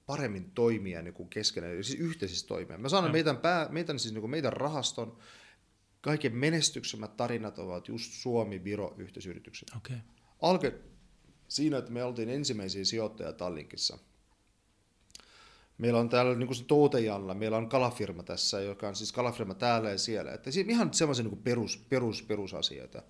paremmin 0.05 0.51
toimia 0.51 1.01
niin 1.01 1.13
kuin 1.13 1.29
keskenään, 1.29 1.83
siis 1.83 1.99
yhteisesti 1.99 2.47
toimia. 2.47 2.77
Mä 2.77 2.89
sanon, 2.89 3.11
meidän, 3.11 3.37
pää, 3.37 3.67
meidän, 3.71 3.99
siis 3.99 4.13
niin 4.13 4.21
kuin 4.21 4.31
meidän 4.31 4.53
rahaston 4.53 5.17
kaiken 6.01 6.35
menestyksemmät 6.35 7.17
tarinat 7.17 7.59
ovat 7.59 7.87
just 7.87 8.11
Suomi-Viro-yhteisyritykset. 8.13 9.67
Okay. 9.77 9.97
Alke 10.41 10.73
siinä, 11.47 11.77
että 11.77 11.91
me 11.91 12.03
oltiin 12.03 12.29
ensimmäisiä 12.29 12.85
sijoittajia 12.85 13.33
Tallinkissa. 13.33 13.97
Meillä 15.77 15.99
on 15.99 16.09
täällä 16.09 16.35
niin 16.35 16.47
kuin 16.47 16.57
se 16.57 16.63
Toutejalla, 16.63 17.33
meillä 17.33 17.57
on 17.57 17.69
kalafirma 17.69 18.23
tässä, 18.23 18.61
joka 18.61 18.87
on 18.87 18.95
siis 18.95 19.11
kalafirma 19.11 19.53
täällä 19.53 19.89
ja 19.89 19.97
siellä. 19.97 20.31
Että 20.31 20.49
ihan 20.67 20.93
semmoisia 20.93 21.25
niin 21.25 21.37
perus, 21.37 21.77
perus, 21.89 22.23
perusasioita. 22.23 23.03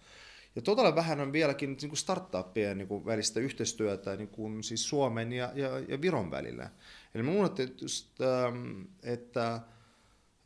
Ja 0.57 0.61
todella 0.61 0.95
vähän 0.95 1.19
on 1.19 1.33
vieläkin 1.33 1.77
niin 1.81 1.89
kuin 1.89 1.97
startuppien 1.97 2.77
niin 2.77 2.87
kuin 2.87 3.05
välistä 3.05 3.39
yhteistyötä 3.39 4.15
niin 4.15 4.27
kuin 4.27 4.63
siis 4.63 4.89
Suomen 4.89 5.33
ja, 5.33 5.51
ja, 5.55 5.79
ja 5.79 6.01
Viron 6.01 6.31
välillä. 6.31 6.69
Eli 7.15 7.23
mä 7.23 7.31
luulen, 7.31 7.45
että, 7.45 7.83
just, 7.83 8.21
ähm, 8.21 8.81
että 9.03 9.61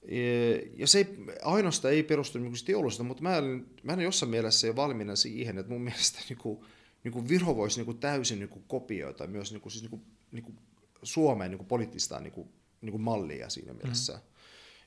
e, 0.02 0.52
ja 0.76 0.88
se 0.88 0.98
ei, 0.98 1.18
ainoastaan 1.42 1.94
ei 1.94 2.04
perustu 2.04 2.40
niin 2.40 2.54
teollisuuteen, 2.66 3.08
mutta 3.08 3.24
mä 3.24 3.38
olen, 3.38 3.66
mä 3.84 3.94
olen 3.94 4.04
jossain 4.04 4.30
mielessä 4.30 4.68
jo 4.68 4.76
valmiina 4.76 5.16
siihen, 5.16 5.58
että 5.58 5.72
mun 5.72 5.82
mielestä 5.82 6.20
niin 6.30 6.38
kuin, 6.38 6.60
niin 7.04 7.12
kuin 7.12 7.30
Viro 7.30 7.56
voisi 7.56 7.80
niin 7.80 7.86
kuin 7.86 7.98
täysin 7.98 8.40
niin 8.40 8.50
kuin 8.50 8.64
kopioita 8.68 9.28
myös 9.28 9.52
niin 9.52 9.62
kuin, 9.62 9.72
siis 9.72 9.84
niin 9.84 9.90
kuin, 9.90 10.02
niin 10.32 10.44
kuin 10.44 10.58
Suomeen 11.04 11.52
niin 11.52 11.60
kuin 11.60 11.68
poliittista 11.68 12.20
niin 12.20 12.34
kuin, 12.34 12.50
niin 12.82 12.92
kuin 12.92 13.02
mallia 13.02 13.50
siinä 13.50 13.74
mielessä. 13.74 14.14
Mm. 14.14 14.20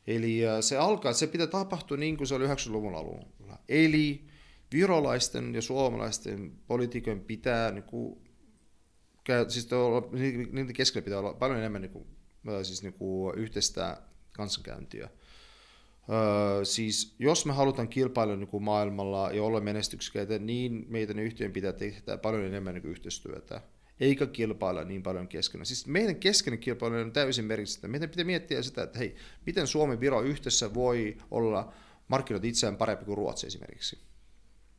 Eli 0.07 0.41
se 0.61 0.77
alkaa, 0.77 1.13
se 1.13 1.27
pitää 1.27 1.47
tapahtua 1.47 1.97
niin 1.97 2.17
kuin 2.17 2.29
se 2.29 2.35
oli 2.35 2.47
90-luvun 2.47 2.95
alulla. 2.95 3.59
Eli 3.69 4.34
virolaisten 4.75 5.55
ja 5.55 5.63
suomalaisten 5.63 6.53
poliitikon 6.67 7.21
pitää 7.21 7.71
niin 7.71 7.85
kuin, 7.85 8.19
siis 9.49 9.73
olla, 9.73 10.09
niiden 10.53 10.73
keskellä 10.75 11.05
pitää 11.05 11.19
olla 11.19 11.35
paljon 11.35 11.59
enemmän 11.59 11.83
niin 11.83 11.93
kuin, 11.93 12.07
siis 12.63 12.83
niin 12.83 12.93
kuin 12.93 13.39
yhteistä 13.39 14.03
kanssakäyntiä. 14.33 15.09
Öö, 16.11 16.65
siis 16.65 17.15
jos 17.19 17.47
me 17.47 17.53
halutaan 17.53 17.89
kilpailla 17.89 18.37
niin 18.37 18.49
kuin 18.49 18.63
maailmalla 18.63 19.31
ja 19.33 19.43
olla 19.43 19.61
menestyksekkäitä, 19.61 20.39
niin 20.39 20.87
meidän 20.89 21.19
yhtiön 21.19 21.53
pitää 21.53 21.73
tehdä 21.73 22.17
paljon 22.17 22.45
enemmän 22.45 22.75
niin 22.75 22.83
kuin 22.83 22.93
yhteistyötä, 22.93 23.61
eikä 24.01 24.27
kilpailla 24.27 24.85
niin 24.85 25.03
paljon 25.03 25.29
keskenään. 25.29 25.67
Siis 25.67 25.87
meidän 25.87 26.17
keskeinen 26.17 26.61
kilpailu 26.61 26.95
on 26.95 27.13
täysin 27.13 27.45
merkitystä. 27.45 27.89
Meidän 27.89 28.11
pitää 28.11 28.25
miettiä 28.25 28.63
sitä, 28.63 28.83
että 28.83 28.99
hei, 28.99 29.17
miten 29.47 29.67
Suomi 29.67 30.01
Viro 30.01 30.23
yhdessä 30.23 30.75
voi 30.75 31.17
olla 31.31 31.73
markkinoita 32.09 32.47
itseään 32.47 32.77
parempi 32.77 33.05
kuin 33.05 33.17
Ruotsi 33.17 33.47
esimerkiksi. 33.47 33.99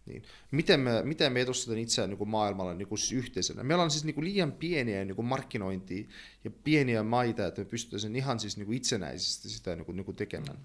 Niin. 0.06 0.24
Miten, 0.52 0.80
me, 0.80 1.02
miten 1.04 1.34
me 1.34 1.42
edustetaan 1.42 1.78
itseään 1.78 2.10
niin 2.10 2.18
kuin 2.18 2.30
maailmalla 2.30 2.74
niin 2.74 2.88
kuin 2.88 3.00
siis 3.00 3.12
yhteisönä? 3.12 3.64
Meillä 3.64 3.84
on 3.84 3.92
siis 3.92 4.04
niin 4.04 4.16
kuin 4.16 4.26
liian 4.26 4.52
pieniä 4.52 5.06
niin 5.06 5.16
kuin 5.16 5.26
markkinointia 5.26 6.06
ja 6.44 6.52
pieniä 6.64 7.04
maita, 7.04 7.48
että 7.48 7.62
me 7.62 7.66
pystytään 7.66 8.16
ihan 8.16 8.40
siis 8.40 8.58
niin 8.58 8.66
kuin 8.66 8.78
itsenäisesti 8.78 9.50
sitä 9.50 9.76
niin 9.76 9.86
kuin, 9.86 9.96
niin 9.96 10.06
kuin 10.06 10.16
tekemään. 10.16 10.58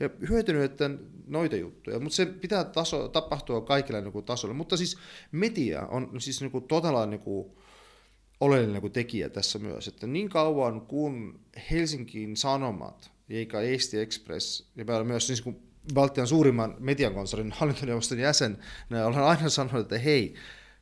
Ja 0.00 0.10
hyötynyt 0.28 0.62
että 0.62 0.90
noita 1.26 1.56
juttuja, 1.56 2.00
mutta 2.00 2.16
se 2.16 2.26
pitää 2.26 2.64
taso, 2.64 3.08
tapahtua 3.08 3.60
kaikilla 3.60 4.00
niin 4.00 4.12
kuin 4.12 4.24
tasoilla. 4.24 4.54
Mutta 4.54 4.76
siis 4.76 4.98
media 5.32 5.86
on 5.86 6.20
siis 6.20 6.40
niin 6.40 6.50
kuin 6.50 6.64
todella 6.64 7.06
niin 7.06 7.20
kuin, 7.20 7.50
oleellinen 8.40 8.72
niin 8.72 8.80
kuin 8.80 8.92
tekijä 8.92 9.28
tässä 9.28 9.58
myös, 9.58 9.88
että 9.88 10.06
niin 10.06 10.28
kauan 10.28 10.80
kun 10.80 11.40
Helsingin 11.70 12.36
Sanomat 12.36 13.10
eikä 13.30 13.60
Eesti 13.60 13.98
Express, 13.98 14.70
ja 14.76 15.04
myös 15.04 15.26
siis 15.26 15.42
kun 15.42 15.66
Baltian 15.94 16.26
suurimman 16.26 16.74
mediakonsernin 16.78 17.52
hallintoneuvoston 17.52 18.18
jäsen, 18.18 18.58
olen 19.06 19.18
aina 19.18 19.48
sanonut, 19.48 19.80
että 19.80 19.98
hei, 19.98 20.34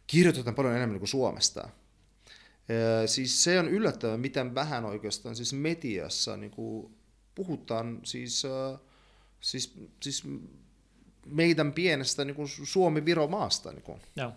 kirjoitetaan 0.06 0.54
paljon 0.54 0.76
enemmän 0.76 0.98
kuin 0.98 1.08
Suomesta. 1.08 1.68
Siis 3.06 3.44
se 3.44 3.58
on 3.58 3.68
yllättävän, 3.68 4.20
miten 4.20 4.54
vähän 4.54 4.84
oikeastaan 4.84 5.36
siis 5.36 5.52
mediassa 5.52 6.36
niin 6.36 6.50
kuin 6.50 6.94
puhutaan 7.34 8.00
siis, 8.02 8.42
siis, 9.40 9.74
siis 10.02 10.24
meidän 11.26 11.72
pienestä 11.72 12.24
niin 12.24 12.34
kuin 12.34 12.48
Suomi-Viro 12.48 13.28
maasta. 13.28 13.72
Niin 13.72 13.82
kuin. 13.82 14.00
Joo. 14.16 14.32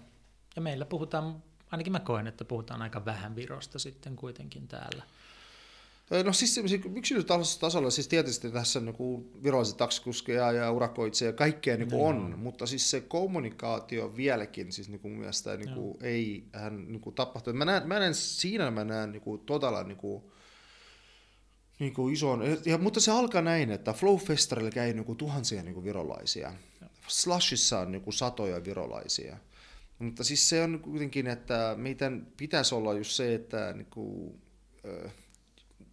Ja 0.55 0.61
meillä 0.61 0.85
puhutaan, 0.85 1.43
ainakin 1.71 1.91
mä 1.91 1.99
koen, 1.99 2.27
että 2.27 2.45
puhutaan 2.45 2.81
aika 2.81 3.05
vähän 3.05 3.35
Virosta 3.35 3.79
sitten 3.79 4.15
kuitenkin 4.15 4.67
täällä. 4.67 5.03
No 6.25 6.33
siis 6.33 6.61
yksilötasolla 6.95 7.89
siis 7.89 8.07
tietysti 8.07 8.51
tässä 8.51 8.79
niin 8.79 9.31
viralliset 9.43 9.77
taksikuskeja 9.77 10.51
ja 10.51 10.71
urakoitsija 10.71 11.29
ja 11.29 11.33
kaikkea 11.33 11.77
niin 11.77 11.89
kuin 11.89 11.99
no, 11.99 12.07
on, 12.07 12.39
mutta 12.39 12.65
siis 12.65 12.91
se 12.91 13.01
kommunikaatio 13.01 14.15
vieläkin 14.17 14.71
siis 14.71 14.89
niin 14.89 14.99
kuin 14.99 15.13
mielestä 15.13 15.57
niin 15.57 15.73
kuin 15.73 15.97
ei 16.01 16.43
hän 16.53 16.87
niin 16.87 17.01
kuin 17.01 17.15
tapahtu. 17.15 17.53
Mä 17.53 17.65
näen, 17.65 17.87
mä 17.87 17.99
näen 17.99 18.15
siinä 18.15 18.71
mä 18.71 18.83
näen 18.83 19.11
niin 19.11 19.21
kuin 19.21 19.41
todella 19.41 19.83
niin 19.83 19.97
kuin, 19.97 20.23
niin 21.79 21.93
kuin 21.93 22.13
ison, 22.13 22.41
ja, 22.65 22.77
mutta 22.77 22.99
se 22.99 23.11
alkaa 23.11 23.41
näin, 23.41 23.71
että 23.71 23.93
Flow 23.93 24.17
Festarilla 24.17 24.71
käy 24.71 24.93
niin 24.93 25.05
kuin 25.05 25.17
tuhansia 25.17 25.63
niin 25.63 25.73
kuin 25.73 25.83
virolaisia. 25.83 26.53
Slashissa 27.07 27.79
on 27.79 27.91
niin 27.91 28.01
kuin 28.01 28.13
satoja 28.13 28.63
virolaisia. 28.63 29.37
Mutta 29.99 30.23
siis 30.23 30.49
se 30.49 30.63
on 30.63 30.79
kuitenkin, 30.79 31.27
että 31.27 31.75
meidän 31.77 32.27
pitäisi 32.37 32.75
olla 32.75 32.93
just 32.93 33.11
se, 33.11 33.35
että 33.35 33.73
niin 33.73 33.87
kuin, 33.89 34.41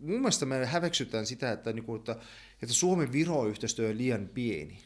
mun 0.05 0.21
mielestä 0.21 0.47
me 0.47 0.67
häveksytään 0.67 1.27
sitä, 1.27 1.53
että, 1.53 1.73
niin 1.73 1.85
kuin, 1.85 1.99
että, 1.99 2.17
että 2.63 2.75
Suomen-Viro-yhteistyö 2.75 3.89
on 3.89 3.99
liian 3.99 4.29
pieni. 4.35 4.79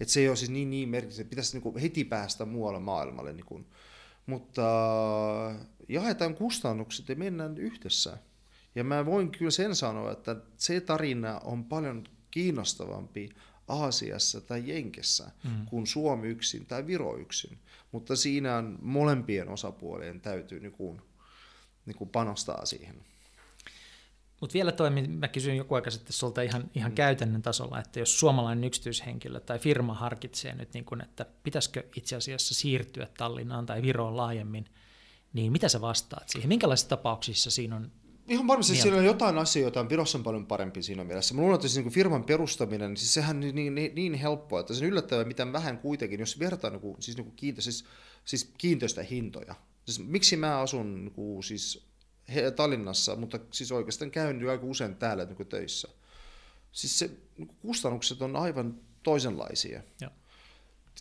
Että 0.00 0.12
se 0.12 0.20
ei 0.20 0.28
ole 0.28 0.36
siis 0.36 0.50
niin, 0.50 0.70
niin 0.70 0.88
merkitystä, 0.88 1.24
pitäisi 1.24 1.52
niin 1.52 1.62
kuin 1.62 1.76
heti 1.76 2.04
päästä 2.04 2.44
muualle 2.44 2.80
maailmalle. 2.80 3.32
Niin 3.32 3.46
kuin. 3.46 3.66
Mutta 4.26 4.62
jaetaan 5.88 6.34
kustannukset 6.34 7.08
ja 7.08 7.16
mennään 7.16 7.58
yhdessä. 7.58 8.18
Ja 8.74 8.84
mä 8.84 9.06
voin 9.06 9.30
kyllä 9.30 9.50
sen 9.50 9.76
sanoa, 9.76 10.12
että 10.12 10.36
se 10.56 10.80
tarina 10.80 11.38
on 11.38 11.64
paljon 11.64 12.04
kiinnostavampi 12.30 13.30
Aasiassa 13.68 14.40
tai 14.40 14.62
Jenkessä 14.66 15.30
mm. 15.44 15.66
kuin 15.66 15.86
Suomi 15.86 16.28
yksin 16.28 16.66
tai 16.66 16.86
Viro 16.86 17.16
yksin. 17.16 17.58
Mutta 17.92 18.16
siinä 18.16 18.56
on 18.56 18.78
molempien 18.82 19.48
osapuolien 19.48 20.20
täytyy 20.20 20.60
niin 20.60 20.72
kuin, 20.72 21.02
niin 21.86 21.96
kuin 21.96 22.10
panostaa 22.10 22.66
siihen. 22.66 23.04
Mutta 24.42 24.54
vielä 24.54 24.72
toi, 24.72 24.90
mä 24.90 25.28
kysyin 25.28 25.56
joku 25.56 25.74
aika 25.74 25.90
sitten 25.90 26.12
sulta 26.12 26.42
ihan, 26.42 26.70
ihan 26.74 26.90
mm. 26.90 26.94
käytännön 26.94 27.42
tasolla, 27.42 27.80
että 27.80 27.98
jos 27.98 28.20
suomalainen 28.20 28.64
yksityishenkilö 28.64 29.40
tai 29.40 29.58
firma 29.58 29.94
harkitsee 29.94 30.54
nyt, 30.54 30.74
niin 30.74 30.84
kun, 30.84 31.00
että 31.00 31.26
pitäisikö 31.42 31.82
itse 31.96 32.16
asiassa 32.16 32.54
siirtyä 32.54 33.08
Tallinnaan 33.18 33.66
tai 33.66 33.82
Viroon 33.82 34.16
laajemmin, 34.16 34.64
niin 35.32 35.52
mitä 35.52 35.68
sä 35.68 35.80
vastaat 35.80 36.28
siihen? 36.28 36.48
Minkälaisissa 36.48 36.88
tapauksissa 36.88 37.50
siinä 37.50 37.76
on 37.76 37.90
Ihan 38.28 38.46
varmasti 38.46 38.72
mieltä. 38.72 38.82
siinä 38.82 38.96
on 38.96 39.04
jotain 39.04 39.38
asioita, 39.38 39.80
on 39.80 39.88
Virossa 39.88 40.18
on 40.18 40.24
paljon 40.24 40.46
parempi 40.46 40.82
siinä 40.82 41.04
mielessä. 41.04 41.34
Mä 41.34 41.40
luulen, 41.40 41.54
että 41.54 41.68
siis 41.68 41.84
niin 41.84 41.94
firman 41.94 42.24
perustaminen, 42.24 42.90
niin 42.90 42.96
siis 42.96 43.14
sehän 43.14 43.36
on 43.36 43.40
niin, 43.40 43.74
niin, 43.74 43.94
niin 43.94 44.14
helppoa, 44.14 44.60
että 44.60 44.74
se 44.74 44.84
on 44.84 44.90
yllättävää, 44.90 45.24
miten 45.24 45.52
vähän 45.52 45.78
kuitenkin, 45.78 46.20
jos 46.20 46.38
vertaa 46.38 46.70
niin 46.70 46.96
siis, 47.00 47.16
niin 47.16 47.32
kiinteistö, 47.36 47.72
siis, 47.72 47.84
siis 48.24 48.52
kiinteistöhintoja. 48.58 49.54
Siis, 49.84 50.06
miksi 50.06 50.36
mä 50.36 50.58
asun 50.58 50.94
niin 50.94 51.12
kuin, 51.12 51.42
siis 51.42 51.91
Tallinnassa, 52.56 53.16
mutta 53.16 53.38
siis 53.50 53.72
oikeastaan 53.72 54.10
käyn 54.10 54.48
aika 54.48 54.66
usein 54.66 54.96
täällä 54.96 55.24
niin 55.24 55.46
töissä. 55.46 55.88
Siis 56.72 56.98
se, 56.98 57.10
niin 57.38 57.48
kustannukset 57.62 58.22
on 58.22 58.36
aivan 58.36 58.74
toisenlaisia. 59.02 59.82
Ja. 60.00 60.10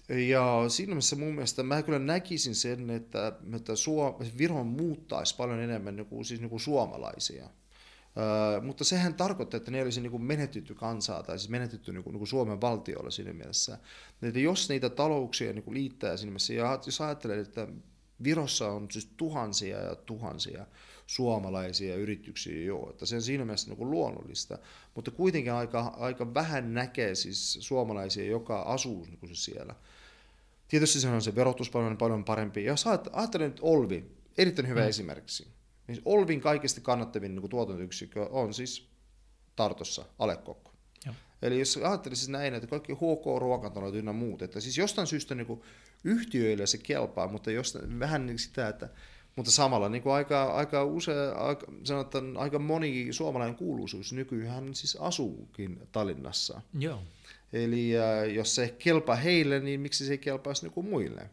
Ja 0.10 0.66
siinä 0.68 0.90
mielessä 0.90 1.16
mun 1.16 1.34
mielestä 1.34 1.64
mä 1.64 1.82
kyllä 1.82 2.00
näkisin 2.00 2.56
sen, 2.56 2.90
että, 2.90 3.34
että 3.56 3.76
Suo, 3.76 4.20
Viron 4.38 4.68
muuttaisi 4.68 5.36
paljon 5.36 5.60
enemmän 5.60 5.96
niin 5.96 6.06
kuin, 6.06 6.26
siis 6.26 6.40
niin 6.40 6.50
kuin 6.50 6.60
suomalaisia. 6.60 7.50
Öö, 8.18 8.62
mutta 8.62 8.84
sehän 8.84 9.14
tarkoittaa, 9.14 9.58
että 9.58 9.72
ne 9.72 9.82
olisi 9.82 10.02
niin 10.02 10.12
kuin 10.12 10.24
menetetty 10.24 10.76
kansaa 10.76 11.24
tai 11.24 11.40
siis 11.40 11.50
menetetty 11.50 11.94
niin 11.94 12.04
kuin, 12.04 12.12
niin 12.12 12.20
kuin 12.20 12.28
Suomen 12.28 12.62
valtiolla 12.62 13.12
siinä 13.12 13.34
mielessä. 13.34 13.78
Että 14.22 14.40
jos 14.40 14.70
niitä 14.70 14.90
talouksia 14.90 15.54
niin 15.54 15.64
kuin 15.64 15.76
liittää 15.76 16.18
siinä 16.18 16.32
mielessä, 16.32 16.54
ja 16.54 16.80
jos 16.86 17.02
ajattelee, 17.02 17.40
että 17.40 17.68
Virossa 18.24 18.72
on 18.72 18.92
siis 18.92 19.10
tuhansia 19.18 19.80
ja 19.80 19.96
tuhansia 19.96 20.66
suomalaisia 21.12 21.96
yrityksiä 21.96 22.66
joo, 22.66 22.90
että 22.90 23.06
se 23.06 23.16
on 23.16 23.22
siinä 23.22 23.46
mielessä 23.46 23.68
niin 23.68 23.78
kuin 23.78 23.92
luonnollista, 23.92 24.58
mutta 24.96 25.12
kuitenkin 25.12 25.54
aika, 25.54 25.94
aika 25.98 26.34
vähän 26.34 26.74
näkee 26.74 27.16
siis 27.16 27.58
suomalaisia, 27.62 28.26
joka 28.26 28.62
asuu 28.62 29.06
niin 29.06 29.18
kuin 29.18 29.36
siellä. 29.36 29.76
Tietysti 30.68 31.00
se 31.00 31.08
on 31.08 31.22
se 31.22 31.36
verotus 31.36 31.70
paljon, 31.70 31.98
paljon 31.98 32.24
parempi. 32.24 32.64
Jos 32.64 32.88
ajattelen 32.88 33.50
nyt 33.50 33.60
Olvi, 33.62 34.12
erittäin 34.38 34.68
hyvä 34.68 34.82
mm. 34.82 34.88
esimerkiksi, 34.88 35.48
niin 35.88 36.02
Olvin 36.06 36.42
kaikista 36.42 36.82
kannattavin 36.82 37.32
niin 37.32 37.42
kuin 37.42 37.52
tuotantoyksikkö 37.52 38.28
on 38.30 38.54
siis 38.54 38.88
Tartossa, 39.56 40.06
Alekokko. 40.20 40.72
Eli 41.42 41.60
jos 41.60 41.78
ajattelisit 41.78 42.22
siis 42.22 42.30
näin, 42.30 42.54
että 42.54 42.68
kaikki 42.68 42.94
HK-ruokantalot 42.94 43.96
ynnä 43.96 44.14
muut, 44.14 44.42
että 44.42 44.60
siis 44.60 44.78
jostain 44.78 45.08
syystä 45.08 45.36
niin 45.36 45.48
kuin 45.48 45.62
yhtiöille 46.04 46.68
se 46.68 46.78
kelpaa, 46.78 47.28
mutta 47.28 47.52
jostain, 47.52 48.00
vähän 48.00 48.26
niin 48.26 48.40
sitä, 48.40 48.68
että 48.68 48.90
mutta 49.36 49.52
samalla 49.52 49.90
niin 49.90 50.04
kuin 50.04 50.14
aika, 50.14 50.44
aika, 50.44 50.84
usea, 50.84 51.32
aika, 51.32 51.68
sanotaan, 51.84 52.38
aika 52.38 52.60
moni 52.60 53.08
suomalainen 53.14 53.56
kuuluisuus 53.56 54.14
nykyään 54.14 54.76
siis 54.76 54.98
asuukin 55.00 55.80
Tallinnassa. 55.92 56.62
Joo. 56.80 57.00
Eli 57.54 57.92
äh, 57.98 58.34
jos 58.34 58.56
se 58.56 58.76
kelpaa 58.80 59.16
heille, 59.16 59.60
niin 59.60 59.80
miksi 59.80 60.06
se 60.06 60.12
ei 60.12 60.18
kelpaisi 60.18 60.68
niin 60.68 60.86
muille? 60.86 61.30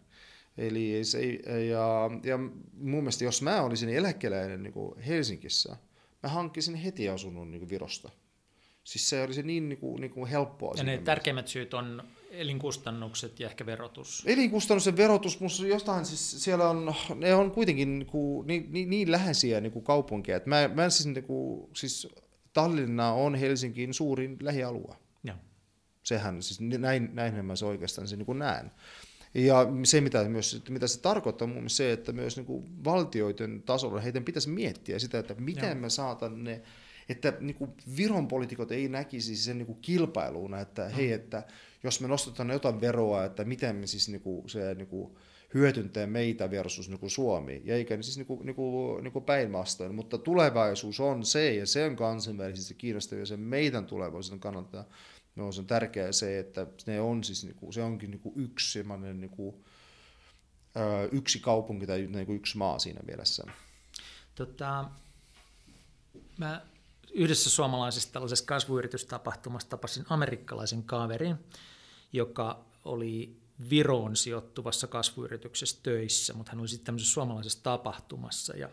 Eli 0.58 1.04
se, 1.04 1.26
ja, 1.70 2.10
ja 2.22 2.38
mun 2.72 3.00
mielestä 3.00 3.24
jos 3.24 3.42
mä 3.42 3.62
olisin 3.62 3.88
eläkeläinen 3.88 4.62
niin 4.62 4.72
kuin 4.72 5.00
Helsingissä, 5.00 5.76
mä 6.22 6.28
hankkisin 6.28 6.74
heti 6.74 7.08
asunnon 7.08 7.50
niin 7.50 7.60
kuin 7.60 7.70
Virosta. 7.70 8.10
Siis 8.84 9.08
se 9.08 9.22
olisi 9.22 9.42
niin, 9.42 9.68
niin, 9.68 9.78
kuin, 9.78 10.00
niin 10.00 10.10
kuin 10.10 10.30
helppoa. 10.30 10.74
Ja 10.76 10.82
ne 10.82 10.84
mielessä. 10.84 11.04
tärkeimmät 11.04 11.48
syyt 11.48 11.74
on 11.74 12.02
elinkustannukset 12.30 13.40
ja 13.40 13.46
ehkä 13.46 13.66
verotus. 13.66 14.22
Elinkustannukset 14.26 14.96
verotus, 14.96 15.40
mutta 15.40 15.66
jostain 15.66 16.06
siis 16.06 16.44
siellä 16.44 16.70
on, 16.70 16.94
ne 17.14 17.34
on 17.34 17.50
kuitenkin 17.50 17.98
niin, 17.98 18.06
kuin, 18.06 18.46
niin, 18.46 18.66
niin, 18.70 18.90
niin 18.90 19.12
läheisiä 19.12 19.60
niin 19.60 19.72
kuin 19.72 19.84
kaupunkeja. 19.84 20.36
Että 20.36 20.48
mä, 20.48 20.70
mä 20.74 20.90
siis, 20.90 21.06
niin 21.06 21.24
kuin, 21.24 21.70
siis 21.74 22.08
Tallinna 22.52 23.12
on 23.12 23.34
Helsingin 23.34 23.94
suurin 23.94 24.36
lähialue. 24.40 24.96
Ja. 25.24 25.34
Sehän, 26.02 26.42
siis 26.42 26.60
näin, 26.60 27.10
näinhän 27.12 27.44
mä 27.44 27.56
se 27.56 27.66
oikeastaan 27.66 28.08
se 28.08 28.16
niin 28.16 28.26
kuin 28.26 28.38
näen. 28.38 28.70
Ja 29.34 29.66
se, 29.84 30.00
mitä, 30.00 30.28
myös, 30.28 30.62
mitä 30.68 30.86
se 30.86 31.00
tarkoittaa, 31.00 31.48
on 31.48 31.54
mun 31.54 31.70
se, 31.70 31.92
että 31.92 32.12
myös 32.12 32.36
niin 32.36 32.46
kuin 32.46 32.84
valtioiden 32.84 33.62
tasolla 33.62 34.00
heidän 34.00 34.24
pitäisi 34.24 34.48
miettiä 34.48 34.98
sitä, 34.98 35.18
että 35.18 35.34
miten 35.34 35.68
Joo. 35.68 35.80
me 35.80 35.90
saatan 35.90 36.44
ne 36.44 36.62
että 37.08 37.32
niin 37.40 37.54
kuin 37.54 37.70
Viron 37.96 38.28
poliitikot 38.28 38.72
ei 38.72 38.88
näkisi 38.88 39.36
sen 39.36 39.58
niin 39.58 39.66
kuin 39.66 39.78
kilpailuna, 39.80 40.60
että 40.60 40.84
mm. 40.84 40.90
hei, 40.90 41.12
että 41.12 41.42
jos 41.82 42.00
me 42.00 42.08
nostetaan 42.08 42.50
jotain 42.50 42.80
veroa, 42.80 43.24
että 43.24 43.44
miten 43.44 43.76
me 43.76 43.86
siis 43.86 44.08
niin 44.08 44.20
kuin, 44.20 44.48
se 44.48 44.74
niin 44.74 44.88
kuin, 44.88 45.16
hyötyntää 45.54 46.06
meitä 46.06 46.50
versus 46.50 46.88
niin 46.88 46.98
kuin 46.98 47.10
Suomi, 47.10 47.62
ja 47.64 47.74
eikä 47.74 48.02
siis 48.02 48.16
niin 48.16 48.26
kuin, 48.26 48.46
niin 48.46 48.56
kuin, 48.56 49.04
niin 49.04 49.12
kuin 49.12 49.24
päinvastoin, 49.24 49.94
mutta 49.94 50.18
tulevaisuus 50.18 51.00
on 51.00 51.24
se, 51.24 51.54
ja 51.54 51.66
se 51.66 51.84
on 51.84 51.96
kansainvälisesti 51.96 52.74
kiinnostavaa, 52.74 53.20
ja 53.20 53.26
se 53.26 53.36
meidän 53.36 53.86
tulevaisuuden 53.86 54.40
kannalta 54.40 54.84
no, 55.36 55.46
on 55.46 55.66
tärkeää 55.66 56.12
se, 56.12 56.38
että 56.38 56.66
ne 56.86 57.00
on 57.00 57.24
siis, 57.24 57.44
niin 57.44 57.56
kuin, 57.56 57.72
se 57.72 57.82
onkin 57.82 58.10
niin 58.10 58.20
kuin 58.20 58.34
yksi 58.36 58.84
niin 59.14 59.30
kuin, 59.30 59.64
yksi 61.12 61.40
kaupunki 61.40 61.86
tai 61.86 62.06
niin 62.06 62.26
kuin 62.26 62.36
yksi 62.36 62.58
maa 62.58 62.78
siinä 62.78 63.00
mielessä. 63.06 63.44
Tota, 64.34 64.90
mä 66.38 66.62
yhdessä 67.18 67.50
suomalaisessa 67.50 68.12
tällaisessa 68.12 68.44
kasvuyritystapahtumassa 68.44 69.68
tapasin 69.68 70.04
amerikkalaisen 70.08 70.82
kaverin, 70.82 71.36
joka 72.12 72.64
oli 72.84 73.40
Viroon 73.70 74.16
sijoittuvassa 74.16 74.86
kasvuyrityksessä 74.86 75.80
töissä, 75.82 76.34
mutta 76.34 76.52
hän 76.52 76.60
oli 76.60 76.68
sitten 76.68 76.86
tämmöisessä 76.86 77.12
suomalaisessa 77.12 77.62
tapahtumassa. 77.62 78.56
Ja 78.56 78.68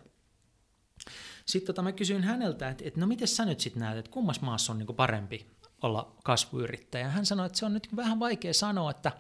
sitten 1.46 1.68
tota, 1.68 1.82
mä 1.82 1.92
kysyin 1.92 2.24
häneltä, 2.24 2.70
että, 2.70 2.84
että 2.88 3.00
no 3.00 3.08
miten 3.08 3.28
sä 3.28 3.46
nyt 3.46 3.60
sitten 3.60 3.80
näet, 3.80 3.98
että 3.98 4.12
kummas 4.12 4.42
maassa 4.42 4.74
on 4.74 4.80
niin 4.80 4.96
parempi 4.96 5.46
olla 5.82 6.16
kasvuyrittäjä. 6.24 7.10
Hän 7.10 7.26
sanoi, 7.26 7.46
että 7.46 7.58
se 7.58 7.66
on 7.66 7.74
nyt 7.74 7.88
vähän 7.96 8.20
vaikea 8.20 8.54
sanoa, 8.54 8.92
että 8.92 9.12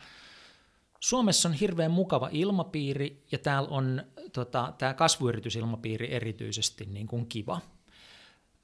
Suomessa 0.99 1.49
on 1.49 1.53
hirveän 1.53 1.91
mukava 1.91 2.29
ilmapiiri 2.31 3.23
ja 3.31 3.37
täällä 3.37 3.69
on 3.69 4.03
tota, 4.33 4.73
tämä 4.77 4.93
kasvuyritysilmapiiri 4.93 6.13
erityisesti 6.13 6.85
niin 6.85 7.07
kuin 7.07 7.27
kiva. 7.27 7.61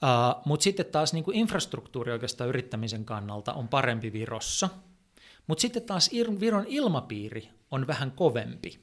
Uh, 0.04 0.42
Mutta 0.46 0.64
sitten 0.64 0.86
taas 0.86 1.14
niin 1.14 1.24
kuin 1.24 1.38
infrastruktuuri 1.38 2.12
oikeastaan 2.12 2.50
yrittämisen 2.50 3.06
kannalta 3.06 3.54
on 3.54 3.68
parempi 3.68 4.14
Virossa. 4.14 4.70
Mutta 5.48 5.62
sitten 5.62 5.84
taas 5.84 6.10
Viron 6.40 6.66
ilmapiiri 6.68 7.50
on 7.72 7.88
vähän 7.88 8.12
kovempi. 8.12 8.80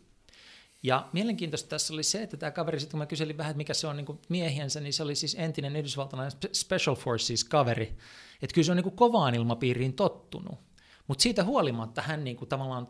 Ja 0.83 1.09
mielenkiintoista 1.13 1.69
tässä 1.69 1.95
oli 1.95 2.03
se, 2.03 2.23
että 2.23 2.37
tämä 2.37 2.51
kaveri, 2.51 2.81
sitten 2.81 2.91
kun 2.91 2.99
mä 2.99 3.07
kyselin 3.07 3.39
vähän, 3.39 3.51
että 3.51 3.57
mikä 3.59 3.75
se 3.75 3.87
on 3.87 3.97
niin 3.97 4.21
miehiensä, 4.29 4.81
niin 4.81 4.93
se 4.93 5.03
oli 5.03 5.15
siis 5.15 5.37
entinen 5.39 5.77
yhdysvaltalainen 5.77 6.39
Special 6.53 6.97
Forces-kaveri. 6.97 7.99
Että 8.43 8.55
kyllä 8.55 8.65
se 8.67 8.73
on 8.73 8.77
niin 8.77 8.85
kuin 8.85 8.97
kovaan 8.97 9.35
ilmapiiriin 9.35 9.93
tottunut. 9.93 10.59
Mutta 11.07 11.23
siitä 11.23 11.45
huolimatta 11.45 12.03
hän 12.03 12.25
niin 12.25 12.37
kuin 12.37 12.49
tavallaan 12.49 12.89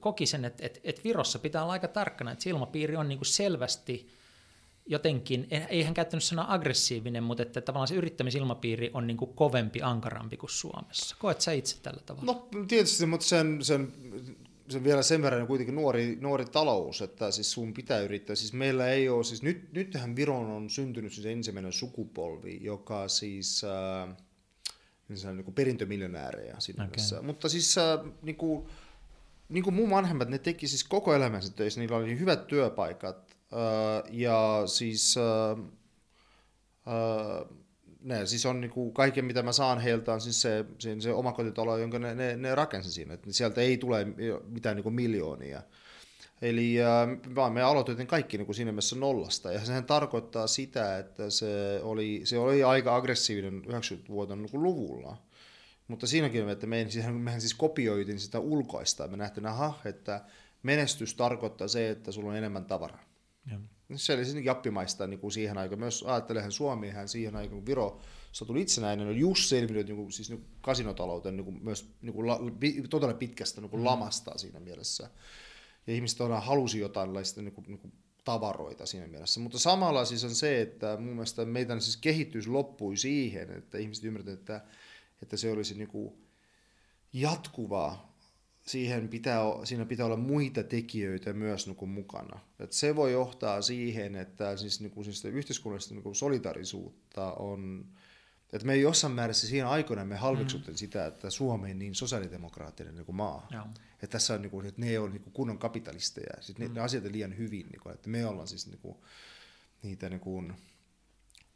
koki 0.00 0.26
sen, 0.26 0.44
että, 0.44 0.66
että, 0.66 0.80
että 0.84 1.02
Virossa 1.04 1.38
pitää 1.38 1.62
olla 1.62 1.72
aika 1.72 1.88
tarkkana, 1.88 2.32
että 2.32 2.44
se 2.44 2.50
ilmapiiri 2.50 2.96
on 2.96 3.08
niin 3.08 3.18
kuin 3.18 3.26
selvästi 3.26 4.08
jotenkin, 4.86 5.46
ei 5.68 5.82
hän 5.82 5.94
käyttänyt 5.94 6.24
sanaa 6.24 6.54
aggressiivinen, 6.54 7.22
mutta 7.22 7.42
että 7.42 7.60
tavallaan 7.60 7.88
se 7.88 7.94
yrittämisilmapiiri 7.94 8.90
on 8.94 9.06
niin 9.06 9.16
kuin 9.16 9.34
kovempi, 9.34 9.82
ankarampi 9.82 10.36
kuin 10.36 10.50
Suomessa. 10.50 11.16
Koet 11.18 11.40
sä 11.40 11.52
itse 11.52 11.76
tällä 11.82 12.02
tavalla? 12.06 12.32
No 12.32 12.48
tietysti, 12.68 13.06
mutta 13.06 13.26
sen, 13.26 13.64
sen, 13.64 13.92
sen 14.68 14.84
vielä 14.84 15.02
sen 15.02 15.22
verran 15.22 15.46
kuitenkin 15.46 15.74
nuori, 15.74 16.18
nuori 16.20 16.44
talous, 16.44 17.02
että 17.02 17.30
siis 17.30 17.52
sun 17.52 17.74
pitää 17.74 18.00
yrittää. 18.00 18.36
Siis 18.36 18.52
meillä 18.52 18.88
ei 18.88 19.08
ole, 19.08 19.24
siis 19.24 19.42
nyt, 19.42 19.72
nythän 19.72 20.16
Viron 20.16 20.50
on 20.50 20.70
syntynyt 20.70 21.12
siis 21.12 21.26
ensimmäinen 21.26 21.72
sukupolvi, 21.72 22.58
joka 22.62 23.08
siis... 23.08 23.64
Äh, 23.64 24.16
niin, 25.08 25.36
niin 25.36 25.44
kuin 25.44 25.54
perintömiljonäärejä 25.54 26.56
siinä 26.58 26.84
okay. 26.84 27.22
Mutta 27.22 27.48
siis 27.48 27.78
äh, 27.78 27.84
niin 28.22 28.36
kuin, 28.36 28.66
niin 29.48 29.64
kuin 29.64 29.74
mun 29.74 29.90
vanhemmat, 29.90 30.28
ne 30.28 30.38
teki 30.38 30.68
siis 30.68 30.84
koko 30.84 31.14
elämänsä 31.14 31.52
töissä, 31.52 31.80
niillä 31.80 31.96
oli 31.96 32.18
hyvät 32.18 32.46
työpaikat 32.46 33.31
ja 34.10 34.62
siis 34.66 35.14
äh, 35.16 35.58
äh, 36.88 37.58
ne 38.00 38.26
siis 38.26 38.46
on 38.46 38.60
niin 38.60 38.70
kuin 38.70 38.92
kaiken, 38.92 39.24
mitä 39.24 39.42
mä 39.42 39.52
saan 39.52 39.80
heiltä, 39.80 40.12
on 40.12 40.20
siis 40.20 40.42
se, 40.42 40.64
se, 40.78 41.00
se 41.00 41.12
omakotitalo, 41.12 41.78
jonka 41.78 41.98
ne, 41.98 42.14
ne, 42.14 42.36
ne 42.36 42.54
rakensi 42.54 42.92
siinä. 42.92 43.14
että 43.14 43.32
sieltä 43.32 43.60
ei 43.60 43.76
tule 43.76 44.06
mitään 44.48 44.76
niin 44.76 44.82
kuin 44.82 44.94
miljoonia. 44.94 45.62
Eli 46.42 46.82
äh, 46.82 47.34
vaan 47.34 47.52
me 47.52 47.62
aloitettiin 47.62 48.06
kaikki 48.06 48.38
niin 48.38 48.46
kuin 48.46 48.56
siinä 48.56 48.72
mielessä 48.72 48.96
nollasta. 48.96 49.52
Ja 49.52 49.64
sehän 49.64 49.84
tarkoittaa 49.84 50.46
sitä, 50.46 50.98
että 50.98 51.30
se 51.30 51.80
oli, 51.82 52.20
se 52.24 52.38
oli 52.38 52.62
aika 52.62 52.96
aggressiivinen 52.96 53.62
90-vuoden 53.64 54.42
niin 54.42 54.62
luvulla. 54.62 55.16
Mutta 55.88 56.06
siinäkin, 56.06 56.48
että 56.48 56.66
meidän, 56.66 57.14
mehän 57.14 57.40
siis 57.40 57.54
kopioitiin 57.54 58.20
sitä 58.20 58.38
ulkoista. 58.38 59.08
Me 59.08 59.16
nähtiin, 59.16 59.46
aha, 59.46 59.80
että 59.84 60.24
menestys 60.62 61.14
tarkoittaa 61.14 61.68
se, 61.68 61.90
että 61.90 62.12
sulla 62.12 62.30
on 62.30 62.36
enemmän 62.36 62.64
tavaraa. 62.64 63.11
Ja. 63.50 63.60
Se 63.96 64.14
oli 64.14 64.24
siis 64.24 64.44
jappimaista 64.44 65.06
niin 65.06 65.20
kuin 65.20 65.32
siihen 65.32 65.58
aikaan. 65.58 65.78
Myös 65.78 66.02
ajattelehan 66.02 66.52
Suomihan 66.52 67.08
siihen 67.08 67.36
aikaan, 67.36 67.58
kun 67.58 67.66
Viro 67.66 68.00
tuli 68.46 68.62
itsenäinen, 68.62 69.06
oli 69.06 69.18
just 69.18 69.44
selvinnyt 69.44 69.86
niin 69.86 69.96
kuin, 69.96 70.12
siis 70.12 70.30
niin 70.30 70.40
kuin 70.40 70.50
kasinotalouteen 70.60 71.36
niin 71.36 71.44
kuin, 71.44 71.64
myös 71.64 71.94
niin 72.02 72.12
kuin 72.12 72.26
la, 72.26 72.40
todella 72.90 73.14
pitkästä 73.14 73.60
niin 73.60 73.70
kuin 73.70 73.80
mm. 73.80 73.84
lamasta 73.84 74.38
siinä 74.38 74.60
mielessä 74.60 75.10
ja 75.86 75.94
ihmiset 75.94 76.18
todella 76.18 76.40
halusi 76.40 76.78
jotain 76.78 77.10
niin 77.12 77.52
kuin, 77.52 77.64
niin 77.66 77.78
kuin 77.78 77.92
tavaroita 78.24 78.86
siinä 78.86 79.06
mielessä. 79.06 79.40
Mutta 79.40 79.58
samalla 79.58 80.04
siis 80.04 80.24
on 80.24 80.34
se, 80.34 80.60
että 80.60 80.96
mun 80.96 81.14
mielestä 81.14 81.44
meidän 81.44 81.80
siis 81.80 81.96
kehitys 81.96 82.48
loppui 82.48 82.96
siihen, 82.96 83.50
että 83.50 83.78
ihmiset 83.78 84.04
ymmärtävät, 84.04 84.38
että, 84.38 84.60
että 85.22 85.36
se 85.36 85.50
olisi 85.50 85.74
niin 85.74 85.88
kuin 85.88 86.14
jatkuvaa. 87.12 88.11
Siihen 88.66 89.08
pitää, 89.08 89.40
siinä 89.64 89.84
pitää 89.84 90.06
olla 90.06 90.16
muita 90.16 90.62
tekijöitä 90.62 91.32
myös 91.32 91.66
niin 91.66 91.76
kuin 91.76 91.90
mukana. 91.90 92.40
Et 92.58 92.72
se 92.72 92.96
voi 92.96 93.12
johtaa 93.12 93.62
siihen, 93.62 94.16
että 94.16 94.56
siis, 94.56 94.80
niin 94.80 94.90
kuin, 94.90 95.04
siis 95.04 95.24
yhteiskunnallista 95.24 95.94
niin 95.94 96.02
kuin 96.02 96.14
solidarisuutta 96.14 97.32
on, 97.32 97.86
että 98.52 98.66
me 98.66 98.76
jossain 98.76 99.12
määrässä 99.12 99.46
siinä 99.46 99.70
aikoina 99.70 100.04
me 100.04 100.16
halveksuttiin 100.16 100.74
mm. 100.74 100.78
sitä, 100.78 101.06
että 101.06 101.30
Suomi 101.30 101.70
on 101.70 101.78
niin 101.78 101.94
sosiaalidemokraattinen 101.94 102.94
niin 102.94 103.06
kuin 103.06 103.16
maa. 103.16 103.46
Joo. 103.50 103.64
Että 103.92 104.12
tässä 104.12 104.34
on, 104.34 104.42
niin 104.42 104.50
kuin, 104.50 104.66
että 104.66 104.80
ne 104.80 104.98
on 104.98 105.12
niin 105.12 105.22
kuin 105.22 105.32
kunnon 105.32 105.58
kapitalisteja. 105.58 106.34
Mm. 106.48 106.64
ne, 106.64 106.68
ne 106.68 106.80
asiat 106.80 107.04
on 107.04 107.12
liian 107.12 107.38
hyvin, 107.38 107.66
niin 107.66 107.80
kuin, 107.80 107.94
että 107.94 108.08
me 108.08 108.26
ollaan 108.26 108.48
siis 108.48 108.66
niin 108.66 108.78
kuin, 108.78 108.96
niitä 109.82 110.08
niin 110.08 110.20
kuin, 110.20 110.54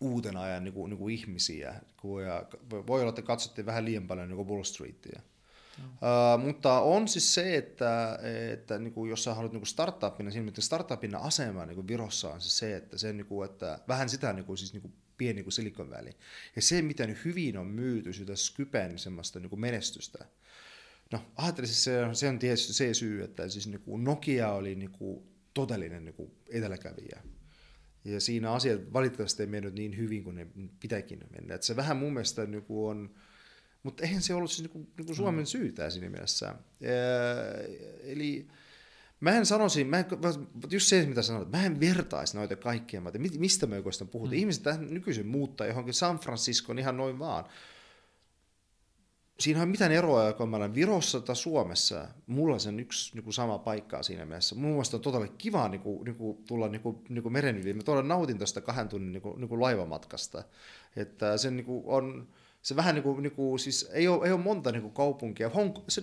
uuden 0.00 0.36
ajan 0.36 0.64
niin 0.64 0.74
kuin, 0.74 0.90
niin 0.90 0.98
kuin 0.98 1.14
ihmisiä. 1.14 1.80
Ja 2.26 2.46
voi 2.86 3.00
olla, 3.00 3.08
että 3.08 3.22
katsotte 3.22 3.66
vähän 3.66 3.84
liian 3.84 4.06
paljon 4.06 4.28
niin 4.28 4.36
kuin 4.36 4.48
Wall 4.48 4.64
Streetia. 4.64 5.20
Uh, 5.84 6.44
mutta 6.44 6.80
on 6.80 7.08
siis 7.08 7.34
se, 7.34 7.56
että, 7.56 8.18
että 8.52 8.78
niin 8.78 8.92
kuin 8.92 9.10
jos 9.10 9.24
sä 9.24 9.34
haluat 9.34 9.52
niin 9.52 9.66
startupina, 9.66 10.30
siinä 10.30 10.52
startupin 10.58 11.14
asema 11.14 11.66
niin 11.66 11.74
kuin 11.74 11.88
Virossa 11.88 12.32
on 12.32 12.40
siis 12.40 12.58
se, 12.58 12.76
että, 12.76 12.98
se, 12.98 13.12
niin 13.12 13.26
kuin, 13.26 13.50
että 13.50 13.78
vähän 13.88 14.08
sitä 14.08 14.32
niin 14.32 14.44
kuin, 14.44 14.58
siis 14.58 14.72
niin 14.72 14.82
kuin 14.82 14.94
pieni 15.18 15.42
kuin 15.42 15.52
Silicon 15.52 15.90
Valley. 15.90 16.12
Ja 16.56 16.62
se, 16.62 16.82
miten 16.82 17.18
hyvin 17.24 17.58
on 17.58 17.66
myyty 17.66 18.12
sitä 18.12 18.36
Skypen 18.36 18.98
semmoista 18.98 19.40
niin 19.40 19.50
kuin 19.50 19.60
menestystä. 19.60 20.24
No, 21.12 21.20
ajattelin, 21.36 21.68
siis 21.68 21.84
se, 21.84 22.00
se 22.12 22.28
on 22.28 22.38
tietysti 22.38 22.72
se 22.72 22.94
syy, 22.94 23.24
että 23.24 23.48
siis 23.48 23.66
niin 23.66 23.80
kuin 23.80 24.04
Nokia 24.04 24.52
oli 24.52 24.74
niin 24.74 24.90
kuin 24.90 25.22
todellinen 25.54 26.04
niin 26.04 26.14
kuin 26.14 26.32
edelläkävijä. 26.48 27.22
Ja 28.04 28.20
siinä 28.20 28.52
asiat 28.52 28.92
valitettavasti 28.92 29.42
ei 29.42 29.46
mennyt 29.46 29.74
niin 29.74 29.96
hyvin 29.96 30.24
kuin 30.24 30.36
ne 30.36 30.46
pitäkin 30.80 31.20
mennä. 31.30 31.54
Että 31.54 31.66
se 31.66 31.76
vähän 31.76 31.96
mun 31.96 32.12
mielestä 32.12 32.46
niin 32.46 32.62
kuin 32.62 32.90
on, 32.90 33.14
mutta 33.86 34.02
eihän 34.02 34.22
se 34.22 34.34
ollut 34.34 34.50
siis 34.50 34.62
niin 34.62 34.70
kuin, 34.70 34.88
niin 34.96 35.06
kuin 35.06 35.16
Suomen 35.16 35.42
mm. 35.42 35.46
syytä 35.46 35.90
siinä 35.90 36.10
mielessä. 36.10 36.54
eli 38.02 38.48
Mä 39.20 39.30
en 39.30 39.46
sanoisi, 39.46 39.84
mä 39.84 39.98
en, 39.98 40.06
just 40.70 40.86
se 40.86 41.06
mitä 41.06 41.22
sanoit, 41.22 41.50
mä 41.50 41.64
en 41.64 41.80
vertaisi 41.80 42.36
noita 42.36 42.56
kaikkia 42.56 43.00
maita. 43.00 43.18
Mistä 43.18 43.66
me 43.66 43.76
oikeastaan 43.76 44.08
puhutaan? 44.08 44.34
Mm. 44.34 44.38
Ihmiset 44.38 44.64
nykyisin 44.90 45.26
muuttaa 45.26 45.66
johonkin 45.66 45.94
San 45.94 46.18
Franciscoon 46.18 46.78
ihan 46.78 46.96
noin 46.96 47.18
vaan. 47.18 47.44
Siinä 49.40 49.62
on 49.62 49.68
mitään 49.68 49.92
eroa, 49.92 50.32
kun 50.32 50.48
mä 50.48 50.56
olen 50.56 50.74
Virossa 50.74 51.20
tai 51.20 51.36
Suomessa. 51.36 52.08
Mulla 52.26 52.54
on 52.54 52.60
sen 52.60 52.80
yksi 52.80 53.14
niin 53.14 53.24
kuin 53.24 53.34
sama 53.34 53.58
paikkaa 53.58 54.02
siinä 54.02 54.24
mielessä. 54.24 54.54
Mun 54.54 54.70
mielestä 54.70 54.96
on 54.96 55.00
todella 55.00 55.28
kiva 55.28 55.68
niin 55.68 55.80
kuin, 55.80 56.04
niin 56.04 56.16
kuin, 56.16 56.44
tulla 56.48 56.68
niin 56.68 56.80
kuin, 56.80 56.98
niin 57.08 57.22
kuin 57.22 57.32
meren 57.32 57.58
yli. 57.58 57.74
Mä 57.74 57.82
todella 57.82 58.08
nautin 58.08 58.38
tästä 58.38 58.60
kahden 58.60 58.88
tunnin 58.88 59.12
niin 59.12 59.22
kuin, 59.22 59.40
niin 59.40 59.48
kuin 59.48 59.60
laivamatkasta. 59.60 60.44
Että 60.96 61.36
se, 61.36 61.50
niin 61.50 61.66
kuin 61.66 61.82
on, 61.86 62.28
se 62.66 62.76
vähän 62.76 62.94
niin 62.94 63.02
kuin, 63.02 63.22
niin 63.22 63.32
kuin 63.32 63.58
siis 63.58 63.88
ei 63.92 64.08
ole, 64.08 64.26
ei 64.26 64.32
ole 64.32 64.40
monta 64.40 64.72
niin 64.72 64.82
kuin 64.82 64.94
kaupunkia. 64.94 65.48
Hong, 65.48 65.74
se, 65.88 66.02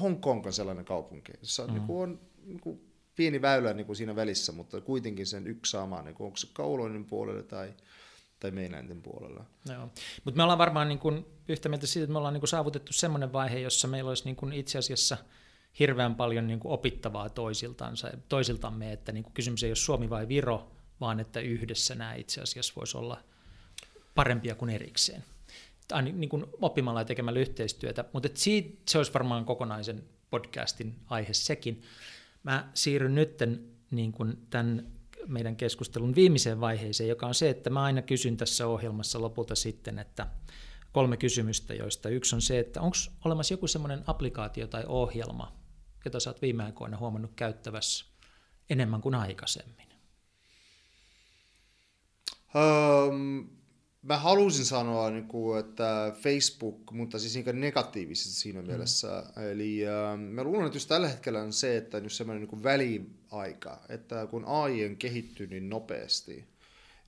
Hong 0.00 0.20
Kong 0.20 0.46
on 0.46 0.52
sellainen 0.52 0.84
kaupunki, 0.84 1.32
jossa 1.40 1.66
mm. 1.66 1.72
niin 1.72 1.82
kuin 1.82 2.02
on 2.02 2.20
niin 2.44 2.60
kuin 2.60 2.80
pieni 3.16 3.42
väylä 3.42 3.72
niin 3.72 3.86
kuin 3.86 3.96
siinä 3.96 4.16
välissä, 4.16 4.52
mutta 4.52 4.80
kuitenkin 4.80 5.26
sen 5.26 5.46
yksi 5.46 5.70
sama, 5.70 6.02
niin 6.02 6.14
kuin, 6.14 6.24
onko 6.24 6.36
se 6.36 6.48
kauloinen 6.52 7.04
puolelle 7.04 7.42
tai, 7.42 7.74
tai 8.40 8.50
meinainten 8.50 9.02
puolella. 9.02 9.44
Mutta 10.24 10.36
me 10.36 10.42
ollaan 10.42 10.58
varmaan 10.58 10.88
niin 10.88 10.98
kuin 10.98 11.26
yhtä 11.48 11.68
mieltä 11.68 11.86
siitä, 11.86 12.04
että 12.04 12.12
me 12.12 12.18
ollaan 12.18 12.34
niin 12.34 12.40
kuin 12.40 12.48
saavutettu 12.48 12.92
semmoinen 12.92 13.32
vaihe, 13.32 13.58
jossa 13.58 13.88
meillä 13.88 14.08
olisi 14.08 14.24
niin 14.24 14.36
kuin 14.36 14.52
itse 14.52 14.78
asiassa 14.78 15.16
hirveän 15.78 16.14
paljon 16.14 16.46
niin 16.46 16.60
kuin 16.60 16.72
opittavaa 16.72 17.28
toisiltansa, 17.28 18.10
toisiltamme, 18.28 18.92
että 18.92 19.12
niin 19.12 19.24
kuin 19.24 19.34
kysymys 19.34 19.62
ei 19.62 19.70
ole 19.70 19.76
Suomi 19.76 20.10
vai 20.10 20.28
Viro, 20.28 20.70
vaan 21.00 21.20
että 21.20 21.40
yhdessä 21.40 21.94
nämä 21.94 22.14
itse 22.14 22.40
asiassa 22.40 22.72
voisi 22.76 22.98
olla 22.98 23.20
parempia 24.14 24.54
kuin 24.54 24.70
erikseen. 24.70 25.24
Tai 25.90 26.02
niin 26.02 26.28
kuin 26.28 26.46
oppimalla 26.60 27.00
ja 27.00 27.04
tekemällä 27.04 27.40
yhteistyötä, 27.40 28.04
mutta 28.12 28.28
siitä, 28.34 28.82
se 28.88 28.98
olisi 28.98 29.14
varmaan 29.14 29.44
kokonaisen 29.44 30.04
podcastin 30.30 30.96
aihe 31.06 31.32
sekin. 31.32 31.82
Mä 32.42 32.70
siirryn 32.74 33.14
nyt 33.14 33.38
niin 33.90 34.12
kuin 34.12 34.46
tämän 34.50 34.86
meidän 35.26 35.56
keskustelun 35.56 36.14
viimeiseen 36.14 36.60
vaiheeseen, 36.60 37.08
joka 37.08 37.26
on 37.26 37.34
se, 37.34 37.50
että 37.50 37.70
mä 37.70 37.82
aina 37.82 38.02
kysyn 38.02 38.36
tässä 38.36 38.66
ohjelmassa 38.66 39.20
lopulta 39.20 39.54
sitten, 39.54 39.98
että 39.98 40.26
kolme 40.92 41.16
kysymystä, 41.16 41.74
joista 41.74 42.08
yksi 42.08 42.34
on 42.34 42.42
se, 42.42 42.58
että 42.58 42.80
onko 42.80 42.96
olemassa 43.24 43.54
joku 43.54 43.66
semmoinen 43.66 44.04
applikaatio 44.06 44.66
tai 44.66 44.84
ohjelma, 44.86 45.52
jota 46.04 46.20
sä 46.20 46.30
oot 46.30 46.42
viime 46.42 46.64
aikoina 46.64 46.96
huomannut 46.96 47.32
käyttävässä 47.36 48.04
enemmän 48.70 49.00
kuin 49.00 49.14
aikaisemmin? 49.14 49.88
Um, 52.54 53.59
mä 54.02 54.18
halusin 54.18 54.64
sanoa, 54.64 55.10
niin 55.10 55.28
kuin, 55.28 55.60
että 55.60 56.12
Facebook, 56.22 56.92
mutta 56.92 57.18
siis 57.18 57.34
niin 57.34 57.60
negatiivisesti 57.60 58.32
siinä 58.32 58.60
mm. 58.60 58.66
mielessä. 58.66 59.24
Eli 59.52 59.88
äh, 59.88 60.18
mä 60.18 60.44
luulen, 60.44 60.66
että 60.66 60.76
just 60.76 60.88
tällä 60.88 61.08
hetkellä 61.08 61.42
on 61.42 61.52
se, 61.52 61.76
että 61.76 62.00
nyt 62.00 62.12
semmoinen 62.12 62.48
niin 62.48 62.62
väliaika, 62.62 63.82
että 63.88 64.26
kun 64.26 64.44
AI 64.46 64.86
on 64.86 64.96
kehittynyt 64.96 65.50
niin 65.50 65.70
nopeasti, 65.70 66.44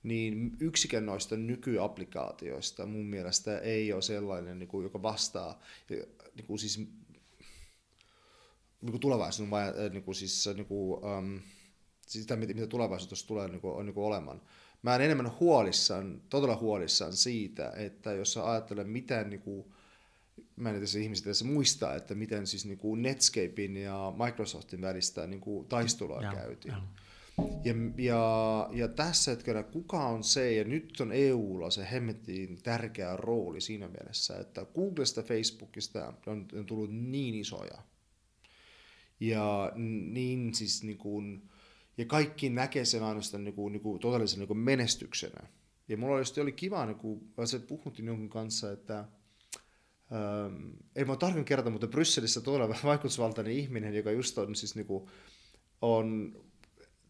niin 0.03 0.57
yksikään 0.59 1.05
noista 1.05 1.37
nykyapplikaatioista 1.37 2.85
mun 2.85 3.05
mielestä 3.05 3.59
ei 3.59 3.93
ole 3.93 4.01
sellainen, 4.01 4.59
niin 4.59 4.67
kuin, 4.67 4.83
joka 4.83 5.01
vastaa 5.01 5.61
niin 6.35 6.45
kuin 6.47 6.59
siis, 6.59 6.77
niin 8.81 8.91
kuin 8.91 8.99
tulevaisuuden, 8.99 9.51
niin 9.91 10.03
kuin 10.03 10.15
siis, 10.15 10.49
niin 10.55 10.65
kuin, 10.65 11.05
um, 11.05 11.41
sitä, 12.07 12.35
mitä 12.35 12.67
tulevaisuudessa 12.67 13.27
tulee 13.27 13.47
niin 13.47 13.61
kuin, 13.61 13.75
on 13.75 13.85
niin 13.85 13.93
kuin 13.93 14.05
olemaan 14.05 14.41
mä 14.83 14.91
olen 14.91 15.01
enemmän 15.05 15.39
huolissaan, 15.39 16.21
todella 16.29 16.55
huolissaan 16.55 17.13
siitä, 17.13 17.73
että 17.75 18.11
jos 18.11 18.33
sä 18.33 18.51
ajattelen 18.51 18.89
mitään 18.89 19.29
niin 19.29 19.41
kuin, 19.41 19.65
mä 20.55 20.69
en 20.69 20.75
tiedä, 20.75 21.03
ihmiset 21.03 21.25
edes 21.25 21.43
muistaa, 21.43 21.95
että 21.95 22.15
miten 22.15 22.47
siis 22.47 22.65
niin 22.65 22.77
kuin 22.77 23.01
Netscapein 23.01 23.77
ja 23.77 24.13
Microsoftin 24.25 24.81
välistä 24.81 25.27
niin 25.27 25.41
kuin 25.41 25.67
taistelua 25.67 26.21
ja, 26.21 26.31
käytiin. 26.31 26.73
Ja. 26.73 26.81
Ja, 27.63 27.73
ja, 27.97 28.69
ja 28.71 28.87
tässä 28.87 29.31
hetkellä 29.31 29.63
kuka 29.63 30.07
on 30.07 30.23
se, 30.23 30.53
ja 30.53 30.63
nyt 30.63 31.01
on 31.01 31.11
EUlla 31.11 31.69
se 31.69 31.87
hemmettiin 31.91 32.61
tärkeä 32.63 33.17
rooli 33.17 33.61
siinä 33.61 33.87
mielessä, 33.87 34.37
että 34.37 34.65
Googlesta, 34.75 35.23
Facebookista 35.23 36.13
on, 36.25 36.47
on 36.59 36.65
tullut 36.65 36.93
niin 36.93 37.35
isoja. 37.35 37.77
Ja 39.19 39.71
niin 39.75 40.53
siis 40.53 40.83
niin 40.83 40.97
kuin, 40.97 41.49
ja 41.97 42.05
kaikki 42.05 42.49
näkee 42.49 42.85
sen 42.85 43.03
ainoastaan 43.03 43.43
niin 43.43 43.55
kuin, 43.55 43.71
niin 43.71 43.81
kuin 43.81 43.99
totaalisen 43.99 44.39
niin 44.39 44.47
kuin 44.47 44.57
menestyksenä. 44.57 45.47
Ja 45.87 45.97
mulla 45.97 46.15
oli, 46.15 46.41
oli 46.41 46.51
kiva, 46.51 46.85
niin 46.85 46.97
kun 46.97 47.33
se 47.45 47.59
puhuttiin 47.59 48.07
jonkun 48.07 48.29
kanssa, 48.29 48.71
että 48.71 48.99
ähm, 48.99 50.69
ei 50.95 51.05
mä 51.05 51.15
tarkkaan 51.15 51.45
kertoa, 51.45 51.71
mutta 51.71 51.87
Brysselissä 51.87 52.41
todella 52.41 52.75
vaikutusvaltainen 52.83 53.53
ihminen, 53.53 53.95
joka 53.95 54.11
just 54.11 54.37
on 54.37 54.55
siis 54.55 54.75
niin 54.75 54.87
kuin, 54.87 55.09
on 55.81 56.35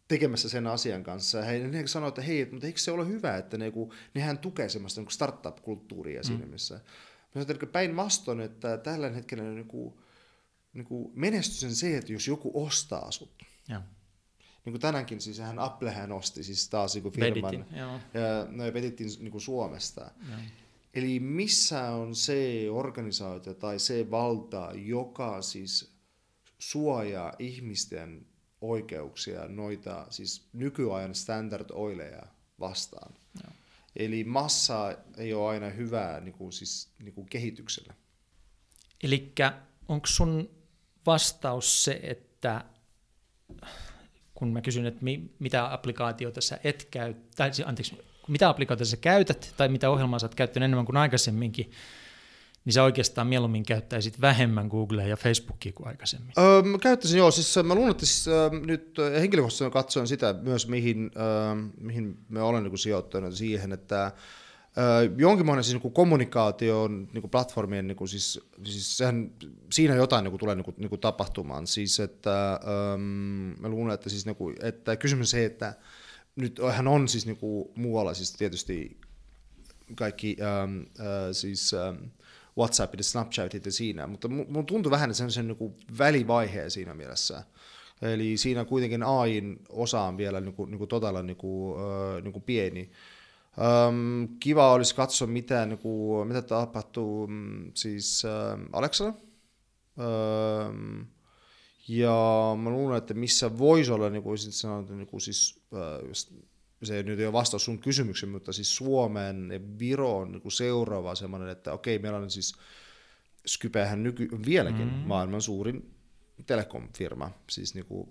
tekemässä 0.08 0.50
sen 0.50 0.68
asian 0.68 1.04
kanssa. 1.04 1.38
Ja 1.38 1.44
he, 1.44 1.72
he 1.74 1.88
sanoivat, 1.88 2.18
että 2.18 2.28
hei, 2.28 2.48
mutta 2.52 2.68
eikö 2.68 2.80
se 2.80 2.92
ole 2.92 3.08
hyvä, 3.08 3.38
että 3.38 3.58
ne, 3.58 3.72
kun, 3.72 3.94
nehän 4.14 4.38
tukee 4.38 4.70
semmoista 4.70 5.02
niin 5.02 5.12
startup-kulttuuria 5.12 6.20
mm. 6.20 6.24
siinä 6.24 6.46
missä. 6.46 6.76
Mä 6.76 7.42
sanoin, 7.42 7.52
että 7.52 7.66
päinvastoin, 7.66 8.40
että 8.40 8.78
tällä 8.78 9.10
hetkellä 9.10 9.44
niin 9.44 9.68
kuin, 9.68 9.94
niin 10.74 10.86
kuin 10.86 11.12
menestys 11.16 11.64
on 11.64 11.76
se, 11.76 11.98
että 11.98 12.14
jos 12.14 12.28
joku 12.28 12.52
ostaa 12.64 13.12
sut. 13.12 13.44
Ja. 13.70 13.82
Niin 14.66 14.74
kuin 14.74 14.82
tänäänkin, 14.82 15.22
siis 15.22 15.40
hän 15.40 15.60
Applehän 15.60 16.12
osti 16.12 16.44
siis 16.44 16.70
taas 16.70 16.94
niin 16.94 17.04
kuin 17.04 17.14
firman. 17.14 17.52
Beditin, 17.52 17.78
joo. 17.78 17.94
Ja 17.94 18.48
no, 18.50 18.72
Beditin 18.72 19.08
niin 19.20 19.32
kuin 19.32 19.42
Suomesta. 19.42 20.02
Ja. 20.02 20.38
Eli 20.94 21.20
missä 21.20 21.92
on 21.92 22.16
se 22.16 22.68
organisaatio 22.72 23.54
tai 23.54 23.80
se 23.80 24.12
valta, 24.12 24.72
joka 24.74 25.42
siis 25.42 25.94
suojaa 26.60 27.34
ihmisten 27.40 28.26
oikeuksia 28.62 29.48
noita 29.48 30.08
siis 30.10 30.48
nykyajan 30.54 31.16
standard 31.16 31.70
oileja 31.72 32.24
vastaan. 32.60 33.14
Ja. 33.44 33.52
Eli 33.96 34.24
massa 34.24 34.98
ei 35.18 35.34
ole 35.34 35.50
aina 35.50 35.70
hyvää 35.70 36.20
niin 36.20 36.34
kuin, 36.34 36.54
siis, 36.54 36.90
niin 37.00 37.14
kuin 37.14 37.30
kehitykselle. 37.30 37.94
Eli 39.04 39.34
onko 39.88 40.08
sun 40.08 40.50
vastaus 41.06 41.84
se, 41.84 42.00
että 42.04 42.66
kun 44.34 44.54
mä 44.54 44.62
kysyn, 44.62 44.86
että 44.86 45.02
mitä 45.40 45.74
applikaatioita 45.74 46.42
sä 46.42 46.60
et 46.64 46.88
käy, 46.92 47.14
tai 47.36 47.52
anteeksi, 47.66 47.98
mitä 48.28 48.50
applikaatioita 48.50 48.90
sä 48.90 48.98
käytät, 48.98 49.54
tai 49.58 49.70
mitä 49.70 49.90
ohjelmaa 49.90 50.20
sä 50.20 50.26
oot 50.26 50.36
käyttänyt 50.36 50.66
enemmän 50.66 50.86
kuin 50.86 50.98
aikaisemminkin, 50.98 51.72
niin 52.66 52.74
sä 52.74 52.84
oikeastaan 52.84 53.28
mieluummin 53.28 53.64
käyttäisit 53.64 54.22
vähemmän 54.22 54.68
Googlea 54.68 55.08
ja 55.08 55.18
Facebookia 55.18 55.74
kuin 55.74 55.88
aikaisemmin? 55.88 56.34
Öö, 56.38 56.62
mä 56.62 56.78
käyttäisin 56.78 57.18
joo, 57.18 57.32
siis 57.32 57.56
mä 57.64 57.76
luulen, 57.76 57.92
että 57.92 58.06
siis, 58.06 58.28
äh, 58.28 58.52
nyt 58.66 58.98
henkilökohtaisesti 59.20 59.72
katsoin 59.72 60.08
sitä 60.08 60.36
myös, 60.42 60.68
mihin, 60.68 61.12
äh, 61.18 61.72
mihin 61.82 62.18
me 62.30 62.42
olen 62.42 62.64
niin 62.64 62.78
sijoittanut 62.78 63.34
siihen, 63.34 63.72
että 63.72 64.12
äh, 64.78 65.18
jonkinlainen 65.18 65.64
siis 65.64 65.84
niin 65.84 65.94
kommunikaatio 65.94 66.88
niin 66.88 67.30
platformien, 67.32 67.88
niin 67.88 67.96
kuin 67.96 68.08
siis, 68.08 68.40
siis 68.64 68.98
sehän, 68.98 69.32
siinä 69.72 69.96
jotain 69.96 70.24
niin 70.24 70.32
kuin 70.32 70.40
tulee 70.40 70.56
niin 70.56 70.66
kuin, 70.66 70.76
niin 70.78 70.90
kuin 70.90 71.02
tapahtumaan. 71.02 71.68
Siis 71.68 72.00
että 72.00 72.54
ähm, 72.54 73.02
mä 73.62 73.70
luulen, 73.70 73.94
että, 73.94 74.10
siis, 74.10 74.26
niin 74.26 74.36
kuin, 74.36 74.56
että 74.62 74.96
kysymys 74.96 75.32
se, 75.32 75.46
että 75.46 75.74
nyt 76.36 76.60
hän 76.72 76.88
on 76.88 77.08
siis 77.08 77.26
niin 77.26 77.38
kuin 77.38 77.70
muualla 77.76 78.14
siis 78.14 78.34
tietysti 78.34 78.98
kaikki 79.96 80.38
ähm, 80.42 80.80
äh, 80.80 81.06
siis 81.32 81.74
ähm, 81.74 82.04
WhatsAppit 82.58 83.00
ja 83.00 83.04
Snapchatit 83.04 83.66
ja 83.66 83.72
siinä, 83.72 84.08
mutta 84.08 84.28
mun 84.28 84.66
tuntuu 84.66 84.92
vähän, 84.92 85.10
että 85.10 85.30
se 85.30 85.40
on 85.40 85.48
niin 85.48 85.76
välivaiheen 85.98 86.72
siinä 86.72 86.94
mielessä. 86.94 87.44
Eli 88.02 88.38
siinä 88.38 88.66
kuitenkin 88.66 89.04
AIn 89.04 89.60
osa 89.70 90.02
on 90.02 90.18
vielä 90.18 90.42
niin 90.42 90.54
kuin, 90.54 90.72
niin 90.72 90.78
kuin 90.78 90.88
todella 90.88 91.24
niin 91.24 91.38
kuin, 91.38 91.80
äh, 91.80 92.24
niin 92.24 92.34
kuin 92.34 92.44
pieni. 92.44 92.92
Kiva 94.40 94.72
olisi 94.72 94.96
katsoa, 94.96 95.28
mitä, 95.28 95.66
niin 95.66 95.80
kuin, 95.80 96.28
mitä 96.28 96.42
tapahtuu 96.42 97.28
mm, 97.28 97.72
siis 97.74 98.26
äh, 98.26 98.60
Alexalla. 98.72 99.14
Um, 99.98 101.06
ja 101.88 102.56
mä 102.64 102.70
luulen, 102.70 102.98
että 102.98 103.14
missä 103.14 103.58
voisi 103.58 103.92
olla, 103.92 104.10
niin 104.10 104.24
kuin 104.24 104.38
sit 104.38 104.54
sanot, 104.54 104.90
niin 104.90 105.08
kuin 105.08 105.22
siis, 105.22 105.62
äh, 105.74 106.10
se 106.84 107.04
nyt 107.04 107.20
ei 107.20 107.26
ole 107.26 107.34
vastaus 107.34 107.66
sun 107.66 107.80
kysymykseen, 107.80 108.32
mutta 108.32 108.54
siis 108.54 108.76
Suomen 108.76 109.50
ja 109.54 109.60
Viro 109.80 110.18
on 110.18 110.32
niin 110.32 110.42
kuin 110.42 110.52
seuraava 110.52 111.16
semmoinen, 111.16 111.50
että 111.50 111.74
okei, 111.74 112.00
meillä 112.00 112.18
on 112.18 112.32
siis 112.32 112.56
Skypehän 113.48 114.04
nyky, 114.04 114.30
vieläkin 114.46 114.88
mm-hmm. 114.88 115.08
maailman 115.08 115.42
suurin 115.42 115.96
telekom-firma, 116.46 117.32
siis 117.50 117.76
niin 117.76 117.86
kuin 117.86 118.10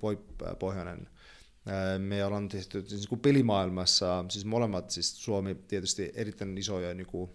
pohjoinen 0.58 1.08
me 1.98 2.24
ollaan 2.24 2.48
tehty 2.48 2.84
siis 2.88 3.06
kuin 3.06 3.20
pelimaailmassa, 3.20 4.24
siis 4.28 4.44
molemmat, 4.44 4.90
siis 4.90 5.24
Suomi 5.24 5.54
tietysti 5.54 6.12
erittäin 6.14 6.58
isoja, 6.58 6.94
niin 6.94 7.06
kuin, 7.06 7.30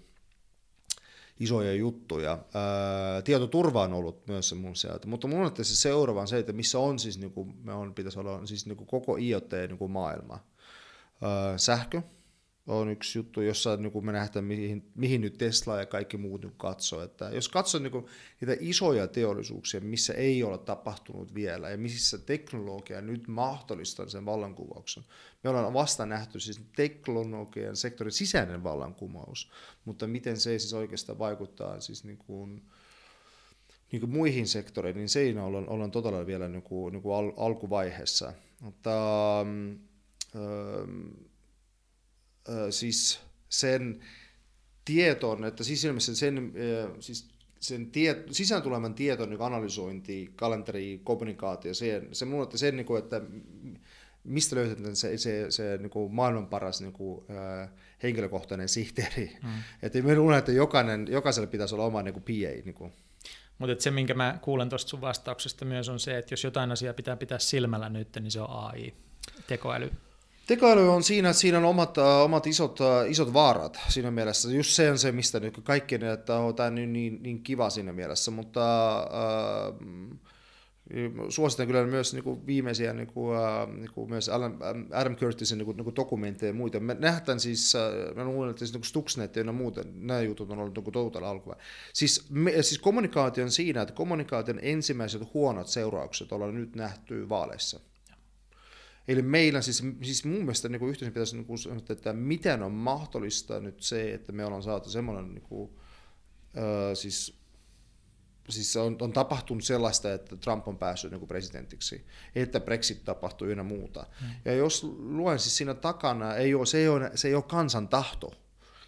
isoja 1.39 1.73
juttuja. 1.73 2.31
Ää, 2.31 3.21
tietoturva 3.21 3.83
on 3.83 3.93
ollut 3.93 4.27
myös 4.27 4.49
se 4.49 4.55
mun 4.55 4.75
sieltä, 4.75 5.07
mutta 5.07 5.27
mun 5.27 5.41
on 5.41 5.51
se 5.55 5.75
seuraava 5.75 6.21
on 6.21 6.27
se, 6.27 6.39
että 6.39 6.53
missä 6.53 6.79
on 6.79 6.99
siis, 6.99 7.17
niin 7.17 7.31
kuin, 7.31 7.53
me 7.63 7.73
on, 7.73 7.93
pitäisi 7.93 8.19
olla 8.19 8.45
siis 8.45 8.65
niin 8.65 8.77
kuin 8.77 8.87
koko 8.87 9.17
IoT-maailma. 9.17 10.35
Niin 10.35 11.59
sähkö, 11.59 12.01
on 12.67 12.89
yksi 12.89 13.19
juttu, 13.19 13.41
jossa 13.41 13.77
niin 13.77 13.91
kuin 13.91 14.05
me 14.05 14.11
nähdään, 14.11 14.45
mihin, 14.45 14.91
mihin 14.95 15.21
nyt 15.21 15.37
Tesla 15.37 15.79
ja 15.79 15.85
kaikki 15.85 16.17
muut 16.17 16.41
niin 16.41 16.53
katsoo. 16.57 17.03
Että 17.03 17.29
jos 17.29 17.49
katsoo 17.49 17.81
niin 17.81 17.91
kuin, 17.91 18.05
niitä 18.41 18.57
isoja 18.59 19.07
teollisuuksia, 19.07 19.81
missä 19.81 20.13
ei 20.13 20.43
ole 20.43 20.57
tapahtunut 20.57 21.35
vielä 21.35 21.69
ja 21.69 21.77
missä 21.77 22.17
teknologia 22.17 23.01
nyt 23.01 23.27
mahdollistaa 23.27 24.09
sen 24.09 24.25
vallankumouksen. 24.25 25.03
Me 25.43 25.49
ollaan 25.49 25.73
vasta 25.73 26.05
nähty 26.05 26.39
siis 26.39 26.61
teknologian 26.75 27.75
sektorin 27.75 28.11
sisäinen 28.11 28.63
vallankumous, 28.63 29.51
mutta 29.85 30.07
miten 30.07 30.37
se 30.37 30.59
siis 30.59 30.73
oikeastaan 30.73 31.19
vaikuttaa 31.19 31.79
siis 31.79 32.03
niin 32.03 32.17
kuin, 32.17 32.63
niin 33.91 33.99
kuin 33.99 34.09
muihin 34.09 34.47
sektoreihin, 34.47 34.99
niin 34.99 35.09
siinä 35.09 35.43
ollaan, 35.43 35.69
ollaan 35.69 35.91
todella 35.91 36.25
vielä 36.25 36.47
niin 36.47 36.63
kuin, 36.63 36.91
niin 36.91 37.01
kuin 37.01 37.15
al, 37.15 37.31
alkuvaiheessa. 37.37 38.33
Mutta, 38.61 38.91
ähm, 39.41 39.73
siis 42.69 43.19
sen 43.49 43.99
tieton, 44.85 45.45
että 45.45 45.63
siis 45.63 45.85
ilmeisesti 45.85 46.19
sen, 46.19 46.53
siis 46.99 47.27
sen 47.59 47.91
tie, 47.91 48.23
sisään 48.31 48.61
tulevan 48.61 48.93
tieton 48.93 49.29
niin 49.29 49.41
analysointi, 49.41 50.31
kalenteri, 50.35 51.01
kommunikaatio, 51.03 51.73
se, 51.73 52.01
se 52.11 52.25
mun, 52.25 52.43
että 52.43 52.57
sen, 52.57 52.75
niin 52.75 52.85
kuin, 52.85 53.03
että 53.03 53.21
mistä 54.23 54.55
löydetään 54.55 54.95
se, 54.95 55.17
se, 55.17 55.45
se 55.51 55.77
niin 55.77 55.89
kuin 55.89 56.13
maailman 56.13 56.47
paras 56.47 56.81
niin 56.81 56.93
kuin, 56.93 57.25
äh, 57.29 57.69
henkilökohtainen 58.03 58.69
sihteeri. 58.69 59.37
Mm. 59.43 59.49
Että 59.81 60.01
me 60.01 60.15
luulen, 60.15 60.39
että 60.39 60.51
jokainen, 60.51 61.07
jokaiselle 61.09 61.47
pitäisi 61.47 61.75
olla 61.75 61.85
oma 61.85 62.03
niin 62.03 62.13
kuin 62.13 62.23
PA. 62.23 62.61
Niin 62.65 62.73
kuin. 62.73 62.93
Mutta 63.57 63.83
se, 63.83 63.91
minkä 63.91 64.13
mä 64.13 64.39
kuulen 64.41 64.69
tuosta 64.69 64.89
sun 64.89 65.01
vastauksesta 65.01 65.65
myös 65.65 65.89
on 65.89 65.99
se, 65.99 66.17
että 66.17 66.33
jos 66.33 66.43
jotain 66.43 66.71
asiaa 66.71 66.93
pitää 66.93 67.15
pitää 67.15 67.39
silmällä 67.39 67.89
nyt, 67.89 68.07
niin 68.19 68.31
se 68.31 68.41
on 68.41 68.49
AI, 68.49 68.93
tekoäly. 69.47 69.91
Tekoäly 70.47 70.89
on 70.89 71.03
siinä, 71.03 71.29
että 71.29 71.41
siinä 71.41 71.57
on 71.57 71.65
omat, 71.65 71.97
uh, 71.97 72.03
omat 72.23 72.47
isot, 72.47 72.79
uh, 72.79 72.87
isot 73.09 73.33
vaarat 73.33 73.79
siinä 73.89 74.11
mielessä. 74.11 74.51
Just 74.51 74.71
se 74.71 74.91
on 74.91 74.97
se, 74.97 75.11
mistä 75.11 75.39
nyt 75.39 75.59
kaikki 75.63 75.95
että 75.95 76.37
oh, 76.37 76.55
tämä 76.55 76.67
on 76.67 76.75
niin, 76.75 76.93
niin, 76.93 77.23
niin 77.23 77.43
kiva 77.43 77.69
siinä 77.69 77.93
mielessä, 77.93 78.31
mutta 78.31 78.61
uh, 79.71 80.19
suosittelen 81.29 81.67
kyllä 81.67 81.85
myös 81.85 82.13
niin 82.13 82.23
kuin 82.23 82.45
viimeisiä 82.45 82.93
niin 82.93 83.07
kuin, 83.07 83.37
uh, 83.37 83.75
niin 83.75 83.91
kuin 83.93 84.09
myös 84.09 84.29
Adam 84.93 85.15
Curtisin 85.15 85.57
niin 85.57 85.65
kuin, 85.65 85.77
niin 85.77 85.83
kuin 85.83 85.95
dokumentteja 85.95 86.49
ja 86.49 86.53
muita. 86.53 86.79
Me 86.79 86.97
nähdään 86.99 87.39
siis, 87.39 87.73
uh, 87.75 88.15
mä 88.15 88.25
luulen, 88.25 88.49
että 88.49 88.59
siis, 88.59 88.73
niin 88.73 88.83
Stuxnet 88.83 89.35
ja 89.35 89.51
muuta, 89.51 89.81
nämä 89.93 90.21
jutut 90.21 90.51
on 90.51 90.59
ollut 90.59 90.75
niin 90.75 90.93
total 90.93 91.23
alkuva. 91.23 91.55
Siis, 91.93 92.25
me, 92.29 92.51
siis 92.51 92.79
kommunikaatio 92.79 93.43
on 93.43 93.51
siinä, 93.51 93.81
että 93.81 93.93
kommunikaation 93.93 94.59
ensimmäiset 94.61 95.33
huonot 95.33 95.67
seuraukset 95.67 96.31
ollaan 96.31 96.55
nyt 96.55 96.75
nähty 96.75 97.29
vaaleissa. 97.29 97.79
Eli 99.07 99.21
meillä 99.21 99.61
siis, 99.61 99.83
siis 100.01 100.25
mun 100.25 100.39
mielestä 100.39 100.69
niin 100.69 100.89
yhteisön 100.89 101.13
pitäisi 101.13 101.35
niin 101.35 101.45
kuin 101.45 101.59
että 101.89 102.13
miten 102.13 102.63
on 102.63 102.71
mahdollista 102.71 103.59
nyt 103.59 103.81
se, 103.81 104.13
että 104.13 104.31
me 104.31 104.45
ollaan 104.45 104.63
saatu 104.63 104.89
semmoinen, 104.89 105.33
niin 105.33 105.41
kuin, 105.41 105.71
äh, 106.57 106.63
siis, 106.93 107.39
siis 108.49 108.75
on, 108.75 108.97
on 109.01 109.13
tapahtunut 109.13 109.63
sellaista, 109.63 110.13
että 110.13 110.35
Trump 110.35 110.67
on 110.67 110.77
päässyt 110.77 111.11
niin 111.11 111.19
kuin 111.19 111.27
presidentiksi, 111.27 112.05
että 112.35 112.59
Brexit 112.59 113.05
tapahtuu 113.05 113.47
ynnä 113.47 113.63
muuta. 113.63 114.05
Mm. 114.21 114.27
Ja 114.45 114.53
jos 114.53 114.83
luen 114.99 115.39
siis 115.39 115.57
siinä 115.57 115.73
takana, 115.73 116.35
ei 116.35 116.53
ole, 116.53 116.65
se, 116.65 116.77
ei 116.77 116.87
ole, 116.87 117.11
se 117.15 117.27
ei 117.27 117.35
ole 117.35 117.43
kansan 117.43 117.87
tahto, 117.87 118.31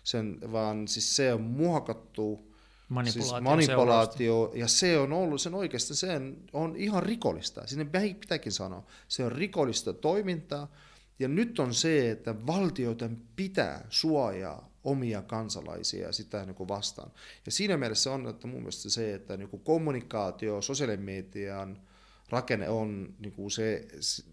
sen, 0.03 0.39
vaan 0.51 0.87
siis 0.87 1.15
se 1.15 1.33
on 1.33 1.41
muokattu 1.41 2.48
manipulaatio, 2.89 3.31
siis 3.31 3.43
manipulaatio 3.43 4.51
ja 4.55 4.67
se 4.67 4.97
on 4.97 5.13
ollut, 5.13 5.41
sen 5.41 5.53
oikeasti 5.53 5.95
sen 5.95 6.37
on 6.53 6.75
ihan 6.75 7.03
rikollista, 7.03 7.67
sinne 7.67 7.85
pitääkin 8.19 8.51
sanoa, 8.51 8.85
se 9.07 9.25
on 9.25 9.31
rikollista 9.31 9.93
toimintaa, 9.93 10.71
ja 11.19 11.27
nyt 11.27 11.59
on 11.59 11.73
se, 11.73 12.11
että 12.11 12.45
valtioiden 12.47 13.21
pitää 13.35 13.85
suojaa 13.89 14.69
omia 14.83 15.21
kansalaisia 15.21 16.11
sitä 16.11 16.45
niin 16.45 16.67
vastaan. 16.67 17.11
Ja 17.45 17.51
siinä 17.51 17.77
mielessä 17.77 18.11
on, 18.11 18.27
että 18.27 18.47
mun 18.47 18.59
mielestä 18.59 18.89
se, 18.89 19.13
että 19.13 19.37
niin 19.37 19.49
kuin 19.49 19.63
kommunikaatio, 19.63 20.61
sosiaalinen 20.61 21.05
median 21.05 21.81
rakenne 22.29 22.69
on 22.69 23.15
niin 23.19 23.33
kuin 23.33 23.51
se, 23.51 23.87
se, 23.99 24.23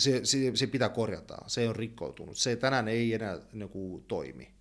se, 0.00 0.20
se, 0.24 0.52
se 0.54 0.66
pitää 0.66 0.88
korjata, 0.88 1.38
se 1.46 1.68
on 1.68 1.76
rikkoutunut, 1.76 2.38
se 2.38 2.56
tänään 2.56 2.88
ei 2.88 3.14
enää 3.14 3.38
niin 3.52 3.68
kuin, 3.68 4.04
toimi. 4.04 4.59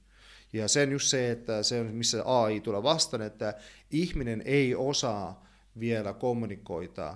Ja 0.54 0.68
se 0.68 0.84
on 0.84 0.92
just 0.92 1.08
se, 1.08 1.32
että 1.32 1.64
se 1.64 1.80
on, 1.80 1.88
missä 1.88 2.24
AI 2.26 2.62
tulee 2.62 2.84
vastaan, 2.84 3.22
että 3.22 3.54
ihminen 3.92 4.42
ei 4.46 4.76
osaa 4.76 5.48
vielä 5.80 6.14
kommunikoida 6.14 7.16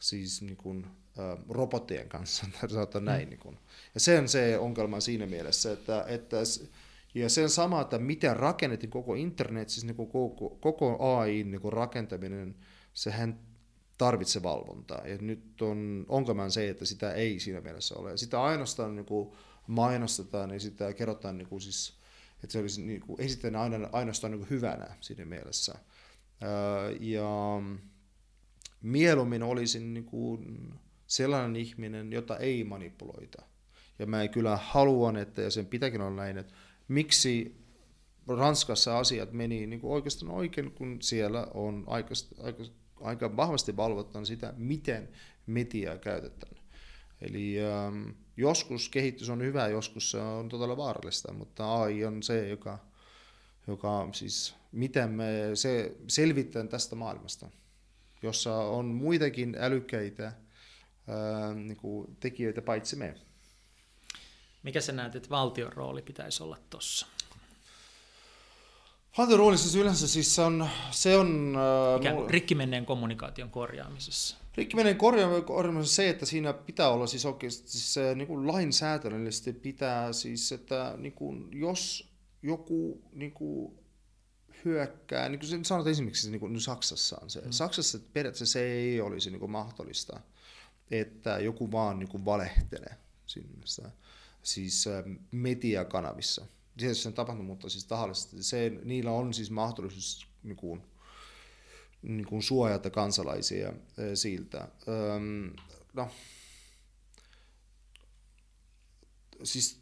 siis 0.00 0.42
niin 0.42 0.56
kuin, 0.56 0.86
robottien 1.48 2.08
kanssa, 2.08 2.46
sanotaan 2.68 3.04
näin. 3.04 3.28
Mm. 3.28 3.30
Niin 3.30 3.40
kuin. 3.40 3.58
Ja 3.94 4.00
se 4.00 4.18
on 4.18 4.28
se 4.28 4.58
ongelma 4.58 5.00
siinä 5.00 5.26
mielessä, 5.26 5.72
että, 5.72 6.04
että 6.08 6.36
ja 7.14 7.28
sen 7.28 7.50
sama, 7.50 7.80
että 7.80 7.98
miten 7.98 8.36
rakennettiin 8.36 8.90
koko 8.90 9.14
internet, 9.14 9.68
siis 9.68 9.84
niin 9.84 9.96
kuin 9.96 10.08
koko, 10.08 10.50
koko 10.60 11.16
AI 11.16 11.44
niin 11.44 11.60
kuin 11.60 11.72
rakentaminen, 11.72 12.54
sehän 12.94 13.40
tarvitsee 13.98 14.42
valvontaa. 14.42 15.06
Ja 15.06 15.18
nyt 15.20 15.62
on 15.62 16.06
ongelma 16.08 16.48
se, 16.48 16.68
että 16.68 16.84
sitä 16.84 17.12
ei 17.12 17.40
siinä 17.40 17.60
mielessä 17.60 17.94
ole. 17.96 18.16
Sitä 18.16 18.42
ainoastaan 18.42 18.96
niin 18.96 19.06
kuin 19.06 19.32
mainostetaan 19.66 20.50
ja 20.50 20.60
sitä 20.60 20.92
kerrotaan 20.92 21.38
niin 21.38 21.48
kuin 21.48 21.60
siis, 21.60 21.97
että 22.44 22.52
se 22.52 22.58
olisi 22.58 22.82
niin 22.82 23.00
kuin, 23.00 23.20
esitetään 23.20 23.56
aina, 23.56 23.88
ainoastaan 23.92 24.30
niin 24.30 24.38
kuin 24.38 24.50
hyvänä 24.50 24.96
siinä 25.00 25.24
mielessä. 25.24 25.74
Ja 27.00 27.60
mieluummin 28.82 29.42
olisin 29.42 29.94
niin 29.94 30.04
kuin 30.04 30.74
sellainen 31.06 31.56
ihminen, 31.56 32.12
jota 32.12 32.36
ei 32.36 32.64
manipuloita. 32.64 33.42
Ja 33.98 34.06
mä 34.06 34.28
kyllä 34.28 34.56
haluan, 34.56 35.16
että 35.16 35.42
ja 35.42 35.50
sen 35.50 35.66
pitääkin 35.66 36.00
olla 36.00 36.16
näin, 36.16 36.38
että 36.38 36.54
miksi 36.88 37.56
Ranskassa 38.28 38.98
asiat 38.98 39.32
meni 39.32 39.66
niin 39.66 39.80
kuin 39.80 39.92
oikeastaan 39.92 40.32
oikein, 40.32 40.70
kun 40.70 41.02
siellä 41.02 41.46
on 41.54 41.84
aika, 41.86 42.14
aika, 42.42 42.64
aika 43.00 43.36
vahvasti 43.36 43.76
valvotaan 43.76 44.26
sitä, 44.26 44.54
miten 44.56 45.08
mediaa 45.46 45.98
käytetään. 45.98 46.57
Eli 47.20 47.56
ähm, 47.60 48.10
joskus 48.36 48.88
kehitys 48.88 49.30
on 49.30 49.42
hyvä, 49.42 49.68
joskus 49.68 50.10
se 50.10 50.18
on 50.18 50.48
todella 50.48 50.76
vaarallista, 50.76 51.32
mutta 51.32 51.74
AI 51.74 52.04
on 52.04 52.22
se, 52.22 52.48
joka, 52.48 52.78
joka 53.66 54.08
siis, 54.12 54.54
miten 54.72 55.10
me 55.10 55.50
se 55.54 55.96
selvittää 56.08 56.66
tästä 56.66 56.96
maailmasta, 56.96 57.50
jossa 58.22 58.56
on 58.56 58.86
muitakin 58.86 59.56
älykkäitä 59.60 60.32
ää, 61.08 61.54
niin 61.54 61.76
kuin 61.76 62.16
tekijöitä 62.20 62.62
paitsi 62.62 62.96
me. 62.96 63.14
Mikä 64.62 64.80
sä 64.80 64.92
näet, 64.92 65.16
että 65.16 65.30
valtion 65.30 65.72
rooli 65.72 66.02
pitäisi 66.02 66.42
olla 66.42 66.58
tuossa? 66.70 67.06
Valtion 69.18 69.38
rooli 69.38 69.58
siis 69.58 69.74
yleensä 69.74 70.08
siis 70.08 70.38
on... 70.38 70.68
Se 70.90 71.16
on 71.16 71.56
Mikä 71.98 72.12
mulla... 72.12 72.28
rikkimenneen 72.28 72.86
kommunikaation 72.86 73.50
korjaamisessa? 73.50 74.36
Rikkimenneen 74.58 74.96
korjaamisessa 75.46 75.96
se, 75.96 76.08
että 76.08 76.26
siinä 76.26 76.52
pitää 76.52 76.88
olla 76.88 77.06
siis 77.06 77.26
oikeasti 77.26 77.70
siis 77.70 77.94
se 77.94 78.14
niin 78.14 78.28
kuin 78.28 78.46
lainsäädännöllisesti 78.46 79.52
pitää 79.52 80.12
siis, 80.12 80.52
että 80.52 80.94
niin 80.96 81.12
kuin, 81.12 81.48
jos 81.52 82.12
joku 82.42 83.02
niin 83.12 83.32
kuin, 83.32 83.78
hyökkää, 84.64 85.28
niin 85.28 85.38
kuin 85.38 85.64
sanotaan 85.64 85.90
esimerkiksi 85.90 86.30
niin 86.30 86.40
kuin 86.40 86.60
Saksassa 86.60 87.18
on 87.22 87.30
se. 87.30 87.40
Mm. 87.40 87.50
Saksassa 87.50 87.98
periaatteessa 88.12 88.52
se 88.52 88.62
ei 88.62 89.00
olisi 89.00 89.30
niin 89.30 89.40
kuin 89.40 89.50
mahdollista, 89.50 90.20
että 90.90 91.38
joku 91.38 91.72
vaan 91.72 91.98
niin 91.98 92.08
kuin 92.08 92.24
valehtelee 92.24 92.96
sinne, 93.26 93.66
siis 94.42 94.84
mediakanavissa. 95.30 96.46
Tietysti 96.76 97.02
se 97.02 97.08
on 97.08 97.14
tapahtunut, 97.14 97.46
mutta 97.46 97.68
siis 97.68 97.84
tahallisesti. 97.84 98.42
Se, 98.42 98.72
niillä 98.84 99.10
on 99.10 99.34
siis 99.34 99.50
mahdollisuus 99.50 100.28
niin 100.42 100.56
kuin, 100.56 100.82
niin 102.02 102.26
kuin 102.26 102.42
suojata 102.42 102.90
kansalaisia 102.90 103.72
siltä. 104.14 104.68
Öm, 104.88 105.52
no, 105.94 106.08
siis 109.42 109.80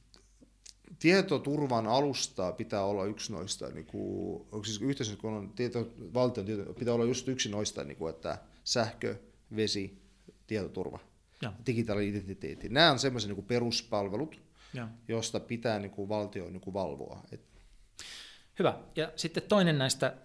tietoturvan 0.99 1.87
alusta 1.87 2.53
pitää 2.53 2.85
olla 2.85 3.05
yksi 3.05 3.33
noista, 3.33 3.69
niin 3.69 3.87
kuin, 3.87 4.47
siis 4.65 4.81
yhteiskunnan 4.81 5.51
tieto, 5.51 5.89
valtion 6.15 6.47
tieto, 6.47 6.75
pitää 6.75 6.95
olla 6.95 7.05
just 7.05 7.29
yksi 7.29 7.49
noista, 7.49 7.85
niin 7.85 7.97
kuin, 7.97 8.15
että 8.15 8.39
sähkö, 8.65 9.17
vesi, 9.57 10.03
tietoturva, 10.47 10.99
ja. 11.43 11.53
digitaalinen 11.67 12.11
identiteetti. 12.11 12.69
Nämä 12.69 12.91
on 12.91 12.99
semmoisia 12.99 13.33
niin 13.33 13.45
peruspalvelut, 13.45 14.41
ja. 14.75 14.89
josta 15.09 15.41
pitää 15.41 15.79
niin 15.79 15.91
kuin, 15.91 16.09
valtio 16.09 16.51
niin 16.51 16.61
kuin, 16.61 16.75
valvoa. 16.75 17.23
Et... 17.33 17.41
Hyvä. 18.59 18.79
Ja 18.97 19.13
sitten 19.17 19.43
toinen 19.43 19.79
näistä 19.79 20.17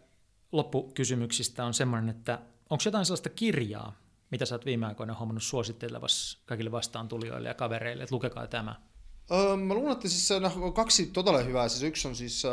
loppukysymyksistä 0.51 1.65
on 1.65 1.73
semmoinen, 1.73 2.09
että 2.09 2.39
onko 2.69 2.81
jotain 2.85 3.05
sellaista 3.05 3.29
kirjaa, 3.29 3.95
mitä 4.31 4.45
sä 4.45 4.55
oot 4.55 4.65
viime 4.65 4.85
aikoina 4.85 5.15
huomannut 5.17 5.43
suosittelevassa 5.43 6.39
kaikille 6.45 6.71
vastaan 6.71 7.07
tulijoille 7.07 7.47
ja 7.47 7.53
kavereille, 7.53 8.03
että 8.03 8.15
lukekaa 8.15 8.47
tämä? 8.47 8.75
Öö, 9.31 9.55
mä 9.55 9.73
luulen, 9.73 9.91
että 9.91 10.09
siis 10.09 10.29
no, 10.39 10.71
kaksi 10.71 11.05
todella 11.05 11.39
hyvää. 11.39 11.69
Siis 11.69 11.83
yksi 11.83 12.07
on 12.07 12.15
siis 12.15 12.45
äh, 12.45 12.51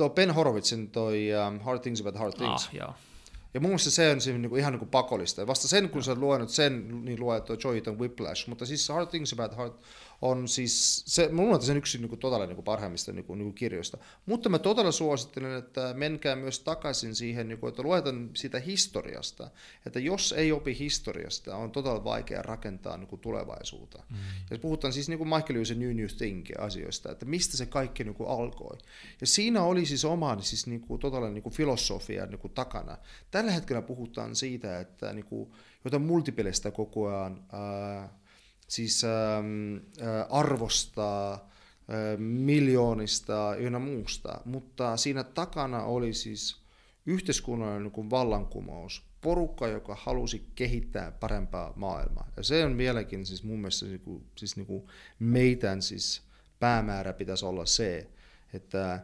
äh, 0.00 0.10
Ben 0.14 0.34
Horowitzin 0.34 0.90
toi 0.90 1.28
uh, 1.56 1.64
Hard 1.64 1.80
Things 1.80 2.00
About 2.00 2.18
Hard 2.18 2.32
Things. 2.32 2.66
Ah, 2.66 2.74
joo. 2.74 2.94
Ja 3.54 3.60
mun 3.60 3.70
mielestä 3.70 3.90
se 3.90 4.10
on 4.10 4.20
siis 4.20 4.36
niinku 4.36 4.56
ihan 4.56 4.72
niinku 4.72 4.86
pakollista. 4.86 5.40
Ja 5.40 5.46
vasta 5.46 5.68
sen, 5.68 5.90
kun 5.90 6.04
sä 6.04 6.14
luenut 6.14 6.50
sen, 6.50 7.04
niin 7.04 7.20
luet 7.20 7.44
Joy 7.64 7.82
and 7.86 8.00
Whiplash. 8.00 8.48
Mutta 8.48 8.66
siis 8.66 8.88
Hard 8.88 9.06
Things 9.06 9.32
About 9.32 9.56
Hard 9.56 9.72
on 10.22 10.48
siis, 10.48 11.02
se, 11.06 11.28
mun 11.28 11.54
on 11.54 11.62
sen 11.62 11.76
yksi 11.76 11.98
niin 11.98 12.08
kuin, 12.08 12.18
todella 12.18 12.46
niin 12.46 12.54
kuin 12.54 12.64
parhaimmista 12.64 13.12
niin 13.12 13.24
kuin, 13.24 13.38
niin 13.38 13.46
kuin 13.46 13.54
kirjoista. 13.54 13.98
Mutta 14.26 14.48
mä 14.48 14.58
todella 14.58 14.92
suosittelen, 14.92 15.58
että 15.58 15.94
menkää 15.94 16.36
myös 16.36 16.60
takaisin 16.60 17.14
siihen, 17.14 17.48
niin 17.48 17.58
kuin, 17.58 17.68
että 17.68 17.82
luetaan 17.82 18.30
sitä 18.34 18.60
historiasta. 18.60 19.50
Että 19.86 20.00
jos 20.00 20.32
ei 20.32 20.52
opi 20.52 20.78
historiasta, 20.78 21.56
on 21.56 21.70
todella 21.70 22.04
vaikea 22.04 22.42
rakentaa 22.42 22.96
niin 22.96 23.08
kuin, 23.08 23.20
tulevaisuutta. 23.20 24.02
Mm. 24.10 24.16
Ja 24.50 24.58
puhutaan 24.58 24.92
siis 24.92 25.08
niin 25.08 25.18
kuin 25.18 25.28
Michael 25.28 25.54
Lewis 25.54 25.76
New 25.76 25.96
New 25.96 26.06
Think 26.18 26.46
asioista, 26.58 27.12
että 27.12 27.26
mistä 27.26 27.56
se 27.56 27.66
kaikki 27.66 28.04
niin 28.04 28.14
kuin, 28.14 28.28
alkoi. 28.28 28.78
Ja 29.20 29.26
siinä 29.26 29.62
oli 29.62 29.86
siis 29.86 30.04
oma 30.04 30.40
siis, 30.40 30.66
niin 30.66 30.80
kuin, 30.80 31.00
todella 31.00 31.30
niin 31.30 31.42
kuin, 31.42 31.52
filosofia 31.52 32.26
niin 32.26 32.38
kuin, 32.38 32.52
takana. 32.52 32.98
Tällä 33.30 33.52
hetkellä 33.52 33.82
puhutaan 33.82 34.36
siitä, 34.36 34.80
että 34.80 35.12
niin 35.12 35.24
kuin, 35.24 35.52
jota 35.84 35.98
multipeleistä 35.98 36.70
koko 36.70 37.08
ajan 37.08 37.44
ää, 37.52 38.18
siis 38.68 39.04
ähm, 39.04 39.76
äh, 40.02 40.26
arvostaa 40.30 41.32
äh, 41.32 42.18
miljoonista 42.18 43.54
ynnä 43.58 43.78
muusta, 43.78 44.40
mutta 44.44 44.96
siinä 44.96 45.24
takana 45.24 45.82
oli 45.82 46.12
siis 46.12 46.66
yhteiskunnallinen 47.06 47.92
niin 47.96 48.10
vallankumous, 48.10 49.06
porukka, 49.20 49.68
joka 49.68 49.96
halusi 50.00 50.46
kehittää 50.54 51.12
parempaa 51.12 51.72
maailmaa. 51.76 52.28
Ja 52.36 52.42
se 52.42 52.64
on 52.64 52.78
vieläkin 52.78 53.26
siis 53.26 53.44
mun 53.44 53.58
mielestä 53.58 53.86
siis, 53.86 54.00
siis 54.36 54.56
niin 54.56 54.66
kuin 54.66 54.86
meidän 55.18 55.82
siis 55.82 56.22
päämäärä 56.60 57.12
pitäisi 57.12 57.44
olla 57.44 57.66
se, 57.66 58.10
että 58.52 59.00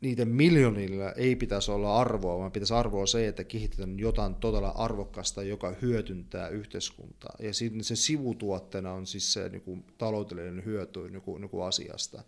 niiden 0.00 0.28
miljoonilla 0.28 1.12
ei 1.12 1.36
pitäisi 1.36 1.70
olla 1.70 2.00
arvoa, 2.00 2.38
vaan 2.38 2.52
pitäisi 2.52 2.74
arvoa 2.74 3.06
se, 3.06 3.28
että 3.28 3.44
kehitetään 3.44 3.98
jotain 3.98 4.34
todella 4.34 4.68
arvokasta, 4.68 5.42
joka 5.42 5.74
hyötyntää 5.82 6.48
yhteiskuntaa. 6.48 7.36
Ja 7.38 7.54
sitten 7.54 7.84
se 7.84 7.96
sivutuotteena 7.96 8.92
on 8.92 9.06
siis 9.06 9.32
se 9.32 9.48
niin 9.48 9.62
kuin, 9.62 9.84
taloudellinen 9.98 10.64
hyöty 10.64 11.10
niin 11.10 11.22
kuin, 11.22 11.40
niin 11.40 11.50
kuin 11.50 11.66
asiasta. 11.66 12.22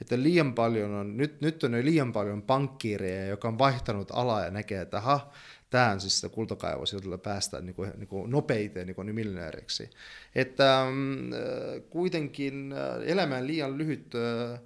Että 0.00 0.22
liian 0.22 0.54
paljon 0.54 0.94
on, 0.94 1.16
nyt, 1.16 1.40
nyt 1.40 1.64
on 1.64 1.72
liian 1.82 2.12
paljon 2.12 2.42
pankkiireja, 2.42 3.26
joka 3.26 3.48
on 3.48 3.58
vaihtanut 3.58 4.10
alaa 4.12 4.44
ja 4.44 4.50
näkee, 4.50 4.80
että 4.80 5.00
ha, 5.00 5.30
tämä 5.70 5.90
on 5.90 6.00
siis 6.00 6.20
sitä 6.20 6.34
kultakaivos, 6.34 6.92
jolla 6.92 7.18
päästään 7.18 7.66
niin 7.66 7.74
kuin, 7.74 7.90
niin 7.96 8.08
kuin 8.08 8.30
nopeiten 8.30 8.86
niin 8.86 8.94
kuin 8.94 9.14
miljonääriksi. 9.14 9.90
Että 10.34 10.82
äh, 10.82 10.88
kuitenkin 11.90 12.72
äh, 12.72 13.08
elämä 13.08 13.36
on 13.36 13.46
liian 13.46 13.78
lyhyt 13.78 14.14
äh, 14.14 14.60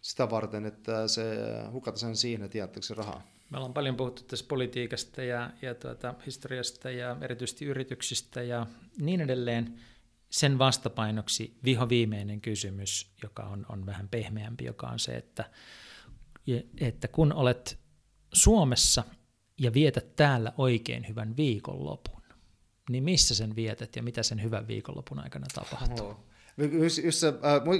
sitä 0.00 0.30
varten, 0.30 0.66
että 0.66 1.08
se 1.08 1.24
hukata 1.72 1.98
sen 1.98 2.16
siihen, 2.16 2.42
että 2.42 2.58
jäättekö 2.58 2.86
se 2.86 2.94
rahaa. 2.94 3.22
Me 3.50 3.56
ollaan 3.56 3.74
paljon 3.74 3.96
puhuttu 3.96 4.22
tässä 4.22 4.44
politiikasta 4.48 5.22
ja, 5.22 5.50
ja 5.62 5.74
tuota, 5.74 6.14
historiasta 6.26 6.90
ja 6.90 7.16
erityisesti 7.20 7.64
yrityksistä 7.64 8.42
ja 8.42 8.66
niin 9.00 9.20
edelleen. 9.20 9.80
Sen 10.30 10.58
vastapainoksi 10.58 11.58
viho 11.64 11.88
viimeinen 11.88 12.40
kysymys, 12.40 13.12
joka 13.22 13.42
on, 13.42 13.66
on 13.68 13.86
vähän 13.86 14.08
pehmeämpi, 14.08 14.64
joka 14.64 14.86
on 14.86 14.98
se, 14.98 15.16
että, 15.16 15.44
että 16.80 17.08
kun 17.08 17.32
olet 17.32 17.78
Suomessa 18.32 19.04
ja 19.60 19.72
vietät 19.74 20.16
täällä 20.16 20.52
oikein 20.58 21.08
hyvän 21.08 21.36
viikonlopun, 21.36 22.22
niin 22.90 23.04
missä 23.04 23.34
sen 23.34 23.56
vietät 23.56 23.96
ja 23.96 24.02
mitä 24.02 24.22
sen 24.22 24.42
hyvän 24.42 24.68
viikonlopun 24.68 25.18
aikana 25.18 25.46
tapahtuu? 25.54 26.06
Oho. 26.06 26.27
Just, 26.72 27.04
just, 27.04 27.24
äh, 27.24 27.32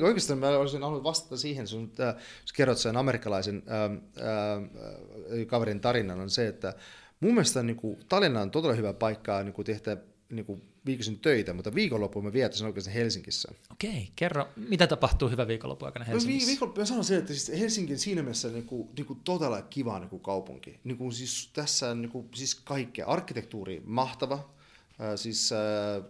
oikeastaan 0.02 0.38
mä 0.38 0.48
olisin 0.48 0.82
halunnut 0.82 1.04
vastata 1.04 1.36
siihen, 1.36 1.66
sun, 1.66 1.92
äh, 2.00 2.14
jos 2.42 2.52
kerrot 2.52 2.78
sen 2.78 2.96
amerikkalaisen 2.96 3.62
äh, 3.68 3.82
äh, 3.82 5.46
kaverin 5.46 5.80
tarinan, 5.80 6.20
on 6.20 6.30
se, 6.30 6.46
että 6.46 6.74
mun 7.20 7.34
mielestä 7.34 7.62
niin 7.62 7.76
kuin, 7.76 7.98
Tallinna 8.08 8.40
on 8.40 8.50
todella 8.50 8.74
hyvä 8.74 8.92
paikka 8.92 9.42
niin 9.42 9.52
kuin 9.52 9.66
tehdä 9.66 9.96
niin 10.30 10.44
kuin 10.44 10.62
viikosin 10.86 11.18
töitä, 11.18 11.52
mutta 11.52 11.74
viikonloppuun 11.74 12.24
mä 12.24 12.32
vietin 12.32 12.58
sen 12.58 12.66
oikeastaan 12.66 12.94
Helsingissä. 12.94 13.52
Okei, 13.72 14.08
kerro, 14.16 14.48
mitä 14.68 14.86
tapahtuu 14.86 15.28
hyvä 15.28 15.46
viikonloppu 15.46 15.84
aikana 15.84 16.04
Helsingissä? 16.04 16.38
No, 16.38 16.46
vi- 16.46 16.50
viikonloppu, 16.50 16.80
mä 16.80 16.84
sanon 16.84 17.04
se, 17.04 17.16
että 17.16 17.34
siis 17.34 17.60
Helsingin 17.60 17.98
siinä 17.98 18.22
mielessä 18.22 18.48
niin 18.48 18.66
kuin, 18.66 18.88
niin 18.96 19.06
kuin 19.06 19.20
todella 19.24 19.62
kiva 19.62 19.98
niin 19.98 20.10
kuin 20.10 20.22
kaupunki. 20.22 20.80
Niin 20.84 20.96
kuin 20.96 21.12
siis 21.12 21.50
tässä 21.52 21.94
niin 21.94 22.10
kuin, 22.10 22.28
siis 22.34 22.54
kaikkea. 22.54 23.06
Arkkitehtuuri 23.06 23.82
mahtava, 23.86 24.50
siis 25.16 25.52
äh, 25.52 25.58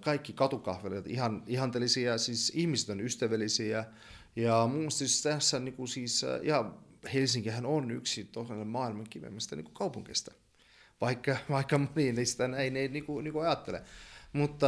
kaikki 0.05 0.33
katukahvelit 0.33 1.07
ihan 1.07 1.43
ihanteellisia, 1.47 2.19
siis 2.19 2.53
ihmiset 2.55 2.89
on 2.89 3.01
ystävällisiä. 3.01 3.85
Ja 4.37 4.67
mun 4.73 4.91
siis 4.91 5.23
tässä 5.23 5.59
niin 5.59 5.75
kuin 5.75 5.89
siis, 5.89 6.25
äh, 6.25 6.41
ja 6.43 6.73
Helsinkihän 7.15 7.67
on 7.67 7.91
yksi 7.91 8.25
todella 8.25 8.65
maailman 8.65 9.07
kivemmistä 9.11 9.57
niin 9.57 9.73
kaupunkista 9.73 10.33
vaikka, 11.01 11.37
vaikka 11.51 11.79
moni 11.79 12.13
niistä 12.13 12.49
näin 12.49 12.77
ei 12.77 12.89
niin 12.89 13.05
kuin, 13.05 13.25
niin 13.25 13.33
kuin 13.33 13.47
ajattele. 13.47 13.83
Mutta 14.33 14.67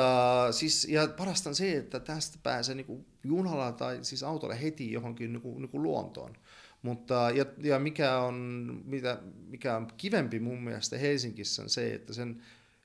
siis, 0.50 0.84
ja 0.88 1.08
parasta 1.08 1.50
on 1.50 1.54
se, 1.54 1.76
että 1.76 2.00
tästä 2.00 2.38
pääsee 2.42 2.74
niin 2.74 3.06
junalla 3.24 3.72
tai 3.72 3.98
siis 4.02 4.22
autolla 4.22 4.54
heti 4.54 4.92
johonkin 4.92 5.32
niin 5.32 5.42
kuin, 5.42 5.62
niin 5.62 5.68
kuin 5.68 5.82
luontoon. 5.82 6.36
Mutta, 6.82 7.30
ja, 7.34 7.44
ja 7.58 7.78
mikä, 7.78 8.18
on, 8.18 8.34
mitä, 8.84 9.18
mikä 9.46 9.76
on 9.76 9.88
kivempi 9.96 10.40
mun 10.40 10.62
mielestä 10.62 10.98
Helsingissä 10.98 11.62
on 11.62 11.70
se, 11.70 11.94
että 11.94 12.12
sen 12.12 12.42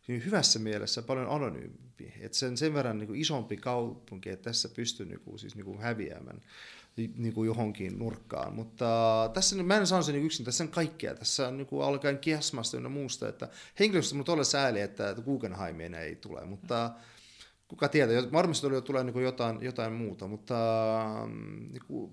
hyvässä 0.07 0.60
mielessä 0.60 1.02
paljon 1.02 1.30
anonyympi. 1.30 2.14
Että 2.19 2.38
sen 2.38 2.57
sen 2.57 2.73
verran 2.73 2.98
niin 2.98 3.07
kuin 3.07 3.19
isompi 3.19 3.57
kaupunki, 3.57 4.30
että 4.30 4.44
tässä 4.44 4.69
pystyy 4.69 5.06
niin 5.06 5.19
kuin, 5.19 5.40
siis 5.40 5.56
niin 5.56 5.65
kuin 5.65 5.80
häviämään 5.80 6.41
niin 6.95 7.34
kuin 7.34 7.48
johonkin 7.48 7.99
nurkkaan. 7.99 8.53
Mutta 8.53 8.86
tässä 9.34 9.64
mä 9.64 9.77
en 9.77 9.88
sano 9.88 10.03
niin 10.07 10.26
yksin, 10.26 10.45
tässä 10.45 10.64
on 10.64 10.69
kaikkea. 10.69 11.15
Tässä 11.15 11.48
on 11.48 11.57
niin 11.57 11.68
kuin 11.68 11.86
alkaen 11.86 12.19
kiasmasta 12.19 12.77
ja 12.77 12.90
muusta, 12.90 13.30
että 13.30 13.49
henkilöstössä 13.80 14.15
on 14.15 14.26
todella 14.26 14.44
sääli, 14.44 14.82
että 14.82 15.15
Guggenheimien 15.26 15.94
ei 15.94 16.15
tule, 16.15 16.45
mutta 16.45 16.91
kuka 17.68 17.88
tietää, 17.88 18.32
varmasti 18.32 18.68
tulee 18.86 19.03
niin 19.03 19.14
kuin 19.14 19.26
jotain, 19.26 19.61
jotain 19.61 19.94
muuta, 19.94 20.27
mutta 20.27 20.56
niin 21.72 21.84
kuin 21.88 22.11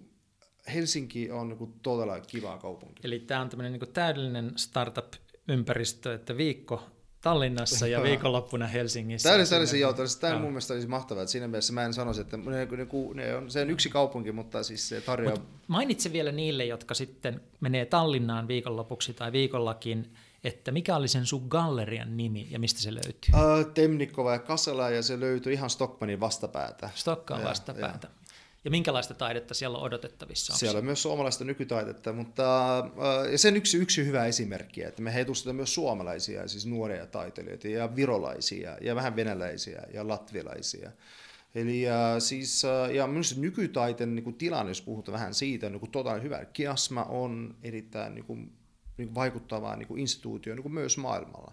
Helsinki 0.74 1.30
on 1.30 1.48
niin 1.48 1.74
todella 1.82 2.20
kiva 2.20 2.58
kaupunki. 2.58 3.00
Eli 3.04 3.18
tämä 3.20 3.40
on 3.40 3.48
tämmöinen 3.48 3.72
niin 3.72 3.92
täydellinen 3.92 4.52
startup-ympäristö, 4.56 6.14
että 6.14 6.36
viikko 6.36 6.90
Tallinnassa 7.22 7.86
ja 7.86 8.02
viikonloppuna 8.02 8.66
Helsingissä. 8.66 9.28
Tämä 9.28 9.36
oli 9.36 9.46
sellaisia, 9.46 9.80
joo, 9.80 9.94
tämä 10.20 10.38
mun 10.38 10.48
mielestä 10.48 10.74
olisi 10.74 10.88
mahtavaa, 10.88 11.22
että 11.22 11.32
siinä 11.32 11.48
mielessä 11.48 11.72
mä 11.72 11.84
en 11.84 11.94
sanoisi, 11.94 12.20
että 12.20 12.36
ne, 12.36 12.66
ne, 12.66 12.86
ne 13.14 13.36
on, 13.36 13.50
se 13.50 13.62
on 13.62 13.70
yksi 13.70 13.88
kaupunki, 13.88 14.32
mutta 14.32 14.62
siis 14.62 14.88
se 14.88 15.00
tarjoaa... 15.00 15.36
Mut 15.36 15.48
mainitse 15.68 16.12
vielä 16.12 16.32
niille, 16.32 16.64
jotka 16.64 16.94
sitten 16.94 17.40
menee 17.60 17.84
Tallinnaan 17.84 18.48
viikonlopuksi 18.48 19.14
tai 19.14 19.32
viikollakin, 19.32 20.12
että 20.44 20.72
mikä 20.72 20.96
oli 20.96 21.08
sen 21.08 21.26
sun 21.26 21.46
gallerian 21.48 22.16
nimi 22.16 22.48
ja 22.50 22.58
mistä 22.58 22.80
se 22.80 22.94
löytyy? 22.94 23.34
Uh, 23.34 23.72
Temnikova 23.74 24.32
ja 24.32 24.38
Kasela 24.38 24.90
ja 24.90 25.02
se 25.02 25.20
löytyy 25.20 25.52
ihan 25.52 25.70
Stockmanin 25.70 26.20
vastapäätä. 26.20 26.90
Stockman 26.94 27.44
vastapäätä. 27.44 28.06
Ja. 28.06 28.10
Ja 28.10 28.21
minkälaista 28.70 29.14
taidetta 29.14 29.54
siellä 29.54 29.78
on 29.78 29.84
odotettavissa? 29.84 30.52
Onko 30.52 30.58
siellä 30.58 30.78
on 30.78 30.84
myös 30.84 31.02
suomalaista 31.02 31.44
nykytaidetta, 31.44 32.12
mutta 32.12 32.78
äh, 32.78 33.32
ja 33.32 33.38
sen 33.38 33.56
yksi, 33.56 33.78
yksi 33.78 34.06
hyvä 34.06 34.26
esimerkki, 34.26 34.82
että 34.82 35.02
me 35.02 35.12
edustetaan 35.20 35.56
myös 35.56 35.74
suomalaisia, 35.74 36.48
siis 36.48 36.66
nuoria 36.66 37.06
taiteilijoita 37.06 37.68
ja 37.68 37.96
virolaisia 37.96 38.76
ja 38.80 38.94
vähän 38.94 39.16
venäläisiä 39.16 39.82
ja 39.94 40.08
latvialaisia. 40.08 40.90
Eli 41.54 41.82
ja, 41.82 42.20
siis, 42.20 42.62
ja 42.92 43.06
minusta 43.06 43.40
nykytaiteen 43.40 44.14
niin 44.14 44.24
kuin 44.24 44.36
tilanne, 44.36 44.70
jos 44.70 44.82
puhutaan 44.82 45.12
vähän 45.12 45.34
siitä, 45.34 45.70
niin 45.70 45.80
kuin 45.80 45.90
todella 45.90 46.20
hyvä. 46.20 46.44
Kiasma 46.44 47.04
on 47.04 47.56
erittäin 47.62 48.14
niin 48.14 48.24
kuin, 48.24 48.52
niin 48.96 49.08
kuin 49.08 49.14
vaikuttava 49.14 49.76
niin 49.76 49.88
kuin 49.88 50.00
instituutio 50.00 50.54
niin 50.54 50.62
kuin 50.62 50.74
myös 50.74 50.98
maailmalla. 50.98 51.52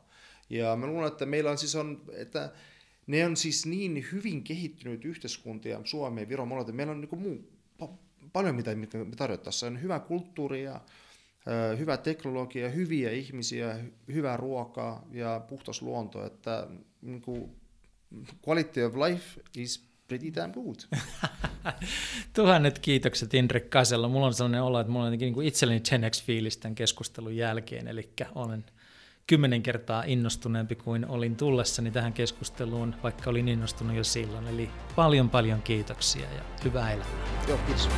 Ja 0.50 0.76
mä 0.76 0.88
luulen, 0.88 1.08
että 1.08 1.26
meillä 1.26 1.52
on 1.52 1.58
siis 1.58 1.76
on, 1.76 2.02
että 2.14 2.52
ne 3.10 3.26
on 3.26 3.38
siis 3.38 3.66
niin 3.66 4.06
hyvin 4.12 4.44
kehittynyt 4.44 5.06
yhteiskuntia, 5.06 5.82
Suomeen, 5.84 6.30
Viro, 6.30 6.46
molemmat, 6.46 6.76
meillä 6.76 6.92
on 6.92 7.02
niin 7.02 7.20
muu, 7.20 7.50
pa- 7.84 8.30
paljon 8.34 8.56
mitä 8.56 8.76
me. 8.76 8.88
Se 9.50 9.66
on 9.66 9.82
hyvä 9.82 10.00
kulttuuri 10.00 10.64
ja 10.64 10.82
hyvä 11.78 11.98
teknologia, 11.98 12.70
hyviä 12.70 13.12
ihmisiä, 13.12 13.80
hyvää 14.14 14.38
ruokaa 14.38 15.08
ja 15.12 15.42
puhtas 15.50 15.82
luonto, 15.82 16.26
että 16.26 16.68
niin 17.02 17.22
kuin, 17.22 17.52
quality 18.48 18.84
of 18.84 18.96
life 18.96 19.42
is 19.58 19.90
pretty 20.08 20.36
damn 20.36 20.54
good. 20.54 20.76
Tuhannet 22.36 22.80
kiitokset 22.80 23.34
Indrek 23.34 23.70
Kasella. 23.70 24.08
Mulla 24.08 24.26
on 24.26 24.34
sellainen 24.34 24.64
olo, 24.64 24.80
että 24.80 24.92
mulla 24.92 25.06
on 25.06 25.18
niin 25.18 25.34
kuin 25.34 25.48
itselleni 25.48 25.82
Gen 25.90 26.12
X-fiilis 26.12 26.58
tämän 26.58 26.76
keskustelun 26.76 27.36
jälkeen, 27.36 27.88
eli 27.88 28.10
olen 28.36 28.66
kymmenen 29.30 29.64
kertaa 29.64 30.04
innostuneempi 30.08 30.76
kuin 30.76 31.06
olin 31.08 31.36
tullessani 31.36 31.92
tähän 31.92 32.14
keskusteluun, 32.14 32.96
vaikka 33.04 33.30
olin 33.30 33.48
innostunut 33.48 33.96
jo 33.96 34.04
silloin. 34.04 34.48
Eli 34.48 34.70
paljon 34.96 35.30
paljon 35.30 35.62
kiitoksia 35.62 36.34
ja 36.36 36.42
hyvää 36.64 36.92
elämää. 36.92 37.46
Joo, 37.48 37.58
kiitos. 37.58 37.90